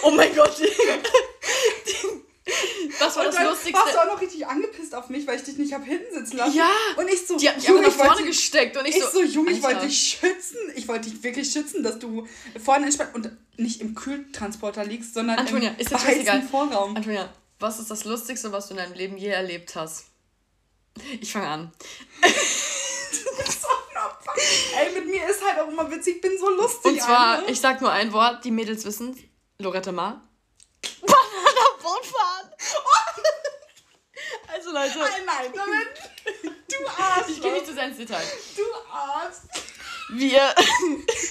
oh 0.04 0.12
mein 0.12 0.36
Gott. 0.36 0.62
Was 3.08 3.16
war 3.16 3.26
und 3.26 3.34
das 3.34 3.44
Lustigste? 3.44 3.74
Warst 3.74 3.94
du 3.94 4.00
auch 4.00 4.14
noch 4.14 4.22
richtig 4.22 4.48
angepisst 4.48 4.96
auf 4.96 5.10
mich, 5.10 5.28
weil 5.28 5.38
ich 5.38 5.44
dich 5.44 5.58
nicht 5.58 5.74
hab 5.74 5.84
hinten 5.84 6.14
sitzen 6.14 6.38
lassen? 6.38 6.58
Ja. 6.58 6.70
Und 6.98 7.08
ich 7.08 7.26
so, 7.26 7.38
die 7.38 7.50
hat 7.50 7.58
mich 7.58 7.68
Junge, 7.68 7.82
nach 7.82 7.92
vorne 7.92 8.18
dich, 8.18 8.28
gesteckt 8.28 8.78
und 8.78 8.86
ich, 8.86 8.96
ich 8.96 9.04
so, 9.04 9.10
so 9.10 9.24
Junge, 9.24 9.52
ich 9.52 9.64
wollte 9.64 9.86
dich 9.86 10.18
schützen. 10.20 10.58
Ich 10.76 10.88
wollte 10.88 11.10
dich 11.10 11.24
wirklich 11.24 11.52
schützen, 11.52 11.84
dass 11.84 12.00
du 12.00 12.28
vorne 12.64 12.86
entspannt 12.86 13.16
und 13.16 13.32
nicht 13.58 13.82
im 13.82 13.96
Kühltransporter 13.96 14.84
liegst, 14.84 15.14
sondern 15.14 15.40
Antonia, 15.40 15.72
im 15.72 15.78
ist 15.78 15.94
heißen 15.94 16.48
Vorraum. 16.50 16.96
Antonia, 16.96 17.30
was 17.60 17.80
ist 17.80 17.90
das 17.92 18.06
Lustigste, 18.06 18.52
was 18.52 18.68
du 18.68 18.74
in 18.74 18.78
deinem 18.78 18.94
Leben 18.94 19.18
je 19.18 19.30
erlebt 19.30 19.76
hast? 19.76 20.06
Ich 21.20 21.32
fange 21.32 21.48
an. 21.48 21.72
Ey, 24.78 24.94
mit 24.94 25.08
mir 25.08 25.28
ist 25.30 25.42
halt 25.44 25.60
auch 25.60 25.70
immer 25.70 25.90
witzig, 25.90 26.18
ich 26.18 26.22
bin 26.22 26.38
so 26.38 26.50
lustig. 26.50 26.92
Und 26.92 27.02
zwar, 27.02 27.36
einfach. 27.36 27.50
ich 27.50 27.60
sag 27.60 27.82
nur 27.82 27.92
ein 27.92 28.12
Wort, 28.14 28.44
die 28.44 28.52
Mädels 28.52 28.86
wissen 28.86 29.16
Lorette 29.58 29.92
Ma. 29.92 30.22
Bananaboot 31.86 32.06
fahren. 32.06 32.50
also 34.54 34.72
Leute. 34.72 35.00
Nein, 35.00 35.26
nein, 35.26 35.52
damit. 35.54 36.58
Du 36.68 37.04
Arsch. 37.04 37.30
Ich 37.30 37.42
gehe 37.42 37.54
nicht 37.54 37.68
zu 37.68 37.74
sehr 37.74 37.88
ins 37.88 37.98
Detail. 37.98 38.24
Du 38.56 38.64
Arsch. 38.92 39.36
Wir. 40.10 40.42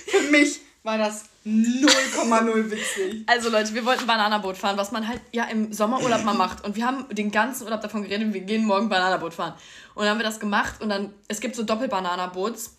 Für 0.07 0.21
mich 0.31 0.61
war 0.83 0.99
das 0.99 1.25
0,0 1.47 2.71
witzig. 2.71 3.25
Also 3.27 3.49
Leute, 3.49 3.75
wir 3.75 3.85
wollten 3.85 4.07
Bananaboot 4.07 4.57
fahren, 4.57 4.77
was 4.77 4.93
man 4.93 5.09
halt 5.09 5.21
ja 5.33 5.45
im 5.45 5.73
Sommerurlaub 5.73 6.25
mal 6.25 6.35
macht. 6.35 6.65
Und 6.65 6.77
wir 6.77 6.87
haben 6.87 7.07
den 7.15 7.31
ganzen 7.31 7.65
Urlaub 7.65 7.81
davon 7.81 8.03
geredet, 8.03 8.33
wir 8.33 8.43
gehen 8.43 8.65
morgen 8.65 8.89
Bananaboot 8.89 9.35
fahren. 9.35 9.55
Und 9.95 10.03
dann 10.03 10.11
haben 10.11 10.19
wir 10.19 10.27
das 10.27 10.41
gemacht 10.41 10.81
und 10.83 10.91
dann, 10.91 11.15
es 11.29 11.41
gibt 11.41 11.57
so 11.57 11.63
Doppelbananaboots, 11.63 12.77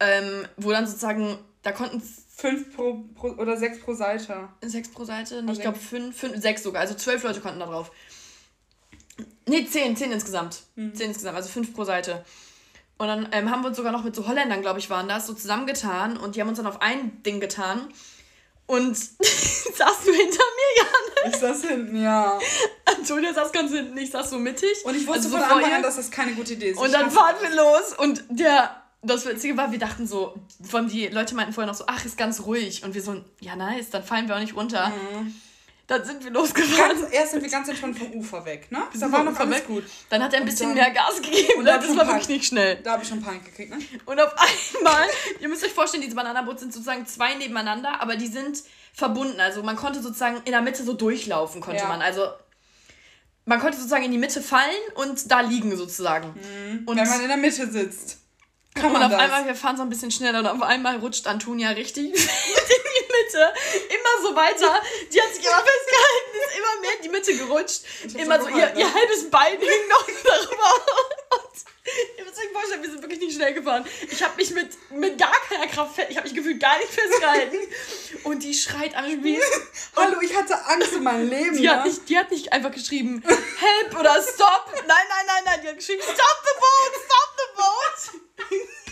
ähm, 0.00 0.46
wo 0.56 0.70
dann 0.70 0.86
sozusagen, 0.86 1.38
da 1.62 1.72
konnten 1.72 2.02
fünf 2.36 2.74
pro, 2.74 3.04
pro 3.14 3.28
oder 3.28 3.56
sechs 3.56 3.80
pro 3.80 3.94
Seite. 3.94 4.48
Sechs 4.62 4.88
pro 4.88 5.04
Seite? 5.04 5.42
Nee, 5.42 5.48
also 5.48 5.52
ich 5.52 5.60
glaube 5.60 5.78
fünf, 5.78 6.16
fünf, 6.16 6.36
sechs 6.40 6.62
sogar. 6.62 6.80
Also 6.82 6.94
zwölf 6.94 7.22
Leute 7.22 7.40
konnten 7.40 7.60
da 7.60 7.66
drauf. 7.66 7.90
Nee, 9.46 9.66
zehn, 9.66 9.96
zehn 9.96 10.12
insgesamt. 10.12 10.62
Mhm. 10.76 10.94
Zehn 10.94 11.08
insgesamt, 11.08 11.36
also 11.36 11.48
fünf 11.48 11.74
pro 11.74 11.84
Seite. 11.84 12.24
Und 12.96 13.08
dann 13.08 13.28
ähm, 13.32 13.50
haben 13.50 13.62
wir 13.62 13.68
uns 13.68 13.76
sogar 13.76 13.92
noch 13.92 14.04
mit 14.04 14.14
so 14.14 14.26
Holländern, 14.26 14.62
glaube 14.62 14.78
ich, 14.78 14.88
waren 14.88 15.08
das, 15.08 15.26
so 15.26 15.34
zusammengetan 15.34 16.16
und 16.16 16.36
die 16.36 16.40
haben 16.40 16.48
uns 16.48 16.58
dann 16.58 16.66
auf 16.66 16.80
ein 16.80 17.22
Ding 17.22 17.40
getan. 17.40 17.88
Und 18.66 18.96
saß 19.76 20.04
du 20.04 20.12
hinter 20.12 20.44
mir, 20.56 20.76
Jan? 20.76 21.32
Ich 21.32 21.36
saß 21.36 21.64
hinten, 21.64 22.02
ja. 22.02 22.38
Antonia 22.84 23.34
saß 23.34 23.52
ganz 23.52 23.72
hinten, 23.72 23.96
ich 23.98 24.10
saß 24.10 24.30
so 24.30 24.38
mittig. 24.38 24.84
Und 24.84 24.96
ich 24.96 25.06
wusste 25.06 25.24
also 25.24 25.30
von 25.30 25.42
Anfang 25.42 25.72
an, 25.72 25.82
dass 25.82 25.96
das 25.96 26.10
keine 26.10 26.32
gute 26.32 26.54
Idee 26.54 26.70
ist. 26.70 26.78
Und 26.78 26.92
dann 26.92 27.10
fahren 27.10 27.36
wir 27.40 27.50
los 27.54 27.94
und 27.98 28.24
der, 28.30 28.83
das 29.04 29.26
Witzige 29.26 29.56
war, 29.56 29.72
wir 29.72 29.78
dachten 29.78 30.06
so, 30.06 30.34
von 30.62 30.88
die 30.88 31.08
Leute 31.08 31.34
meinten 31.34 31.52
vorher 31.52 31.70
noch 31.70 31.78
so, 31.78 31.84
ach, 31.86 32.04
ist 32.04 32.16
ganz 32.16 32.40
ruhig. 32.40 32.84
Und 32.84 32.94
wir 32.94 33.02
so, 33.02 33.22
ja 33.40 33.56
nice, 33.56 33.90
dann 33.90 34.02
fallen 34.02 34.28
wir 34.28 34.36
auch 34.36 34.40
nicht 34.40 34.56
runter. 34.56 34.88
Mhm. 34.88 35.34
Dann 35.86 36.02
sind 36.02 36.24
wir 36.24 36.30
losgefahren. 36.30 36.98
Ganz, 36.98 37.12
erst 37.12 37.32
sind 37.32 37.42
wir 37.42 37.50
ganz 37.50 37.68
entspannt 37.68 37.98
vom 37.98 38.10
Ufer 38.12 38.42
weg, 38.46 38.72
ne? 38.72 38.84
Da 38.98 39.12
war 39.12 39.22
noch 39.22 39.38
alles 39.38 39.56
weg. 39.56 39.66
gut. 39.66 39.84
Dann 40.08 40.22
hat 40.22 40.32
er 40.32 40.40
ein 40.40 40.46
bisschen 40.46 40.68
dann, 40.68 40.78
mehr 40.78 40.90
Gas 40.90 41.20
gegeben 41.20 41.58
und 41.58 41.66
das 41.66 41.94
war 41.94 42.06
wirklich 42.06 42.28
nicht 42.28 42.46
schnell. 42.46 42.76
Da 42.76 42.92
habe 42.92 43.02
ich 43.02 43.08
schon 43.08 43.20
Panik 43.20 43.44
gekriegt, 43.44 43.70
ne? 43.70 43.78
Und 44.06 44.18
auf 44.18 44.32
einmal, 44.32 45.06
ihr 45.40 45.48
müsst 45.48 45.62
euch 45.62 45.72
vorstellen, 45.72 46.02
diese 46.02 46.16
Bananaboots 46.16 46.62
sind 46.62 46.72
sozusagen 46.72 47.04
zwei 47.06 47.34
nebeneinander, 47.34 48.00
aber 48.00 48.16
die 48.16 48.28
sind 48.28 48.62
verbunden. 48.94 49.38
Also 49.40 49.62
man 49.62 49.76
konnte 49.76 50.00
sozusagen 50.00 50.38
in 50.46 50.52
der 50.52 50.62
Mitte 50.62 50.84
so 50.84 50.94
durchlaufen, 50.94 51.60
konnte 51.60 51.82
ja. 51.82 51.88
man. 51.88 52.00
Also 52.00 52.28
man 53.44 53.60
konnte 53.60 53.76
sozusagen 53.76 54.04
in 54.04 54.12
die 54.12 54.18
Mitte 54.18 54.40
fallen 54.40 54.70
und 54.94 55.30
da 55.30 55.40
liegen 55.40 55.76
sozusagen. 55.76 56.28
Mhm. 56.28 56.84
Und 56.86 56.96
Wenn 56.96 57.08
man 57.08 57.20
in 57.20 57.28
der 57.28 57.36
Mitte 57.36 57.70
sitzt. 57.70 58.23
Kann 58.74 58.90
und 58.94 59.02
auf 59.02 59.10
das? 59.10 59.20
einmal, 59.20 59.46
wir 59.46 59.54
fahren 59.54 59.76
so 59.76 59.82
ein 59.82 59.88
bisschen 59.88 60.10
schneller 60.10 60.40
und 60.40 60.46
auf 60.46 60.62
einmal 60.62 60.96
rutscht 60.98 61.26
Antonia 61.26 61.70
richtig 61.70 62.12
Mitte. 63.14 63.54
Immer 63.88 64.28
so 64.28 64.34
weiter. 64.34 64.82
Die 65.12 65.20
hat 65.20 65.34
sich 65.34 65.44
immer 65.44 65.62
festgehalten, 65.62 66.34
ist 66.34 66.58
immer 66.58 66.80
mehr 66.80 66.96
in 66.96 67.02
die 67.02 67.08
Mitte 67.08 67.36
gerutscht. 67.36 67.82
Immer 68.16 68.40
so, 68.40 68.48
ihr, 68.48 68.74
ihr 68.76 68.94
halbes 68.94 69.30
Bein 69.30 69.58
hing 69.58 69.88
noch 69.88 70.06
darüber. 70.24 70.84
Ihr 72.16 72.24
müsst 72.24 72.38
euch 72.38 72.50
vorstellen, 72.50 72.82
wir 72.82 72.90
sind 72.90 73.02
wirklich 73.02 73.20
nicht 73.20 73.34
schnell 73.34 73.52
gefahren. 73.52 73.86
Ich 74.10 74.22
habe 74.22 74.34
mich 74.36 74.50
mit, 74.50 74.70
mit 74.90 75.18
gar 75.18 75.34
keiner 75.48 75.66
Kraft, 75.66 75.98
ich 76.08 76.16
habe 76.16 76.26
mich 76.26 76.34
gefühlt 76.34 76.58
gar 76.58 76.78
nicht 76.78 76.90
festgehalten. 76.90 77.58
Und 78.24 78.42
die 78.42 78.54
schreit 78.54 78.96
am 78.96 79.04
Spieß. 79.04 79.44
Hallo, 79.96 80.20
ich 80.22 80.34
hatte 80.34 80.64
Angst 80.66 80.94
um 80.94 81.02
mein 81.04 81.28
Leben. 81.28 81.56
Die, 81.56 81.68
hat 81.68 81.84
nicht, 81.84 82.08
die 82.08 82.18
hat 82.18 82.30
nicht 82.30 82.52
einfach 82.52 82.72
geschrieben, 82.72 83.22
help 83.26 83.98
oder 83.98 84.14
stop. 84.22 84.72
Nein, 84.72 84.86
nein, 84.86 85.26
nein, 85.26 85.42
nein. 85.44 85.60
Die 85.62 85.68
hat 85.68 85.76
geschrieben, 85.76 86.02
stop 86.02 86.16
the 86.16 86.60
boat, 86.60 87.02
stop 87.04 87.36
the 87.36 88.50
boat. 88.50 88.70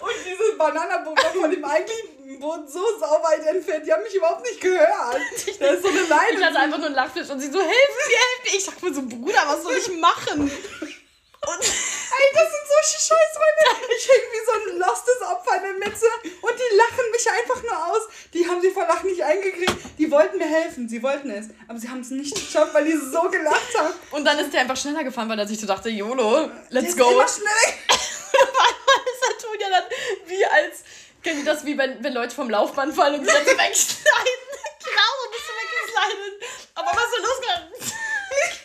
Und 0.00 0.14
dieses 0.24 0.56
Bananaboot 0.56 1.22
war 1.22 1.30
von 1.32 1.50
dem 1.50 1.64
eigentlichen 1.64 2.38
Boot 2.40 2.70
so 2.70 2.80
sauweit 2.98 3.44
entfernt. 3.46 3.86
Die 3.86 3.92
haben 3.92 4.02
mich 4.02 4.14
überhaupt 4.14 4.42
nicht 4.42 4.60
gehört. 4.60 4.88
Das 5.58 5.74
ist 5.74 5.82
so 5.82 5.88
eine 5.88 6.02
Leine. 6.02 6.38
Ich 6.38 6.44
hatte 6.44 6.58
einfach 6.58 6.78
nur 6.78 6.86
ein 6.86 6.94
Lachfleisch 6.94 7.28
und 7.30 7.40
sie 7.40 7.50
so, 7.50 7.58
helf 7.58 7.68
mir, 7.68 8.16
helf 8.16 8.44
mir. 8.44 8.58
Ich 8.58 8.64
dachte 8.64 8.84
mir 8.84 8.94
so, 8.94 9.02
Bruder, 9.02 9.42
was 9.46 9.62
soll 9.62 9.76
ich 9.76 9.88
machen? 9.98 10.40
Und 10.42 11.60
Ey, 12.18 12.34
das 12.34 12.50
sind 12.50 12.66
solche 12.66 12.98
Scheißräume. 12.98 13.88
Ich 13.96 14.08
hänge 14.08 14.26
wie 14.32 14.44
so 14.44 14.52
ein 14.52 14.78
lostes 14.78 15.22
Opfer 15.22 15.56
in 15.56 15.62
der 15.62 15.88
Mitte 15.88 16.06
und 16.42 16.52
die 16.52 16.76
lachen 16.76 17.10
mich 17.12 17.30
einfach 17.30 17.62
nur 17.62 17.86
aus. 17.92 18.02
Die 18.32 18.48
haben 18.48 18.60
sie 18.60 18.70
vor 18.70 18.86
Lachen 18.86 19.08
nicht 19.08 19.22
eingekriegt. 19.22 19.76
Die 19.98 20.10
wollten 20.10 20.38
mir 20.38 20.46
helfen, 20.46 20.88
sie 20.88 21.02
wollten 21.02 21.30
es. 21.30 21.48
Aber 21.68 21.78
sie 21.78 21.88
haben 21.88 22.00
es 22.00 22.10
nicht 22.10 22.34
geschafft, 22.34 22.74
weil 22.74 22.84
die 22.84 22.96
so 22.96 23.28
gelacht 23.28 23.78
haben. 23.78 23.94
Und 24.10 24.24
dann 24.24 24.38
ist 24.38 24.52
der 24.52 24.62
einfach 24.62 24.76
schneller 24.76 25.04
gefahren, 25.04 25.28
weil 25.28 25.38
er 25.38 25.46
sich 25.46 25.60
so 25.60 25.66
dachte, 25.66 25.90
YOLO, 25.90 26.50
let's 26.70 26.96
go. 26.96 27.10
Immer 27.10 27.28
schneller. 27.28 27.78
auf 28.42 28.48
einmal 28.48 29.00
ist 29.14 29.44
Antonia 29.44 29.68
dann 29.70 29.84
wie 30.26 30.44
als, 30.44 30.84
kennt 31.22 31.38
ihr 31.38 31.44
das, 31.44 31.64
wie 31.64 31.76
wenn, 31.76 32.02
wenn 32.02 32.12
Leute 32.12 32.34
vom 32.34 32.50
Laufband 32.50 32.94
fallen 32.94 33.20
und 33.20 33.26
sie 33.26 33.32
dann 33.32 33.44
so 33.44 33.50
wegschneiden? 33.50 34.48
genau, 34.84 35.12
bist 35.30 35.44
du 35.48 35.52
weggeslidet. 35.60 36.42
Aber 36.74 36.90
was 36.90 37.10
so 37.10 37.22
losgegangen? 37.22 37.72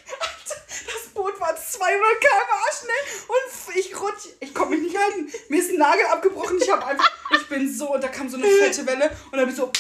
Das 0.86 1.10
Boot 1.14 1.40
war 1.40 1.56
200 1.56 2.22
km/h 2.22 2.78
schnell 2.80 2.96
und 3.28 3.76
ich 3.78 4.00
rutsch, 4.00 4.28
ich 4.40 4.54
konnte 4.54 4.72
mich 4.72 4.82
nicht 4.82 4.98
halten. 4.98 5.32
Mir 5.50 5.62
ist 5.62 5.72
ein 5.72 5.78
Nagel 5.78 6.06
abgebrochen. 6.08 6.60
Ich 6.62 6.70
habe 6.70 6.86
einfach, 6.86 7.12
ich 7.36 7.48
bin 7.48 7.74
so, 7.74 7.94
und 7.94 8.04
da 8.04 8.08
kam 8.08 8.30
so 8.30 8.38
eine 8.38 8.48
fette 8.60 8.86
Welle 8.86 9.10
und 9.32 9.38
dann 9.38 9.46
bin 9.46 9.50
ich 9.50 9.56
so 9.56 9.72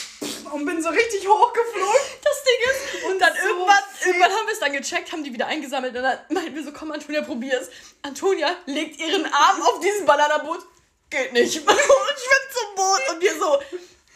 und 0.51 0.65
bin 0.65 0.81
so 0.81 0.89
richtig 0.89 1.27
hochgeflogen. 1.27 2.01
Das 2.23 2.43
Ding 2.43 2.71
ist, 2.71 3.05
und 3.05 3.19
dann 3.19 3.33
so 3.33 3.47
irgendwann, 3.49 3.83
irgendwann 4.05 4.31
haben 4.31 4.45
wir 4.45 4.53
es 4.53 4.59
dann 4.59 4.73
gecheckt, 4.73 5.11
haben 5.11 5.23
die 5.23 5.33
wieder 5.33 5.47
eingesammelt 5.47 5.95
und 5.95 6.03
dann 6.03 6.19
meinten 6.29 6.55
wir 6.55 6.63
so, 6.63 6.71
komm 6.71 6.91
Antonia, 6.91 7.21
probier's. 7.21 7.69
Antonia 8.01 8.55
legt 8.65 8.99
ihren 8.99 9.25
Arm 9.25 9.61
auf 9.61 9.79
dieses 9.79 10.05
Bananaboot, 10.05 10.59
geht 11.09 11.33
nicht. 11.33 11.57
und 11.67 11.67
schwimmt 11.67 12.51
zum 12.51 12.75
Boot 12.75 13.01
und 13.11 13.21
wir 13.21 13.33
so, 13.33 13.59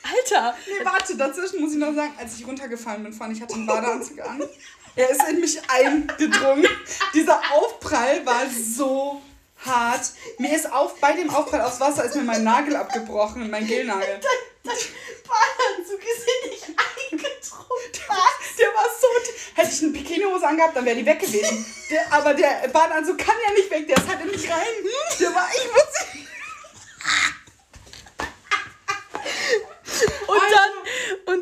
Alter. 0.04 0.56
Nee, 0.68 0.86
warte, 0.86 1.18
dazwischen 1.18 1.60
muss 1.62 1.74
ich 1.74 1.78
noch 1.78 1.94
sagen, 1.94 2.14
als 2.18 2.38
ich 2.38 2.48
runtergefallen 2.48 3.04
bin, 3.04 3.14
fand 3.14 3.36
ich 3.36 3.42
hatte 3.42 3.56
einen 3.56 3.66
Badeanzug 3.66 4.20
an. 4.22 4.48
Er 4.98 5.12
ist 5.12 5.24
in 5.30 5.40
mich 5.40 5.60
eingedrungen. 5.70 6.68
Dieser 7.14 7.40
Aufprall 7.54 8.26
war 8.26 8.48
so 8.50 9.22
hart. 9.64 10.02
Mir 10.40 10.56
ist 10.56 10.72
auf, 10.72 11.00
bei 11.00 11.14
dem 11.14 11.30
Aufprall 11.30 11.62
aufs 11.62 11.80
Wasser 11.80 12.04
ist 12.04 12.16
mir 12.16 12.24
mein 12.24 12.44
Nagel 12.44 12.76
abgebrochen, 12.76 13.50
mein 13.50 13.68
Gelnagel. 13.68 14.20
Dein, 14.64 14.74
Badeanzug 15.28 16.02
ist 16.02 16.28
in 16.44 16.50
dich 16.50 16.64
eingedrungen. 16.64 17.92
Der, 17.94 18.66
der 18.66 18.74
war 18.74 18.86
so... 19.00 19.08
Hätte 19.54 19.72
ich 19.72 19.84
eine 19.84 19.92
Bikinihose 19.92 20.48
angehabt, 20.48 20.76
dann 20.76 20.86
wäre 20.86 20.96
die 20.96 21.06
weg 21.06 21.20
gewesen. 21.20 21.66
Der, 21.92 22.12
aber 22.12 22.34
der 22.34 22.68
Badeanzug 22.70 23.20
kann 23.20 23.36
ja 23.46 23.54
nicht 23.54 23.70
weg, 23.70 23.88
der 23.88 23.98
ist 23.98 24.08
halt 24.08 24.22
in 24.22 24.32
mich 24.32 24.50
rein. 24.50 24.66
Der 25.20 25.36
war... 25.36 25.48
Ich 25.54 25.72
muss... 25.72 25.84
Und 30.28 30.42
dann, 30.52 30.72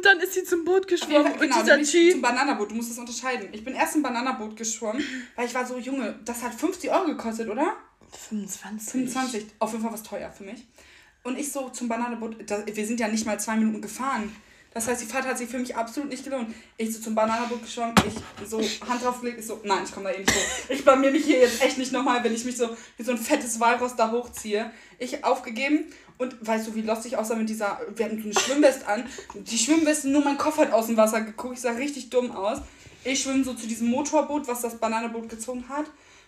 und 0.05 0.13
dann 0.13 0.19
ist 0.19 0.33
sie 0.33 0.43
zum 0.43 0.63
Boot 0.63 0.87
geschwommen. 0.87 1.33
Okay, 1.33 1.39
genau, 1.39 1.59
und 1.59 1.65
dieser 1.65 1.81
Chi 1.81 2.11
zum 2.11 2.21
Bananaboot. 2.21 2.71
Du 2.71 2.75
musst 2.75 2.91
das 2.91 2.97
unterscheiden. 2.97 3.49
Ich 3.51 3.63
bin 3.63 3.73
erst 3.73 3.95
im 3.95 4.03
Bananaboot 4.03 4.55
geschwommen, 4.55 5.03
weil 5.35 5.47
ich 5.47 5.53
war 5.55 5.65
so, 5.65 5.77
Junge, 5.77 6.19
das 6.23 6.43
hat 6.43 6.53
50 6.53 6.91
Euro 6.91 7.05
gekostet, 7.05 7.49
oder? 7.49 7.75
25. 8.11 8.91
25. 8.91 9.45
Auf 9.59 9.71
jeden 9.71 9.83
Fall 9.83 9.93
was 9.93 10.03
teuer 10.03 10.31
für 10.31 10.43
mich. 10.43 10.65
Und 11.23 11.39
ich 11.39 11.51
so 11.51 11.69
zum 11.69 11.87
Bananaboot, 11.87 12.37
wir 12.47 12.85
sind 12.85 12.99
ja 12.99 13.07
nicht 13.07 13.25
mal 13.25 13.39
zwei 13.39 13.55
Minuten 13.55 13.81
gefahren. 13.81 14.35
Das 14.76 14.89
heißt, 14.89 15.01
die 15.01 15.05
Fahrt 15.05 15.26
hat 15.26 15.38
sich 15.38 15.47
für 15.47 15.57
mich 15.57 15.73
absolut 15.73 16.09
nicht 16.09 16.26
gelohnt. 16.26 16.53
Ich 16.76 16.93
so 16.93 16.99
zum 16.99 17.15
Bananaboot 17.15 17.63
geschwommen, 17.63 17.95
ich 18.05 18.49
so 18.49 18.59
Hand 18.59 19.01
draufgelegt, 19.01 19.39
ich 19.39 19.47
so, 19.47 19.61
nein, 19.63 19.86
ich 19.86 19.93
komme 19.93 20.09
da 20.09 20.15
eh 20.15 20.19
nicht 20.19 20.30
hoch. 20.30 20.69
Ich 20.69 20.84
blamier 20.84 21.11
mich 21.11 21.23
hier 21.23 21.39
jetzt 21.39 21.63
echt 21.63 21.78
nicht 21.78 21.93
nochmal, 21.93 22.21
wenn 22.26 22.36
ich 22.36 22.43
mich 22.43 22.57
so 22.57 22.76
wie 22.97 23.03
so 23.03 23.11
ein 23.11 23.17
fettes 23.17 23.57
Walross 23.61 23.95
da 23.95 24.11
hochziehe. 24.11 24.69
Ich 24.99 25.23
aufgegeben 25.23 25.86
und 26.17 26.36
weißt 26.45 26.67
du, 26.67 26.76
wie 26.76 26.82
lustig 26.82 27.13
ich 27.13 27.17
aussah 27.17 27.36
mit 27.36 27.47
dieser, 27.47 27.80
wir 27.95 28.05
hatten 28.05 28.17
so 28.17 28.26
eine 28.26 28.38
Schwimmweste 28.38 28.86
an. 28.86 29.05
Die 29.34 29.57
Schwimmweste, 29.57 30.09
nur 30.09 30.26
mein 30.26 30.38
Kopf 30.38 30.57
hat 30.57 30.73
aus 30.73 30.88
dem 30.88 30.97
Wasser 30.97 31.21
geguckt. 31.21 31.53
Ich 31.53 31.61
sah 31.61 31.71
richtig 31.71 32.09
dumm 32.09 32.32
aus. 32.32 32.57
Ich 33.05 33.21
schwimme 33.21 33.45
so 33.45 33.53
zu 33.53 33.67
diesem 33.67 33.88
Motorboot, 33.88 34.45
was 34.49 34.59
das 34.59 34.78
Bananaboot 34.78 35.30
gezogen 35.30 35.69
hat. 35.69 35.86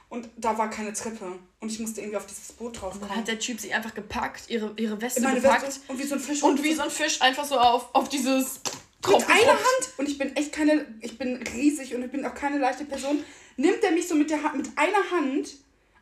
Und 0.09 0.29
da 0.37 0.57
war 0.57 0.69
keine 0.69 0.93
Treppe. 0.93 1.37
Und 1.59 1.71
ich 1.71 1.79
musste 1.79 2.01
irgendwie 2.01 2.17
auf 2.17 2.25
dieses 2.25 2.53
Boot 2.53 2.81
drauf 2.81 2.93
kommen. 2.93 3.07
dann 3.09 3.17
hat 3.17 3.27
der 3.27 3.39
Typ 3.39 3.59
sie 3.59 3.73
einfach 3.73 3.93
gepackt, 3.93 4.49
ihre, 4.49 4.73
ihre 4.77 5.01
Weste 5.01 5.21
gepackt. 5.21 5.67
Weste 5.67 5.81
und 5.87 5.99
wie 5.99 6.03
so 6.03 6.15
ein 6.15 6.21
Fisch. 6.21 6.43
Und 6.43 6.63
wie 6.63 6.73
so 6.73 6.83
ein 6.83 6.89
Fisch 6.89 7.21
einfach 7.21 7.45
so 7.45 7.59
auf, 7.59 7.93
auf 7.93 8.09
dieses... 8.09 8.61
Mit 9.05 9.29
einer 9.29 9.51
Hand. 9.51 9.93
Und 9.97 10.09
ich 10.09 10.17
bin 10.17 10.35
echt 10.35 10.51
keine... 10.53 10.85
Ich 11.01 11.17
bin 11.17 11.43
riesig 11.53 11.93
und 11.93 12.03
ich 12.03 12.11
bin 12.11 12.25
auch 12.25 12.33
keine 12.33 12.57
leichte 12.57 12.85
Person. 12.85 13.23
Nimmt 13.57 13.83
er 13.83 13.91
mich 13.91 14.07
so 14.07 14.15
mit, 14.15 14.29
der 14.29 14.43
Hand, 14.43 14.57
mit 14.57 14.69
einer 14.75 15.11
Hand 15.11 15.55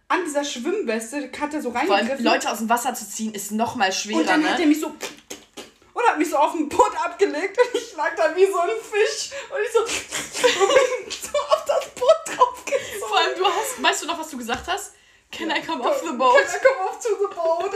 an 0.07 0.19
dieser 0.25 0.43
Schwimmweste, 0.43 1.31
hat 1.39 1.53
er 1.53 1.61
so 1.61 1.69
reingegriffen. 1.69 2.23
Leute 2.23 2.51
aus 2.51 2.59
dem 2.59 2.69
Wasser 2.69 2.93
zu 2.93 3.07
ziehen, 3.09 3.33
ist 3.33 3.51
noch 3.51 3.75
mal 3.75 3.91
schwerer, 3.91 4.19
Und 4.19 4.29
dann 4.29 4.41
ne? 4.41 4.51
hat 4.51 4.59
er 4.59 4.67
mich 4.67 4.79
so 4.79 4.93
und 5.95 6.03
hat 6.05 6.17
mich 6.19 6.29
so 6.29 6.37
auf 6.37 6.51
den 6.51 6.67
Boot 6.69 6.91
abgelegt 7.03 7.57
und 7.57 7.79
ich 7.81 7.95
lag 7.95 8.13
da 8.15 8.35
wie 8.35 8.45
so 8.45 8.59
ein 8.59 8.69
Fisch 8.79 9.31
und 9.49 9.59
ich 9.65 9.71
so, 9.71 9.79
so 11.31 11.37
auf 11.39 11.65
das 11.65 11.89
Boot 11.95 12.37
draufgezogen. 12.37 12.99
Vor 13.07 13.17
allem, 13.17 13.37
du 13.37 13.45
hast, 13.45 13.81
weißt 13.81 14.03
du 14.03 14.07
noch, 14.07 14.19
was 14.19 14.29
du 14.29 14.37
gesagt 14.37 14.67
hast? 14.67 14.93
Can 15.31 15.49
I 15.49 15.61
come 15.61 15.81
off 15.83 16.01
the 16.05 16.13
boat? 16.15 16.35
Can 16.35 16.55
I 16.55 16.63
come 16.63 16.89
off 16.89 16.99
to 16.99 17.09
the 17.09 17.33
boat? 17.33 17.71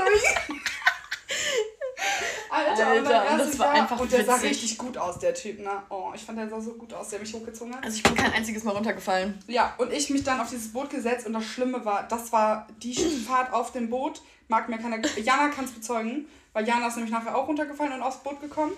Alter, 2.49 2.87
Alter 2.87 3.31
und 3.31 3.37
das 3.39 3.59
war 3.59 3.69
einfach 3.71 3.99
Und 3.99 4.11
der 4.11 4.19
Witzig. 4.19 4.33
sah 4.35 4.41
richtig 4.41 4.77
gut 4.77 4.97
aus, 4.97 5.19
der 5.19 5.33
Typ, 5.33 5.59
ne? 5.59 5.83
Oh, 5.89 6.11
ich 6.13 6.21
fand, 6.21 6.37
der 6.39 6.49
sah 6.49 6.59
so 6.59 6.73
gut 6.73 6.93
aus, 6.93 7.09
der 7.09 7.19
mich 7.19 7.33
hochgezogen 7.33 7.75
hat. 7.75 7.83
Also 7.83 7.97
ich 7.97 8.03
bin 8.03 8.15
kein 8.15 8.33
einziges 8.33 8.63
Mal 8.63 8.71
runtergefallen. 8.71 9.41
Ja, 9.47 9.75
und 9.77 9.93
ich 9.93 10.09
mich 10.09 10.23
dann 10.23 10.41
auf 10.41 10.49
dieses 10.49 10.73
Boot 10.73 10.89
gesetzt 10.89 11.25
und 11.25 11.33
das 11.33 11.45
Schlimme 11.45 11.83
war, 11.85 12.03
das 12.07 12.31
war 12.31 12.67
die 12.81 12.95
Fahrt 12.95 13.53
auf 13.53 13.71
dem 13.71 13.89
Boot, 13.89 14.21
mag 14.47 14.67
mir 14.69 14.77
keiner, 14.77 14.99
Jana 15.17 15.49
kann 15.49 15.65
es 15.65 15.71
bezeugen, 15.71 16.27
weil 16.59 16.67
Jana 16.67 16.87
ist 16.87 16.97
nämlich 16.97 17.13
nachher 17.13 17.37
auch 17.37 17.47
runtergefallen 17.47 17.93
und 17.93 18.01
aufs 18.01 18.17
Boot 18.17 18.41
gekommen. 18.41 18.73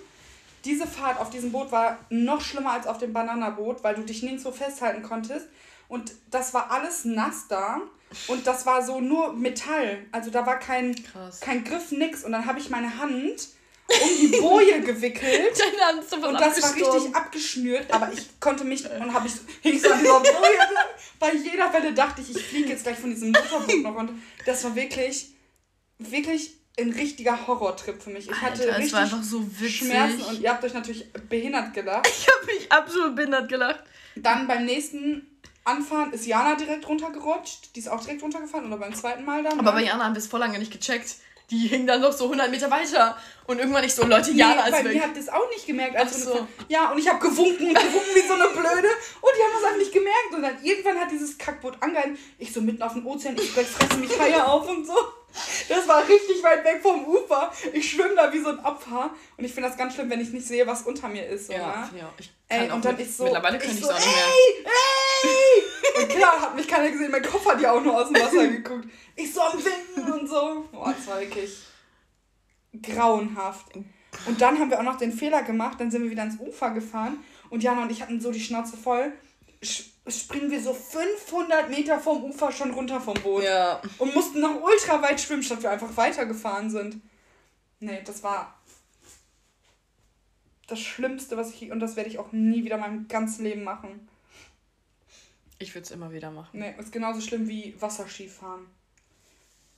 Diese 0.65 0.85
Fahrt 0.85 1.19
auf 1.19 1.31
diesem 1.31 1.51
Boot 1.51 1.71
war 1.71 1.97
noch 2.11 2.39
schlimmer 2.39 2.73
als 2.73 2.85
auf 2.85 2.99
dem 2.99 3.11
Bananaboot, 3.11 3.83
weil 3.83 3.95
du 3.95 4.03
dich 4.03 4.21
nirgendwo 4.21 4.51
festhalten 4.51 5.01
konntest. 5.01 5.47
Und 5.87 6.11
das 6.29 6.53
war 6.53 6.69
alles 6.69 7.05
nass 7.05 7.47
da. 7.49 7.81
Und 8.27 8.45
das 8.45 8.67
war 8.67 8.85
so 8.85 9.01
nur 9.01 9.33
Metall. 9.33 10.05
Also 10.11 10.29
da 10.29 10.45
war 10.45 10.59
kein, 10.59 10.95
kein 11.39 11.63
Griff, 11.63 11.91
nix. 11.91 12.23
Und 12.23 12.33
dann 12.33 12.45
habe 12.45 12.59
ich 12.59 12.69
meine 12.69 12.99
Hand 12.99 13.47
um 13.87 14.09
die 14.19 14.37
Boje 14.39 14.81
gewickelt. 14.85 15.59
und 16.27 16.39
das 16.39 16.61
war 16.61 16.75
richtig 16.75 17.15
abgeschnürt. 17.15 17.91
Aber 17.91 18.13
ich 18.13 18.39
konnte 18.39 18.63
mich 18.63 18.87
und 18.87 19.11
habe 19.11 19.27
ich 19.27 19.33
hing 19.61 19.79
so 19.79 19.89
an 19.89 19.99
dieser 20.01 20.19
Boje. 20.19 20.59
Bei 21.17 21.33
jeder 21.33 21.73
Welle 21.73 21.93
dachte 21.93 22.21
ich, 22.21 22.29
ich 22.29 22.45
fliege 22.45 22.69
jetzt 22.69 22.83
gleich 22.83 22.99
von 22.99 23.09
diesem 23.09 23.31
Motorboot 23.31 23.81
noch. 23.81 23.95
Und 23.95 24.21
das 24.45 24.63
war 24.65 24.75
wirklich, 24.75 25.33
wirklich 25.97 26.60
ein 26.79 26.91
richtiger 26.91 27.47
Horrortrip 27.47 28.01
für 28.01 28.09
mich. 28.09 28.29
Ich 28.29 28.41
hatte 28.41 28.61
Alter, 28.61 28.77
richtig 28.77 29.23
so 29.23 29.45
Schmerzen 29.67 30.21
und 30.21 30.41
ihr 30.41 30.49
habt 30.49 30.63
euch 30.63 30.73
natürlich 30.73 31.11
behindert 31.29 31.73
gelacht. 31.73 32.07
Ich 32.17 32.27
habe 32.27 32.45
mich 32.45 32.71
absolut 32.71 33.15
behindert 33.15 33.49
gelacht. 33.49 33.83
Dann 34.15 34.47
beim 34.47 34.65
nächsten 34.65 35.27
Anfahren 35.63 36.11
ist 36.13 36.25
Jana 36.25 36.55
direkt 36.55 36.87
runtergerutscht. 36.87 37.75
Die 37.75 37.79
ist 37.79 37.87
auch 37.87 38.01
direkt 38.01 38.23
runtergefallen 38.23 38.67
oder 38.67 38.77
beim 38.77 38.95
zweiten 38.95 39.25
Mal 39.25 39.43
dann. 39.43 39.59
Aber 39.59 39.73
bei 39.73 39.83
Jana 39.83 40.05
haben 40.05 40.15
wir 40.15 40.19
es 40.19 40.27
voll 40.27 40.39
lange 40.39 40.57
nicht 40.59 40.71
gecheckt. 40.71 41.15
Die 41.51 41.67
hing 41.67 41.85
dann 41.85 42.01
noch 42.01 42.13
so 42.13 42.25
100 42.25 42.49
Meter 42.49 42.71
weiter. 42.71 43.17
Und 43.51 43.59
irgendwann 43.59 43.83
nicht 43.83 43.93
so, 43.93 44.05
Leute, 44.05 44.31
Jana 44.31 44.63
nee, 44.63 44.77
ist 44.77 44.85
weg. 44.85 44.93
Mir 44.93 45.03
habt 45.03 45.17
das 45.17 45.27
auch 45.27 45.49
nicht 45.49 45.67
gemerkt. 45.67 45.97
Als 45.97 46.23
so. 46.23 46.47
Ja, 46.69 46.89
und 46.89 46.97
ich 46.97 47.09
habe 47.09 47.19
gewunken 47.19 47.67
und 47.67 47.75
gewunken 47.75 48.15
wie 48.15 48.25
so 48.25 48.33
eine 48.33 48.47
Blöde. 48.47 48.87
Und 49.19 49.31
die 49.35 49.43
haben 49.43 49.51
das 49.53 49.63
einfach 49.65 49.77
nicht 49.77 49.91
gemerkt. 49.91 50.33
Und 50.33 50.41
dann 50.41 50.63
irgendwann 50.63 50.97
hat 50.97 51.11
dieses 51.11 51.37
Kackboot 51.37 51.75
angehalten. 51.81 52.17
Ich 52.37 52.53
so 52.53 52.61
mitten 52.61 52.81
auf 52.81 52.93
dem 52.93 53.05
Ozean, 53.05 53.35
ich 53.35 53.51
fresse 53.51 53.97
mich 53.97 54.17
Haie 54.17 54.47
auf 54.47 54.69
und 54.69 54.87
so. 54.87 54.95
Das 55.67 55.85
war 55.85 56.07
richtig 56.07 56.41
weit 56.43 56.63
weg 56.63 56.79
vom 56.81 57.05
Ufer. 57.05 57.51
Ich 57.73 57.91
schwimme 57.91 58.15
da 58.15 58.31
wie 58.31 58.39
so 58.39 58.51
ein 58.51 58.59
Opfer. 58.59 59.09
Und 59.35 59.43
ich 59.43 59.53
finde 59.53 59.67
das 59.67 59.77
ganz 59.77 59.95
schlimm, 59.95 60.09
wenn 60.09 60.21
ich 60.21 60.29
nicht 60.29 60.47
sehe, 60.47 60.65
was 60.65 60.83
unter 60.83 61.09
mir 61.09 61.27
ist. 61.27 61.47
So, 61.47 61.53
ja, 61.53 61.89
ne? 61.91 61.99
ja. 61.99 62.13
Ich 62.17 62.31
ey, 62.47 62.71
und 62.71 62.85
dann 62.85 62.97
ich 62.97 63.13
so. 63.13 63.25
Mittlerweile 63.25 63.57
könnte 63.57 63.75
ich 63.75 63.81
es 63.81 63.85
so, 63.85 63.91
auch 63.91 63.99
nicht 63.99 64.15
mehr. 64.15 64.25
Ey, 64.25 65.29
ey! 65.95 66.03
Und 66.03 66.09
klar, 66.09 66.39
hat 66.39 66.55
mich 66.55 66.69
keiner 66.69 66.89
gesehen. 66.89 67.11
Mein 67.11 67.23
Kopf 67.23 67.45
hat 67.45 67.59
ja 67.59 67.73
auch 67.73 67.81
nur 67.81 67.97
aus 67.99 68.07
dem 68.07 68.21
Wasser 68.21 68.47
geguckt. 68.47 68.85
Ich 69.17 69.33
so 69.33 69.41
am 69.41 69.59
Winken 69.59 70.13
und 70.13 70.29
so. 70.29 70.65
Boah, 70.71 70.95
das 70.97 71.05
war 71.07 71.19
wirklich 71.19 71.51
grauenhaft. 72.81 73.75
Und 74.25 74.41
dann 74.41 74.59
haben 74.59 74.69
wir 74.69 74.79
auch 74.79 74.83
noch 74.83 74.97
den 74.97 75.11
Fehler 75.11 75.43
gemacht. 75.43 75.79
Dann 75.79 75.91
sind 75.91 76.03
wir 76.03 76.11
wieder 76.11 76.23
ans 76.23 76.39
Ufer 76.39 76.71
gefahren. 76.71 77.19
Und 77.49 77.63
Jana 77.63 77.83
und 77.83 77.91
ich 77.91 78.01
hatten 78.01 78.21
so 78.21 78.31
die 78.31 78.39
Schnauze 78.39 78.77
voll 78.77 79.13
springen 80.07 80.49
wir 80.49 80.61
so 80.61 80.73
500 80.73 81.69
Meter 81.69 81.99
vom 81.99 82.23
Ufer 82.23 82.51
schon 82.51 82.71
runter 82.71 82.99
vom 82.99 83.13
Boot. 83.15 83.43
Ja. 83.43 83.81
Und 83.99 84.13
mussten 84.15 84.41
noch 84.41 84.61
ultra 84.61 85.01
weit 85.01 85.21
schwimmen, 85.21 85.43
statt 85.43 85.61
wir 85.61 85.71
einfach 85.71 85.95
weitergefahren 85.95 86.69
sind. 86.69 87.01
Nee, 87.79 88.01
das 88.03 88.23
war 88.23 88.59
das 90.67 90.79
Schlimmste, 90.79 91.37
was 91.37 91.51
ich. 91.53 91.71
Und 91.71 91.79
das 91.79 91.95
werde 91.95 92.09
ich 92.09 92.19
auch 92.19 92.31
nie 92.31 92.63
wieder 92.63 92.77
mein 92.77 93.07
ganzes 93.07 93.39
Leben 93.39 93.63
machen. 93.63 94.07
Ich 95.59 95.75
würde 95.75 95.85
es 95.85 95.91
immer 95.91 96.11
wieder 96.11 96.31
machen. 96.31 96.59
Nee, 96.59 96.73
ist 96.79 96.91
genauso 96.91 97.21
schlimm 97.21 97.47
wie 97.47 97.79
Wasserskifahren. 97.79 98.65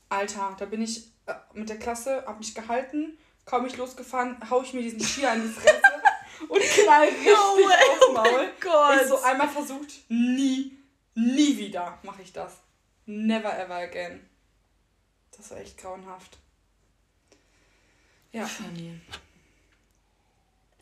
Alter, 0.07 0.55
da 0.57 0.65
bin 0.65 0.81
ich 0.81 1.11
mit 1.53 1.69
der 1.69 1.79
Klasse, 1.79 2.23
hab 2.25 2.39
mich 2.39 2.53
gehalten, 2.53 3.17
kaum 3.45 3.65
ich 3.65 3.77
losgefahren, 3.77 4.37
hau 4.49 4.61
ich 4.61 4.73
mir 4.73 4.81
diesen 4.81 5.01
Skier 5.01 5.33
in 5.33 5.43
die 5.43 5.49
Fresse 5.49 5.81
und 6.49 6.61
knall 6.61 7.07
richtig 7.07 7.27
no 7.27 7.33
aufs 7.33 8.13
Maul. 8.13 8.49
Oh 8.49 8.59
Gott. 8.59 9.01
Ich 9.01 9.07
so 9.07 9.21
einmal 9.21 9.49
versucht, 9.49 10.09
nie, 10.09 10.77
nie 11.15 11.57
wieder 11.57 11.99
mache 12.03 12.21
ich 12.21 12.33
das. 12.33 12.57
Never 13.05 13.57
ever 13.57 13.75
again. 13.75 14.27
Das 15.35 15.51
war 15.51 15.57
echt 15.59 15.77
grauenhaft. 15.77 16.37
Ja. 18.31 18.45
Funny. 18.45 18.99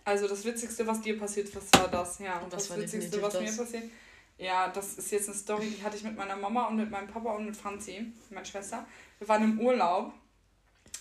Also 0.04 0.28
das 0.28 0.44
Witzigste, 0.46 0.86
was 0.88 1.02
dir 1.02 1.18
passiert, 1.20 1.54
was 1.56 1.66
war 1.80 1.88
das? 1.88 2.20
Ja, 2.20 2.40
und 2.40 2.52
das, 2.52 2.68
das 2.68 2.78
Witzigste, 2.78 3.22
was 3.22 3.34
das. 3.34 3.42
mir 3.44 3.56
passiert. 3.56 3.92
Ja, 4.38 4.70
das 4.70 4.96
ist 4.96 5.12
jetzt 5.12 5.30
eine 5.30 5.38
Story, 5.38 5.70
die 5.70 5.84
hatte 5.84 5.98
ich 5.98 6.04
mit 6.04 6.18
meiner 6.18 6.36
Mama 6.36 6.66
und 6.68 6.78
mit 6.78 6.90
meinem 6.90 7.08
Papa 7.08 7.34
und 7.34 7.46
mit 7.46 7.56
Franzi, 7.56 8.12
meiner 8.32 8.46
Schwester. 8.46 8.88
Wir 9.20 9.28
waren 9.28 9.44
im 9.44 9.60
Urlaub. 9.60 10.14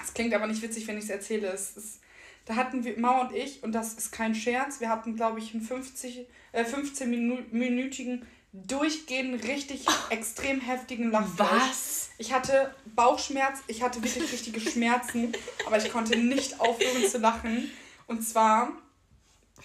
Es 0.03 0.15
klingt 0.15 0.35
aber 0.35 0.47
nicht 0.47 0.63
witzig, 0.63 0.87
wenn 0.87 0.99
ich 0.99 1.05
es 1.05 1.11
erzähle. 1.11 1.49
Es 1.49 1.77
ist 1.77 2.01
da 2.47 2.57
hatten 2.57 2.85
wir, 2.85 2.99
Mama 2.99 3.23
und 3.23 3.35
ich, 3.35 3.63
und 3.63 3.73
das 3.73 3.95
ist 3.95 4.13
kein 4.13 4.35
Scherz, 4.35 4.81
wir 4.81 4.89
hatten, 4.89 5.15
glaube 5.15 5.39
ich, 5.39 5.55
einen 5.55 5.63
50, 5.63 6.27
äh, 6.53 6.65
15-minütigen 6.65 8.23
durchgehend 8.53 9.45
richtig 9.45 9.87
extrem 10.11 10.61
heftigen 10.61 11.13
Lachfleisch. 11.13 11.49
Was? 11.49 12.11
Ich 12.19 12.33
hatte 12.33 12.75
Bauchschmerz, 12.97 13.61
ich 13.69 13.83
hatte 13.83 14.03
wirklich 14.03 14.33
richtige 14.33 14.61
Schmerzen, 14.61 15.33
aber 15.67 15.77
ich 15.79 15.93
konnte 15.93 16.17
nicht 16.17 16.59
aufhören 16.59 17.09
zu 17.09 17.19
lachen. 17.19 17.71
Und 18.09 18.23
zwar 18.23 18.73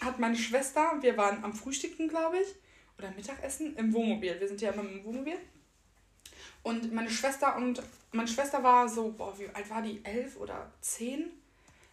hat 0.02 0.20
meine 0.20 0.38
Schwester, 0.38 1.00
wir 1.02 1.18
waren 1.18 1.44
am 1.44 1.54
Frühstücken, 1.54 2.08
glaube 2.08 2.38
ich, 2.38 2.48
oder 3.00 3.10
Mittagessen 3.12 3.76
im 3.78 3.94
Wohnmobil. 3.94 4.40
Wir 4.40 4.48
sind 4.48 4.62
ja 4.62 4.72
immer 4.72 4.84
im 4.84 5.04
Wohnmobil. 5.04 5.38
Und 6.66 6.92
meine 6.92 7.12
Schwester 7.12 7.56
und 7.58 7.80
meine 8.12 8.28
Schwester 8.28 8.64
war 8.64 8.90
so, 8.90 9.14
boah, 9.16 9.38
wie 9.38 9.48
alt 9.54 9.70
war 9.70 9.84
die? 9.84 10.02
Elf 10.04 10.36
oder 10.38 10.72
zehn? 10.82 11.26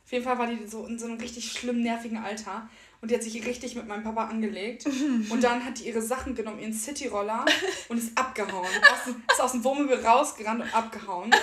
Auf 0.02 0.12
jeden 0.12 0.24
Fall 0.24 0.38
war 0.38 0.46
die 0.46 0.66
so 0.66 0.86
in 0.86 0.98
so 0.98 1.04
einem 1.04 1.18
richtig 1.18 1.52
schlimm 1.52 1.82
nervigen 1.82 2.16
Alter. 2.16 2.70
Und 3.02 3.10
die 3.10 3.14
hat 3.14 3.22
sich 3.22 3.44
richtig 3.44 3.74
mit 3.74 3.86
meinem 3.86 4.02
Papa 4.02 4.28
angelegt. 4.28 4.86
Und 5.28 5.44
dann 5.44 5.62
hat 5.62 5.78
die 5.78 5.88
ihre 5.88 6.00
Sachen 6.00 6.34
genommen, 6.34 6.58
ihren 6.58 6.72
Cityroller 6.72 7.44
und 7.90 7.98
ist 7.98 8.16
abgehauen. 8.16 8.66
Aus 8.90 9.14
ist 9.30 9.40
aus 9.42 9.52
dem 9.52 9.62
Wohnmobil 9.62 10.06
rausgerannt 10.06 10.62
und 10.62 10.74
abgehauen. 10.74 11.34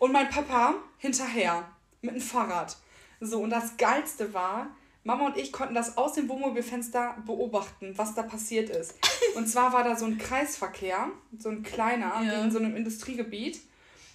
Und 0.00 0.10
mein 0.10 0.28
Papa 0.28 0.74
hinterher 0.96 1.64
mit 2.02 2.16
dem 2.16 2.20
Fahrrad. 2.20 2.76
So, 3.20 3.40
und 3.40 3.50
das 3.50 3.76
Geilste 3.76 4.34
war, 4.34 4.66
Mama 5.04 5.26
und 5.26 5.36
ich 5.36 5.52
konnten 5.52 5.74
das 5.74 5.96
aus 5.96 6.14
dem 6.14 6.28
Wohnmobilfenster 6.28 7.16
beobachten, 7.24 7.96
was 7.96 8.14
da 8.14 8.22
passiert 8.22 8.68
ist. 8.68 8.94
Und 9.36 9.46
zwar 9.46 9.72
war 9.72 9.84
da 9.84 9.96
so 9.96 10.04
ein 10.04 10.18
Kreisverkehr, 10.18 11.10
so 11.38 11.48
ein 11.48 11.62
kleiner, 11.62 12.20
ja. 12.22 12.42
in 12.42 12.50
so 12.50 12.58
einem 12.58 12.76
Industriegebiet. 12.76 13.60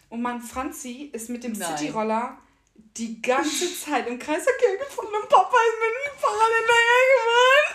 Und 0.10 0.22
mein 0.22 0.42
Franzi 0.42 1.10
ist 1.14 1.30
mit 1.30 1.44
dem 1.44 1.56
Cityroller 1.56 2.38
die 2.98 3.22
ganze 3.22 3.74
Zeit 3.80 4.08
im 4.08 4.20
Kreisverkehr 4.20 4.78
gefunden 4.78 5.16
und 5.16 5.30
Papa 5.30 5.56
ist 5.56 5.80
mit 5.80 5.90
dem 6.06 6.20
Fahrrad 6.20 6.52
hinterher 6.60 7.04
gefahren. 7.16 7.68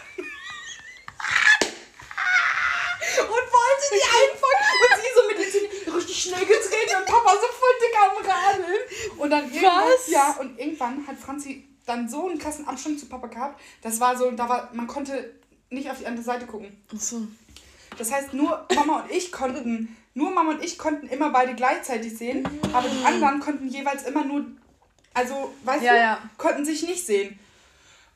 und 3.28 3.44
wollte 3.52 3.86
die 3.92 4.04
einfangen. 4.20 4.64
Und 4.84 4.96
sie 5.02 5.12
so 5.16 5.22
mit 5.28 5.38
den 5.38 5.50
Zähnen 5.50 5.94
richtig 5.96 6.22
schnell 6.22 6.46
gedreht 6.46 6.90
und 6.98 7.06
Papa 7.06 7.30
so 7.32 7.48
voll 7.58 7.74
dick 7.80 7.96
am 7.98 8.16
Radeln. 8.24 8.82
Und 9.18 9.30
dann 9.30 9.44
irgendwann, 9.44 9.88
Was? 9.88 10.08
ja, 10.08 10.36
und 10.38 10.58
irgendwann 10.58 11.06
hat 11.06 11.18
Franzi 11.18 11.68
dann 11.88 12.08
so 12.08 12.28
einen 12.28 12.38
krassen 12.38 12.66
Abstand 12.66 13.00
zu 13.00 13.06
Papa 13.06 13.26
gehabt. 13.28 13.60
Das 13.82 14.00
war 14.00 14.16
so, 14.16 14.30
da 14.30 14.48
war, 14.48 14.70
man 14.72 14.86
konnte 14.86 15.34
nicht 15.70 15.90
auf 15.90 15.98
die 15.98 16.06
andere 16.06 16.24
Seite 16.24 16.46
gucken. 16.46 16.76
Ach 16.94 17.00
so. 17.00 17.26
Das 17.96 18.12
heißt, 18.12 18.34
nur 18.34 18.66
Mama 18.74 19.02
und 19.02 19.10
ich 19.10 19.32
konnten, 19.32 19.96
nur 20.14 20.30
Mama 20.30 20.52
und 20.52 20.64
ich 20.64 20.78
konnten 20.78 21.08
immer 21.08 21.30
beide 21.30 21.54
gleichzeitig 21.54 22.16
sehen, 22.16 22.46
aber 22.72 22.88
die 22.88 23.04
anderen 23.04 23.40
konnten 23.40 23.68
jeweils 23.68 24.04
immer 24.04 24.24
nur 24.24 24.46
also, 25.18 25.52
weißt 25.64 25.82
ja, 25.82 25.92
du, 25.92 25.98
ja. 25.98 26.30
konnten 26.36 26.64
sich 26.64 26.86
nicht 26.86 27.04
sehen. 27.04 27.36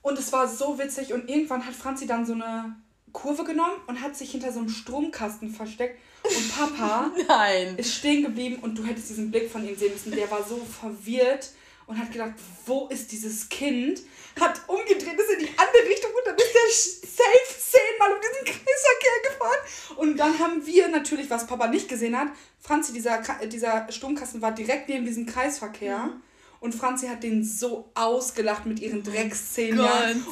Und 0.03 0.19
es 0.19 0.33
war 0.33 0.47
so 0.47 0.79
witzig 0.79 1.13
und 1.13 1.29
irgendwann 1.29 1.67
hat 1.67 1.75
Franzi 1.75 2.07
dann 2.07 2.25
so 2.25 2.33
eine 2.35 2.77
Kurve 3.13 3.43
genommen 3.43 3.75
und 3.89 4.01
hat 4.01 4.17
sich 4.17 4.31
hinter 4.31 4.53
so 4.53 4.61
einem 4.61 4.69
Stromkasten 4.69 5.51
versteckt. 5.51 6.01
Und 6.23 6.57
Papa 6.57 7.11
Nein. 7.29 7.77
ist 7.77 7.95
stehen 7.95 8.23
geblieben 8.23 8.63
und 8.63 8.79
du 8.79 8.85
hättest 8.85 9.11
diesen 9.11 9.33
Blick 9.33 9.51
von 9.51 9.67
ihm 9.67 9.77
sehen 9.77 9.93
müssen. 9.93 10.13
Der 10.13 10.31
war 10.31 10.45
so 10.45 10.57
verwirrt 10.59 11.51
und 11.87 11.99
hat 11.99 12.13
gedacht, 12.13 12.33
wo 12.67 12.89
ist 12.89 13.13
dieses 13.13 13.49
Kind? 13.49 14.01
Hat 14.41 14.61
umgedreht, 14.67 15.19
ist 15.19 15.31
in 15.33 15.41
die 15.41 15.59
andere 15.59 15.89
Richtung 15.89 16.11
und 16.11 16.27
dann 16.27 16.37
ist 16.37 16.55
der 16.55 17.09
safe 17.09 17.61
zehnmal 17.61 18.13
um 18.13 18.21
diesen 18.21 18.45
Kreisverkehr 18.45 19.31
gefahren. 19.31 19.99
Und 19.99 20.17
dann 20.17 20.39
haben 20.39 20.67
wir 20.67 20.89
natürlich, 20.89 21.29
was 21.29 21.47
Papa 21.47 21.69
nicht 21.69 21.89
gesehen 21.89 22.19
hat, 22.19 22.29
Franzi, 22.61 22.93
dieser, 22.93 23.23
dieser 23.47 23.91
Stromkasten 23.91 24.41
war 24.41 24.53
direkt 24.53 24.89
neben 24.89 25.05
diesem 25.05 25.27
Kreisverkehr. 25.27 25.99
Mhm. 25.99 26.23
Und 26.63 26.77
Franzi 26.77 27.09
hat 27.09 27.25
den 27.25 27.43
so 27.43 27.91
ausgelacht 27.93 28.67
mit 28.67 28.79
ihren 28.79 29.03
Dreckszähnen. 29.03 29.81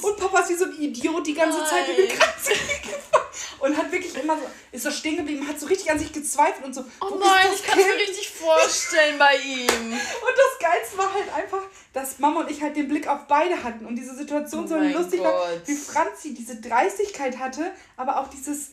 Und 0.00 0.16
Papa 0.16 0.38
ist 0.38 0.50
wie 0.50 0.54
so 0.54 0.66
ein 0.66 0.80
Idiot 0.80 1.26
die 1.26 1.34
ganze 1.34 1.58
Nein. 1.58 1.66
Zeit 1.66 1.88
in 1.88 1.96
den 1.96 2.08
gefahren. 2.08 3.24
Und 3.58 3.76
hat 3.76 3.90
wirklich 3.90 4.14
immer 4.14 4.36
so, 4.36 4.42
ist 4.70 4.84
so 4.84 4.92
stehen 4.92 5.16
geblieben, 5.16 5.46
hat 5.48 5.58
so 5.58 5.66
richtig 5.66 5.90
an 5.90 5.98
sich 5.98 6.12
gezweifelt 6.12 6.64
und 6.64 6.72
so. 6.72 6.84
Oh 7.00 7.16
nein, 7.18 7.48
ich 7.52 7.64
kann 7.64 7.80
es 7.80 7.84
mir 7.84 7.94
richtig 7.94 8.30
vorstellen 8.30 9.18
bei 9.18 9.34
ihm. 9.38 9.66
Und 9.92 10.36
das 10.36 10.70
Geilste 10.70 10.98
war 10.98 11.12
halt 11.12 11.34
einfach, 11.34 11.62
dass 11.92 12.20
Mama 12.20 12.42
und 12.42 12.50
ich 12.50 12.62
halt 12.62 12.76
den 12.76 12.86
Blick 12.86 13.08
auf 13.08 13.26
beide 13.26 13.62
hatten 13.64 13.84
und 13.84 13.96
diese 13.96 14.14
Situation 14.14 14.64
oh 14.64 14.68
so 14.68 14.76
lustig 14.76 15.18
Gott. 15.18 15.34
war, 15.34 15.48
wie 15.66 15.74
Franzi 15.74 16.32
diese 16.32 16.60
Dreistigkeit 16.60 17.38
hatte, 17.38 17.72
aber 17.96 18.20
auch 18.20 18.28
dieses 18.28 18.70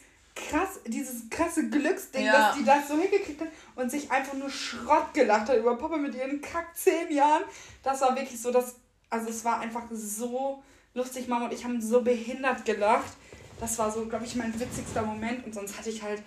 krass, 0.50 0.80
dieses 0.86 1.30
krasse 1.30 1.70
Glücksding, 1.70 2.26
ja. 2.26 2.50
dass 2.50 2.58
die 2.58 2.64
das 2.64 2.88
so 2.88 2.98
hingekriegt 2.98 3.42
hat 3.42 3.50
und 3.76 3.90
sich 3.90 4.10
einfach 4.12 4.34
nur 4.34 4.50
Schrott 4.50 5.14
gelacht 5.14 5.50
hat 5.50 5.58
über 5.58 5.78
Papa 5.78 5.98
mit 5.98 6.16
ihren 6.16 6.42
kack 6.42 6.76
zehn 6.76 7.12
Jahren. 7.12 7.44
Das 7.84 8.02
war 8.02 8.16
wirklich 8.16 8.42
so, 8.42 8.52
dass, 8.52 8.76
also 9.10 9.30
es 9.30 9.44
war 9.44 9.60
einfach 9.60 9.84
so 9.92 10.64
lustig. 10.94 11.28
Mama 11.28 11.46
und 11.46 11.54
ich 11.54 11.64
haben 11.64 11.82
so 11.82 12.02
behindert 12.02 12.66
gelacht. 12.66 13.14
Das 13.60 13.78
war 13.80 13.92
so, 13.92 14.06
glaube 14.06 14.26
ich, 14.26 14.36
mein 14.36 14.58
witzigster 14.60 15.02
Moment. 15.02 15.46
Und 15.46 15.54
sonst 15.54 15.78
hatte 15.78 15.90
ich 15.90 16.04
halt 16.04 16.22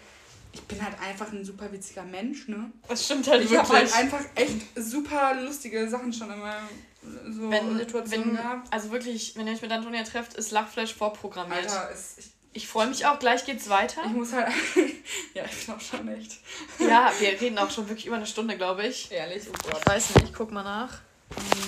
ich 0.53 0.63
bin 0.63 0.83
halt 0.85 1.01
einfach 1.01 1.31
ein 1.33 1.45
super 1.45 1.71
witziger 1.71 2.03
Mensch, 2.03 2.49
ne? 2.49 2.73
Das 2.89 3.05
stimmt 3.05 3.29
halt 3.29 3.45
ich 3.45 3.51
wirklich. 3.51 3.71
Ich 3.71 3.95
habe 3.95 3.95
halt 3.95 3.97
einfach 3.97 4.25
echt 4.35 4.67
super 4.75 5.35
lustige 5.41 5.89
Sachen 5.89 6.13
schon 6.13 6.31
in 6.33 6.41
meiner 6.41 6.69
so 7.31 7.51
wenn, 7.51 7.79
Situation 7.79 8.27
wenn, 8.27 8.37
gehabt. 8.37 8.73
Also 8.73 8.91
wirklich, 8.91 9.37
wenn 9.37 9.47
ihr 9.47 9.55
euch 9.55 9.63
mit 9.63 9.73
Antonia 9.73 10.03
trefft, 10.03 10.35
ist 10.35 10.51
Lachflash 10.51 10.95
vorprogrammiert. 10.95 11.71
Alter, 11.71 11.91
ist, 11.91 12.19
ich, 12.19 12.31
ich 12.53 12.67
freue 12.67 12.89
mich 12.89 13.07
auch, 13.07 13.19
gleich 13.19 13.45
geht's 13.45 13.69
weiter. 13.69 14.03
Ich 14.05 14.13
muss 14.13 14.33
halt. 14.33 14.53
ja, 15.35 15.45
ich 15.45 15.65
glaube 15.65 15.81
schon 15.81 16.09
echt. 16.09 16.39
ja, 16.79 17.13
wir 17.19 17.41
reden 17.41 17.59
auch 17.59 17.71
schon 17.71 17.89
wirklich 17.89 18.07
über 18.07 18.17
eine 18.17 18.27
Stunde, 18.27 18.57
glaube 18.57 18.87
ich. 18.87 19.11
Ehrlich, 19.13 19.45
oh 19.49 19.53
Gott. 19.53 19.81
Ich 19.81 19.87
weiß 19.87 20.15
nicht, 20.17 20.35
guck 20.35 20.51
mal 20.51 20.65
nach. 20.65 20.99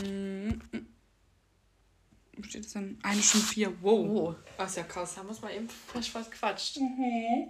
Mm, 0.02 0.50
Wo 2.36 2.42
steht 2.42 2.66
es 2.66 2.72
denn? 2.72 2.98
Eine 3.02 3.22
Stunde 3.22 3.46
vier. 3.46 3.72
Wow. 3.80 4.08
Oh. 4.08 4.34
Das 4.58 4.70
ist 4.70 4.76
ja 4.78 4.82
krass. 4.82 5.14
Da 5.14 5.22
muss 5.22 5.40
man 5.40 5.52
eben 5.52 5.68
fast 5.92 6.08
fast 6.08 6.32
quatscht. 6.32 6.78
Mhm. 6.78 7.48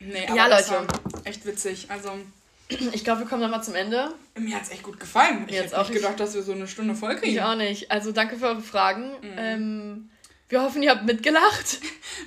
Nee, 0.00 0.26
aber 0.26 0.36
ja, 0.36 0.46
Leute. 0.48 0.86
echt 1.24 1.46
witzig. 1.46 1.90
Also. 1.90 2.10
Ich 2.94 3.04
glaube, 3.04 3.20
wir 3.20 3.26
kommen 3.26 3.42
dann 3.42 3.50
mal 3.50 3.62
zum 3.62 3.74
Ende. 3.74 4.14
Mir 4.34 4.56
hat 4.56 4.62
es 4.62 4.70
echt 4.70 4.82
gut 4.82 4.98
gefallen. 4.98 5.44
Ich 5.46 5.56
hätte 5.56 5.78
auch 5.78 5.86
nicht 5.86 6.00
gedacht, 6.00 6.18
dass 6.18 6.34
wir 6.34 6.42
so 6.42 6.52
eine 6.52 6.66
Stunde 6.66 6.94
voll 6.94 7.16
kriegen. 7.16 7.34
Ich 7.34 7.42
auch 7.42 7.54
nicht. 7.54 7.90
Also 7.90 8.12
danke 8.12 8.38
für 8.38 8.46
eure 8.46 8.62
Fragen. 8.62 9.10
Mhm. 9.20 9.34
Ähm, 9.36 10.10
wir 10.52 10.62
hoffen, 10.62 10.82
ihr 10.82 10.90
habt 10.90 11.04
mitgelacht. 11.04 11.80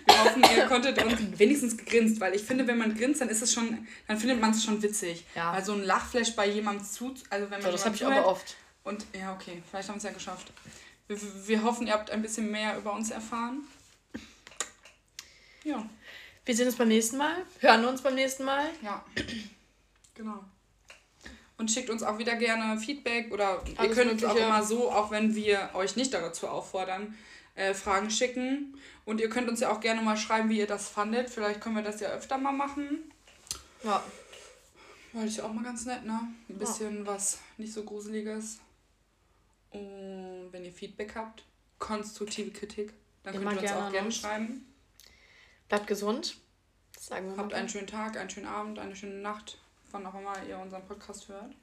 Wir 0.07 0.23
hoffen, 0.23 0.43
ihr 0.55 0.65
konntet 0.65 1.03
uns 1.03 1.39
wenigstens 1.39 1.78
gegrinst, 1.78 2.19
weil 2.19 2.34
ich 2.34 2.41
finde, 2.41 2.65
wenn 2.65 2.80
man 2.80 2.97
grinst, 2.97 3.21
dann 3.21 3.30
ist 3.30 3.43
es 3.43 3.53
schon, 3.53 3.88
dann 4.07 4.17
findet 4.17 4.41
man 4.41 4.49
es 4.49 4.63
schon 4.63 4.82
witzig. 4.82 5.23
Ja. 5.36 5.53
Weil 5.53 5.63
so 5.63 5.73
ein 5.73 5.84
Lachflash 5.84 6.36
bei 6.36 6.47
jemandem 6.47 6.84
zu, 6.84 7.13
also 7.30 7.45
wenn 7.51 7.59
man 7.59 7.61
ja, 7.61 7.71
das 7.71 7.86
habe 7.86 7.95
ich 7.95 8.03
aber 8.03 8.26
oft. 8.26 8.55
Und 8.84 9.05
ja, 9.13 9.32
okay, 9.32 9.61
vielleicht 9.69 9.89
haben 9.89 9.95
wir 9.95 9.99
es 9.99 10.03
ja 10.05 10.11
geschafft. 10.11 10.51
Wir, 11.07 11.17
wir 11.47 11.63
hoffen, 11.63 11.86
ihr 11.86 11.93
habt 11.93 12.09
ein 12.09 12.23
bisschen 12.23 12.49
mehr 12.49 12.76
über 12.78 12.93
uns 12.93 13.11
erfahren. 13.11 13.67
Ja. 15.63 15.88
Wir 16.45 16.55
sehen 16.55 16.65
uns 16.65 16.78
beim 16.78 16.88
nächsten 16.88 17.17
Mal. 17.17 17.36
Hören 17.59 17.86
uns 17.86 18.01
beim 18.01 18.15
nächsten 18.15 18.43
Mal. 18.43 18.65
Ja. 18.82 19.05
Genau. 20.15 20.43
Und 21.57 21.69
schickt 21.69 21.91
uns 21.91 22.01
auch 22.01 22.17
wieder 22.17 22.36
gerne 22.36 22.80
Feedback 22.80 23.32
oder 23.32 23.61
Alles 23.78 23.89
ihr 23.89 23.95
könnt 23.95 24.11
uns 24.13 24.23
auch 24.23 24.36
immer 24.36 24.63
so, 24.63 24.91
auch 24.91 25.11
wenn 25.11 25.36
wir 25.36 25.69
euch 25.76 25.95
nicht 25.95 26.11
dazu 26.11 26.47
auffordern, 26.47 27.15
äh, 27.56 27.74
Fragen 27.74 28.10
schicken. 28.10 28.78
Und 29.06 29.20
ihr 29.20 29.30
könnt 29.30 29.49
uns 29.49 29.60
ja 29.60 29.72
auch 29.72 29.80
gerne 29.80 30.01
mal 30.01 30.18
schreiben, 30.18 30.49
wie 30.49 30.60
ihr 30.60 30.68
das 30.68 30.89
fandet. 30.89 31.30
Vielleicht 31.30 31.62
können 31.62 31.76
wir 31.76 31.84
das 31.84 31.99
ja 31.99 32.10
öfter 32.10 32.38
mal 32.38 32.51
machen. 32.51 33.12
Ja. 33.84 34.03
Weil 35.14 35.28
ist 35.28 35.38
ja 35.38 35.45
auch 35.45 35.53
mal 35.53 35.64
ganz 35.64 35.86
nett, 35.86 36.03
ne? 36.06 36.20
Ein 36.49 36.58
bisschen 36.58 37.06
ja. 37.06 37.08
was 37.08 37.39
nicht 37.58 37.74
so 37.74 37.84
Gruseliges. 37.84 38.60
Und 39.72 40.49
wenn 40.51 40.66
ihr 40.66 40.72
Feedback 40.72 41.16
habt, 41.16 41.43
konstruktive 41.80 42.51
Kritik, 42.51 42.93
dann 43.24 43.36
Immer 43.36 43.51
könnt 43.51 43.64
ihr 43.64 43.76
uns 43.76 43.86
auch 43.86 43.91
gerne 43.91 44.12
schreiben. 44.12 44.74
Bleibt 45.68 45.88
gesund. 45.88 46.38
Das 46.93 47.08
sagen 47.08 47.30
wir 47.30 47.38
Habt 47.38 47.51
mal. 47.51 47.58
einen 47.58 47.70
schönen 47.70 47.88
Tag, 47.88 48.18
einen 48.18 48.30
schönen 48.30 48.47
Abend, 48.47 48.80
eine 48.80 48.95
schöne 48.95 49.16
Nacht, 49.16 49.58
wann 49.91 50.06
auch 50.06 50.16
immer 50.16 50.34
ihr 50.43 50.58
unseren 50.58 50.86
Podcast 50.86 51.28
hört. 51.30 51.53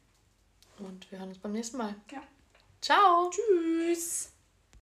Und 0.79 1.11
wir 1.11 1.19
hören 1.19 1.29
uns 1.29 1.39
beim 1.39 1.53
nächsten 1.53 1.77
Mal. 1.77 1.95
Ja. 2.11 2.23
Ciao. 2.81 3.31
Tschüss. 3.31 4.32